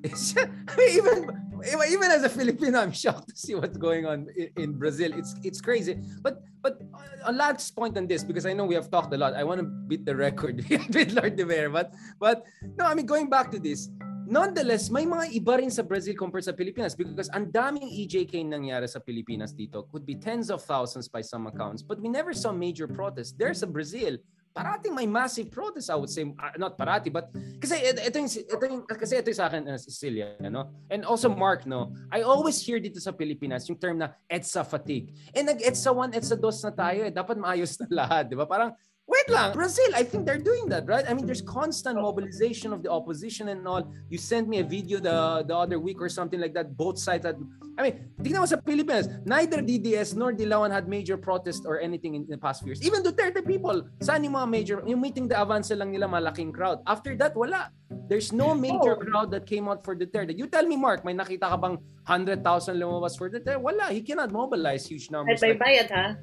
it's 0.03 0.35
I 0.37 0.75
mean, 0.77 0.89
even 0.97 1.17
even 1.65 2.11
as 2.11 2.23
a 2.23 2.29
Filipino, 2.29 2.79
I'm 2.79 2.91
shocked 2.91 3.29
to 3.29 3.35
see 3.35 3.55
what's 3.55 3.77
going 3.77 4.05
on 4.05 4.27
in, 4.35 4.49
in, 4.55 4.69
Brazil. 4.73 5.11
It's 5.13 5.35
it's 5.43 5.61
crazy. 5.61 5.99
But 6.21 6.41
but 6.61 6.79
a 7.25 7.31
last 7.31 7.75
point 7.75 7.97
on 7.97 8.07
this 8.07 8.23
because 8.23 8.45
I 8.45 8.53
know 8.53 8.65
we 8.65 8.75
have 8.75 8.89
talked 8.89 9.13
a 9.13 9.17
lot. 9.17 9.33
I 9.33 9.43
want 9.43 9.59
to 9.59 9.67
beat 9.67 10.05
the 10.05 10.15
record 10.15 10.63
with 10.69 11.11
Lord 11.11 11.35
De 11.35 11.45
Vera, 11.45 11.69
but 11.69 11.93
but 12.19 12.45
no, 12.77 12.85
I 12.85 12.93
mean 12.95 13.05
going 13.05 13.29
back 13.29 13.51
to 13.51 13.59
this. 13.59 13.89
Nonetheless, 14.29 14.93
may 14.93 15.09
mga 15.09 15.41
iba 15.41 15.57
rin 15.57 15.73
sa 15.73 15.81
Brazil 15.81 16.13
compared 16.13 16.45
sa 16.45 16.53
Pilipinas 16.53 16.93
because 16.93 17.33
ang 17.33 17.49
daming 17.49 17.89
EJK 17.89 18.45
nangyari 18.45 18.85
sa 18.85 19.01
Pilipinas 19.01 19.57
dito. 19.57 19.89
Could 19.89 20.05
be 20.05 20.13
tens 20.13 20.53
of 20.53 20.61
thousands 20.61 21.09
by 21.09 21.25
some 21.25 21.49
accounts, 21.49 21.81
but 21.81 21.97
we 21.97 22.13
never 22.13 22.29
saw 22.29 22.53
major 22.53 22.85
protests. 22.85 23.33
There's 23.33 23.65
a 23.65 23.69
Brazil 23.69 24.21
parating 24.59 24.93
may 24.93 25.07
massive 25.07 25.47
protest 25.47 25.87
I 25.87 25.95
would 25.95 26.11
say. 26.11 26.27
Uh, 26.27 26.55
not 26.59 26.75
parati 26.75 27.07
but 27.07 27.31
kasi 27.63 27.79
ito 27.79 28.15
yung 28.19 28.29
ito 28.29 28.63
yung 28.67 28.81
kasi 28.83 29.15
ito 29.15 29.31
yung 29.31 29.39
sa 29.39 29.47
akin 29.47 29.63
uh, 29.71 29.79
Cecilia 29.79 30.35
no 30.51 30.67
and 30.91 31.07
also 31.07 31.31
Mark 31.31 31.63
no? 31.63 31.95
I 32.11 32.27
always 32.27 32.59
hear 32.59 32.83
dito 32.83 32.99
sa 32.99 33.15
Pilipinas 33.15 33.63
yung 33.71 33.79
term 33.79 33.97
na 34.03 34.11
EDSA 34.27 34.67
fatigue. 34.67 35.15
Eh 35.31 35.39
nag 35.39 35.57
EDSA 35.63 35.95
1 35.95 36.19
EDSA 36.19 36.35
2 36.35 36.67
na 36.67 36.73
tayo 36.75 37.01
eh. 37.07 37.11
Dapat 37.13 37.35
maayos 37.39 37.79
na 37.79 37.87
lahat 38.03 38.27
di 38.27 38.35
ba? 38.35 38.43
Parang 38.43 38.75
Wait 39.09 39.25
lang, 39.33 39.49
Brazil, 39.57 39.89
I 39.97 40.05
think 40.05 40.29
they're 40.29 40.37
doing 40.37 40.69
that, 40.69 40.85
right? 40.85 41.01
I 41.09 41.17
mean, 41.17 41.25
there's 41.25 41.41
constant 41.41 41.97
mobilization 41.97 42.69
of 42.69 42.85
the 42.85 42.91
opposition 42.93 43.49
and 43.49 43.65
all. 43.65 43.81
You 44.05 44.21
sent 44.21 44.45
me 44.45 44.61
a 44.61 44.63
video 44.63 45.01
the 45.01 45.41
the 45.49 45.57
other 45.57 45.81
week 45.81 45.97
or 45.97 46.13
something 46.13 46.37
like 46.37 46.53
that. 46.53 46.77
Both 46.77 47.01
sides 47.01 47.25
had, 47.25 47.41
I 47.73 47.89
mean, 47.89 47.95
tingnan 48.21 48.45
mo 48.45 48.47
sa 48.47 48.61
Pilipinas, 48.61 49.09
neither 49.25 49.65
DDS 49.65 50.13
nor 50.13 50.29
Dilawan 50.29 50.69
had 50.69 50.85
major 50.85 51.17
protest 51.17 51.65
or 51.65 51.81
anything 51.81 52.13
in 52.13 52.29
the 52.29 52.37
past 52.37 52.61
few 52.61 52.69
years. 52.69 52.85
Even 52.85 53.01
Duterte 53.01 53.41
people, 53.41 53.81
saan 53.97 54.21
yung 54.21 54.37
mga 54.37 54.47
major, 54.47 54.77
yung 54.85 55.01
meeting 55.01 55.25
the 55.25 55.33
avance 55.33 55.73
lang 55.73 55.89
nila 55.89 56.05
malaking 56.05 56.53
crowd. 56.53 56.77
After 56.85 57.17
that, 57.17 57.33
wala. 57.33 57.73
There's 58.05 58.29
no 58.29 58.53
major 58.53 58.93
oh. 58.93 59.01
crowd 59.01 59.33
that 59.33 59.49
came 59.49 59.65
out 59.65 59.81
for 59.81 59.97
Duterte. 59.97 60.37
You 60.37 60.45
tell 60.45 60.69
me, 60.69 60.77
Mark, 60.77 61.01
may 61.01 61.17
nakita 61.17 61.49
ka 61.49 61.57
bang 61.57 61.81
100,000 62.05 62.77
lumabas 62.77 63.17
for 63.17 63.25
Duterte? 63.25 63.57
Wala. 63.57 63.89
He 63.89 64.05
cannot 64.05 64.29
mobilize 64.29 64.85
huge 64.85 65.09
numbers. 65.09 65.41
Ay, 65.41 65.57
bayad 65.57 65.89
ha? 65.89 66.13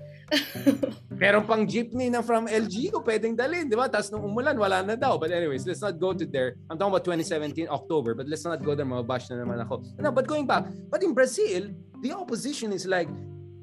Meron 1.16 1.47
pang 1.47 1.65
jeepney 1.65 2.11
na 2.11 2.20
from 2.20 2.47
LGU 2.51 3.01
pwedeng 3.01 3.39
dalhin, 3.39 3.70
di 3.70 3.77
ba? 3.78 3.89
Tapos 3.89 4.11
nung 4.12 4.27
umulan, 4.27 4.59
wala 4.59 4.82
na 4.82 4.98
daw. 4.98 5.16
But 5.16 5.32
anyways, 5.32 5.65
let's 5.65 5.81
not 5.81 5.97
go 5.97 6.12
to 6.12 6.27
there. 6.27 6.59
I'm 6.69 6.77
talking 6.77 6.93
about 6.93 7.07
2017, 7.07 7.70
October, 7.70 8.12
but 8.12 8.28
let's 8.28 8.44
not 8.44 8.61
go 8.61 8.74
there. 8.74 8.85
Mababash 8.85 9.31
na 9.31 9.40
naman 9.40 9.62
ako. 9.62 9.86
No, 10.03 10.12
but 10.12 10.27
going 10.27 10.44
back, 10.44 10.66
but 10.90 11.03
in 11.03 11.15
Brazil, 11.15 11.73
the 12.03 12.12
opposition 12.12 12.73
is 12.73 12.85
like, 12.85 13.09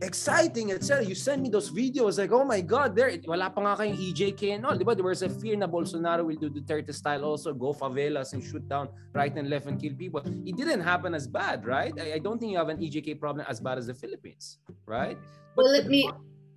exciting, 0.03 0.71
etc. 0.71 1.05
You 1.05 1.15
send 1.15 1.41
me 1.41 1.49
those 1.49 1.71
videos 1.71 2.19
like, 2.19 2.31
oh 2.31 2.43
my 2.43 2.61
God, 2.61 2.95
there, 2.95 3.09
wala 3.25 3.49
pa 3.49 3.61
nga 3.63 3.73
kayong 3.83 3.97
EJK 3.97 4.59
and 4.59 4.65
all, 4.65 4.75
di 4.75 4.83
ba? 4.83 4.93
There 4.93 5.07
was 5.07 5.23
a 5.23 5.31
fear 5.31 5.55
na 5.55 5.65
Bolsonaro 5.65 6.27
will 6.27 6.35
do 6.35 6.51
Duterte 6.51 6.93
style 6.93 7.23
also, 7.23 7.53
go 7.53 7.71
favelas 7.71 8.33
and 8.33 8.43
shoot 8.43 8.67
down 8.67 8.89
right 9.13 9.31
and 9.31 9.49
left 9.49 9.65
and 9.65 9.79
kill 9.79 9.95
people. 9.95 10.19
It 10.45 10.55
didn't 10.59 10.81
happen 10.81 11.15
as 11.15 11.25
bad, 11.25 11.65
right? 11.65 11.95
I, 11.95 12.13
I 12.15 12.19
don't 12.19 12.37
think 12.37 12.51
you 12.51 12.59
have 12.59 12.69
an 12.69 12.83
EJK 12.83 13.19
problem 13.19 13.45
as 13.47 13.63
bad 13.63 13.77
as 13.79 13.87
the 13.87 13.95
Philippines, 13.95 14.59
right? 14.85 15.17
But, 15.55 15.63
well, 15.63 15.71
let 15.71 15.87
me 15.87 16.11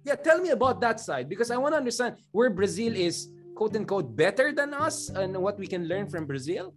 yeah, 0.07 0.15
tell 0.15 0.39
me 0.39 0.55
about 0.55 0.79
that 0.81 1.03
side 1.03 1.29
because 1.29 1.51
I 1.51 1.59
want 1.59 1.75
to 1.75 1.83
understand 1.83 2.23
where 2.31 2.49
Brazil 2.49 2.95
is 2.95 3.27
quote 3.59 3.75
unquote 3.75 4.15
better 4.15 4.55
than 4.55 4.73
us 4.73 5.11
and 5.11 5.35
what 5.37 5.59
we 5.59 5.67
can 5.67 5.91
learn 5.91 6.07
from 6.07 6.31
Brazil. 6.31 6.71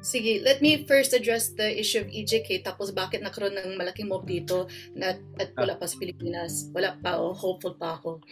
Sige, 0.00 0.40
let 0.40 0.64
me 0.64 0.88
first 0.88 1.12
address 1.12 1.52
the 1.52 1.68
issue 1.68 2.00
of 2.00 2.08
EJK 2.08 2.64
tapos 2.64 2.96
bakit 2.96 3.20
nakaroon 3.20 3.52
ng 3.60 3.76
malaking 3.76 4.08
mob 4.08 4.24
dito 4.24 4.72
na, 4.96 5.20
at 5.36 5.52
wala 5.52 5.76
pa 5.76 5.84
sa 5.84 6.00
Pilipinas. 6.00 6.72
Wala 6.72 6.96
pa, 6.96 7.20
oh, 7.20 7.36
hopeful 7.36 7.76
pa 7.76 8.00
ako. 8.00 8.24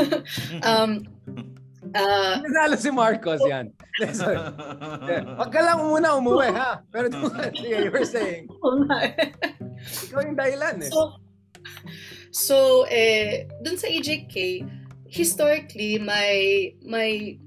um, 0.64 1.04
Uh, 1.94 2.42
Nanalo 2.42 2.74
si 2.74 2.90
Marcos 2.90 3.38
yan. 3.46 3.70
Wag 5.38 5.50
ka 5.54 5.60
lang 5.62 5.86
muna 5.86 6.18
umuwi 6.18 6.50
ha. 6.50 6.82
Pero 6.90 7.06
you 7.62 7.94
were 7.94 8.02
saying. 8.02 8.50
Ikaw 10.10 10.20
yung 10.26 10.34
dahilan 10.34 10.82
eh. 10.82 10.90
So, 10.90 11.14
So, 12.36 12.84
eh, 12.92 13.48
dun 13.64 13.80
sa 13.80 13.88
EJK, 13.88 14.60
historically, 15.08 15.96
my 15.96 16.68
my 16.84 17.40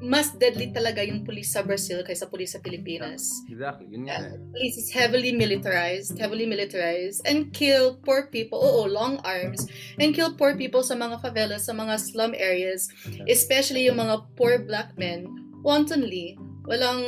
mas 0.00 0.32
deadly 0.32 0.72
talaga 0.72 1.04
yung 1.04 1.28
police 1.28 1.52
sa 1.52 1.60
Brazil 1.60 2.00
kaysa 2.00 2.24
police 2.24 2.56
sa 2.56 2.60
Pilipinas. 2.64 3.44
Exactly. 3.52 3.84
Yun 3.92 4.08
nga. 4.08 4.32
Uh, 4.32 4.40
police 4.56 4.80
is 4.80 4.88
heavily 4.88 5.28
militarized, 5.28 6.16
heavily 6.16 6.48
militarized, 6.48 7.20
and 7.28 7.52
kill 7.52 8.00
poor 8.00 8.32
people, 8.32 8.56
oo, 8.56 8.88
long 8.88 9.20
arms, 9.28 9.68
and 10.00 10.16
kill 10.16 10.32
poor 10.32 10.56
people 10.56 10.80
sa 10.80 10.96
mga 10.96 11.20
favelas, 11.20 11.68
sa 11.68 11.76
mga 11.76 12.00
slum 12.00 12.32
areas, 12.32 12.88
especially 13.28 13.84
yung 13.92 14.00
mga 14.00 14.24
poor 14.40 14.64
black 14.64 14.96
men, 14.96 15.28
wantonly, 15.60 16.40
walang 16.64 17.04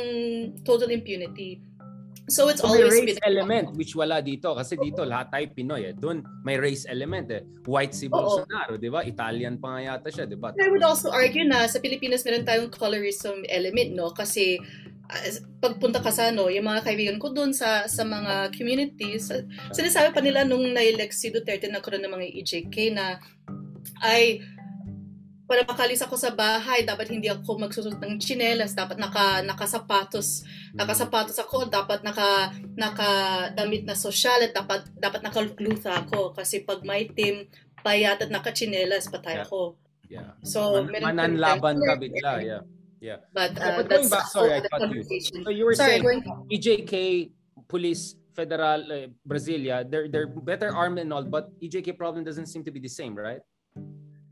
total 0.61 0.93
impunity. 0.93 1.65
So 2.31 2.47
it's 2.47 2.63
so 2.63 2.71
always 2.71 2.87
may 2.87 3.03
race 3.03 3.19
been 3.19 3.27
element 3.27 3.75
which 3.75 3.99
wala 3.99 4.23
dito 4.23 4.55
kasi 4.55 4.79
dito 4.79 5.03
lahat 5.03 5.27
tayo 5.27 5.45
Pinoy 5.51 5.91
eh. 5.91 5.93
Doon 5.95 6.23
may 6.47 6.55
race 6.55 6.87
element 6.87 7.27
eh. 7.27 7.43
White 7.67 7.91
si 7.91 8.07
Bolsonaro, 8.07 8.79
'di 8.79 8.87
ba? 8.87 9.03
Italian 9.03 9.59
pa 9.59 9.75
nga 9.75 9.81
yata 9.91 10.07
siya, 10.07 10.23
'di 10.23 10.39
ba? 10.39 10.55
I 10.55 10.71
would 10.71 10.87
also 10.87 11.11
argue 11.11 11.43
na 11.43 11.67
sa 11.67 11.83
Pilipinas 11.83 12.23
meron 12.23 12.47
tayong 12.47 12.71
colorism 12.71 13.43
element, 13.51 13.91
no? 13.91 14.15
Kasi 14.15 14.55
uh, 15.11 15.27
pagpunta 15.59 15.99
ka 15.99 16.15
sa 16.15 16.31
ano, 16.31 16.47
yung 16.47 16.63
mga 16.63 16.87
kaibigan 16.87 17.19
ko 17.19 17.35
doon 17.35 17.51
sa 17.51 17.91
sa 17.91 18.07
mga 18.07 18.55
communities, 18.55 19.27
sinasabi 19.75 20.15
pa 20.15 20.23
nila 20.23 20.47
nung 20.47 20.63
na-elect 20.63 21.11
si 21.11 21.27
Duterte 21.27 21.67
na 21.67 21.83
karoon 21.83 22.07
ng 22.07 22.13
mga 22.15 22.27
EJK 22.39 22.75
na 22.95 23.19
ay 23.99 24.39
para 25.53 25.69
makalis 25.69 26.01
ako 26.01 26.17
sa 26.17 26.33
bahay, 26.33 26.81
dapat 26.81 27.13
hindi 27.13 27.29
ako 27.29 27.61
magsusot 27.61 28.01
ng 28.01 28.17
chinelas, 28.17 28.73
dapat 28.73 28.97
naka 28.97 29.45
nakasapatos, 29.45 30.41
nakasapatos 30.73 31.37
ako, 31.37 31.69
dapat 31.69 32.01
naka 32.01 32.49
nakadamit 32.73 33.85
na 33.85 33.93
sosyal 33.93 34.41
at 34.41 34.49
dapat 34.49 34.81
dapat 34.97 35.21
nakalukluta 35.21 36.01
ako 36.01 36.33
kasi 36.33 36.65
pag 36.65 36.81
may 36.81 37.05
team 37.05 37.45
payat 37.85 38.17
at 38.25 38.33
nakachinelas 38.33 39.13
patay 39.13 39.45
ako. 39.45 39.77
Yeah. 40.09 40.33
So, 40.41 40.89
Man- 40.89 41.13
mananlaban 41.13 41.77
ka 41.85 42.01
bigla, 42.01 42.41
yeah. 42.41 42.65
Yeah. 42.97 43.21
But 43.29 43.53
uh, 43.61 43.77
but 43.77 43.93
going 43.93 44.09
back, 44.09 44.33
sorry, 44.33 44.57
I 44.57 44.65
cut 44.65 44.89
you. 44.89 45.05
So 45.05 45.53
you 45.53 45.69
were 45.69 45.77
sorry, 45.77 46.01
saying 46.01 46.49
EJK 46.49 47.29
police 47.69 48.17
federal 48.33 48.81
uh, 48.89 49.05
Brasilia, 49.21 49.85
they're 49.85 50.09
they're 50.09 50.33
better 50.33 50.73
armed 50.73 50.97
and 50.97 51.13
all, 51.13 51.21
but 51.21 51.53
EJK 51.61 51.93
problem 51.93 52.25
doesn't 52.25 52.49
seem 52.49 52.65
to 52.65 52.73
be 52.73 52.81
the 52.81 52.89
same, 52.89 53.13
right? 53.13 53.45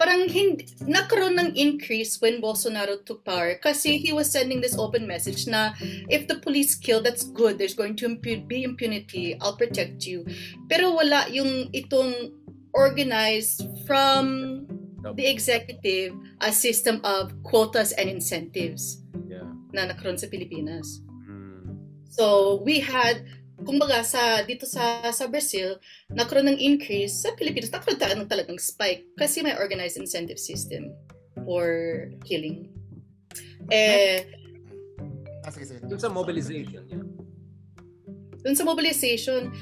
Parang 0.01 0.25
hindi, 0.25 0.65
nagkaroon 0.89 1.37
ng 1.37 1.49
increase 1.53 2.17
when 2.17 2.41
Bolsonaro 2.41 3.05
took 3.05 3.21
power 3.21 3.53
kasi 3.61 4.01
he 4.01 4.09
was 4.09 4.33
sending 4.33 4.57
this 4.57 4.73
open 4.73 5.05
message 5.05 5.45
na 5.45 5.77
if 6.09 6.25
the 6.25 6.41
police 6.41 6.73
kill, 6.73 7.05
that's 7.05 7.21
good. 7.21 7.61
There's 7.61 7.77
going 7.77 7.93
to 8.01 8.09
impu- 8.09 8.49
be 8.49 8.65
impunity. 8.65 9.37
I'll 9.37 9.53
protect 9.53 10.09
you. 10.09 10.25
Pero 10.65 10.97
wala 10.97 11.29
yung 11.29 11.69
itong 11.69 12.33
organized 12.73 13.61
from 13.85 14.65
the 15.13 15.29
executive 15.29 16.17
a 16.41 16.49
system 16.49 16.97
of 17.05 17.29
quotas 17.45 17.93
and 17.93 18.09
incentives 18.09 19.05
yeah. 19.29 19.45
na 19.69 19.85
nakaroon 19.85 20.17
sa 20.17 20.25
Pilipinas. 20.25 21.05
Mm. 21.29 21.77
So 22.09 22.57
we 22.65 22.81
had 22.81 23.21
kumbaga 23.63 24.01
sa 24.01 24.41
dito 24.43 24.65
sa 24.65 25.09
sa 25.13 25.25
Brazil, 25.29 25.77
nagkaroon 26.11 26.51
ng 26.53 26.59
increase 26.59 27.23
sa 27.23 27.33
Pilipinas, 27.37 27.71
nagkaroon 27.71 27.99
tayo 27.99 28.13
ng 28.17 28.29
talagang 28.29 28.59
spike 28.59 29.05
kasi 29.17 29.41
may 29.41 29.57
organized 29.57 29.97
incentive 29.97 30.41
system 30.41 30.91
for 31.45 32.07
killing. 32.25 32.69
Eh, 33.71 34.25
ah, 35.45 35.51
sige, 35.53 35.65
sige. 35.69 35.79
Dun 35.87 36.01
sa 36.01 36.11
mobilization, 36.11 36.83
yeah. 36.89 37.05
Dun 38.41 38.57
sa 38.57 38.65
mobilization, 38.65 39.53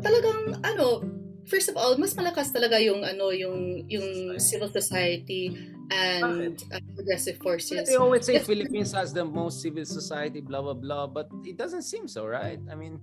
talagang 0.00 0.62
ano, 0.62 1.02
first 1.46 1.70
of 1.70 1.76
all, 1.78 1.96
mas 1.96 2.14
malakas 2.14 2.50
talaga 2.52 2.78
yung 2.82 3.06
ano, 3.06 3.30
yung 3.30 3.86
yung 3.86 4.38
civil 4.38 4.70
society 4.70 5.54
and 5.90 6.58
uh, 6.74 6.82
progressive 6.94 7.38
forces. 7.38 7.86
They 7.86 7.96
always 7.96 8.26
say 8.26 8.42
Philippines 8.42 8.92
has 8.92 9.14
the 9.14 9.24
most 9.24 9.62
civil 9.62 9.86
society, 9.86 10.42
blah 10.42 10.62
blah 10.62 10.76
blah, 10.76 11.06
but 11.06 11.30
it 11.46 11.56
doesn't 11.56 11.86
seem 11.86 12.10
so, 12.10 12.26
right? 12.26 12.58
I 12.70 12.74
mean, 12.74 12.98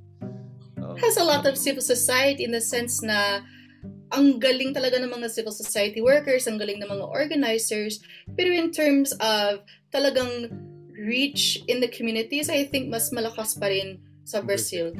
oh. 0.84 0.96
has 1.00 1.18
a 1.18 1.26
lot 1.26 1.48
of 1.48 1.58
civil 1.58 1.82
society 1.84 2.44
in 2.44 2.52
the 2.52 2.62
sense 2.62 3.02
na 3.02 3.42
ang 4.14 4.38
galing 4.38 4.76
talaga 4.76 5.02
ng 5.02 5.10
mga 5.10 5.28
civil 5.32 5.56
society 5.56 6.04
workers, 6.04 6.46
ang 6.46 6.62
galing 6.62 6.78
ng 6.78 6.90
mga 6.92 7.06
organizers, 7.10 8.04
pero 8.38 8.54
in 8.54 8.70
terms 8.70 9.16
of 9.18 9.66
talagang 9.90 10.54
reach 10.94 11.60
in 11.68 11.82
the 11.82 11.90
communities, 11.90 12.48
I 12.48 12.70
think 12.70 12.94
mas 12.94 13.10
malakas 13.10 13.58
pa 13.58 13.74
rin 13.74 13.98
sa 14.24 14.40
Brazil. 14.40 14.94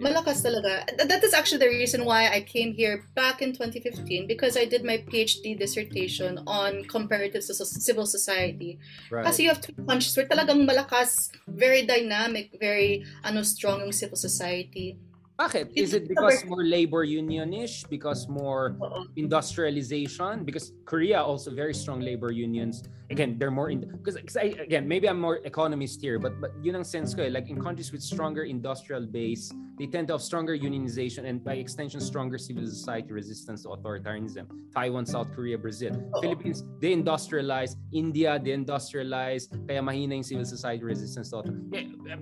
Malakas 0.00 0.40
talaga. 0.40 0.88
That 0.96 1.22
is 1.22 1.34
actually 1.36 1.60
the 1.60 1.68
reason 1.68 2.04
why 2.04 2.32
I 2.32 2.40
came 2.40 2.72
here 2.72 3.04
back 3.14 3.42
in 3.42 3.52
2015 3.52 4.26
because 4.26 4.56
I 4.56 4.64
did 4.64 4.84
my 4.84 5.04
PhD 5.04 5.58
dissertation 5.58 6.40
on 6.46 6.84
comparative 6.84 7.44
civil 7.44 8.06
society. 8.06 8.80
Right. 9.10 9.24
Kasi 9.24 9.44
you 9.44 9.48
have 9.52 9.60
two 9.60 9.76
countries 9.84 10.16
where 10.16 10.26
talagang 10.26 10.64
malakas, 10.64 11.28
very 11.46 11.84
dynamic, 11.84 12.56
very 12.58 13.04
ano 13.22 13.42
strong 13.44 13.84
yung 13.84 13.92
civil 13.92 14.16
society. 14.16 14.96
Bakit? 15.40 15.72
Is 15.72 15.96
it 15.96 16.04
because 16.04 16.44
more 16.44 16.60
labor 16.60 17.00
unionish? 17.00 17.88
Because 17.88 18.28
more 18.28 18.76
industrialization? 19.16 20.44
Because 20.44 20.76
Korea 20.84 21.24
also 21.24 21.48
very 21.48 21.72
strong 21.72 22.04
labor 22.04 22.30
unions. 22.30 22.84
Again, 23.08 23.40
they're 23.40 23.50
more 23.50 23.70
in 23.72 23.88
because 23.88 24.20
again 24.36 24.86
maybe 24.86 25.08
I'm 25.08 25.18
more 25.18 25.40
economist 25.48 26.04
here, 26.04 26.20
but 26.20 26.36
but 26.44 26.52
yun 26.60 26.76
ang 26.76 26.84
sense 26.84 27.16
ko 27.16 27.24
eh. 27.24 27.32
Like 27.32 27.48
in 27.48 27.56
countries 27.56 27.90
with 27.90 28.04
stronger 28.04 28.44
industrial 28.44 29.08
base, 29.08 29.50
they 29.80 29.88
tend 29.88 30.12
to 30.12 30.14
have 30.14 30.22
stronger 30.22 30.52
unionization 30.52 31.24
and 31.24 31.42
by 31.42 31.56
extension 31.56 31.98
stronger 32.04 32.36
civil 32.36 32.68
society 32.68 33.10
resistance 33.10 33.64
to 33.64 33.72
authoritarianism. 33.72 34.46
Taiwan, 34.76 35.08
South 35.08 35.32
Korea, 35.34 35.56
Brazil, 35.56 35.96
Philippines, 36.20 36.62
they 36.78 36.92
industrialize. 36.94 37.74
India, 37.90 38.38
they 38.38 38.52
industrialize. 38.52 39.48
Kaya 39.66 39.82
mahina 39.82 40.20
yung 40.20 40.22
civil 40.22 40.44
society 40.44 40.84
resistance 40.84 41.32
to 41.32 41.42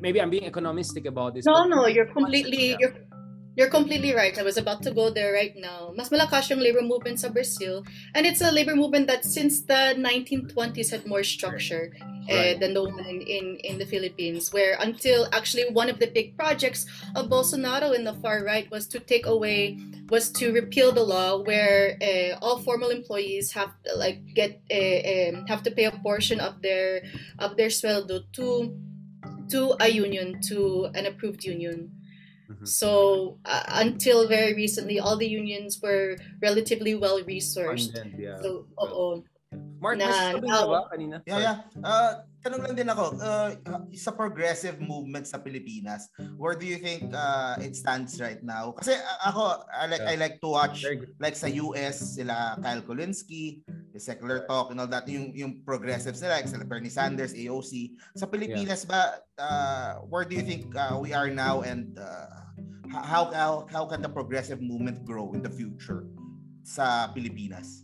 Maybe 0.01 0.23
I'm 0.23 0.31
being 0.31 0.49
economistic 0.49 1.05
about 1.05 1.35
this. 1.35 1.45
No, 1.45 1.67
no, 1.67 1.85
you're 1.85 2.09
completely 2.09 2.79
you're 2.81 3.08
you're 3.59 3.69
completely 3.69 4.15
right. 4.15 4.39
I 4.39 4.45
was 4.45 4.57
about 4.57 4.85
to 4.85 4.93
go 4.93 5.11
there 5.11 5.33
right 5.35 5.51
now. 5.57 5.91
Mas 5.97 6.15
malakas 6.15 6.47
yung 6.49 6.63
labor 6.63 6.81
movement 6.81 7.19
sa 7.19 7.29
Brazil. 7.29 7.83
And 8.15 8.23
it's 8.25 8.41
a 8.41 8.55
labor 8.55 8.79
movement 8.79 9.09
that 9.09 9.27
since 9.27 9.67
the 9.67 9.99
1920s 9.99 10.95
had 10.95 11.11
more 11.11 11.27
structure 11.27 11.91
eh, 12.31 12.31
right. 12.31 12.55
uh, 12.55 12.59
than 12.63 12.79
the 12.79 12.87
one 12.87 13.03
in, 13.03 13.59
in, 13.67 13.75
the 13.83 13.85
Philippines. 13.85 14.55
Where 14.55 14.79
until 14.79 15.27
actually 15.35 15.67
one 15.75 15.91
of 15.91 15.99
the 15.99 16.07
big 16.07 16.39
projects 16.39 16.87
of 17.19 17.27
Bolsonaro 17.27 17.99
in 17.99 18.05
the 18.05 18.15
far 18.23 18.47
right 18.47 18.71
was 18.71 18.87
to 18.95 19.03
take 19.03 19.27
away, 19.27 19.75
was 20.07 20.31
to 20.39 20.55
repeal 20.55 20.95
the 20.95 21.03
law 21.03 21.43
where 21.43 21.99
uh, 21.99 22.39
all 22.39 22.63
formal 22.63 22.91
employees 22.95 23.51
have 23.59 23.75
like 23.99 24.23
get 24.39 24.63
uh, 24.71 25.35
um, 25.35 25.51
have 25.51 25.67
to 25.67 25.75
pay 25.75 25.91
a 25.91 25.99
portion 25.99 26.39
of 26.39 26.63
their 26.63 27.03
of 27.43 27.59
their 27.59 27.75
sweldo 27.75 28.23
to 28.39 28.71
to 29.51 29.75
a 29.81 29.89
union, 29.91 30.39
to 30.47 30.91
an 30.95 31.07
approved 31.07 31.43
union. 31.43 31.98
Mm-hmm. 32.59 32.67
So 32.67 33.39
uh, 33.47 33.63
until 33.79 34.27
very 34.27 34.55
recently, 34.55 34.99
all 34.99 35.17
the 35.17 35.29
unions 35.31 35.79
were 35.79 36.19
relatively 36.43 36.95
well 36.95 37.23
resourced. 37.23 37.95
yeah. 38.19 38.43
So, 38.43 38.67
oo. 38.83 39.23
Mark, 39.81 39.97
na, 39.97 40.35
may 40.37 40.43
now, 40.43 40.67
ba 40.69 40.91
kanina? 40.91 41.23
Yeah, 41.25 41.39
yeah. 41.39 41.57
Uh, 41.81 42.27
tanong 42.43 42.67
lang 42.67 42.75
din 42.75 42.89
ako, 42.91 43.17
uh, 43.23 43.55
sa 43.95 44.11
progressive 44.11 44.77
movement 44.83 45.25
sa 45.25 45.39
Pilipinas, 45.39 46.11
where 46.37 46.59
do 46.59 46.67
you 46.67 46.77
think 46.77 47.15
uh, 47.15 47.55
it 47.63 47.79
stands 47.79 48.19
right 48.19 48.43
now? 48.43 48.75
Kasi 48.75 48.99
ako, 49.23 49.63
I 49.71 49.87
like, 49.87 50.03
yeah. 50.03 50.13
I 50.13 50.15
like 50.19 50.37
to 50.43 50.51
watch, 50.51 50.85
like 51.23 51.39
sa 51.39 51.47
US, 51.49 52.19
sila 52.19 52.59
Kyle 52.61 52.83
Kulinski, 52.83 53.63
the 53.95 54.01
secular 54.03 54.45
talk 54.51 54.75
and 54.75 54.83
all 54.83 54.91
that, 54.91 55.07
yung, 55.09 55.31
yung 55.33 55.63
progressives 55.63 56.21
nila, 56.21 56.43
like 56.43 56.51
sila 56.51 56.67
Bernie 56.67 56.93
Sanders, 56.93 57.33
AOC. 57.33 57.95
Sa 58.19 58.27
Pilipinas 58.27 58.85
yeah. 58.85 58.91
ba, 58.91 59.03
uh, 59.39 59.93
where 60.11 60.27
do 60.27 60.35
you 60.35 60.43
think 60.43 60.75
uh, 60.75 60.99
we 60.99 61.15
are 61.15 61.31
now 61.31 61.63
and 61.63 61.97
uh, 61.97 62.48
how, 62.91 63.31
how, 63.33 63.67
how 63.71 63.85
can 63.87 64.03
the 64.03 64.09
progressive 64.09 64.61
movement 64.61 65.05
grow 65.05 65.33
in 65.33 65.43
the 65.43 65.51
future 65.51 66.07
sa 66.63 67.09
Pilipinas? 67.13 67.83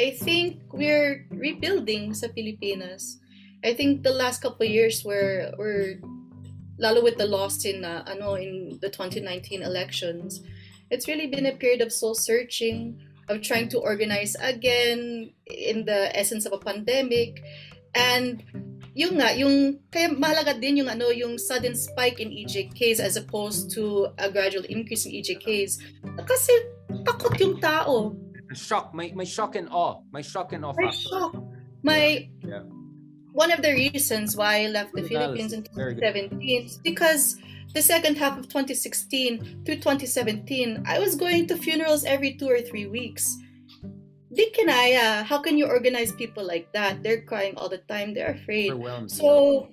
I 0.00 0.10
think 0.10 0.60
we're 0.72 1.26
rebuilding 1.30 2.12
sa 2.12 2.28
Pilipinas. 2.28 3.18
I 3.64 3.72
think 3.72 4.02
the 4.02 4.12
last 4.12 4.42
couple 4.42 4.66
years 4.68 5.02
were 5.02 5.50
were 5.56 5.96
lalo 6.78 7.00
with 7.02 7.16
the 7.16 7.24
loss 7.24 7.64
in 7.64 7.84
uh, 7.84 8.04
ano 8.04 8.36
in 8.36 8.78
the 8.84 8.92
2019 8.92 9.62
elections, 9.62 10.44
it's 10.90 11.08
really 11.08 11.26
been 11.26 11.46
a 11.46 11.56
period 11.56 11.80
of 11.80 11.92
soul 11.92 12.14
searching, 12.14 13.00
of 13.28 13.40
trying 13.40 13.68
to 13.72 13.78
organize 13.80 14.36
again 14.40 15.32
in 15.46 15.84
the 15.84 16.12
essence 16.12 16.44
of 16.44 16.52
a 16.52 16.60
pandemic 16.60 17.42
and 17.94 18.44
yung 18.96 19.20
nga 19.20 19.36
yung 19.36 19.76
kaya 19.92 20.08
mahalaga 20.08 20.56
din 20.56 20.80
yung 20.80 20.88
ano 20.88 21.12
yung 21.12 21.36
sudden 21.36 21.76
spike 21.76 22.16
in 22.16 22.32
EJKs 22.32 22.96
as 22.96 23.20
opposed 23.20 23.68
to 23.68 24.08
a 24.16 24.32
gradual 24.32 24.64
increase 24.72 25.04
in 25.04 25.12
EJKs 25.20 25.84
kasi 26.24 26.52
takot 27.04 27.36
yung 27.36 27.60
tao. 27.60 28.16
Shock, 28.56 28.96
my 28.96 29.12
my 29.12 29.28
shock 29.28 29.52
and 29.52 29.68
awe, 29.68 30.00
my 30.16 30.24
shock 30.24 30.56
and 30.56 30.64
awe. 30.64 30.72
My 30.72 30.88
shock, 30.88 31.36
my 31.84 32.24
yeah. 32.40 32.64
one 33.36 33.52
of 33.52 33.60
the 33.60 33.76
reasons 33.76 34.32
why 34.32 34.64
I 34.64 34.72
left 34.72 34.96
the 34.96 35.04
Philippines 35.04 35.52
in 35.52 35.60
2017 35.60 36.40
is 36.40 36.80
because 36.80 37.36
the 37.76 37.84
second 37.84 38.16
half 38.16 38.40
of 38.40 38.48
2016 38.48 39.66
through 39.66 39.84
2017, 39.84 40.88
I 40.88 40.98
was 40.98 41.20
going 41.20 41.44
to 41.52 41.60
funerals 41.60 42.08
every 42.08 42.32
two 42.32 42.48
or 42.48 42.64
three 42.64 42.86
weeks. 42.86 43.36
Di 44.36 44.52
kinaya. 44.52 45.24
How 45.24 45.40
can 45.40 45.56
you 45.56 45.64
organize 45.64 46.12
people 46.12 46.44
like 46.44 46.68
that? 46.76 47.00
They're 47.00 47.24
crying 47.24 47.56
all 47.56 47.72
the 47.72 47.80
time. 47.88 48.12
They're 48.12 48.36
afraid. 48.36 48.76
So, 49.08 49.72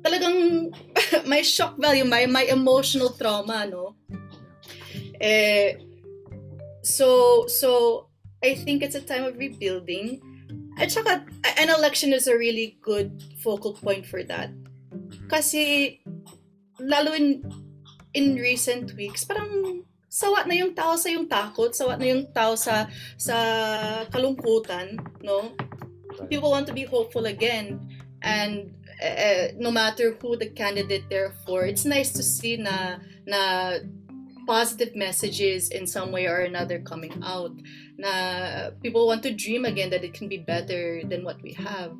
talagang 0.00 0.72
my 1.28 1.44
shock 1.44 1.76
value, 1.76 2.08
my, 2.08 2.24
my 2.24 2.48
emotional 2.48 3.12
trauma, 3.12 3.68
no? 3.68 3.94
Eh, 5.20 5.76
so, 6.80 7.44
so, 7.46 8.08
I 8.42 8.56
think 8.56 8.82
it's 8.82 8.96
a 8.96 9.04
time 9.04 9.28
of 9.28 9.36
rebuilding. 9.36 10.24
At 10.80 10.90
saka, 10.90 11.22
an 11.60 11.68
election 11.68 12.16
is 12.16 12.26
a 12.26 12.34
really 12.34 12.80
good 12.80 13.22
focal 13.44 13.76
point 13.76 14.08
for 14.08 14.24
that. 14.24 14.50
Mm-hmm. 14.90 15.28
Kasi, 15.28 16.00
lalo 16.80 17.12
in, 17.12 17.44
in 18.16 18.34
recent 18.34 18.96
weeks, 18.96 19.22
parang 19.22 19.84
sawa 20.12 20.44
na 20.44 20.52
yung 20.52 20.76
tao 20.76 20.92
sa 21.00 21.08
yung 21.08 21.24
takot, 21.24 21.72
sawa 21.72 21.96
na 21.96 22.04
yung 22.04 22.28
tao 22.36 22.52
sa 22.52 22.84
sa 23.16 23.36
kalungkutan, 24.12 25.00
no? 25.24 25.56
People 26.28 26.52
want 26.52 26.68
to 26.68 26.76
be 26.76 26.84
hopeful 26.84 27.24
again 27.24 27.80
and 28.20 28.76
uh, 29.00 29.56
no 29.56 29.72
matter 29.72 30.12
who 30.20 30.36
the 30.36 30.52
candidate 30.52 31.08
they're 31.08 31.32
for, 31.48 31.64
it's 31.64 31.88
nice 31.88 32.12
to 32.12 32.20
see 32.20 32.60
na 32.60 33.00
na 33.24 33.80
positive 34.44 34.92
messages 34.92 35.72
in 35.72 35.88
some 35.88 36.12
way 36.12 36.28
or 36.28 36.44
another 36.44 36.84
coming 36.84 37.16
out. 37.24 37.56
Na 37.96 38.68
people 38.84 39.08
want 39.08 39.24
to 39.24 39.32
dream 39.32 39.64
again 39.64 39.88
that 39.96 40.04
it 40.04 40.12
can 40.12 40.28
be 40.28 40.36
better 40.36 41.00
than 41.08 41.24
what 41.24 41.40
we 41.40 41.56
have 41.56 41.96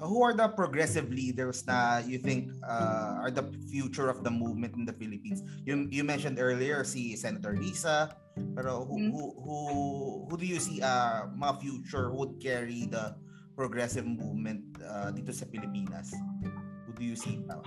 who 0.00 0.22
are 0.22 0.34
the 0.34 0.48
progressive 0.54 1.10
leaders 1.10 1.66
na 1.66 1.98
you 1.98 2.18
think 2.18 2.54
uh, 2.62 3.18
are 3.18 3.34
the 3.34 3.42
future 3.66 4.06
of 4.06 4.22
the 4.22 4.30
movement 4.30 4.74
in 4.78 4.86
the 4.86 4.94
Philippines? 4.94 5.42
You 5.66 5.90
you 5.90 6.06
mentioned 6.06 6.38
earlier 6.38 6.86
si 6.86 7.18
Senator 7.18 7.58
Lisa, 7.58 8.14
pero 8.54 8.86
who 8.86 8.96
mm-hmm. 8.98 9.10
who, 9.10 9.24
who 9.42 9.56
who 10.30 10.34
do 10.38 10.46
you 10.46 10.62
see 10.62 10.78
uh 10.78 11.26
mga 11.34 11.54
future 11.58 12.14
who 12.14 12.22
would 12.22 12.38
carry 12.38 12.86
the 12.86 13.18
progressive 13.58 14.06
movement 14.06 14.62
uh, 14.86 15.10
dito 15.10 15.34
sa 15.34 15.50
Pilipinas? 15.50 16.14
Who 16.86 16.94
do 16.94 17.02
you 17.02 17.18
see? 17.18 17.42
Uh, 17.50 17.58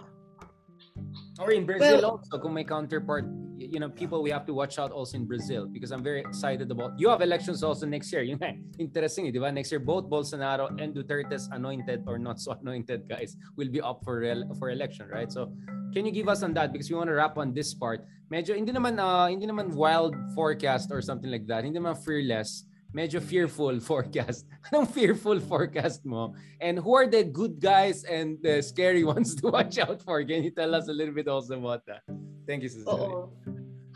or 1.43 1.51
in 1.51 1.67
Brazil 1.67 1.99
well, 1.99 2.15
also, 2.15 2.39
kung 2.39 2.55
may 2.55 2.63
counterpart 2.63 3.27
you 3.69 3.79
know 3.79 3.89
people 3.89 4.23
we 4.23 4.31
have 4.31 4.45
to 4.45 4.53
watch 4.53 4.79
out 4.79 4.91
also 4.91 5.17
in 5.17 5.25
Brazil 5.25 5.67
because 5.67 5.91
I'm 5.91 6.03
very 6.03 6.21
excited 6.21 6.71
about 6.71 6.97
you 6.97 7.09
have 7.09 7.21
elections 7.21 7.63
also 7.63 7.85
next 7.85 8.11
year. 8.11 8.23
Yun 8.31 8.39
interesting, 8.79 9.29
di 9.31 9.39
ba? 9.39 9.51
Next 9.51 9.71
year 9.71 9.79
both 9.79 10.09
Bolsonaro 10.09 10.69
and 10.81 10.95
Duterte's 10.95 11.49
anointed 11.51 12.03
or 12.07 12.17
not 12.17 12.39
so 12.39 12.57
anointed 12.61 13.07
guys 13.07 13.37
will 13.55 13.69
be 13.69 13.81
up 13.81 14.01
for 14.03 14.25
for 14.57 14.69
election, 14.71 15.07
right? 15.07 15.31
So 15.31 15.53
can 15.93 16.05
you 16.05 16.11
give 16.11 16.27
us 16.27 16.41
on 16.41 16.53
that 16.55 16.73
because 16.73 16.89
we 16.89 16.95
want 16.95 17.11
to 17.11 17.15
wrap 17.15 17.37
on 17.37 17.53
this 17.53 17.73
part. 17.73 18.07
Medyo 18.31 18.55
hindi 18.55 18.71
naman 18.71 18.97
uh, 18.97 19.27
hindi 19.27 19.45
naman 19.45 19.75
wild 19.75 20.15
forecast 20.33 20.89
or 20.89 21.03
something 21.03 21.29
like 21.29 21.45
that. 21.45 21.67
Hindi 21.67 21.77
naman 21.77 21.99
fearless 21.99 22.65
medyo 22.93 23.21
fearful 23.21 23.79
forecast. 23.89 24.45
Anong 24.71 24.87
fearful 24.91 25.39
forecast 25.39 26.05
mo? 26.05 26.35
And 26.59 26.79
who 26.79 26.95
are 26.95 27.07
the 27.07 27.23
good 27.23 27.59
guys 27.59 28.03
and 28.03 28.37
the 28.41 28.61
scary 28.61 29.03
ones 29.07 29.35
to 29.41 29.49
watch 29.49 29.77
out 29.79 30.01
for? 30.01 30.23
Can 30.23 30.43
you 30.43 30.51
tell 30.51 30.75
us 30.75 30.87
a 30.87 30.93
little 30.93 31.13
bit 31.13 31.27
also 31.27 31.57
about 31.57 31.85
that? 31.87 32.03
Thank 32.47 32.63
you, 32.63 32.69
Susan. 32.69 32.87
Oo. 32.87 33.31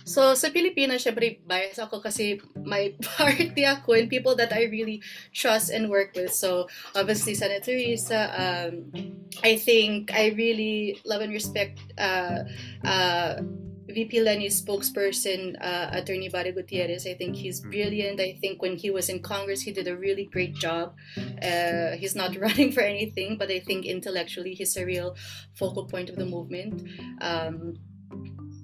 So, 0.05 0.37
sa 0.37 0.53
Pilipinas, 0.53 1.01
syempre, 1.01 1.41
bias 1.49 1.81
ako 1.81 1.97
kasi 1.97 2.37
may 2.61 2.93
party 3.17 3.65
ako 3.65 3.97
and 3.97 4.05
people 4.05 4.37
that 4.37 4.53
I 4.53 4.69
really 4.69 5.01
trust 5.33 5.73
and 5.73 5.89
work 5.89 6.13
with. 6.13 6.29
So, 6.29 6.69
obviously, 6.93 7.33
Senator 7.33 7.73
Risa, 7.73 8.29
um, 8.37 8.93
I 9.41 9.57
think 9.57 10.13
I 10.13 10.29
really 10.37 11.01
love 11.09 11.25
and 11.25 11.33
respect 11.33 11.81
uh, 11.97 12.45
uh, 12.85 13.41
VP 13.87 14.21
Leni's 14.21 14.63
spokesperson, 14.63 15.55
uh, 15.61 15.89
Attorney 15.91 16.29
Barry 16.29 16.51
Gutierrez. 16.51 17.05
I 17.05 17.13
think 17.13 17.35
he's 17.35 17.61
mm-hmm. 17.61 17.69
brilliant. 17.71 18.19
I 18.19 18.37
think 18.41 18.61
when 18.61 18.77
he 18.77 18.89
was 18.89 19.09
in 19.09 19.21
Congress, 19.21 19.61
he 19.61 19.71
did 19.71 19.87
a 19.87 19.95
really 19.95 20.25
great 20.25 20.55
job. 20.55 20.95
Uh, 21.17 21.91
he's 21.91 22.15
not 22.15 22.35
running 22.39 22.71
for 22.71 22.81
anything, 22.81 23.37
but 23.37 23.51
I 23.51 23.59
think 23.59 23.85
intellectually, 23.85 24.53
he's 24.53 24.75
a 24.77 24.85
real 24.85 25.15
focal 25.53 25.85
point 25.85 26.09
of 26.09 26.15
the 26.15 26.25
movement. 26.25 26.87
Um, 27.21 27.75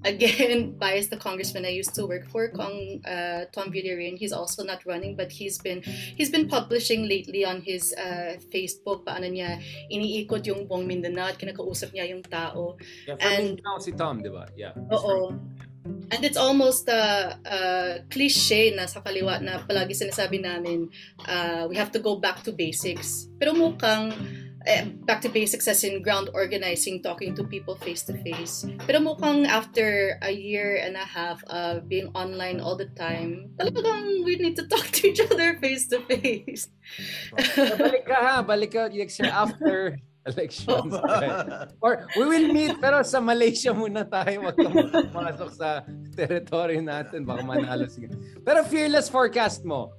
again 0.03 0.71
biased 0.79 1.09
the 1.09 1.17
congressman 1.17 1.65
I 1.65 1.73
used 1.73 1.95
to 1.95 2.05
work 2.05 2.29
for, 2.29 2.49
Kong 2.49 3.01
uh, 3.05 3.45
Tom 3.51 3.71
Villarreal. 3.71 4.17
He's 4.17 4.31
also 4.31 4.63
not 4.63 4.85
running, 4.85 5.15
but 5.15 5.31
he's 5.31 5.57
been 5.57 5.81
he's 5.83 6.29
been 6.29 6.47
publishing 6.47 7.07
lately 7.07 7.45
on 7.45 7.61
his 7.61 7.93
uh, 7.93 8.37
Facebook 8.51 9.05
paano 9.05 9.29
niya 9.29 9.61
iniikot 9.91 10.45
yung 10.47 10.67
buong 10.67 10.85
Mindanao 10.85 11.33
at 11.33 11.37
kinakausap 11.37 11.93
niya 11.93 12.09
yung 12.09 12.23
tao. 12.23 12.77
Yeah, 13.07 13.17
and 13.21 13.57
Mindanao 13.57 13.77
si 13.79 13.91
Tom, 13.93 14.21
di 14.21 14.29
ba? 14.29 14.49
Yeah. 14.57 14.73
Oo. 14.91 15.37
And 15.81 16.21
it's 16.21 16.37
almost 16.37 16.85
a, 16.89 17.39
a 17.41 17.59
cliche 18.13 18.69
na 18.75 18.85
sa 18.85 19.01
kaliwa 19.01 19.41
na 19.41 19.65
palagi 19.65 19.97
sinasabi 19.97 20.37
namin, 20.37 20.93
uh, 21.25 21.65
we 21.65 21.73
have 21.73 21.89
to 21.89 21.97
go 21.97 22.21
back 22.21 22.45
to 22.45 22.53
basics. 22.53 23.25
Pero 23.41 23.57
mukhang 23.57 24.13
back 25.05 25.21
to 25.21 25.29
basics 25.29 25.67
as 25.67 25.83
in 25.83 26.01
ground 26.01 26.29
organizing, 26.33 27.01
talking 27.01 27.35
to 27.35 27.43
people 27.43 27.75
face 27.75 28.03
to 28.03 28.13
face. 28.21 28.65
Pero 28.85 28.99
mukhang 28.99 29.47
after 29.47 30.17
a 30.21 30.31
year 30.31 30.77
and 30.81 30.95
a 30.95 31.05
half 31.05 31.43
of 31.49 31.89
being 31.89 32.09
online 32.13 32.59
all 32.59 32.75
the 32.77 32.89
time, 32.93 33.49
talagang 33.57 34.23
we 34.23 34.35
need 34.37 34.55
to 34.55 34.65
talk 34.67 34.85
to 35.01 35.09
each 35.09 35.21
other 35.21 35.57
face 35.57 35.87
to 35.89 35.99
face. 36.05 36.69
balik 37.79 38.05
ka 38.05 38.17
ha, 38.17 38.35
balik 38.45 38.71
ka 38.73 38.89
year 38.93 39.09
after 39.29 39.97
elections. 40.29 40.93
Right? 40.93 41.67
Or 41.81 42.05
we 42.17 42.25
will 42.25 42.53
meet 42.53 42.77
pero 42.77 43.01
sa 43.01 43.17
Malaysia 43.17 43.73
muna 43.73 44.05
tayo 44.05 44.45
wag 44.45 44.55
kang 44.57 44.73
pumasok 45.13 45.49
sa 45.49 45.81
territory 46.13 46.77
natin 46.77 47.25
baka 47.25 47.41
manalo 47.41 47.89
sige. 47.89 48.13
Pero 48.45 48.61
fearless 48.65 49.09
forecast 49.09 49.65
mo 49.65 49.89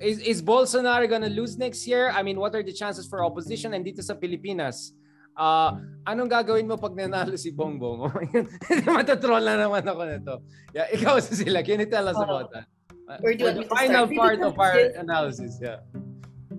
is, 0.00 0.18
is 0.20 0.42
Bolsonaro 0.42 1.08
gonna 1.08 1.28
lose 1.28 1.56
next 1.56 1.86
year? 1.86 2.10
I 2.10 2.22
mean, 2.22 2.38
what 2.38 2.54
are 2.54 2.62
the 2.62 2.72
chances 2.72 3.06
for 3.06 3.24
opposition? 3.24 3.74
And 3.74 3.84
dito 3.84 4.02
sa 4.02 4.14
Pilipinas, 4.14 4.92
uh, 5.36 5.76
anong 6.06 6.30
gagawin 6.30 6.66
mo 6.66 6.76
pag 6.76 6.96
nanalo 6.96 7.38
si 7.38 7.52
Bongbong? 7.52 8.08
Matatroll 8.88 9.44
na 9.44 9.68
naman 9.68 9.84
ako 9.84 10.02
nito. 10.08 10.34
Yeah, 10.72 10.88
ikaw 10.92 11.20
sa 11.20 11.34
sila. 11.42 11.62
Can 11.62 11.80
you 11.84 11.90
tell 11.90 12.08
us 12.08 12.16
uh, 12.16 12.24
about 12.24 12.48
that? 12.52 12.66
Uh, 13.04 13.20
for 13.20 13.36
the 13.36 13.68
final 13.68 14.08
part 14.08 14.40
of 14.40 14.56
our 14.56 14.80
analysis, 14.96 15.60
yeah. 15.60 15.84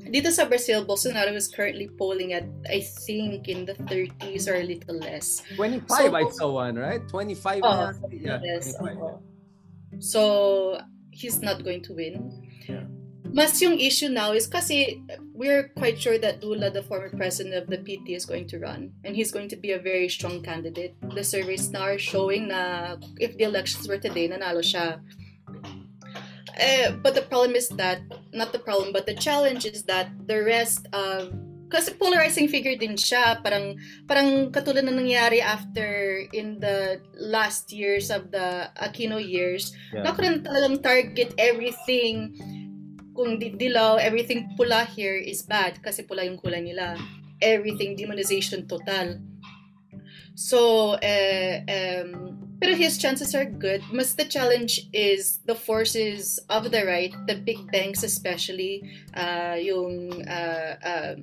Dito 0.06 0.30
sa 0.30 0.46
Brazil, 0.46 0.86
Bolsonaro 0.86 1.34
is 1.34 1.50
currently 1.50 1.90
polling 1.98 2.38
at, 2.38 2.46
I 2.70 2.86
think, 3.08 3.50
in 3.50 3.66
the 3.66 3.74
30s 3.90 4.46
or 4.46 4.62
a 4.62 4.64
little 4.64 5.02
less. 5.02 5.42
25, 5.58 5.90
so, 5.90 6.14
I 6.14 6.24
saw 6.30 6.48
one, 6.54 6.76
right? 6.78 7.02
25. 7.10 7.66
Oh, 7.66 7.90
yeah, 8.12 8.38
yes, 8.44 8.78
25, 8.78 9.02
yeah. 9.02 9.18
So, 9.98 10.78
he's 11.10 11.42
not 11.42 11.64
going 11.64 11.82
to 11.90 11.94
win. 11.96 12.45
Mas 13.36 13.60
yung 13.60 13.76
issue 13.76 14.07
now 14.07 14.32
is 14.32 14.48
kasi 14.48 15.03
we're 15.36 15.68
quite 15.76 15.99
sure 15.99 16.16
that 16.16 16.40
Lula, 16.40 16.72
the 16.72 16.80
former 16.88 17.12
president 17.12 17.52
of 17.52 17.68
the 17.68 17.84
PT, 17.84 18.16
is 18.16 18.24
going 18.24 18.48
to 18.48 18.64
run. 18.64 18.95
And 19.03 19.12
he's 19.12 19.28
going 19.28 19.52
to 19.52 19.60
be 19.60 19.76
a 19.76 19.80
very 19.80 20.07
strong 20.07 20.40
candidate. 20.40 20.95
The 21.03 21.20
surveys 21.20 21.68
now 21.68 21.84
are 21.84 21.99
showing 21.99 22.48
na 22.48 22.95
if 23.20 23.36
the 23.36 23.44
elections 23.44 23.91
were 23.91 23.99
today, 23.99 24.32
nanalo 24.32 24.64
siya. 24.64 25.03
Uh, 26.56 26.95
but 27.03 27.12
the 27.12 27.28
problem 27.28 27.60
is 27.60 27.68
that, 27.76 27.99
not 28.32 28.56
the 28.56 28.64
problem, 28.64 28.95
but 28.95 29.03
the 29.03 29.20
challenge 29.20 29.68
is 29.68 29.84
that 29.84 30.07
the 30.32 30.40
rest 30.40 30.88
of 30.95 31.36
kasi 31.68 31.91
polarizing 31.98 32.48
figure 32.48 32.78
din 32.78 32.94
siya 32.94 33.41
parang 33.41 33.76
parang 34.06 34.53
katulad 34.53 34.86
na 34.86 34.94
nangyari 34.94 35.41
after 35.41 36.24
in 36.32 36.62
the 36.62 37.02
last 37.18 37.74
years 37.74 38.14
of 38.14 38.30
the 38.30 38.70
Aquino 38.78 39.18
years 39.18 39.74
yeah. 39.90 40.06
na 40.06 40.14
talagang 40.14 40.80
target 40.80 41.34
everything 41.41 42.38
kung 43.16 43.40
dilaw, 43.40 43.98
everything 43.98 44.52
pula 44.60 44.86
here 44.86 45.16
is 45.16 45.42
bad 45.42 45.80
kasi 45.82 46.04
pula 46.04 46.28
yung 46.28 46.38
kulay 46.38 46.62
nila. 46.62 47.00
Everything 47.42 47.96
demonization 47.96 48.68
total. 48.68 49.18
So, 50.36 51.00
uh, 51.00 51.56
um, 51.64 52.36
pero 52.60 52.76
his 52.76 52.98
chances 52.98 53.34
are 53.36 53.46
good. 53.46 53.82
Mas 53.92 54.14
the 54.14 54.26
challenge 54.26 54.88
is 54.92 55.40
the 55.46 55.56
forces 55.56 56.40
of 56.50 56.72
the 56.72 56.86
right, 56.86 57.16
the 57.28 57.36
big 57.36 57.72
banks 57.72 58.04
especially, 58.04 58.84
uh, 59.16 59.56
yung 59.60 60.28
uh, 60.28 60.76
uh, 60.84 61.16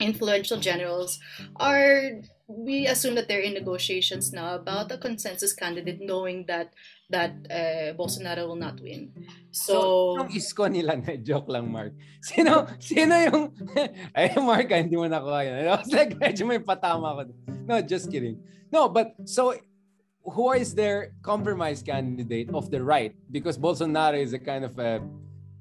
influential 0.00 0.58
generals, 0.58 1.20
are 1.56 2.24
we 2.48 2.88
assume 2.88 3.14
that 3.14 3.28
they're 3.28 3.44
in 3.44 3.52
negotiations 3.52 4.32
now 4.32 4.56
about 4.56 4.90
a 4.90 4.96
consensus 4.96 5.52
candidate, 5.52 6.00
knowing 6.00 6.48
that 6.48 6.72
that 7.12 7.36
uh, 7.52 7.92
Bolsonaro 7.92 8.48
will 8.48 8.56
not 8.56 8.80
win. 8.80 9.12
So, 9.52 9.72
so 9.72 10.16
yung 10.24 10.32
isko 10.32 10.64
nila 10.72 10.96
na 10.96 11.20
joke 11.20 11.52
lang 11.52 11.68
Mark. 11.68 11.92
Sino 12.24 12.64
sino 12.80 13.12
yung 13.20 13.52
ay 14.16 14.32
Mark 14.40 14.72
hindi 14.72 14.96
mo 14.96 15.04
nakuha 15.04 15.44
yun. 15.44 15.54
I 15.60 15.76
was 15.76 15.92
like 15.92 16.16
medyo 16.16 16.48
may 16.48 16.58
patama 16.58 17.20
ko. 17.20 17.22
No, 17.68 17.84
just 17.84 18.08
kidding. 18.08 18.40
No, 18.72 18.88
but 18.88 19.12
so 19.28 19.52
who 20.24 20.52
is 20.56 20.72
their 20.72 21.12
compromise 21.20 21.84
candidate 21.84 22.48
of 22.56 22.72
the 22.72 22.80
right 22.80 23.12
because 23.28 23.60
Bolsonaro 23.60 24.16
is 24.16 24.32
a 24.32 24.40
kind 24.40 24.64
of 24.64 24.72
a 24.80 25.04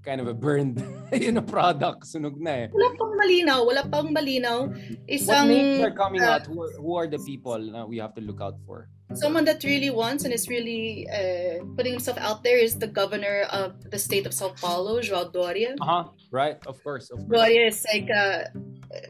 kind 0.08 0.24
of 0.24 0.32
a 0.32 0.34
burned 0.34 0.80
you 1.12 1.36
know 1.36 1.44
product 1.44 2.08
sunog 2.08 2.40
na 2.40 2.64
eh. 2.64 2.68
Wala 2.72 2.96
pang 2.96 3.14
malinaw, 3.20 3.60
wala 3.68 3.84
pang 3.84 4.10
malinaw. 4.16 4.72
Isang 5.04 5.52
What 5.52 5.52
names 5.52 5.84
are 5.84 5.92
coming 5.92 6.24
uh, 6.24 6.40
out? 6.40 6.48
Who 6.48 6.64
are, 6.64 6.72
who 6.80 6.92
are 6.96 7.08
the 7.12 7.20
people 7.20 7.60
na 7.60 7.84
we 7.84 8.00
have 8.00 8.16
to 8.16 8.24
look 8.24 8.40
out 8.40 8.56
for? 8.64 8.88
Someone 9.14 9.46
that 9.46 9.64
really 9.64 9.90
wants 9.90 10.26
and 10.26 10.34
is 10.34 10.50
really 10.50 11.08
uh, 11.10 11.64
putting 11.76 11.94
himself 11.94 12.18
out 12.18 12.44
there 12.44 12.58
is 12.58 12.78
the 12.78 12.88
governor 12.88 13.48
of 13.52 13.90
the 13.90 13.98
state 13.98 14.26
of 14.26 14.34
Sao 14.34 14.50
Paulo, 14.50 15.00
João 15.00 15.32
Doria. 15.32 15.76
Uh-huh. 15.80 16.10
Right, 16.30 16.58
of 16.68 16.84
course, 16.84 17.10
of 17.10 17.20
course. 17.20 17.30
Doria 17.32 17.68
is 17.68 17.86
like 17.94 18.10
uh, 18.12 18.52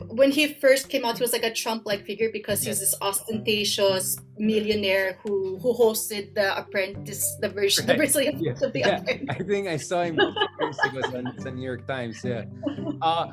when 0.08 0.32
he 0.32 0.54
first 0.54 0.90
came 0.90 1.06
out, 1.06 1.18
he 1.18 1.24
was 1.24 1.34
like 1.34 1.44
a 1.44 1.54
Trump-like 1.54 2.06
figure 2.06 2.30
because 2.32 2.64
he's 2.64 2.80
this 2.80 2.96
ostentatious 3.02 4.18
millionaire 4.38 5.18
who 5.24 5.58
who 5.60 5.74
hosted 5.74 6.34
the 6.36 6.58
Apprentice, 6.58 7.38
the 7.42 7.50
version, 7.50 7.86
right. 7.86 7.94
the 7.94 7.98
Brazilian 7.98 8.40
yeah. 8.40 8.52
of 8.52 8.74
the 8.74 8.80
yeah. 8.80 8.98
Apprentice. 9.02 9.36
I 9.40 9.44
think 9.44 9.68
I 9.68 9.78
saw 9.78 10.04
him 10.04 10.20
years 10.62 10.80
ago 10.86 11.02
on 11.18 11.36
the 11.38 11.52
New 11.52 11.66
York 11.66 11.88
Times. 11.88 12.24
Yeah. 12.24 12.46
Uh, 13.02 13.32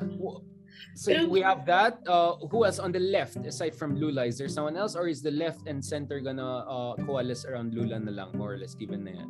so 0.95 1.27
we 1.27 1.41
have 1.41 1.65
that. 1.65 1.99
Uh, 2.07 2.35
who 2.51 2.65
else 2.65 2.79
on 2.79 2.91
the 2.91 2.99
left 2.99 3.37
aside 3.45 3.75
from 3.75 3.95
Lula? 3.95 4.25
Is 4.25 4.37
there 4.37 4.49
someone 4.49 4.77
else, 4.77 4.95
or 4.95 5.07
is 5.07 5.21
the 5.21 5.31
left 5.31 5.67
and 5.67 5.83
center 5.83 6.19
gonna 6.19 6.65
uh, 6.65 6.95
coalesce 7.05 7.45
around 7.45 7.73
Lula 7.73 7.99
na 7.99 8.11
lang, 8.11 8.37
more 8.37 8.53
or 8.53 8.57
less, 8.57 8.75
given 8.75 9.03
na 9.03 9.11
yan? 9.11 9.29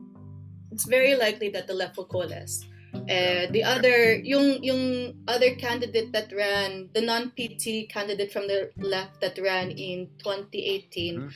It's 0.72 0.85
very 0.85 1.15
likely 1.15 1.49
that 1.49 1.67
the 1.67 1.73
left 1.73 1.97
will 1.97 2.05
coalesce. 2.05 2.65
Uh, 2.95 3.45
the 3.51 3.63
other, 3.63 4.15
yung 4.15 4.63
yung 4.63 5.13
other 5.27 5.55
candidate 5.55 6.11
that 6.11 6.31
ran, 6.31 6.89
the 6.93 7.01
non-PT 7.01 7.89
candidate 7.89 8.31
from 8.31 8.47
the 8.47 8.72
left 8.77 9.19
that 9.22 9.38
ran 9.38 9.69
in 9.72 10.07
2018 10.23 11.19
mm-hmm. 11.19 11.27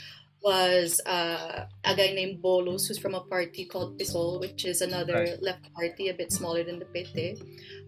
was 0.42 1.02
uh, 1.06 1.66
a 1.84 1.96
guy 1.96 2.12
named 2.16 2.42
Boulos, 2.42 2.88
who's 2.88 2.98
from 2.98 3.14
a 3.14 3.22
party 3.22 3.66
called 3.66 4.00
PSOL, 4.00 4.40
which 4.40 4.66
is 4.66 4.82
another 4.82 5.14
right. 5.14 5.42
left 5.42 5.72
party, 5.74 6.08
a 6.08 6.14
bit 6.14 6.32
smaller 6.32 6.64
than 6.64 6.80
the 6.80 6.88
PT. 6.88 7.38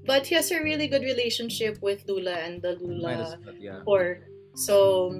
But 0.05 0.25
he 0.25 0.35
has 0.35 0.49
a 0.51 0.61
really 0.61 0.87
good 0.87 1.03
relationship 1.03 1.77
with 1.81 2.03
Lula 2.07 2.33
and 2.33 2.61
the 2.61 2.77
Lula 2.81 3.37
yeah. 3.59 3.81
core. 3.85 4.25
So 4.55 5.13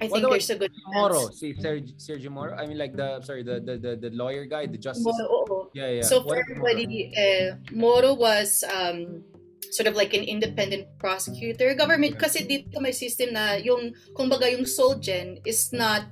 I 0.00 0.08
think 0.08 0.28
there's 0.28 0.50
a 0.50 0.58
good 0.58 0.72
Moro, 0.92 1.30
si 1.30 1.54
Sergio, 1.54 1.94
Sergio 1.96 2.30
Moro. 2.30 2.54
I 2.56 2.66
mean, 2.66 2.76
like 2.76 2.96
the 2.96 3.22
sorry, 3.22 3.42
the 3.42 3.62
the 3.62 3.78
the, 3.78 3.92
the 3.96 4.10
lawyer 4.10 4.44
guy, 4.44 4.66
the 4.66 4.78
justice. 4.78 5.06
Moro, 5.06 5.24
oo. 5.30 5.70
Yeah, 5.72 6.02
yeah. 6.02 6.06
So 6.06 6.22
for 6.22 6.36
everybody, 6.36 7.14
uh, 7.14 7.56
Moro 7.72 8.14
was 8.14 8.64
um, 8.66 9.22
sort 9.70 9.86
of 9.86 9.94
like 9.94 10.12
an 10.12 10.24
independent 10.24 10.90
prosecutor. 10.98 11.72
Government 11.74 12.18
kasi 12.18 12.44
dito 12.44 12.80
may 12.82 12.92
system 12.92 13.32
na 13.32 13.56
yung 13.56 13.94
kumbaga 14.12 14.50
yung 14.50 14.66
Solgen 14.66 15.40
is 15.46 15.72
not 15.72 16.10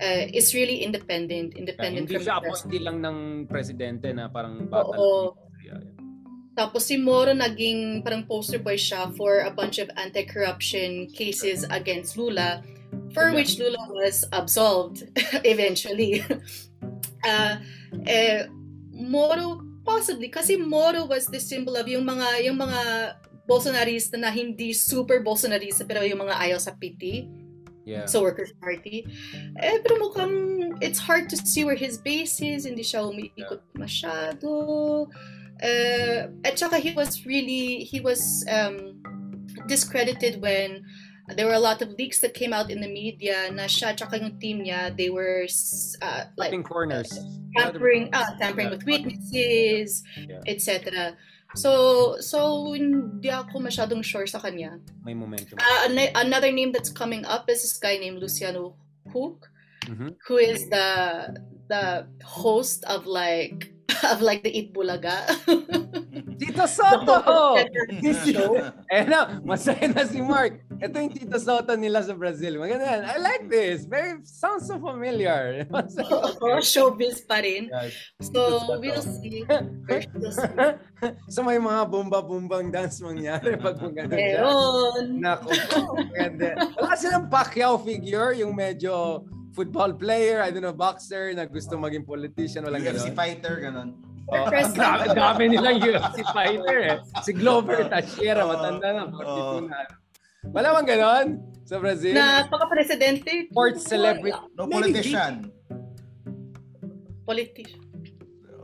uh, 0.00 0.24
is 0.32 0.54
really 0.54 0.80
independent, 0.86 1.58
independent 1.58 2.06
yeah, 2.08 2.16
hindi 2.16 2.16
from 2.16 2.24
siya 2.24 2.34
appointee 2.38 2.82
lang 2.82 2.98
ng 3.02 3.16
presidente 3.50 4.08
na 4.14 4.30
parang 4.30 4.66
bata. 4.70 4.94
Oo. 4.94 5.47
Tapos 6.58 6.90
si 6.90 6.98
Moro 6.98 7.30
naging 7.30 8.02
parang 8.02 8.26
poster 8.26 8.58
boy 8.58 8.74
siya 8.74 9.14
for 9.14 9.46
a 9.46 9.52
bunch 9.54 9.78
of 9.78 9.86
anti-corruption 9.94 11.06
cases 11.14 11.62
against 11.70 12.18
Lula 12.18 12.66
for 13.14 13.30
which 13.30 13.62
Lula 13.62 13.78
was 13.94 14.26
absolved 14.34 15.06
eventually. 15.46 16.26
uh, 17.22 17.62
eh, 18.10 18.50
Moro, 18.90 19.62
possibly, 19.86 20.26
kasi 20.26 20.58
Moro 20.58 21.06
was 21.06 21.30
the 21.30 21.38
symbol 21.38 21.78
of 21.78 21.86
yung 21.86 22.02
mga, 22.02 22.42
yung 22.42 22.58
mga 22.58 23.14
Bolsonarista 23.46 24.18
na 24.18 24.28
hindi 24.28 24.74
super 24.74 25.22
Bolsonarista 25.22 25.86
pero 25.86 26.02
yung 26.02 26.26
mga 26.26 26.36
ayaw 26.42 26.58
sa 26.58 26.74
PT. 26.74 27.30
Yeah. 27.88 28.04
So 28.04 28.20
Workers' 28.20 28.52
Party. 28.60 29.08
Eh, 29.56 29.80
pero 29.80 29.96
mukhang 29.96 30.76
it's 30.84 31.00
hard 31.00 31.32
to 31.32 31.40
see 31.40 31.64
where 31.64 31.78
his 31.78 31.96
base 31.96 32.36
is. 32.44 32.68
Hindi 32.68 32.84
siya 32.84 33.00
umiikot 33.08 33.64
yeah. 33.64 33.78
masyado. 33.80 34.50
Uh, 35.62 36.30
at 36.44 36.58
saka 36.58 36.78
he 36.78 36.92
was 36.92 37.26
really, 37.26 37.84
he 37.84 38.00
was 38.00 38.44
um, 38.50 39.02
discredited 39.66 40.40
when 40.40 40.84
there 41.36 41.46
were 41.46 41.54
a 41.54 41.60
lot 41.60 41.82
of 41.82 41.90
leaks 41.98 42.20
that 42.20 42.32
came 42.32 42.52
out 42.52 42.70
in 42.70 42.80
the 42.80 42.88
media 42.88 43.50
na 43.52 43.64
siya 43.64 43.96
tsaka 43.96 44.18
yung 44.18 44.38
team 44.38 44.64
niya, 44.64 44.96
they 44.96 45.10
were 45.10 45.44
uh, 46.00 46.24
like 46.36 46.52
corners. 46.64 47.12
tampering, 47.56 48.08
uh, 48.12 48.36
tampering 48.40 48.70
with 48.70 48.84
witnesses, 48.84 50.02
yeah. 50.16 50.40
etc. 50.46 51.16
So, 51.54 52.16
so 52.20 52.72
hindi 52.72 53.30
ako 53.30 53.60
masyadong 53.60 54.04
sure 54.04 54.26
sa 54.26 54.38
kanya. 54.38 54.80
May 55.04 55.14
momentum. 55.14 55.58
Uh, 55.58 56.06
another 56.16 56.52
name 56.52 56.72
that's 56.72 56.90
coming 56.90 57.24
up 57.24 57.48
is 57.48 57.62
this 57.62 57.76
guy 57.76 57.96
named 57.96 58.20
Luciano 58.20 58.76
Huck, 59.12 59.48
mm-hmm. 59.84 60.16
who 60.26 60.36
is 60.36 60.68
the 60.68 61.32
the 61.68 62.08
host 62.24 62.84
of 62.84 63.06
like 63.06 63.72
of 64.04 64.20
like 64.20 64.42
the 64.42 64.52
Eat 64.52 64.72
Bulaga. 64.72 65.24
Tito 66.38 66.66
Soto! 66.70 67.58
eh 68.94 69.02
na, 69.04 69.42
masaya 69.42 69.90
na 69.90 70.06
si 70.06 70.22
Mark. 70.22 70.62
Ito 70.78 70.94
yung 70.94 71.12
Tito 71.12 71.38
Soto 71.40 71.74
nila 71.74 72.04
sa 72.06 72.14
Brazil. 72.14 72.62
Maganda 72.62 72.86
yan. 72.86 73.02
I 73.04 73.16
like 73.18 73.44
this. 73.50 73.84
Very, 73.90 74.22
sounds 74.22 74.70
so 74.70 74.78
familiar. 74.78 75.66
Oo, 76.44 76.62
showbiz 76.62 77.26
pa 77.26 77.42
rin. 77.42 77.66
So, 78.22 78.78
we'll 78.78 79.02
see. 79.02 79.42
so, 81.26 81.42
may 81.42 81.58
mga 81.58 81.82
bumba-bumbang 81.90 82.70
dance 82.70 83.02
mangyari 83.02 83.58
pag 83.58 83.82
maganda. 83.82 84.14
Meron. 84.14 85.18
Naku, 85.18 85.50
maganda. 85.98 86.48
Wala 86.78 86.94
silang 86.94 87.26
Pacquiao 87.26 87.82
figure, 87.82 88.38
yung 88.38 88.54
medyo 88.54 89.26
football 89.52 89.94
player, 89.94 90.42
I 90.42 90.50
don't 90.50 90.62
know, 90.62 90.76
boxer 90.76 91.32
na 91.34 91.44
gusto 91.44 91.76
maging 91.76 92.04
politician, 92.04 92.64
walang 92.64 92.84
gano'n. 92.84 93.00
UFC 93.00 93.10
fighter, 93.14 93.54
gano'n. 93.60 93.90
Oh, 94.28 94.44
grabe, 94.52 95.08
dami 95.16 95.42
nilang 95.48 95.80
UFC 95.88 96.20
fighter 96.36 96.78
eh. 96.84 96.98
Si 97.24 97.32
Glover 97.32 97.88
Teixeira, 97.88 98.44
matanda 98.44 98.92
na, 98.92 99.02
42 99.08 99.72
na. 99.72 99.78
Wala 100.52 100.68
bang 100.80 100.88
ganon 100.88 101.26
sa 101.64 101.80
Brazil? 101.80 102.12
Na 102.12 102.44
pagka-presidente? 102.44 103.48
Sports 103.48 103.88
celebrity. 103.88 104.36
No 104.52 104.68
politician. 104.68 105.48
Politician. 107.24 107.80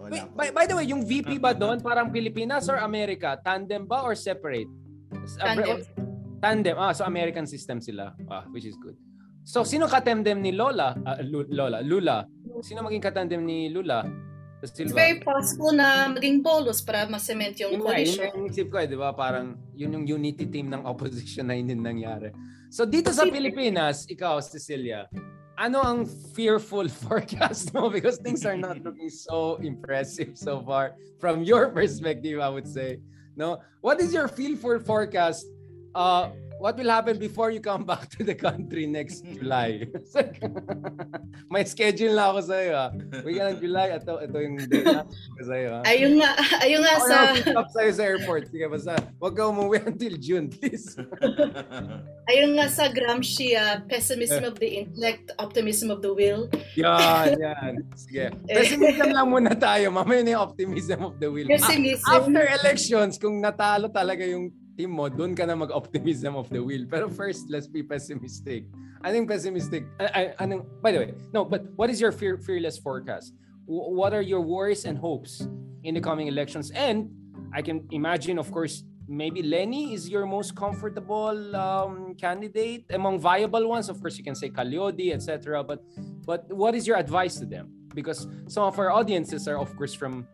Wait, 0.05 0.29
by, 0.37 0.53
by 0.53 0.65
the 0.69 0.77
way, 0.77 0.85
yung 0.85 1.01
VP 1.01 1.41
ba 1.41 1.57
doon 1.57 1.81
parang 1.81 2.13
Pilipinas 2.13 2.69
or 2.69 2.77
America? 2.85 3.41
Tandem 3.41 3.89
ba 3.89 4.05
or 4.05 4.13
separate? 4.13 4.69
Tandem. 5.41 5.81
Tandem. 6.45 6.77
Ah, 6.77 6.93
so 6.93 7.09
American 7.09 7.49
system 7.49 7.81
sila. 7.81 8.13
Ah, 8.29 8.45
which 8.53 8.69
is 8.69 8.77
good. 8.77 8.97
So, 9.45 9.61
sino 9.63 9.85
katandem 9.85 10.41
ni 10.41 10.57
Lola? 10.57 10.97
Uh, 11.05 11.21
Lola, 11.53 11.85
Lula. 11.85 12.25
Sino 12.65 12.81
maging 12.81 13.05
katandem 13.05 13.45
ni 13.45 13.69
Lula? 13.69 14.09
Silva? 14.65 14.89
It's 14.89 14.97
very 14.97 15.21
possible 15.21 15.77
na 15.77 16.09
maging 16.09 16.41
bolos 16.41 16.81
para 16.81 17.05
ma-cement 17.05 17.53
yung 17.61 17.77
yun 17.77 17.81
coalition. 17.85 18.25
Yun 18.25 18.37
yung 18.41 18.49
isip 18.49 18.73
ko 18.73 18.81
eh, 18.81 18.89
di 18.89 18.97
ba? 18.97 19.13
Parang 19.13 19.61
yun 19.77 19.93
yung 19.93 20.09
unity 20.09 20.49
team 20.49 20.73
ng 20.73 20.89
opposition 20.89 21.53
na 21.53 21.61
yun 21.61 21.77
nangyari. 21.77 22.33
So, 22.73 22.89
dito 22.89 23.13
sa 23.13 23.29
Pilipinas, 23.29 24.09
ikaw, 24.09 24.41
Cecilia, 24.41 25.07
ano 25.61 25.85
ang 25.85 26.09
fearful 26.33 26.89
forecast 27.05 27.71
mo? 27.77 27.93
Because 27.93 28.19
things 28.19 28.49
are 28.49 28.57
not 28.57 28.81
looking 28.87 29.13
so 29.13 29.61
impressive 29.61 30.35
so 30.35 30.65
far 30.65 30.97
from 31.21 31.45
your 31.45 31.71
perspective, 31.77 32.41
I 32.41 32.49
would 32.49 32.67
say. 32.67 32.99
No? 33.37 33.61
What 33.85 34.01
is 34.01 34.15
your 34.15 34.27
fearful 34.27 34.81
forecast 34.81 35.45
uh, 35.95 36.33
what 36.65 36.79
will 36.81 36.89
happen 36.89 37.19
before 37.19 37.51
you 37.51 37.61
come 37.61 37.85
back 37.85 38.09
to 38.09 38.25
the 38.25 38.35
country 38.35 38.87
next 38.87 39.21
July? 39.37 39.85
May 41.53 41.69
schedule 41.69 42.17
na 42.17 42.33
ako 42.33 42.41
sa 42.41 42.57
iyo. 42.57 42.75
Ah. 42.81 42.91
Week 43.21 43.37
ng 43.37 43.61
July, 43.61 43.93
ito, 43.93 44.17
ito 44.17 44.37
yung 44.41 44.57
date 44.65 44.89
na 44.89 45.05
sa 45.45 45.55
iyo. 45.61 45.71
Ah. 45.77 45.83
Ayun 45.85 46.25
nga, 46.25 46.31
ayun 46.65 46.81
nga 46.81 46.97
sa... 47.05 47.17
Ako 47.37 47.69
sa 47.69 47.81
iyo 47.85 47.93
sa 47.93 48.05
airport. 48.09 48.49
Sige, 48.49 48.65
basta 48.65 48.97
huwag 49.21 49.37
ka 49.37 49.45
umuwi 49.45 49.85
until 49.85 50.17
June, 50.17 50.49
please. 50.49 50.97
ayun 52.33 52.57
nga 52.57 52.67
sa 52.73 52.89
Gramsci, 52.89 53.53
uh, 53.53 53.85
pessimism 53.85 54.49
of 54.49 54.57
the 54.57 54.81
intellect, 54.81 55.37
optimism 55.37 55.93
of 55.93 56.01
the 56.01 56.17
will. 56.17 56.49
Yan, 56.81 57.37
yan. 57.45 57.73
Sige. 57.93 58.33
Eh. 58.49 58.57
Pessimism 58.57 59.13
lang 59.13 59.29
muna 59.29 59.53
tayo. 59.53 59.93
Mamaya 59.93 60.25
na 60.25 60.41
yung 60.41 60.45
optimism 60.49 61.13
of 61.13 61.21
the 61.21 61.29
will. 61.29 61.45
Pessimism. 61.45 62.09
After 62.09 62.41
elections, 62.65 63.21
kung 63.21 63.37
natalo 63.45 63.93
talaga 63.93 64.25
yung 64.25 64.64
team 64.77 64.91
mo, 64.91 65.09
doon 65.09 65.35
ka 65.35 65.47
na 65.47 65.55
mag-optimism 65.55 66.37
of 66.37 66.51
the 66.51 66.63
wheel. 66.63 66.87
Pero 66.91 67.09
first, 67.09 67.51
let's 67.51 67.67
be 67.67 67.83
pessimistic. 67.83 68.67
Anong 69.05 69.29
pessimistic? 69.29 69.85
Anong, 70.41 70.65
by 70.81 70.93
the 70.93 70.99
way, 70.99 71.11
no, 71.33 71.45
but 71.45 71.65
what 71.77 71.91
is 71.91 72.01
your 72.01 72.13
fear, 72.13 72.39
fearless 72.39 72.79
forecast? 72.79 73.35
What 73.67 74.13
are 74.13 74.23
your 74.23 74.41
worries 74.41 74.85
and 74.85 74.99
hopes 74.99 75.47
in 75.85 75.95
the 75.95 76.01
coming 76.01 76.29
elections? 76.29 76.71
And 76.73 77.13
I 77.53 77.63
can 77.63 77.87
imagine, 77.93 78.39
of 78.39 78.51
course, 78.51 78.85
maybe 79.09 79.43
Lenny 79.43 79.93
is 79.95 80.09
your 80.09 80.27
most 80.27 80.57
comfortable 80.57 81.57
um, 81.57 82.15
candidate 82.17 82.85
among 82.91 83.21
viable 83.21 83.69
ones. 83.69 83.89
Of 83.89 84.01
course, 84.01 84.19
you 84.19 84.25
can 84.25 84.35
say 84.35 84.51
Kaliodi, 84.51 85.13
etc. 85.13 85.63
But 85.65 85.85
but 86.25 86.49
what 86.53 86.75
is 86.75 86.87
your 86.87 86.97
advice 86.97 87.37
to 87.41 87.47
them? 87.47 87.69
Because 87.95 88.27
some 88.49 88.65
of 88.65 88.79
our 88.79 88.91
audiences 88.91 89.47
are, 89.47 89.59
of 89.59 89.75
course, 89.77 89.95
from 89.95 90.27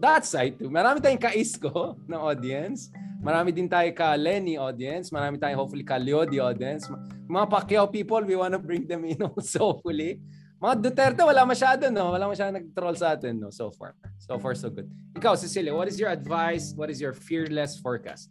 that 0.00 0.24
side 0.24 0.58
too. 0.58 0.68
Marami 0.68 1.00
tayong 1.00 1.20
kaisko 1.20 1.96
na 2.08 2.20
audience. 2.20 2.90
Marami 3.24 3.56
din 3.56 3.64
tayo 3.64 3.88
ka 3.96 4.12
Lenny 4.20 4.60
audience. 4.60 5.08
Marami 5.08 5.40
tayo 5.40 5.56
hopefully 5.56 5.80
ka 5.80 5.96
Leody 5.96 6.36
audience. 6.44 6.92
Mga 7.24 7.46
Pacquiao 7.48 7.88
people, 7.88 8.20
we 8.20 8.36
wanna 8.36 8.60
bring 8.60 8.84
them 8.84 9.08
in 9.08 9.16
also 9.24 9.72
hopefully. 9.72 10.20
Mga 10.60 10.74
Duterte, 10.84 11.24
wala 11.24 11.48
masyado, 11.48 11.88
no? 11.88 12.12
Wala 12.12 12.28
masyado 12.28 12.52
nag-troll 12.52 12.96
sa 13.00 13.16
atin, 13.16 13.40
no? 13.40 13.48
So 13.48 13.72
far. 13.72 13.96
So 14.20 14.36
far, 14.36 14.52
so 14.52 14.68
good. 14.68 14.92
Ikaw, 15.16 15.40
Cecilia, 15.40 15.72
what 15.72 15.88
is 15.88 15.96
your 15.96 16.12
advice? 16.12 16.76
What 16.76 16.92
is 16.92 17.00
your 17.00 17.16
fearless 17.16 17.80
forecast? 17.80 18.28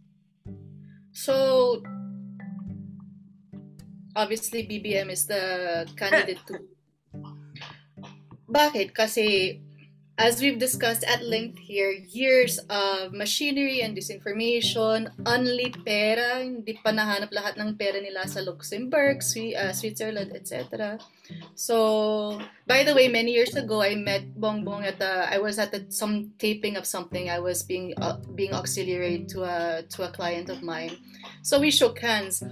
So, 1.09 1.81
obviously, 4.13 4.65
BBM 4.69 5.09
is 5.09 5.25
the 5.25 5.85
candidate 5.97 6.41
to... 6.49 6.61
Bakit? 8.61 8.93
Kasi 8.93 9.57
as 10.17 10.41
we've 10.41 10.59
discussed 10.59 11.03
at 11.05 11.25
length 11.25 11.57
here, 11.57 11.89
years 11.89 12.59
of 12.69 13.13
machinery 13.13 13.81
and 13.81 13.97
disinformation, 13.97 15.09
only 15.25 15.73
pera, 15.73 16.37
hindi 16.37 16.77
pa 16.77 16.93
nahanap 16.93 17.33
lahat 17.33 17.57
ng 17.57 17.73
pera 17.73 17.97
nila 17.97 18.29
sa 18.29 18.45
Luxembourg, 18.45 19.25
uh, 19.57 19.73
Switzerland, 19.73 20.29
etc. 20.37 21.01
So, 21.55 22.37
by 22.69 22.85
the 22.85 22.93
way, 22.93 23.09
many 23.09 23.33
years 23.33 23.57
ago, 23.57 23.81
I 23.81 23.95
met 23.97 24.37
Bongbong 24.37 24.85
at 24.85 25.01
a, 25.01 25.33
I 25.33 25.41
was 25.41 25.57
at 25.57 25.73
a, 25.73 25.89
some 25.89 26.37
taping 26.37 26.77
of 26.77 26.85
something. 26.85 27.33
I 27.33 27.39
was 27.39 27.63
being 27.63 27.97
uh, 27.97 28.21
being 28.37 28.53
auxiliary 28.53 29.25
to 29.33 29.49
a 29.49 29.81
to 29.97 30.05
a 30.05 30.13
client 30.13 30.53
of 30.53 30.61
mine. 30.61 30.93
So 31.41 31.57
we 31.57 31.73
shook 31.73 31.97
hands. 31.97 32.45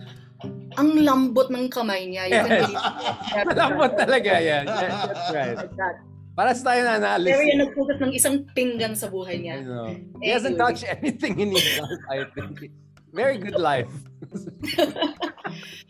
Ang 0.82 1.06
lambot 1.06 1.54
ng 1.54 1.70
kamay 1.70 2.10
niya. 2.10 2.26
You 2.26 2.42
can 2.42 2.50
really 2.58 3.54
lambot 3.54 3.94
talaga 3.94 4.34
yan. 4.42 4.66
That's 4.66 5.30
right. 5.30 5.70
Like 5.78 6.02
Para 6.42 6.58
sa 6.58 6.74
tayo 6.74 6.82
na 6.90 6.98
analysis. 6.98 7.38
Pero 7.38 7.46
yung 7.54 7.62
nagpugas 7.70 7.98
ng 8.02 8.14
isang 8.18 8.36
pinggan 8.58 8.98
sa 8.98 9.14
buhay 9.14 9.38
niya. 9.38 9.62
I 9.62 9.62
know. 9.62 9.94
He 10.26 10.34
hasn't 10.34 10.58
touched 10.58 10.90
anything 10.90 11.38
in 11.38 11.54
his 11.54 11.78
life, 11.78 12.02
I 12.10 12.26
think. 12.34 12.74
Very 13.14 13.38
good 13.38 13.62
life. 13.62 13.86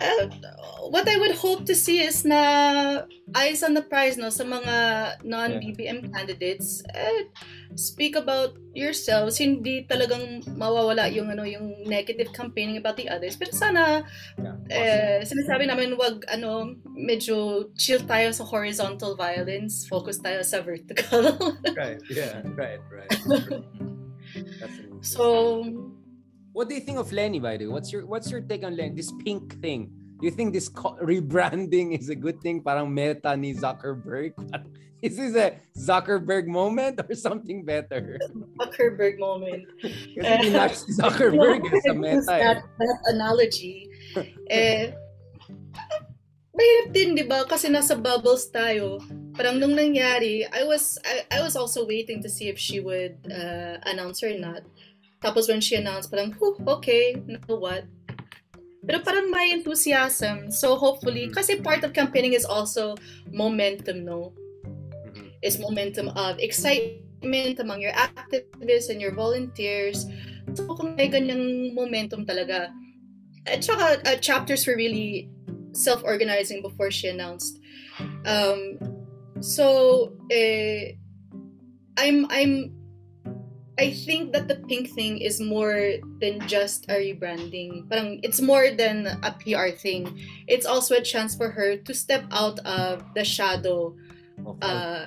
uh, 0.00 0.26
what 0.90 1.08
I 1.08 1.16
would 1.18 1.34
hope 1.36 1.66
to 1.66 1.74
see 1.74 2.00
is 2.00 2.24
na 2.24 3.02
eyes 3.34 3.62
on 3.62 3.74
the 3.74 3.82
prize 3.82 4.16
no 4.16 4.30
sa 4.30 4.44
mga 4.44 4.74
non-BBM 5.24 6.12
candidates. 6.12 6.82
Uh, 6.88 7.28
speak 7.74 8.16
about 8.16 8.56
yourselves. 8.72 9.38
Hindi 9.38 9.84
talagang 9.84 10.46
mawawala 10.56 11.10
yung 11.12 11.30
ano 11.30 11.44
yung 11.44 11.84
negative 11.84 12.32
campaigning 12.32 12.78
about 12.78 12.96
the 12.96 13.08
others. 13.08 13.36
Pero 13.36 13.52
sana 13.52 14.06
yeah, 14.38 14.56
eh, 14.70 15.20
sinasabi 15.26 15.68
namin 15.68 15.98
wag 15.98 16.24
ano 16.30 16.78
medyo 16.88 17.68
chill 17.76 18.00
tayo 18.06 18.32
sa 18.32 18.44
horizontal 18.46 19.18
violence. 19.18 19.84
Focus 19.86 20.22
tayo 20.22 20.40
sa 20.42 20.62
vertical. 20.62 21.34
Right 21.78 22.02
yeah 22.10 22.42
right 22.56 22.82
right. 22.90 23.12
So 25.00 25.62
what 26.52 26.68
do 26.68 26.74
you 26.74 26.80
think 26.80 26.98
of 26.98 27.12
Leni 27.12 27.38
by 27.38 27.56
the 27.56 27.66
way 27.66 27.72
what's 27.72 27.92
your 27.92 28.06
what's 28.06 28.30
your 28.30 28.40
take 28.40 28.64
on 28.64 28.76
Leni 28.76 28.94
this 28.94 29.12
pink 29.24 29.60
thing 29.60 29.90
do 30.20 30.26
you 30.26 30.34
think 30.34 30.52
this 30.52 30.68
rebranding 31.02 31.96
is 31.98 32.08
a 32.08 32.16
good 32.16 32.40
thing 32.40 32.62
parang 32.62 32.92
meta 32.92 33.36
ni 33.36 33.54
Zuckerberg 33.54 34.34
Is 35.00 35.16
this 35.16 35.36
a 35.36 35.54
Zuckerberg 35.78 36.46
moment 36.46 36.98
or 36.98 37.14
something 37.26 37.64
better? 37.64 38.18
Zuckerberg 38.58 39.18
moment. 39.18 39.70
Kasi 39.78 40.50
uh, 40.50 40.68
Zuckerberg 40.98 41.62
is 41.70 41.86
a 41.86 41.94
meta. 41.94 42.26
That, 42.26 42.66
that 42.66 42.98
analogy. 43.06 43.86
eh, 44.50 44.90
mahirap 46.50 46.86
din, 46.90 47.14
di 47.14 47.22
ba? 47.22 47.46
Kasi 47.46 47.70
nasa 47.70 47.94
bubbles 47.94 48.50
tayo. 48.50 48.98
Parang 49.38 49.62
nung 49.62 49.78
nangyari, 49.78 50.42
I 50.50 50.66
was 50.66 50.98
I, 51.06 51.38
I 51.38 51.46
was 51.46 51.54
also 51.54 51.86
waiting 51.86 52.18
to 52.26 52.30
see 52.30 52.50
if 52.50 52.58
she 52.58 52.82
would 52.82 53.14
uh, 53.30 53.78
announce 53.86 54.26
or 54.26 54.34
not. 54.34 54.66
Tapos 55.20 55.48
when 55.48 55.60
she 55.60 55.74
announced, 55.74 56.10
parang, 56.10 56.34
okay, 56.66 57.18
now 57.26 57.42
what? 57.56 57.84
Pero 58.86 59.02
parang 59.02 59.30
may 59.30 59.52
enthusiasm. 59.52 60.50
So 60.50 60.76
hopefully, 60.76 61.26
mm-hmm. 61.26 61.36
kasi 61.36 61.60
part 61.60 61.82
of 61.82 61.92
campaigning 61.92 62.32
is 62.32 62.46
also 62.46 62.94
momentum, 63.30 64.04
no? 64.04 64.32
is 65.42 65.58
momentum 65.58 66.08
of 66.16 66.38
excitement 66.38 67.58
among 67.58 67.80
your 67.80 67.92
activists 67.92 68.90
and 68.90 69.00
your 69.00 69.14
volunteers. 69.14 70.06
So 70.54 70.66
kung 70.74 70.96
may 70.96 71.10
ganyang 71.10 71.74
momentum 71.74 72.26
talaga. 72.26 72.72
At 73.46 73.64
saka 73.64 74.02
uh, 74.04 74.16
chapters 74.18 74.66
were 74.66 74.76
really 74.76 75.30
self-organizing 75.72 76.62
before 76.62 76.90
she 76.90 77.08
announced. 77.08 77.60
Um, 78.26 78.78
so 79.40 80.12
eh, 80.30 80.98
I'm 81.96 82.26
I'm 82.30 82.74
I 83.78 83.94
think 83.94 84.32
that 84.32 84.48
the 84.48 84.56
pink 84.66 84.90
thing 84.90 85.18
is 85.18 85.40
more 85.40 86.02
than 86.20 86.42
just 86.50 86.90
a 86.90 86.98
rebranding. 86.98 87.88
Parang 87.88 88.18
it's 88.22 88.42
more 88.42 88.74
than 88.74 89.06
a 89.22 89.30
PR 89.38 89.70
thing. 89.70 90.18
It's 90.50 90.66
also 90.66 90.96
a 90.96 91.02
chance 91.02 91.38
for 91.38 91.48
her 91.50 91.76
to 91.76 91.94
step 91.94 92.26
out 92.34 92.58
of 92.66 93.06
the 93.14 93.24
shadow 93.24 93.94
uh, 94.62 95.06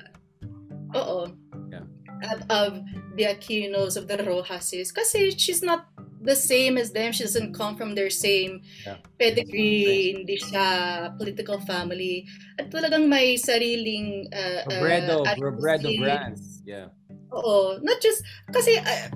Oo. 0.96 1.32
Yeah. 1.70 1.84
Of, 2.22 2.38
of 2.50 2.70
the 3.16 3.24
Aquinos, 3.34 3.96
of 3.96 4.06
the 4.06 4.16
Roxases. 4.22 4.92
Kasi 4.92 5.32
she's 5.36 5.62
not 5.62 5.88
the 6.22 6.36
same 6.36 6.78
as 6.78 6.92
them. 6.92 7.12
She 7.12 7.24
doesn't 7.24 7.54
come 7.54 7.76
from 7.76 7.94
their 7.94 8.10
same 8.10 8.62
yeah. 8.86 9.02
pedigree, 9.18 10.14
hindi 10.14 10.38
siya 10.38 11.16
political 11.18 11.58
family. 11.66 12.28
At 12.58 12.70
talagang 12.70 13.08
may 13.08 13.34
sariling 13.36 14.30
uh, 14.30 14.62
Robredo, 14.70 15.26
uh, 15.26 15.34
Robredo 15.34 15.90
brands. 15.98 16.62
Yeah. 16.64 16.94
Oo. 17.32 17.80
Not 17.80 17.98
just, 18.04 18.20
kasi 18.52 18.76
uh, 18.76 19.08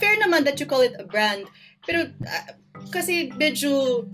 fair 0.00 0.16
naman 0.18 0.44
that 0.48 0.58
you 0.58 0.66
call 0.66 0.82
it 0.82 0.96
a 0.98 1.04
brand. 1.04 1.46
Pero 1.84 2.08
uh, 2.08 2.46
kasi 2.90 3.30
medyo 3.36 4.04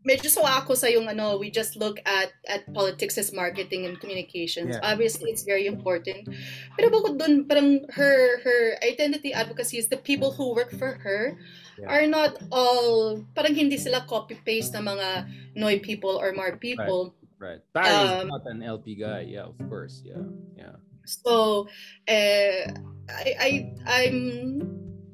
medyo 0.00 0.32
so 0.32 0.40
ako 0.42 0.72
sa 0.74 0.88
yung 0.88 1.06
ano, 1.06 1.36
we 1.36 1.52
just 1.52 1.76
look 1.76 2.00
at 2.08 2.32
at 2.48 2.64
politics 2.72 3.20
as 3.20 3.36
marketing 3.36 3.84
and 3.84 4.00
communications. 4.00 4.74
Yeah. 4.74 4.82
Obviously, 4.82 5.30
it's 5.30 5.44
very 5.44 5.68
important. 5.68 6.26
Pero 6.74 6.88
bukod 6.88 7.20
dun, 7.20 7.44
parang 7.44 7.84
her 7.94 8.40
her 8.40 8.80
identity 8.80 9.36
advocacy 9.36 9.76
is 9.76 9.92
the 9.92 10.00
people 10.00 10.32
who 10.32 10.56
work 10.56 10.72
for 10.72 10.96
her 11.04 11.36
yeah. 11.76 11.86
are 11.86 12.06
not 12.08 12.40
all, 12.50 13.20
parang 13.36 13.54
hindi 13.54 13.76
sila 13.76 14.08
copy-paste 14.08 14.72
ng 14.74 14.88
mga 14.88 15.08
Noy 15.54 15.78
people 15.78 16.16
or 16.16 16.32
Mar 16.32 16.56
people. 16.56 17.12
Right. 17.12 17.19
Right. 17.40 17.60
Barry 17.72 17.88
um, 17.88 18.18
is 18.18 18.30
not 18.30 18.42
an 18.46 18.62
LP 18.62 18.94
guy. 18.94 19.20
Yeah, 19.20 19.50
of 19.50 19.58
course. 19.68 20.02
Yeah. 20.04 20.22
Yeah. 20.56 20.76
So, 21.04 21.66
uh, 22.08 22.62
I, 23.08 23.34
I, 23.40 23.72
I'm 23.86 24.62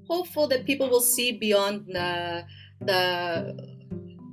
hopeful 0.08 0.46
that 0.48 0.66
people 0.66 0.90
will 0.90 1.00
see 1.00 1.32
beyond 1.32 1.86
the 1.86 2.44
the 2.80 3.56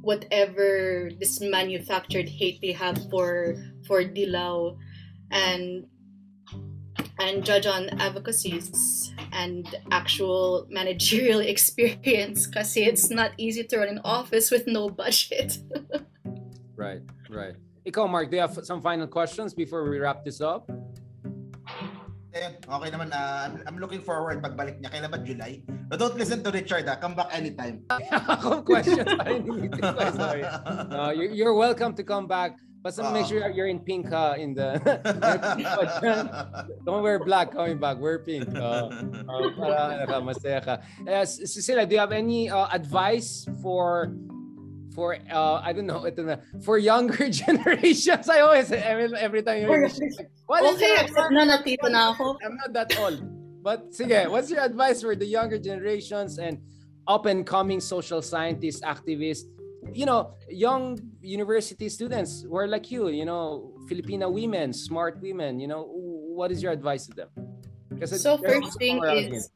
whatever 0.02 1.10
this 1.20 1.40
manufactured 1.40 2.28
hate 2.28 2.60
they 2.62 2.74
have 2.74 2.98
for 3.10 3.56
for 3.88 4.04
Dilaw 4.04 4.78
and 5.32 5.86
and 7.20 7.46
judge 7.46 7.66
on 7.66 7.90
advocacies 8.02 9.14
and 9.32 9.80
actual 9.92 10.68
managerial 10.70 11.40
experience 11.54 12.48
because 12.48 12.76
it's 12.76 13.10
not 13.10 13.32
easy 13.38 13.64
to 13.64 13.78
run 13.78 13.88
an 13.88 14.02
office 14.04 14.52
with 14.52 14.68
no 14.68 14.90
budget. 14.90 15.58
right, 16.76 17.02
right. 17.30 17.56
Ikaw, 17.84 18.08
Mark, 18.08 18.32
do 18.32 18.40
you 18.40 18.44
have 18.48 18.56
some 18.64 18.82
final 18.82 19.08
questions 19.08 19.54
before 19.54 19.84
we 19.90 20.00
wrap 20.00 20.24
this 20.24 20.40
up? 20.40 20.72
Ayun, 22.32 22.56
okay 22.64 22.90
naman. 22.90 23.12
Uh, 23.12 23.60
I'm, 23.68 23.78
looking 23.78 24.02
forward 24.02 24.42
pagbalik 24.42 24.80
niya. 24.80 24.90
Kailan 24.90 25.12
ba 25.12 25.20
July? 25.20 25.62
But 25.92 26.00
don't 26.00 26.16
listen 26.16 26.42
to 26.42 26.50
Richard. 26.50 26.88
Ah. 26.90 26.98
Come 26.98 27.14
back 27.14 27.30
anytime. 27.30 27.86
Ako 28.40 28.66
question. 28.66 29.06
Sorry. 30.18 30.42
No, 30.90 31.12
you're, 31.12 31.30
you're 31.30 31.54
welcome 31.54 31.94
to 31.94 32.02
come 32.02 32.26
back. 32.26 32.58
But 32.84 33.00
uh, 33.00 33.16
make 33.16 33.28
sure 33.28 33.48
you're 33.52 33.72
in 33.72 33.80
pink 33.80 34.12
uh, 34.12 34.36
in 34.36 34.56
the 34.56 34.76
don't 36.84 37.00
wear 37.00 37.24
black 37.24 37.56
coming 37.56 37.80
back 37.80 37.96
wear 37.96 38.20
pink 38.20 38.44
uh, 38.60 38.92
uh, 38.92 39.48
para 39.56 40.20
masaya 40.20 40.60
ka 40.60 40.84
uh, 41.08 41.24
Cecilia 41.24 41.88
do 41.88 41.96
you 41.96 42.04
have 42.04 42.12
any 42.12 42.52
uh, 42.52 42.68
advice 42.76 43.48
for 43.64 44.12
for 44.94 45.18
uh, 45.32 45.60
I 45.64 45.74
don't 45.74 45.90
know 45.90 46.06
ito 46.06 46.24
na 46.24 46.38
for 46.62 46.78
younger 46.78 47.30
generations 47.44 48.30
I 48.30 48.46
always 48.46 48.72
every, 48.72 49.10
every 49.18 49.42
time 49.42 49.66
you 49.66 49.70
what 50.46 50.64
okay 50.78 50.96
accept 51.02 51.34
na 51.34 51.44
natito 51.50 51.90
na 51.90 52.14
ako. 52.14 52.38
I'm 52.46 52.56
not 52.56 52.72
that 52.78 52.94
old. 53.02 53.26
But 53.66 53.92
sige 53.92 54.30
what's 54.30 54.54
your 54.54 54.62
advice 54.62 55.02
for 55.02 55.18
the 55.18 55.26
younger 55.26 55.58
generations 55.58 56.38
and 56.38 56.62
up 57.10 57.26
and 57.26 57.44
coming 57.44 57.82
social 57.82 58.22
scientists 58.22 58.86
activists? 58.86 59.50
You 59.92 60.06
know 60.06 60.38
young 60.48 61.02
university 61.20 61.90
students 61.90 62.46
who 62.46 62.56
are 62.56 62.70
like 62.70 62.94
you 62.94 63.10
you 63.10 63.26
know 63.26 63.74
Filipina 63.90 64.32
women 64.32 64.72
smart 64.72 65.20
women 65.20 65.60
you 65.60 65.68
know 65.68 65.90
what 66.34 66.52
is 66.54 66.62
your 66.62 66.72
advice 66.72 67.10
to 67.10 67.14
them? 67.14 67.30
Because 67.90 68.16
so 68.22 68.38
first 68.38 68.78
thing 68.80 69.04
is 69.04 69.50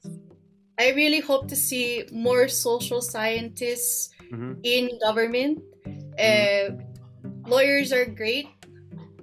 I 0.77 0.93
really 0.93 1.21
hope 1.21 1.47
to 1.49 1.55
see 1.55 2.05
more 2.11 2.47
social 2.47 3.01
scientists 3.01 4.13
mm-hmm. 4.31 4.53
in 4.63 4.89
government. 4.99 5.63
Uh, 6.19 6.75
lawyers 7.45 7.91
are 7.91 8.05
great. 8.05 8.47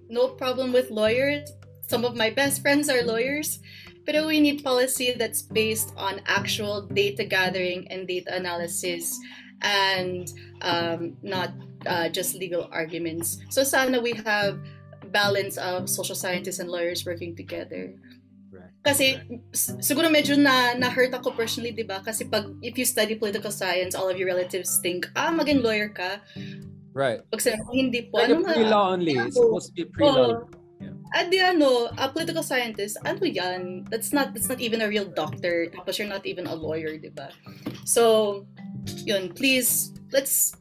No 0.09 0.29
problem 0.29 0.73
with 0.73 0.91
lawyers. 0.91 1.51
Some 1.89 2.05
of 2.05 2.17
my 2.17 2.31
best 2.31 2.63
friends 2.63 2.89
are 2.89 3.03
lawyers. 3.03 3.59
But 4.07 4.27
we 4.27 4.41
need 4.41 4.63
policy 4.63 5.15
that's 5.17 5.43
based 5.43 5.95
on 5.97 6.21
actual 6.27 6.83
data 6.83 7.25
gathering 7.25 7.89
and 7.89 8.07
data 8.07 8.37
analysis 8.37 9.19
and 9.63 10.31
um, 10.61 11.17
not 11.23 11.53
uh, 11.87 12.09
just 12.11 12.35
legal 12.35 12.69
arguments. 12.71 13.39
So 13.49 13.65
sana 13.65 14.01
we 14.01 14.13
have 14.25 14.61
balance 15.11 15.57
of 15.57 15.89
social 15.89 16.15
scientists 16.15 16.59
and 16.59 16.69
lawyers 16.69 17.07
working 17.07 17.35
together. 17.35 17.95
Kasi 18.85 19.17
siguro 19.81 20.13
medyo 20.13 20.37
na 20.37 20.77
na-hurt 20.77 21.17
ako 21.17 21.33
personally, 21.33 21.73
'di 21.73 21.89
ba? 21.89 22.05
Kasi 22.05 22.29
pag 22.29 22.53
if 22.61 22.77
you 22.77 22.85
study 22.85 23.17
political 23.17 23.49
science, 23.49 23.97
all 23.97 24.13
of 24.13 24.21
your 24.21 24.29
relatives 24.29 24.77
think, 24.85 25.09
"Ah, 25.17 25.33
maging 25.33 25.65
lawyer 25.65 25.89
ka." 25.89 26.21
Right. 26.93 27.25
Pag 27.33 27.41
sinabi 27.41 27.65
hindi 27.73 28.01
po, 28.13 28.21
like 28.21 28.29
ano 28.29 28.45
pre-law 28.45 28.93
only. 28.93 29.17
It's 29.17 29.41
supposed 29.41 29.73
to 29.73 29.75
be 29.75 29.89
pre-law. 29.89 30.45
Oh, 30.45 30.63
at 31.15 31.31
the 31.31 31.41
ano, 31.41 31.89
a 31.97 32.11
political 32.11 32.43
scientist, 32.43 32.99
ano 33.07 33.23
yan? 33.25 33.87
That's 33.89 34.13
not 34.13 34.37
that's 34.37 34.53
not 34.53 34.61
even 34.61 34.83
a 34.83 34.89
real 34.91 35.07
doctor. 35.07 35.71
Tapos 35.73 35.97
you're 35.97 36.11
not 36.11 36.27
even 36.29 36.45
a 36.45 36.55
lawyer, 36.55 36.99
'di 36.99 37.15
ba? 37.17 37.33
So, 37.89 38.45
yun, 39.07 39.33
please 39.33 39.95
let's 40.13 40.59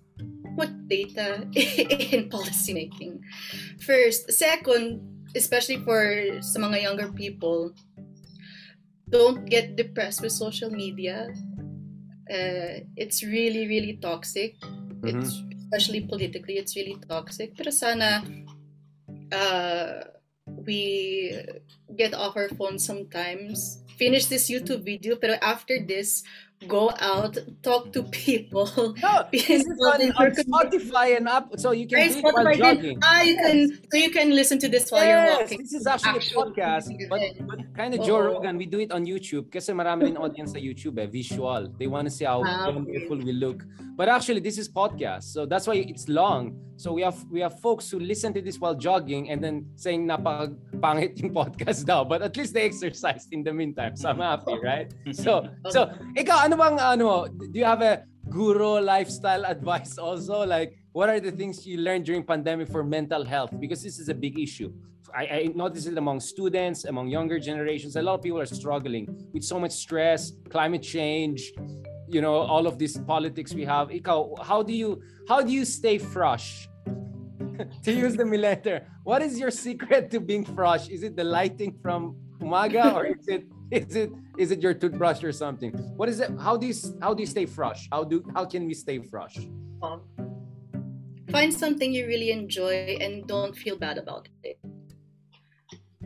put 0.55 0.69
data 0.87 1.49
in 2.13 2.29
policy 2.29 2.71
making. 2.71 3.19
First, 3.81 4.29
second, 4.29 5.01
especially 5.33 5.81
for 5.81 6.05
sa 6.45 6.61
mga 6.61 6.85
younger 6.85 7.09
people, 7.11 7.73
don't 9.13 9.45
get 9.45 9.77
depressed 9.77 10.25
with 10.25 10.33
social 10.33 10.73
media. 10.73 11.29
Uh, 12.25 12.81
it's 12.97 13.21
really, 13.21 13.69
really 13.69 14.01
toxic. 14.01 14.57
Mm-hmm. 14.59 15.21
It's 15.21 15.37
especially 15.61 16.01
politically, 16.01 16.57
it's 16.57 16.73
really 16.75 16.97
toxic. 17.05 17.53
Pero 17.53 17.69
sana 17.69 18.25
uh, 19.29 20.09
we 20.65 21.37
get 21.93 22.17
off 22.17 22.33
our 22.33 22.49
phones 22.57 22.81
sometimes. 22.81 23.85
Finish 24.01 24.25
this 24.25 24.49
YouTube 24.49 24.81
video, 24.81 25.15
pero 25.21 25.37
after 25.45 25.77
this, 25.85 26.25
go 26.67 26.91
out, 26.99 27.37
talk 27.61 27.91
to 27.93 28.03
people. 28.03 28.67
No, 29.01 29.25
this 29.31 29.49
is 29.49 29.65
on, 29.65 30.01
on 30.13 30.31
Spotify 30.31 31.17
and 31.17 31.27
up, 31.27 31.49
so 31.57 31.71
you 31.71 31.87
can 31.87 32.11
do 32.11 32.21
while 32.21 32.53
jogging. 32.55 32.99
Ah, 33.03 33.21
you 33.21 33.35
can, 33.35 33.79
so 33.91 33.97
you 33.97 34.09
can 34.09 34.35
listen 34.35 34.59
to 34.59 34.69
this 34.69 34.91
while 34.91 35.05
yes, 35.05 35.27
you're 35.27 35.39
walking. 35.39 35.57
This 35.59 35.73
is 35.73 35.87
actually 35.87 36.19
Actual 36.19 36.43
a 36.43 36.45
podcast, 36.51 37.09
but, 37.09 37.21
but 37.47 37.59
kind 37.75 37.93
of 37.93 38.01
oh. 38.01 38.05
Joe 38.05 38.19
Rogan, 38.19 38.57
we 38.57 38.65
do 38.65 38.79
it 38.79 38.91
on 38.91 39.05
YouTube 39.05 39.51
kasi 39.51 39.71
marami 39.71 40.03
rin 40.03 40.17
audience 40.17 40.53
sa 40.53 40.59
YouTube 40.59 40.99
eh, 40.99 41.07
visual. 41.07 41.67
They 41.77 41.87
want 41.87 42.07
to 42.07 42.11
see 42.11 42.25
how 42.25 42.43
ah, 42.45 42.71
wonderful 42.71 43.17
we 43.17 43.33
look. 43.33 43.63
But 43.95 44.09
actually, 44.09 44.41
this 44.41 44.57
is 44.57 44.67
podcast, 44.67 45.29
so 45.33 45.45
that's 45.45 45.67
why 45.67 45.75
it's 45.75 46.09
long. 46.09 46.57
So 46.83 46.91
we 46.91 47.01
have 47.01 47.15
we 47.31 47.39
have 47.39 47.63
folks 47.63 47.89
who 47.89 47.97
listen 47.97 48.35
to 48.35 48.41
this 48.41 48.59
while 48.59 48.75
jogging 48.75 49.31
and 49.31 49.39
then 49.39 49.71
saying 49.79 50.03
napag 50.03 50.51
pangit 50.83 51.15
yung 51.15 51.31
podcast 51.39 51.87
daw, 51.87 52.03
but 52.03 52.19
at 52.19 52.35
least 52.35 52.51
they 52.51 52.67
exercised 52.67 53.31
in 53.31 53.39
the 53.39 53.55
meantime. 53.55 53.95
So 53.95 54.11
I'm 54.11 54.19
mm-hmm. 54.19 54.35
happy, 54.35 54.59
right? 54.59 54.91
So 55.15 55.47
so 55.71 55.95
ikaw 56.11 56.43
ano 56.43 56.59
bang 56.59 56.75
ano 56.83 57.31
do 57.31 57.55
you 57.55 57.63
have 57.63 57.79
a 57.79 58.03
guru 58.27 58.83
lifestyle 58.83 59.47
advice 59.55 59.95
also 59.95 60.43
like 60.43 60.75
what 60.91 61.07
are 61.07 61.23
the 61.23 61.31
things 61.31 61.63
you 61.63 61.79
learned 61.79 62.03
during 62.03 62.19
pandemic 62.19 62.67
for 62.67 62.83
mental 62.83 63.23
health 63.23 63.55
because 63.63 63.79
this 63.79 63.95
is 63.95 64.11
a 64.11 64.17
big 64.17 64.35
issue. 64.35 64.67
I, 65.15 65.23
I 65.23 65.41
notice 65.55 65.87
it 65.87 65.95
among 65.95 66.19
students, 66.19 66.83
among 66.83 67.07
younger 67.07 67.39
generations. 67.39 67.95
A 67.95 68.03
lot 68.03 68.19
of 68.19 68.21
people 68.27 68.43
are 68.43 68.49
struggling 68.49 69.07
with 69.31 69.45
so 69.47 69.55
much 69.55 69.71
stress, 69.71 70.35
climate 70.51 70.83
change, 70.83 71.53
you 72.13 72.19
know 72.19 72.35
all 72.35 72.67
of 72.67 72.77
these 72.77 72.97
politics 73.07 73.53
we 73.53 73.63
have 73.63 73.89
ikaw 73.89 74.35
how 74.43 74.61
do 74.61 74.73
you 74.73 75.01
how 75.27 75.41
do 75.41 75.51
you 75.51 75.65
stay 75.65 75.97
fresh 75.97 76.67
to 77.83 77.91
use 77.91 78.15
the 78.15 78.25
millennial 78.25 78.79
what 79.03 79.21
is 79.21 79.39
your 79.39 79.51
secret 79.51 80.09
to 80.09 80.19
being 80.19 80.43
fresh 80.43 80.89
is 80.89 81.03
it 81.03 81.15
the 81.15 81.23
lighting 81.23 81.77
from 81.81 82.15
umaga 82.41 82.93
or 82.93 83.05
is 83.05 83.27
it 83.27 83.45
is 83.73 83.95
it 83.95 84.11
is 84.37 84.51
it 84.51 84.61
your 84.61 84.73
toothbrush 84.73 85.23
or 85.23 85.31
something? 85.31 85.71
What 85.95 86.09
is 86.09 86.19
it 86.19 86.31
how 86.39 86.57
do 86.57 86.67
you 86.67 86.73
how 87.01 87.13
do 87.13 87.21
you 87.21 87.27
stay 87.27 87.45
fresh 87.45 87.87
how 87.91 88.03
do 88.03 88.23
how 88.35 88.45
can 88.45 88.65
we 88.65 88.73
stay 88.73 88.99
fresh 88.99 89.37
um, 89.81 90.01
find 91.31 91.53
something 91.53 91.91
you 91.91 92.05
really 92.05 92.31
enjoy 92.31 92.97
and 93.01 93.27
don't 93.27 93.55
feel 93.55 93.77
bad 93.77 93.97
about 93.97 94.27
it 94.43 94.59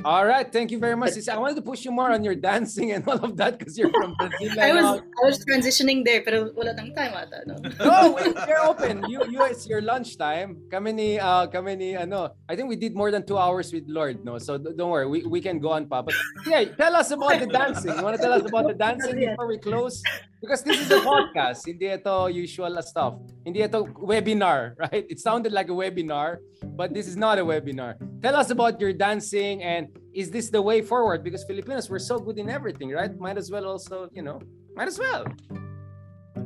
all 0.06 0.26
right, 0.26 0.52
thank 0.52 0.72
you 0.72 0.80
very 0.80 0.96
much. 0.96 1.18
I 1.28 1.38
wanted 1.38 1.56
to 1.56 1.62
push 1.62 1.86
you 1.86 1.92
more 1.92 2.12
on 2.12 2.24
your 2.24 2.36
dancing 2.36 2.92
and 2.92 3.08
all 3.08 3.18
of 3.18 3.38
that 3.38 3.58
because 3.58 3.78
you're 3.78 3.92
from 3.92 4.16
Brazil. 4.16 4.60
I 4.60 4.74
was 4.74 5.02
I 5.02 5.22
was 5.26 5.46
transitioning 5.46 6.06
there, 6.06 6.22
pero 6.22 6.52
wala 6.54 6.74
nang 6.74 6.94
time 6.94 7.14
ata, 7.18 7.42
no? 7.50 7.56
no, 7.82 8.14
we're 8.14 8.62
open. 8.62 9.04
You 9.10 9.26
you 9.30 9.42
it's 9.46 9.66
your 9.66 9.82
lunchtime. 9.82 10.62
Kami 10.70 10.94
ni 10.94 11.10
uh 11.20 11.48
kami 11.48 11.76
ni 11.76 11.90
ano, 11.96 12.36
I 12.50 12.56
think 12.56 12.70
we 12.70 12.76
did 12.76 12.94
more 12.94 13.10
than 13.10 13.26
two 13.26 13.38
hours 13.38 13.74
with 13.74 13.90
Lord, 13.90 14.24
no? 14.24 14.38
So 14.38 14.58
don't 14.58 14.92
worry, 14.92 15.08
we, 15.08 15.26
we 15.26 15.42
can 15.42 15.60
go 15.60 15.74
on 15.74 15.90
pa. 15.90 16.06
But 16.06 16.16
yeah, 16.46 16.66
tell 16.78 16.96
us 16.96 17.10
about 17.12 17.40
the 17.40 17.50
dancing. 17.50 17.96
You 17.98 18.04
want 18.04 18.18
to 18.18 18.22
tell 18.22 18.34
us 18.34 18.46
about 18.46 18.68
the 18.68 18.78
dancing 18.78 19.18
before 19.18 19.48
we 19.48 19.58
close? 19.58 20.04
Because 20.38 20.62
this 20.62 20.78
is 20.78 20.92
a 20.94 21.02
podcast, 21.02 21.66
hindi 21.66 21.90
ito 21.90 22.30
usual 22.30 22.78
stuff. 22.86 23.18
Hindi 23.42 23.66
ito 23.66 23.90
webinar, 23.98 24.78
right? 24.78 25.06
It 25.10 25.18
sounded 25.18 25.50
like 25.50 25.74
a 25.74 25.74
webinar, 25.74 26.38
but 26.78 26.94
this 26.94 27.10
is 27.10 27.18
not 27.18 27.42
a 27.42 27.46
webinar. 27.46 27.98
Tell 28.22 28.38
us 28.38 28.54
about 28.54 28.78
your 28.78 28.94
dancing 28.94 29.66
and 29.66 29.87
is 30.14 30.32
this 30.32 30.50
the 30.50 30.62
way 30.62 30.82
forward? 30.82 31.24
Because 31.24 31.44
Filipinos, 31.44 31.90
we're 31.90 32.00
so 32.00 32.20
good 32.20 32.38
in 32.38 32.50
everything, 32.50 32.90
right? 32.90 33.14
Might 33.20 33.38
as 33.38 33.52
well 33.52 33.66
also, 33.66 34.10
you 34.14 34.22
know, 34.22 34.42
might 34.76 34.88
as 34.88 34.98
well. 34.98 35.26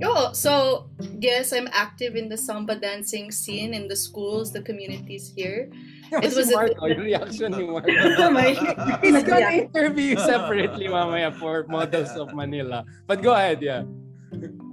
Oh, 0.03 0.33
so 0.33 0.89
yes, 1.19 1.53
I'm 1.53 1.69
active 1.71 2.15
in 2.15 2.27
the 2.27 2.37
samba 2.37 2.75
dancing 2.75 3.31
scene 3.31 3.73
in 3.73 3.87
the 3.87 3.95
schools, 3.95 4.51
the 4.51 4.61
communities 4.61 5.31
here. 5.35 5.69
it 6.11 6.33
was 6.35 6.51
Marco, 6.51 6.85
a, 6.85 6.95
reaction 6.97 7.51
ni 7.53 7.63
Marco. 7.71 7.87
He's 9.03 9.23
gonna 9.23 9.69
interview 9.69 10.17
separately 10.17 10.87
mamaya 10.87 11.31
for 11.37 11.65
Models 11.69 12.11
of 12.17 12.33
Manila. 12.33 12.83
But 13.05 13.21
go 13.21 13.33
ahead, 13.33 13.61
yeah. 13.61 13.85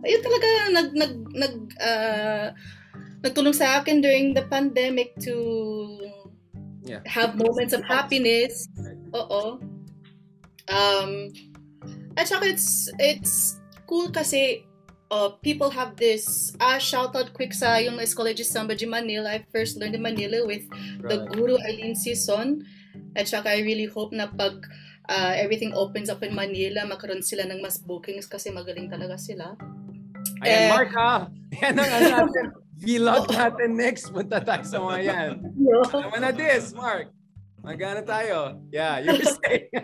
Ayun 0.06 0.20
talaga 0.22 0.48
nag 0.72 0.88
nag 0.94 1.14
nag 1.34 1.54
uh, 1.82 2.46
nagtulong 3.20 3.54
sa 3.54 3.82
akin 3.82 4.00
during 4.00 4.32
the 4.32 4.46
pandemic 4.46 5.12
to 5.20 5.34
yeah. 6.89 7.05
have 7.05 7.36
moments 7.36 7.77
of 7.77 7.85
happiness. 7.85 8.66
Oo. 9.12 9.60
Um, 10.69 11.32
at 12.16 12.28
saka 12.28 12.48
it's 12.48 12.89
it's 12.98 13.60
cool 13.89 14.10
kasi 14.10 14.69
uh, 15.12 15.36
people 15.40 15.70
have 15.70 15.97
this 15.97 16.52
ah 16.60 16.77
shout 16.77 17.16
out 17.16 17.32
quick 17.32 17.52
sa 17.52 17.81
yung 17.81 18.01
Escolegi 18.01 18.44
Samba 18.44 18.74
de 18.74 18.89
Manila. 18.89 19.28
I 19.28 19.44
first 19.52 19.77
learned 19.77 19.97
in 19.97 20.02
Manila 20.02 20.44
with 20.44 20.65
right. 21.01 21.09
the 21.09 21.19
guru 21.32 21.60
Eileen 21.69 21.93
Sison. 21.94 22.65
At 23.15 23.28
saka 23.28 23.52
I 23.52 23.65
really 23.65 23.86
hope 23.86 24.12
na 24.12 24.28
pag 24.28 24.65
uh, 25.09 25.35
everything 25.36 25.73
opens 25.73 26.12
up 26.12 26.23
in 26.23 26.35
Manila, 26.35 26.85
makaroon 26.85 27.24
sila 27.24 27.48
ng 27.48 27.60
mas 27.65 27.81
bookings 27.81 28.28
kasi 28.28 28.52
magaling 28.52 28.90
talaga 28.90 29.16
sila. 29.16 29.56
Ayan, 30.44 30.60
eh, 30.66 30.70
Mark 30.70 30.90
ha! 30.94 31.27
Yan 31.62 31.74
ang 31.78 31.90
ano. 31.90 32.67
Vlog 32.78 33.26
natin 33.34 33.74
next. 33.74 34.14
Punta 34.14 34.38
tayo 34.38 34.62
sa 34.62 34.78
mga 34.78 34.98
yan. 35.02 35.32
Naman 36.06 36.20
na 36.22 36.30
this, 36.30 36.70
Mark. 36.70 37.10
Magana 37.59 38.06
tayo. 38.06 38.62
Yeah, 38.70 39.02
you're 39.02 39.18
saying. 39.42 39.66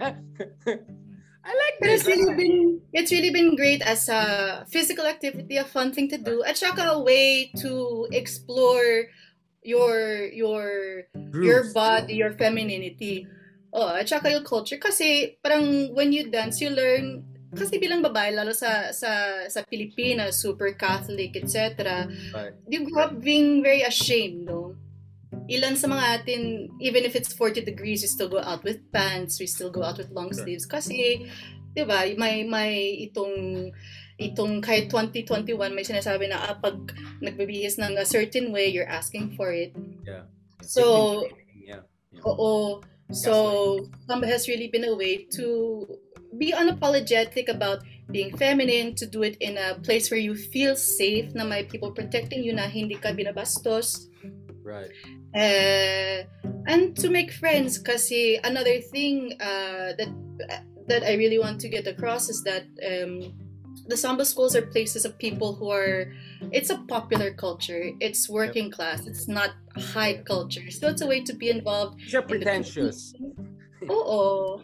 I 1.44 1.52
like 1.52 1.76
this. 1.82 2.00
It's 2.00 2.08
really 2.08 2.34
been 2.38 2.80
it's 2.96 3.12
really 3.12 3.28
been 3.28 3.52
great 3.52 3.84
as 3.84 4.08
a 4.08 4.64
physical 4.72 5.04
activity, 5.04 5.60
a 5.60 5.66
fun 5.68 5.92
thing 5.92 6.08
to 6.08 6.16
do, 6.16 6.40
at 6.46 6.56
saka 6.56 6.96
a 6.96 7.02
way 7.02 7.52
to 7.60 8.06
explore 8.16 9.12
your 9.60 10.24
your 10.32 11.04
Groups. 11.12 11.44
your 11.44 11.62
body, 11.76 12.16
your 12.16 12.32
femininity. 12.32 13.28
Oh, 13.74 13.92
at 13.92 14.08
saka 14.08 14.30
your 14.32 14.46
culture 14.46 14.80
kasi 14.80 15.36
parang 15.44 15.92
when 15.92 16.14
you 16.16 16.30
dance, 16.32 16.62
you 16.64 16.70
learn 16.72 17.26
kasi 17.54 17.78
bilang 17.78 18.02
babae 18.02 18.34
lalo 18.34 18.52
sa 18.52 18.90
sa 18.90 19.46
sa 19.48 19.60
Pilipinas, 19.64 20.42
super 20.42 20.74
Catholic, 20.74 21.38
etc. 21.38 22.06
Right. 22.34 22.54
You 22.68 22.84
grow 22.90 23.08
up 23.08 23.14
being 23.22 23.62
very 23.62 23.86
ashamed, 23.86 24.50
no? 24.50 24.74
ilan 25.48 25.76
sa 25.76 25.90
mga 25.90 26.04
atin, 26.20 26.42
even 26.80 27.04
if 27.04 27.12
it's 27.16 27.32
40 27.32 27.64
degrees, 27.64 28.02
we 28.02 28.08
still 28.08 28.28
go 28.28 28.40
out 28.40 28.64
with 28.64 28.80
pants, 28.92 29.40
we 29.40 29.46
still 29.46 29.70
go 29.70 29.82
out 29.82 29.98
with 29.98 30.10
long 30.10 30.32
sleeves. 30.32 30.64
Kasi, 30.66 31.28
di 31.74 31.84
ba, 31.84 32.08
may, 32.16 32.44
may 32.44 33.04
itong, 33.08 33.68
itong 34.16 34.62
kahit 34.64 34.88
2021, 34.88 35.58
may 35.74 35.84
sinasabi 35.84 36.30
na 36.30 36.40
ah, 36.40 36.56
pag 36.56 36.78
nagbibihis 37.20 37.76
ng 37.76 37.98
a 37.98 38.06
certain 38.06 38.52
way, 38.52 38.68
you're 38.68 38.88
asking 38.88 39.36
for 39.36 39.52
it. 39.52 39.74
Yeah. 40.06 40.30
So, 40.62 41.26
yeah. 41.60 41.84
yeah. 42.12 42.24
oo. 42.24 42.80
So, 43.12 43.84
Samba 44.08 44.24
has 44.26 44.48
really 44.48 44.72
been 44.72 44.88
a 44.88 44.96
way 44.96 45.28
to 45.36 45.84
be 46.38 46.52
unapologetic 46.52 47.48
about 47.48 47.82
being 48.10 48.36
feminine, 48.36 48.94
to 48.96 49.06
do 49.06 49.22
it 49.22 49.36
in 49.40 49.56
a 49.56 49.74
place 49.80 50.10
where 50.10 50.20
you 50.20 50.34
feel 50.34 50.76
safe, 50.76 51.34
na 51.34 51.44
may 51.44 51.64
people 51.64 51.90
protecting 51.90 52.44
you, 52.44 52.52
na 52.52 52.68
hindi 52.68 52.96
ka 52.96 53.12
binabastos. 53.12 54.08
Right. 54.62 54.90
Uh, 55.34 56.24
and 56.66 56.96
to 56.96 57.10
make 57.10 57.32
friends 57.32 57.78
kasi 57.78 58.38
another 58.44 58.80
thing 58.80 59.34
uh, 59.40 59.92
that 59.98 60.08
that 60.86 61.02
I 61.02 61.14
really 61.14 61.38
want 61.38 61.60
to 61.60 61.68
get 61.68 61.86
across 61.86 62.28
is 62.28 62.42
that 62.44 62.64
um, 62.84 63.32
the 63.88 63.96
samba 63.96 64.24
schools 64.24 64.54
are 64.54 64.62
places 64.62 65.04
of 65.04 65.18
people 65.18 65.54
who 65.54 65.70
are 65.70 66.12
it's 66.52 66.70
a 66.70 66.78
popular 66.88 67.32
culture. 67.32 67.90
It's 68.00 68.28
working 68.28 68.70
class. 68.70 69.06
It's 69.06 69.28
not 69.28 69.50
high 69.76 70.22
culture. 70.22 70.70
So 70.70 70.88
it's 70.88 71.00
a 71.02 71.06
way 71.06 71.22
to 71.24 71.34
be 71.34 71.50
involved 71.50 72.00
you're 72.00 72.22
pretentious. 72.22 73.14
oh 73.88 74.62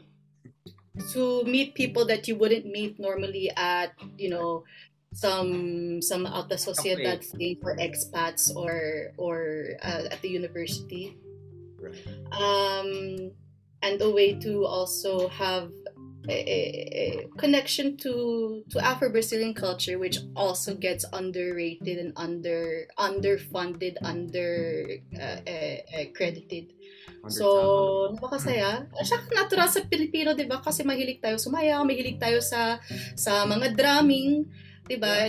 to 1.12 1.44
meet 1.44 1.74
people 1.74 2.04
that 2.06 2.26
you 2.28 2.36
wouldn't 2.36 2.66
meet 2.66 2.98
normally 2.98 3.50
at 3.56 3.92
you 4.18 4.30
know 4.30 4.64
some 5.12 6.00
some 6.02 6.26
alta 6.26 6.54
sociedad 6.54 7.18
okay. 7.18 7.38
thing 7.38 7.56
for 7.60 7.76
expats 7.76 8.54
or 8.54 9.12
or 9.16 9.76
uh, 9.82 10.10
at 10.10 10.20
the 10.22 10.28
university. 10.28 11.16
Right. 11.80 11.96
Um, 12.32 13.32
and 13.82 14.00
a 14.02 14.10
way 14.10 14.34
to 14.40 14.66
also 14.66 15.28
have 15.28 15.72
a, 16.28 16.32
a, 16.32 17.28
connection 17.38 17.96
to 17.96 18.62
to 18.70 18.84
Afro-Brazilian 18.84 19.54
culture, 19.54 19.98
which 19.98 20.18
also 20.36 20.74
gets 20.74 21.04
underrated 21.12 21.98
and 21.98 22.12
under 22.16 22.86
underfunded, 22.98 23.96
under 24.02 24.86
uh, 25.18 25.40
uh, 25.48 26.04
credited. 26.14 26.72
So, 27.28 27.46
napakasaya. 28.16 28.88
At 28.96 29.04
saka 29.04 29.28
natural 29.34 29.68
sa 29.68 29.84
Pilipino, 29.84 30.32
'di 30.32 30.48
ba? 30.48 30.64
Kasi 30.64 30.86
mahilig 30.86 31.20
tayo 31.20 31.36
sumayaw, 31.36 31.84
mahilig 31.84 32.16
tayo 32.16 32.40
sa 32.40 32.80
sa 33.12 33.44
mga 33.44 33.76
drumming, 33.76 34.48
'di 34.88 34.96
ba? 34.96 35.28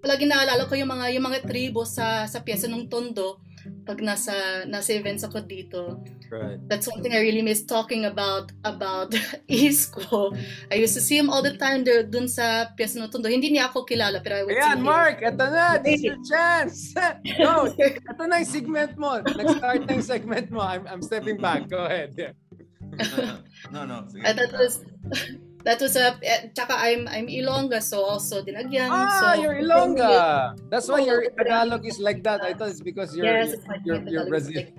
Palagi 0.00 0.24
naalala 0.24 0.64
ko 0.64 0.78
yung 0.78 0.88
mga 0.88 1.12
yung 1.12 1.26
mga 1.28 1.44
tribo 1.44 1.84
sa 1.84 2.24
sa 2.24 2.40
piyesa 2.40 2.70
ng 2.70 2.88
Tondo 2.88 3.47
pag 3.86 3.98
nasa 4.04 4.64
nasa 4.68 4.92
events 4.94 5.24
ako 5.24 5.44
dito. 5.44 6.02
Right. 6.28 6.60
That's 6.68 6.84
something 6.84 7.12
I 7.12 7.24
really 7.24 7.40
miss 7.40 7.64
talking 7.64 8.04
about 8.04 8.52
about 8.64 9.16
Isko. 9.48 10.36
I 10.70 10.76
used 10.76 10.92
to 10.94 11.00
see 11.00 11.16
him 11.16 11.32
all 11.32 11.40
the 11.40 11.56
time 11.56 11.84
there 11.84 12.04
dun 12.04 12.28
sa 12.28 12.68
Piazza 12.76 13.00
Notondo. 13.00 13.32
Hindi 13.32 13.56
niya 13.56 13.72
ako 13.72 13.88
kilala 13.88 14.20
pero 14.20 14.34
I 14.36 14.42
would 14.44 14.56
Ayan, 14.56 14.84
Mark, 14.84 15.24
ito 15.24 15.44
na. 15.48 15.78
This 15.84 16.00
is 16.00 16.12
your 16.12 16.20
chance. 16.22 16.92
Go. 17.40 17.72
ito 17.74 18.22
na 18.28 18.44
yung 18.44 18.52
segment 18.52 18.92
mo. 19.00 19.24
Nag-start 19.24 19.88
na 19.88 19.92
yung 19.96 20.06
segment 20.06 20.48
mo. 20.52 20.60
I'm, 20.60 20.84
I'm 20.84 21.00
stepping 21.00 21.40
back. 21.40 21.66
Go 21.72 21.88
ahead. 21.88 22.12
Yeah. 22.18 22.36
no, 23.72 23.88
no. 23.88 24.04
Sige. 24.12 24.22
That 24.24 24.52
was 24.52 24.84
that 25.64 25.80
was 25.80 25.96
a 25.96 26.14
eh, 26.22 26.48
tsaka 26.54 26.74
I'm 26.76 27.08
I'm 27.08 27.26
Ilongga 27.26 27.82
so 27.82 28.04
also 28.04 28.42
dinagyan. 28.42 28.88
Ah 28.90 29.34
so, 29.34 29.42
you're 29.42 29.58
Ilongga. 29.58 30.56
that's 30.70 30.88
why 30.88 31.00
your 31.02 31.26
Tagalog 31.34 31.86
is 31.86 31.98
like 31.98 32.22
that. 32.22 32.42
I 32.42 32.54
thought 32.54 32.70
it's 32.70 32.80
because 32.82 33.16
you're 33.16 33.26
yes, 33.26 33.54
you're, 33.84 34.02
you're, 34.02 34.24
you're 34.24 34.26
Brazilian. 34.28 34.72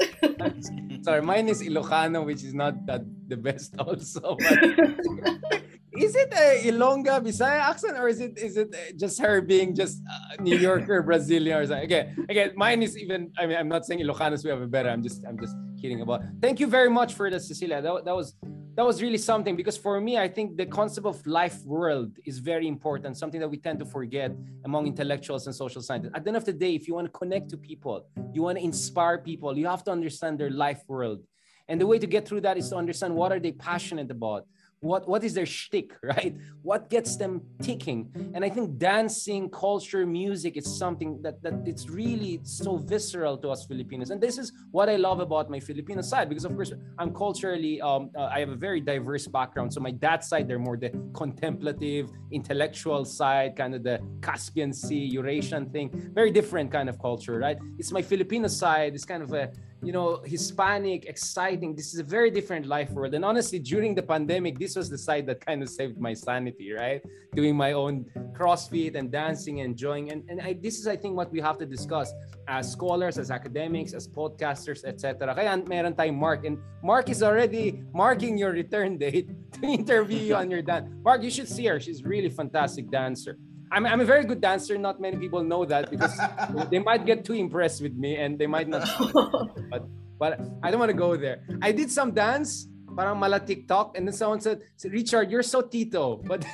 sorry 1.02 1.22
mine 1.22 1.48
is 1.48 1.62
Ilocano 1.62 2.24
which 2.24 2.44
is 2.44 2.54
not 2.54 2.86
that 2.86 3.02
the 3.28 3.36
best 3.36 3.74
also 3.78 4.36
but 4.36 5.62
is 5.92 6.14
it 6.14 6.32
a 6.32 6.68
Ilongga 6.70 7.20
Bisaya 7.24 7.60
accent 7.70 7.98
or 7.98 8.08
is 8.08 8.20
it 8.20 8.38
is 8.38 8.56
it 8.56 8.74
just 8.96 9.20
her 9.20 9.40
being 9.40 9.74
just 9.74 10.02
uh, 10.10 10.42
New 10.42 10.56
Yorker 10.56 11.02
Brazilian 11.10 11.58
or 11.58 11.66
something 11.66 11.84
again 11.84 12.26
again 12.28 12.52
mine 12.56 12.82
is 12.82 12.96
even 12.96 13.32
I 13.38 13.46
mean 13.46 13.56
I'm 13.56 13.68
not 13.68 13.84
saying 13.84 14.00
Ilocanos 14.00 14.44
we 14.44 14.50
have 14.50 14.62
a 14.62 14.66
better 14.66 14.88
I'm 14.88 15.02
just 15.02 15.24
I'm 15.26 15.38
just 15.38 15.56
kidding 15.80 16.00
about 16.00 16.22
thank 16.40 16.60
you 16.60 16.66
very 16.66 16.90
much 16.90 17.14
for 17.14 17.30
the 17.30 17.40
Cecilia 17.40 17.82
that, 17.82 18.04
that 18.04 18.14
was 18.14 18.34
that 18.76 18.86
was 18.86 19.02
really 19.02 19.18
something 19.18 19.56
because 19.56 19.76
for 19.76 20.00
me, 20.00 20.16
I 20.16 20.28
think 20.28 20.56
the 20.56 20.64
concept 20.64 21.06
of 21.06 21.26
life 21.26 21.62
world 21.64 22.12
is 22.24 22.38
very 22.38 22.68
important, 22.68 23.16
something 23.16 23.40
that 23.40 23.48
we 23.48 23.58
tend 23.58 23.78
to 23.80 23.84
forget 23.84 24.32
among 24.64 24.86
intellectuals 24.86 25.46
and 25.46 25.54
social 25.54 25.82
scientists. 25.82 26.12
At 26.14 26.24
the 26.24 26.30
end 26.30 26.36
of 26.36 26.44
the 26.44 26.52
day, 26.52 26.74
if 26.76 26.86
you 26.86 26.94
want 26.94 27.06
to 27.06 27.10
connect 27.10 27.50
to 27.50 27.56
people, 27.56 28.06
you 28.32 28.42
want 28.42 28.58
to 28.58 28.64
inspire 28.64 29.18
people, 29.18 29.58
you 29.58 29.66
have 29.66 29.84
to 29.84 29.90
understand 29.90 30.38
their 30.38 30.50
life 30.50 30.82
world. 30.86 31.20
And 31.68 31.80
the 31.80 31.86
way 31.86 31.98
to 31.98 32.06
get 32.06 32.26
through 32.26 32.40
that 32.42 32.56
is 32.56 32.70
to 32.70 32.76
understand 32.76 33.14
what 33.14 33.32
are 33.32 33.40
they 33.40 33.52
passionate 33.52 34.10
about 34.10 34.46
what 34.80 35.06
what 35.06 35.22
is 35.24 35.34
their 35.34 35.46
shtick, 35.46 35.92
right? 36.02 36.34
What 36.62 36.90
gets 36.90 37.16
them 37.16 37.42
ticking? 37.62 38.10
And 38.34 38.44
I 38.44 38.48
think 38.48 38.78
dancing, 38.78 39.50
culture, 39.50 40.06
music 40.06 40.56
is 40.56 40.66
something 40.66 41.20
that 41.22 41.42
that 41.42 41.54
it's 41.66 41.88
really 41.88 42.40
so 42.42 42.76
visceral 42.76 43.36
to 43.38 43.50
us 43.50 43.66
Filipinos. 43.66 44.10
And 44.10 44.20
this 44.20 44.38
is 44.38 44.52
what 44.70 44.88
I 44.88 44.96
love 44.96 45.20
about 45.20 45.50
my 45.50 45.60
Filipino 45.60 46.00
side 46.02 46.28
because 46.28 46.44
of 46.44 46.54
course 46.54 46.72
I'm 46.98 47.14
culturally 47.14 47.80
um, 47.80 48.10
uh, 48.16 48.24
I 48.34 48.40
have 48.40 48.50
a 48.50 48.56
very 48.56 48.80
diverse 48.80 49.26
background. 49.26 49.72
So 49.72 49.80
my 49.80 49.90
dad's 49.90 50.28
side 50.28 50.48
they're 50.48 50.58
more 50.58 50.76
the 50.76 50.90
contemplative, 51.12 52.10
intellectual 52.30 53.04
side, 53.04 53.56
kind 53.56 53.74
of 53.74 53.82
the 53.82 54.00
Caspian 54.22 54.72
Sea, 54.72 55.04
Eurasian 55.04 55.70
thing, 55.70 56.10
very 56.14 56.30
different 56.30 56.72
kind 56.72 56.88
of 56.88 56.98
culture, 56.98 57.38
right? 57.38 57.58
It's 57.78 57.92
my 57.92 58.02
Filipino 58.02 58.48
side. 58.48 58.94
It's 58.94 59.04
kind 59.04 59.22
of 59.22 59.32
a 59.32 59.50
you 59.82 59.92
know, 59.92 60.20
Hispanic, 60.24 61.06
exciting. 61.06 61.74
This 61.74 61.94
is 61.94 62.00
a 62.00 62.04
very 62.04 62.30
different 62.30 62.66
life 62.66 62.90
world. 62.90 63.14
And 63.14 63.24
honestly, 63.24 63.58
during 63.58 63.94
the 63.94 64.02
pandemic, 64.02 64.58
this 64.58 64.76
was 64.76 64.90
the 64.90 64.98
side 64.98 65.26
that 65.26 65.44
kind 65.44 65.62
of 65.62 65.70
saved 65.70 65.98
my 65.98 66.12
sanity, 66.12 66.72
right? 66.72 67.02
Doing 67.34 67.56
my 67.56 67.72
own 67.72 68.04
CrossFit 68.32 68.94
and 68.94 69.10
dancing, 69.10 69.60
and 69.60 69.70
enjoying. 69.70 70.10
And, 70.12 70.22
and 70.28 70.40
I, 70.40 70.52
this 70.52 70.78
is, 70.78 70.86
I 70.86 70.96
think, 70.96 71.16
what 71.16 71.32
we 71.32 71.40
have 71.40 71.56
to 71.58 71.66
discuss 71.66 72.12
as 72.46 72.70
scholars, 72.70 73.16
as 73.16 73.30
academics, 73.30 73.94
as 73.94 74.06
podcasters, 74.06 74.84
etc. 74.84 75.34
Kaya 75.34 75.56
meron 75.66 75.94
tayong 75.94 76.18
Mark. 76.18 76.44
And 76.44 76.58
Mark 76.82 77.08
is 77.08 77.22
already 77.22 77.82
marking 77.94 78.36
your 78.36 78.52
return 78.52 78.98
date 79.04 79.30
to 79.52 79.66
interview 79.66 80.18
you 80.18 80.34
on 80.42 80.50
your 80.50 80.62
dance. 80.62 80.90
Mark, 81.02 81.22
you 81.22 81.30
should 81.30 81.48
see 81.48 81.66
her. 81.66 81.80
She's 81.80 82.04
really 82.04 82.28
fantastic 82.28 82.90
dancer. 82.90 83.38
I'm, 83.70 83.86
I'm 83.86 84.00
a 84.00 84.04
very 84.04 84.24
good 84.24 84.40
dancer. 84.40 84.76
Not 84.76 85.00
many 85.00 85.16
people 85.16 85.42
know 85.42 85.64
that 85.64 85.90
because 85.90 86.18
they 86.70 86.78
might 86.78 87.06
get 87.06 87.24
too 87.24 87.34
impressed 87.34 87.82
with 87.82 87.94
me 87.94 88.16
and 88.16 88.38
they 88.38 88.46
might 88.46 88.68
not. 88.68 88.88
but 89.70 89.86
but 90.18 90.40
I 90.62 90.70
don't 90.70 90.80
want 90.80 90.90
to 90.90 90.96
go 90.96 91.16
there. 91.16 91.40
I 91.62 91.72
did 91.72 91.90
some 91.90 92.12
dance, 92.12 92.68
parang 92.94 93.18
mala 93.18 93.40
TikTok, 93.40 93.96
and 93.96 94.06
then 94.06 94.12
someone 94.12 94.40
said, 94.40 94.60
Richard, 94.84 95.30
you're 95.30 95.42
so 95.42 95.62
Tito. 95.62 96.20
But 96.28 96.44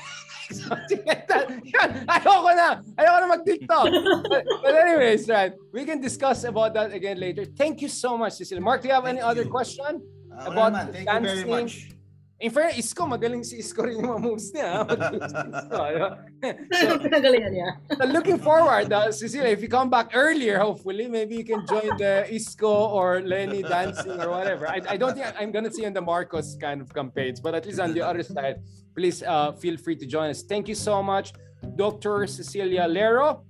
something 0.52 1.02
like 1.04 1.26
that. 1.26 1.48
Ayoko 2.06 2.54
na. 2.54 2.78
Ayoko 2.94 3.18
na 3.18 3.26
mag-TikTok. 3.26 3.90
But, 4.30 4.44
but 4.62 4.74
anyways, 4.74 5.26
right, 5.28 5.52
we 5.72 5.84
can 5.84 6.00
discuss 6.00 6.44
about 6.44 6.74
that 6.74 6.92
again 6.92 7.18
later. 7.18 7.44
Thank 7.44 7.82
you 7.82 7.88
so 7.88 8.16
much, 8.16 8.34
Cecilia. 8.34 8.62
Mark, 8.62 8.82
do 8.82 8.88
you 8.88 8.94
have 8.94 9.02
Thank 9.02 9.18
any 9.18 9.26
you. 9.26 9.30
other 9.30 9.44
question 9.50 9.98
uh, 10.30 10.46
about 10.46 10.72
well, 10.72 10.86
Thank 10.92 11.06
dancing? 11.10 11.38
you 11.38 11.44
very 11.50 11.62
much. 11.64 11.95
In 12.38 12.50
fairness, 12.50 12.76
Isko, 12.76 13.08
magaling 13.08 13.40
si 13.40 13.64
Isko 13.64 13.88
rin 13.88 13.96
yung 13.96 14.12
mga 14.12 14.20
moves 14.20 14.52
niya. 14.52 14.84
so, 14.84 15.80
niya. 17.48 17.80
so 17.96 18.04
looking 18.04 18.36
forward, 18.36 18.92
uh, 18.92 19.10
Cecilia, 19.10 19.48
if 19.48 19.62
you 19.62 19.68
come 19.68 19.88
back 19.88 20.10
earlier, 20.12 20.58
hopefully, 20.58 21.08
maybe 21.08 21.36
you 21.36 21.44
can 21.44 21.64
join 21.64 21.96
the 21.96 22.28
Isko 22.28 22.92
or 22.92 23.22
Lenny 23.22 23.62
dancing 23.62 24.20
or 24.20 24.28
whatever. 24.28 24.68
I, 24.68 24.82
I 24.86 24.96
don't 24.98 25.16
think 25.16 25.24
I'm 25.40 25.50
going 25.50 25.64
to 25.64 25.72
see 25.72 25.86
on 25.86 25.94
the 25.94 26.02
Marcos 26.02 26.58
kind 26.60 26.82
of 26.82 26.92
campaigns, 26.92 27.40
but 27.40 27.54
at 27.54 27.64
least 27.64 27.80
on 27.80 27.94
the 27.94 28.02
other 28.02 28.22
side, 28.22 28.60
please 28.94 29.22
uh, 29.22 29.52
feel 29.52 29.78
free 29.78 29.96
to 29.96 30.04
join 30.04 30.28
us. 30.28 30.42
Thank 30.42 30.68
you 30.68 30.74
so 30.74 31.02
much, 31.02 31.32
Dr. 31.76 32.26
Cecilia 32.26 32.86
Lero, 32.86 33.44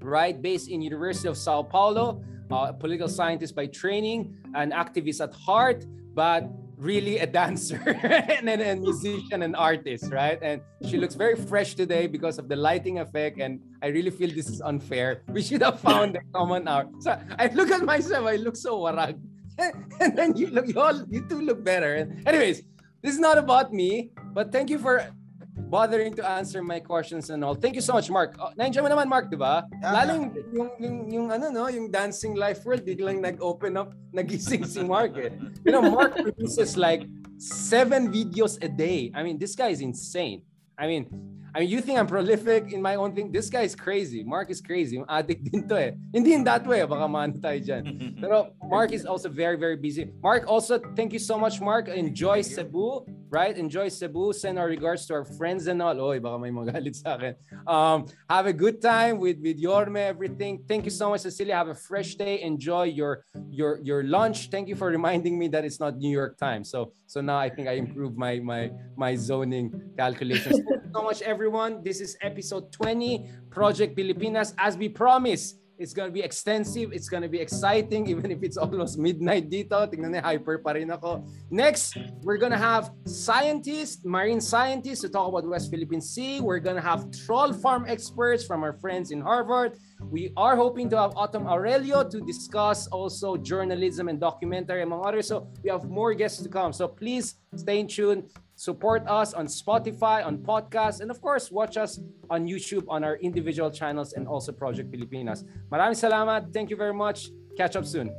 right, 0.00 0.40
based 0.40 0.70
in 0.70 0.80
University 0.80 1.28
of 1.28 1.36
Sao 1.36 1.62
Paulo, 1.62 2.24
uh, 2.50 2.68
a 2.68 2.72
political 2.72 3.08
scientist 3.08 3.54
by 3.54 3.66
training, 3.66 4.34
an 4.54 4.72
activist 4.72 5.20
at 5.20 5.34
heart, 5.34 5.84
but 6.14 6.48
really 6.84 7.18
a 7.18 7.26
dancer 7.26 7.80
and 8.04 8.48
a 8.48 8.76
musician 8.76 9.42
and 9.42 9.56
artist, 9.56 10.12
right? 10.12 10.38
And 10.42 10.60
she 10.86 10.98
looks 10.98 11.14
very 11.14 11.34
fresh 11.34 11.74
today 11.74 12.06
because 12.06 12.38
of 12.38 12.48
the 12.48 12.56
lighting 12.56 13.00
effect. 13.00 13.40
And 13.40 13.58
I 13.82 13.88
really 13.88 14.10
feel 14.10 14.28
this 14.28 14.48
is 14.48 14.60
unfair. 14.60 15.22
We 15.28 15.42
should 15.42 15.62
have 15.62 15.80
found 15.80 16.16
a 16.16 16.20
common 16.32 16.68
hour. 16.68 16.86
So 17.00 17.18
I 17.38 17.48
look 17.48 17.70
at 17.70 17.82
myself, 17.82 18.26
I 18.26 18.36
look 18.36 18.56
so 18.56 18.78
warag. 18.80 19.18
and 20.00 20.16
then 20.18 20.36
you 20.36 20.48
look, 20.48 20.68
you 20.68 20.78
all, 20.80 21.02
you 21.08 21.26
two 21.26 21.40
look 21.40 21.64
better. 21.64 21.94
And 21.94 22.26
anyways, 22.28 22.62
this 23.02 23.14
is 23.14 23.20
not 23.20 23.38
about 23.38 23.72
me, 23.72 24.10
but 24.32 24.52
thank 24.52 24.68
you 24.68 24.78
for 24.78 25.08
bothering 25.56 26.14
to 26.14 26.22
answer 26.26 26.62
my 26.62 26.78
questions 26.80 27.30
and 27.30 27.44
all. 27.44 27.54
Thank 27.54 27.74
you 27.74 27.80
so 27.80 27.94
much, 27.94 28.10
Mark. 28.10 28.36
Oh, 28.38 28.50
na-enjoy 28.56 28.82
mo 28.82 28.90
naman, 28.90 29.08
Mark, 29.08 29.30
di 29.30 29.36
ba? 29.36 29.64
Yeah. 29.82 29.92
Lalo 29.92 30.10
yung, 30.14 30.28
yung, 30.52 30.70
yung, 30.78 30.96
yung, 31.10 31.26
ano, 31.32 31.50
no, 31.50 31.66
yung 31.70 31.90
dancing 31.90 32.34
life 32.34 32.64
world, 32.64 32.84
biglang 32.84 33.22
nag-open 33.22 33.76
up, 33.76 33.94
nagising 34.14 34.66
si 34.66 34.82
Mark 34.82 35.16
eh. 35.16 35.30
You 35.64 35.72
know, 35.72 35.82
Mark 35.82 36.14
produces 36.14 36.76
like 36.76 37.06
seven 37.38 38.10
videos 38.10 38.58
a 38.62 38.68
day. 38.68 39.10
I 39.14 39.22
mean, 39.22 39.38
this 39.38 39.54
guy 39.54 39.68
is 39.68 39.80
insane. 39.80 40.42
I 40.78 40.86
mean, 40.86 41.06
I 41.54 41.60
mean, 41.60 41.68
you 41.68 41.80
think 41.80 42.00
I'm 42.00 42.08
prolific 42.08 42.72
in 42.72 42.82
my 42.82 42.96
own 42.96 43.14
thing? 43.14 43.30
This 43.30 43.48
guy 43.48 43.62
is 43.62 43.76
crazy. 43.76 44.24
Mark 44.24 44.50
is 44.50 44.60
crazy. 44.60 45.00
Addict 45.08 45.44
din 45.46 45.68
to 45.68 45.78
eh. 45.78 45.90
Hindi 46.12 46.34
in 46.34 46.42
that 46.44 46.66
way. 46.66 46.82
Baka 46.82 47.06
maano 47.06 47.38
tayo 47.38 47.62
dyan. 47.62 48.18
Pero 48.20 48.50
Mark 48.66 48.90
is 48.90 49.06
also 49.06 49.28
very, 49.28 49.54
very 49.54 49.76
busy. 49.76 50.10
Mark, 50.20 50.50
also, 50.50 50.82
thank 50.98 51.12
you 51.12 51.22
so 51.22 51.38
much, 51.38 51.60
Mark. 51.60 51.86
Enjoy 51.86 52.42
Cebu, 52.42 53.06
right? 53.30 53.56
Enjoy 53.56 53.86
Cebu. 53.86 54.32
Send 54.34 54.58
our 54.58 54.66
regards 54.66 55.06
to 55.06 55.14
our 55.14 55.24
friends 55.24 55.70
and 55.70 55.78
all. 55.78 55.94
Oy, 55.94 56.18
baka 56.18 56.42
may 56.42 56.50
magalit 56.50 56.98
sa 56.98 57.14
akin. 57.14 57.38
Um, 57.70 58.10
have 58.26 58.50
a 58.50 58.52
good 58.52 58.82
time 58.82 59.22
with, 59.22 59.38
with 59.38 59.54
Yorme, 59.62 60.02
everything. 60.02 60.58
Thank 60.66 60.90
you 60.90 60.90
so 60.90 61.14
much, 61.14 61.22
Cecilia. 61.22 61.54
Have 61.54 61.70
a 61.70 61.78
fresh 61.78 62.18
day. 62.18 62.42
Enjoy 62.42 62.90
your 62.90 63.22
your 63.46 63.78
your 63.78 64.02
lunch. 64.02 64.50
Thank 64.50 64.66
you 64.66 64.74
for 64.74 64.90
reminding 64.90 65.38
me 65.38 65.46
that 65.54 65.62
it's 65.62 65.78
not 65.78 66.02
New 66.02 66.10
York 66.10 66.34
time. 66.34 66.66
So 66.66 66.90
so 67.06 67.22
now 67.22 67.38
I 67.38 67.46
think 67.46 67.70
I 67.70 67.78
improved 67.78 68.18
my 68.18 68.42
my 68.42 68.74
my 68.98 69.14
zoning 69.14 69.70
calculations. 69.94 70.58
So 70.94 71.02
much, 71.02 71.22
everyone. 71.22 71.82
This 71.82 71.98
is 71.98 72.14
episode 72.22 72.70
20, 72.70 73.26
Project 73.50 73.98
Pilipinas. 73.98 74.54
As 74.62 74.78
we 74.78 74.88
promised, 74.88 75.58
it's 75.76 75.92
gonna 75.92 76.14
be 76.14 76.22
extensive. 76.22 76.92
It's 76.92 77.08
gonna 77.08 77.26
be 77.26 77.40
exciting, 77.40 78.06
even 78.14 78.30
if 78.30 78.44
it's 78.44 78.56
almost 78.56 78.94
midnight 78.94 79.50
dito. 79.50 79.74
Tingnan 79.90 80.14
niya, 80.14 80.22
hyper 80.22 80.62
pa 80.62 80.78
rin 80.78 80.94
ako. 80.94 81.26
Next, 81.50 81.98
we're 82.22 82.38
gonna 82.38 82.54
have 82.54 82.94
scientists, 83.10 84.06
marine 84.06 84.38
scientists 84.38 85.02
to 85.02 85.10
talk 85.10 85.26
about 85.26 85.42
West 85.50 85.66
Philippine 85.66 85.98
Sea. 85.98 86.38
We're 86.38 86.62
gonna 86.62 86.78
have 86.78 87.10
troll 87.26 87.50
farm 87.50 87.90
experts 87.90 88.46
from 88.46 88.62
our 88.62 88.78
friends 88.78 89.10
in 89.10 89.18
Harvard. 89.18 89.74
We 89.98 90.30
are 90.38 90.54
hoping 90.54 90.86
to 90.94 90.96
have 91.02 91.10
Atom 91.18 91.50
Araullo 91.50 92.06
to 92.06 92.22
discuss 92.22 92.86
also 92.94 93.34
journalism 93.34 94.06
and 94.06 94.22
documentary, 94.22 94.86
among 94.86 95.02
others. 95.02 95.26
So 95.26 95.50
we 95.58 95.74
have 95.74 95.90
more 95.90 96.14
guests 96.14 96.38
to 96.46 96.48
come. 96.48 96.70
So 96.70 96.86
please 96.86 97.42
stay 97.58 97.82
in 97.82 97.90
tune. 97.90 98.30
Support 98.56 99.06
us 99.08 99.34
on 99.34 99.46
Spotify, 99.46 100.24
on 100.24 100.38
podcasts, 100.38 101.00
and 101.00 101.10
of 101.10 101.20
course, 101.20 101.50
watch 101.50 101.76
us 101.76 101.98
on 102.30 102.46
YouTube 102.46 102.84
on 102.88 103.02
our 103.02 103.16
individual 103.16 103.70
channels 103.70 104.12
and 104.14 104.28
also 104.28 104.52
Project 104.52 104.94
Pilipinas. 104.94 105.42
Maraming 105.70 105.98
salamat. 105.98 106.54
Thank 106.54 106.70
you 106.70 106.76
very 106.76 106.94
much. 106.94 107.34
Catch 107.58 107.74
up 107.74 107.86
soon. 107.86 108.14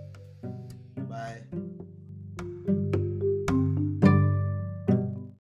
Bye. 1.08 1.75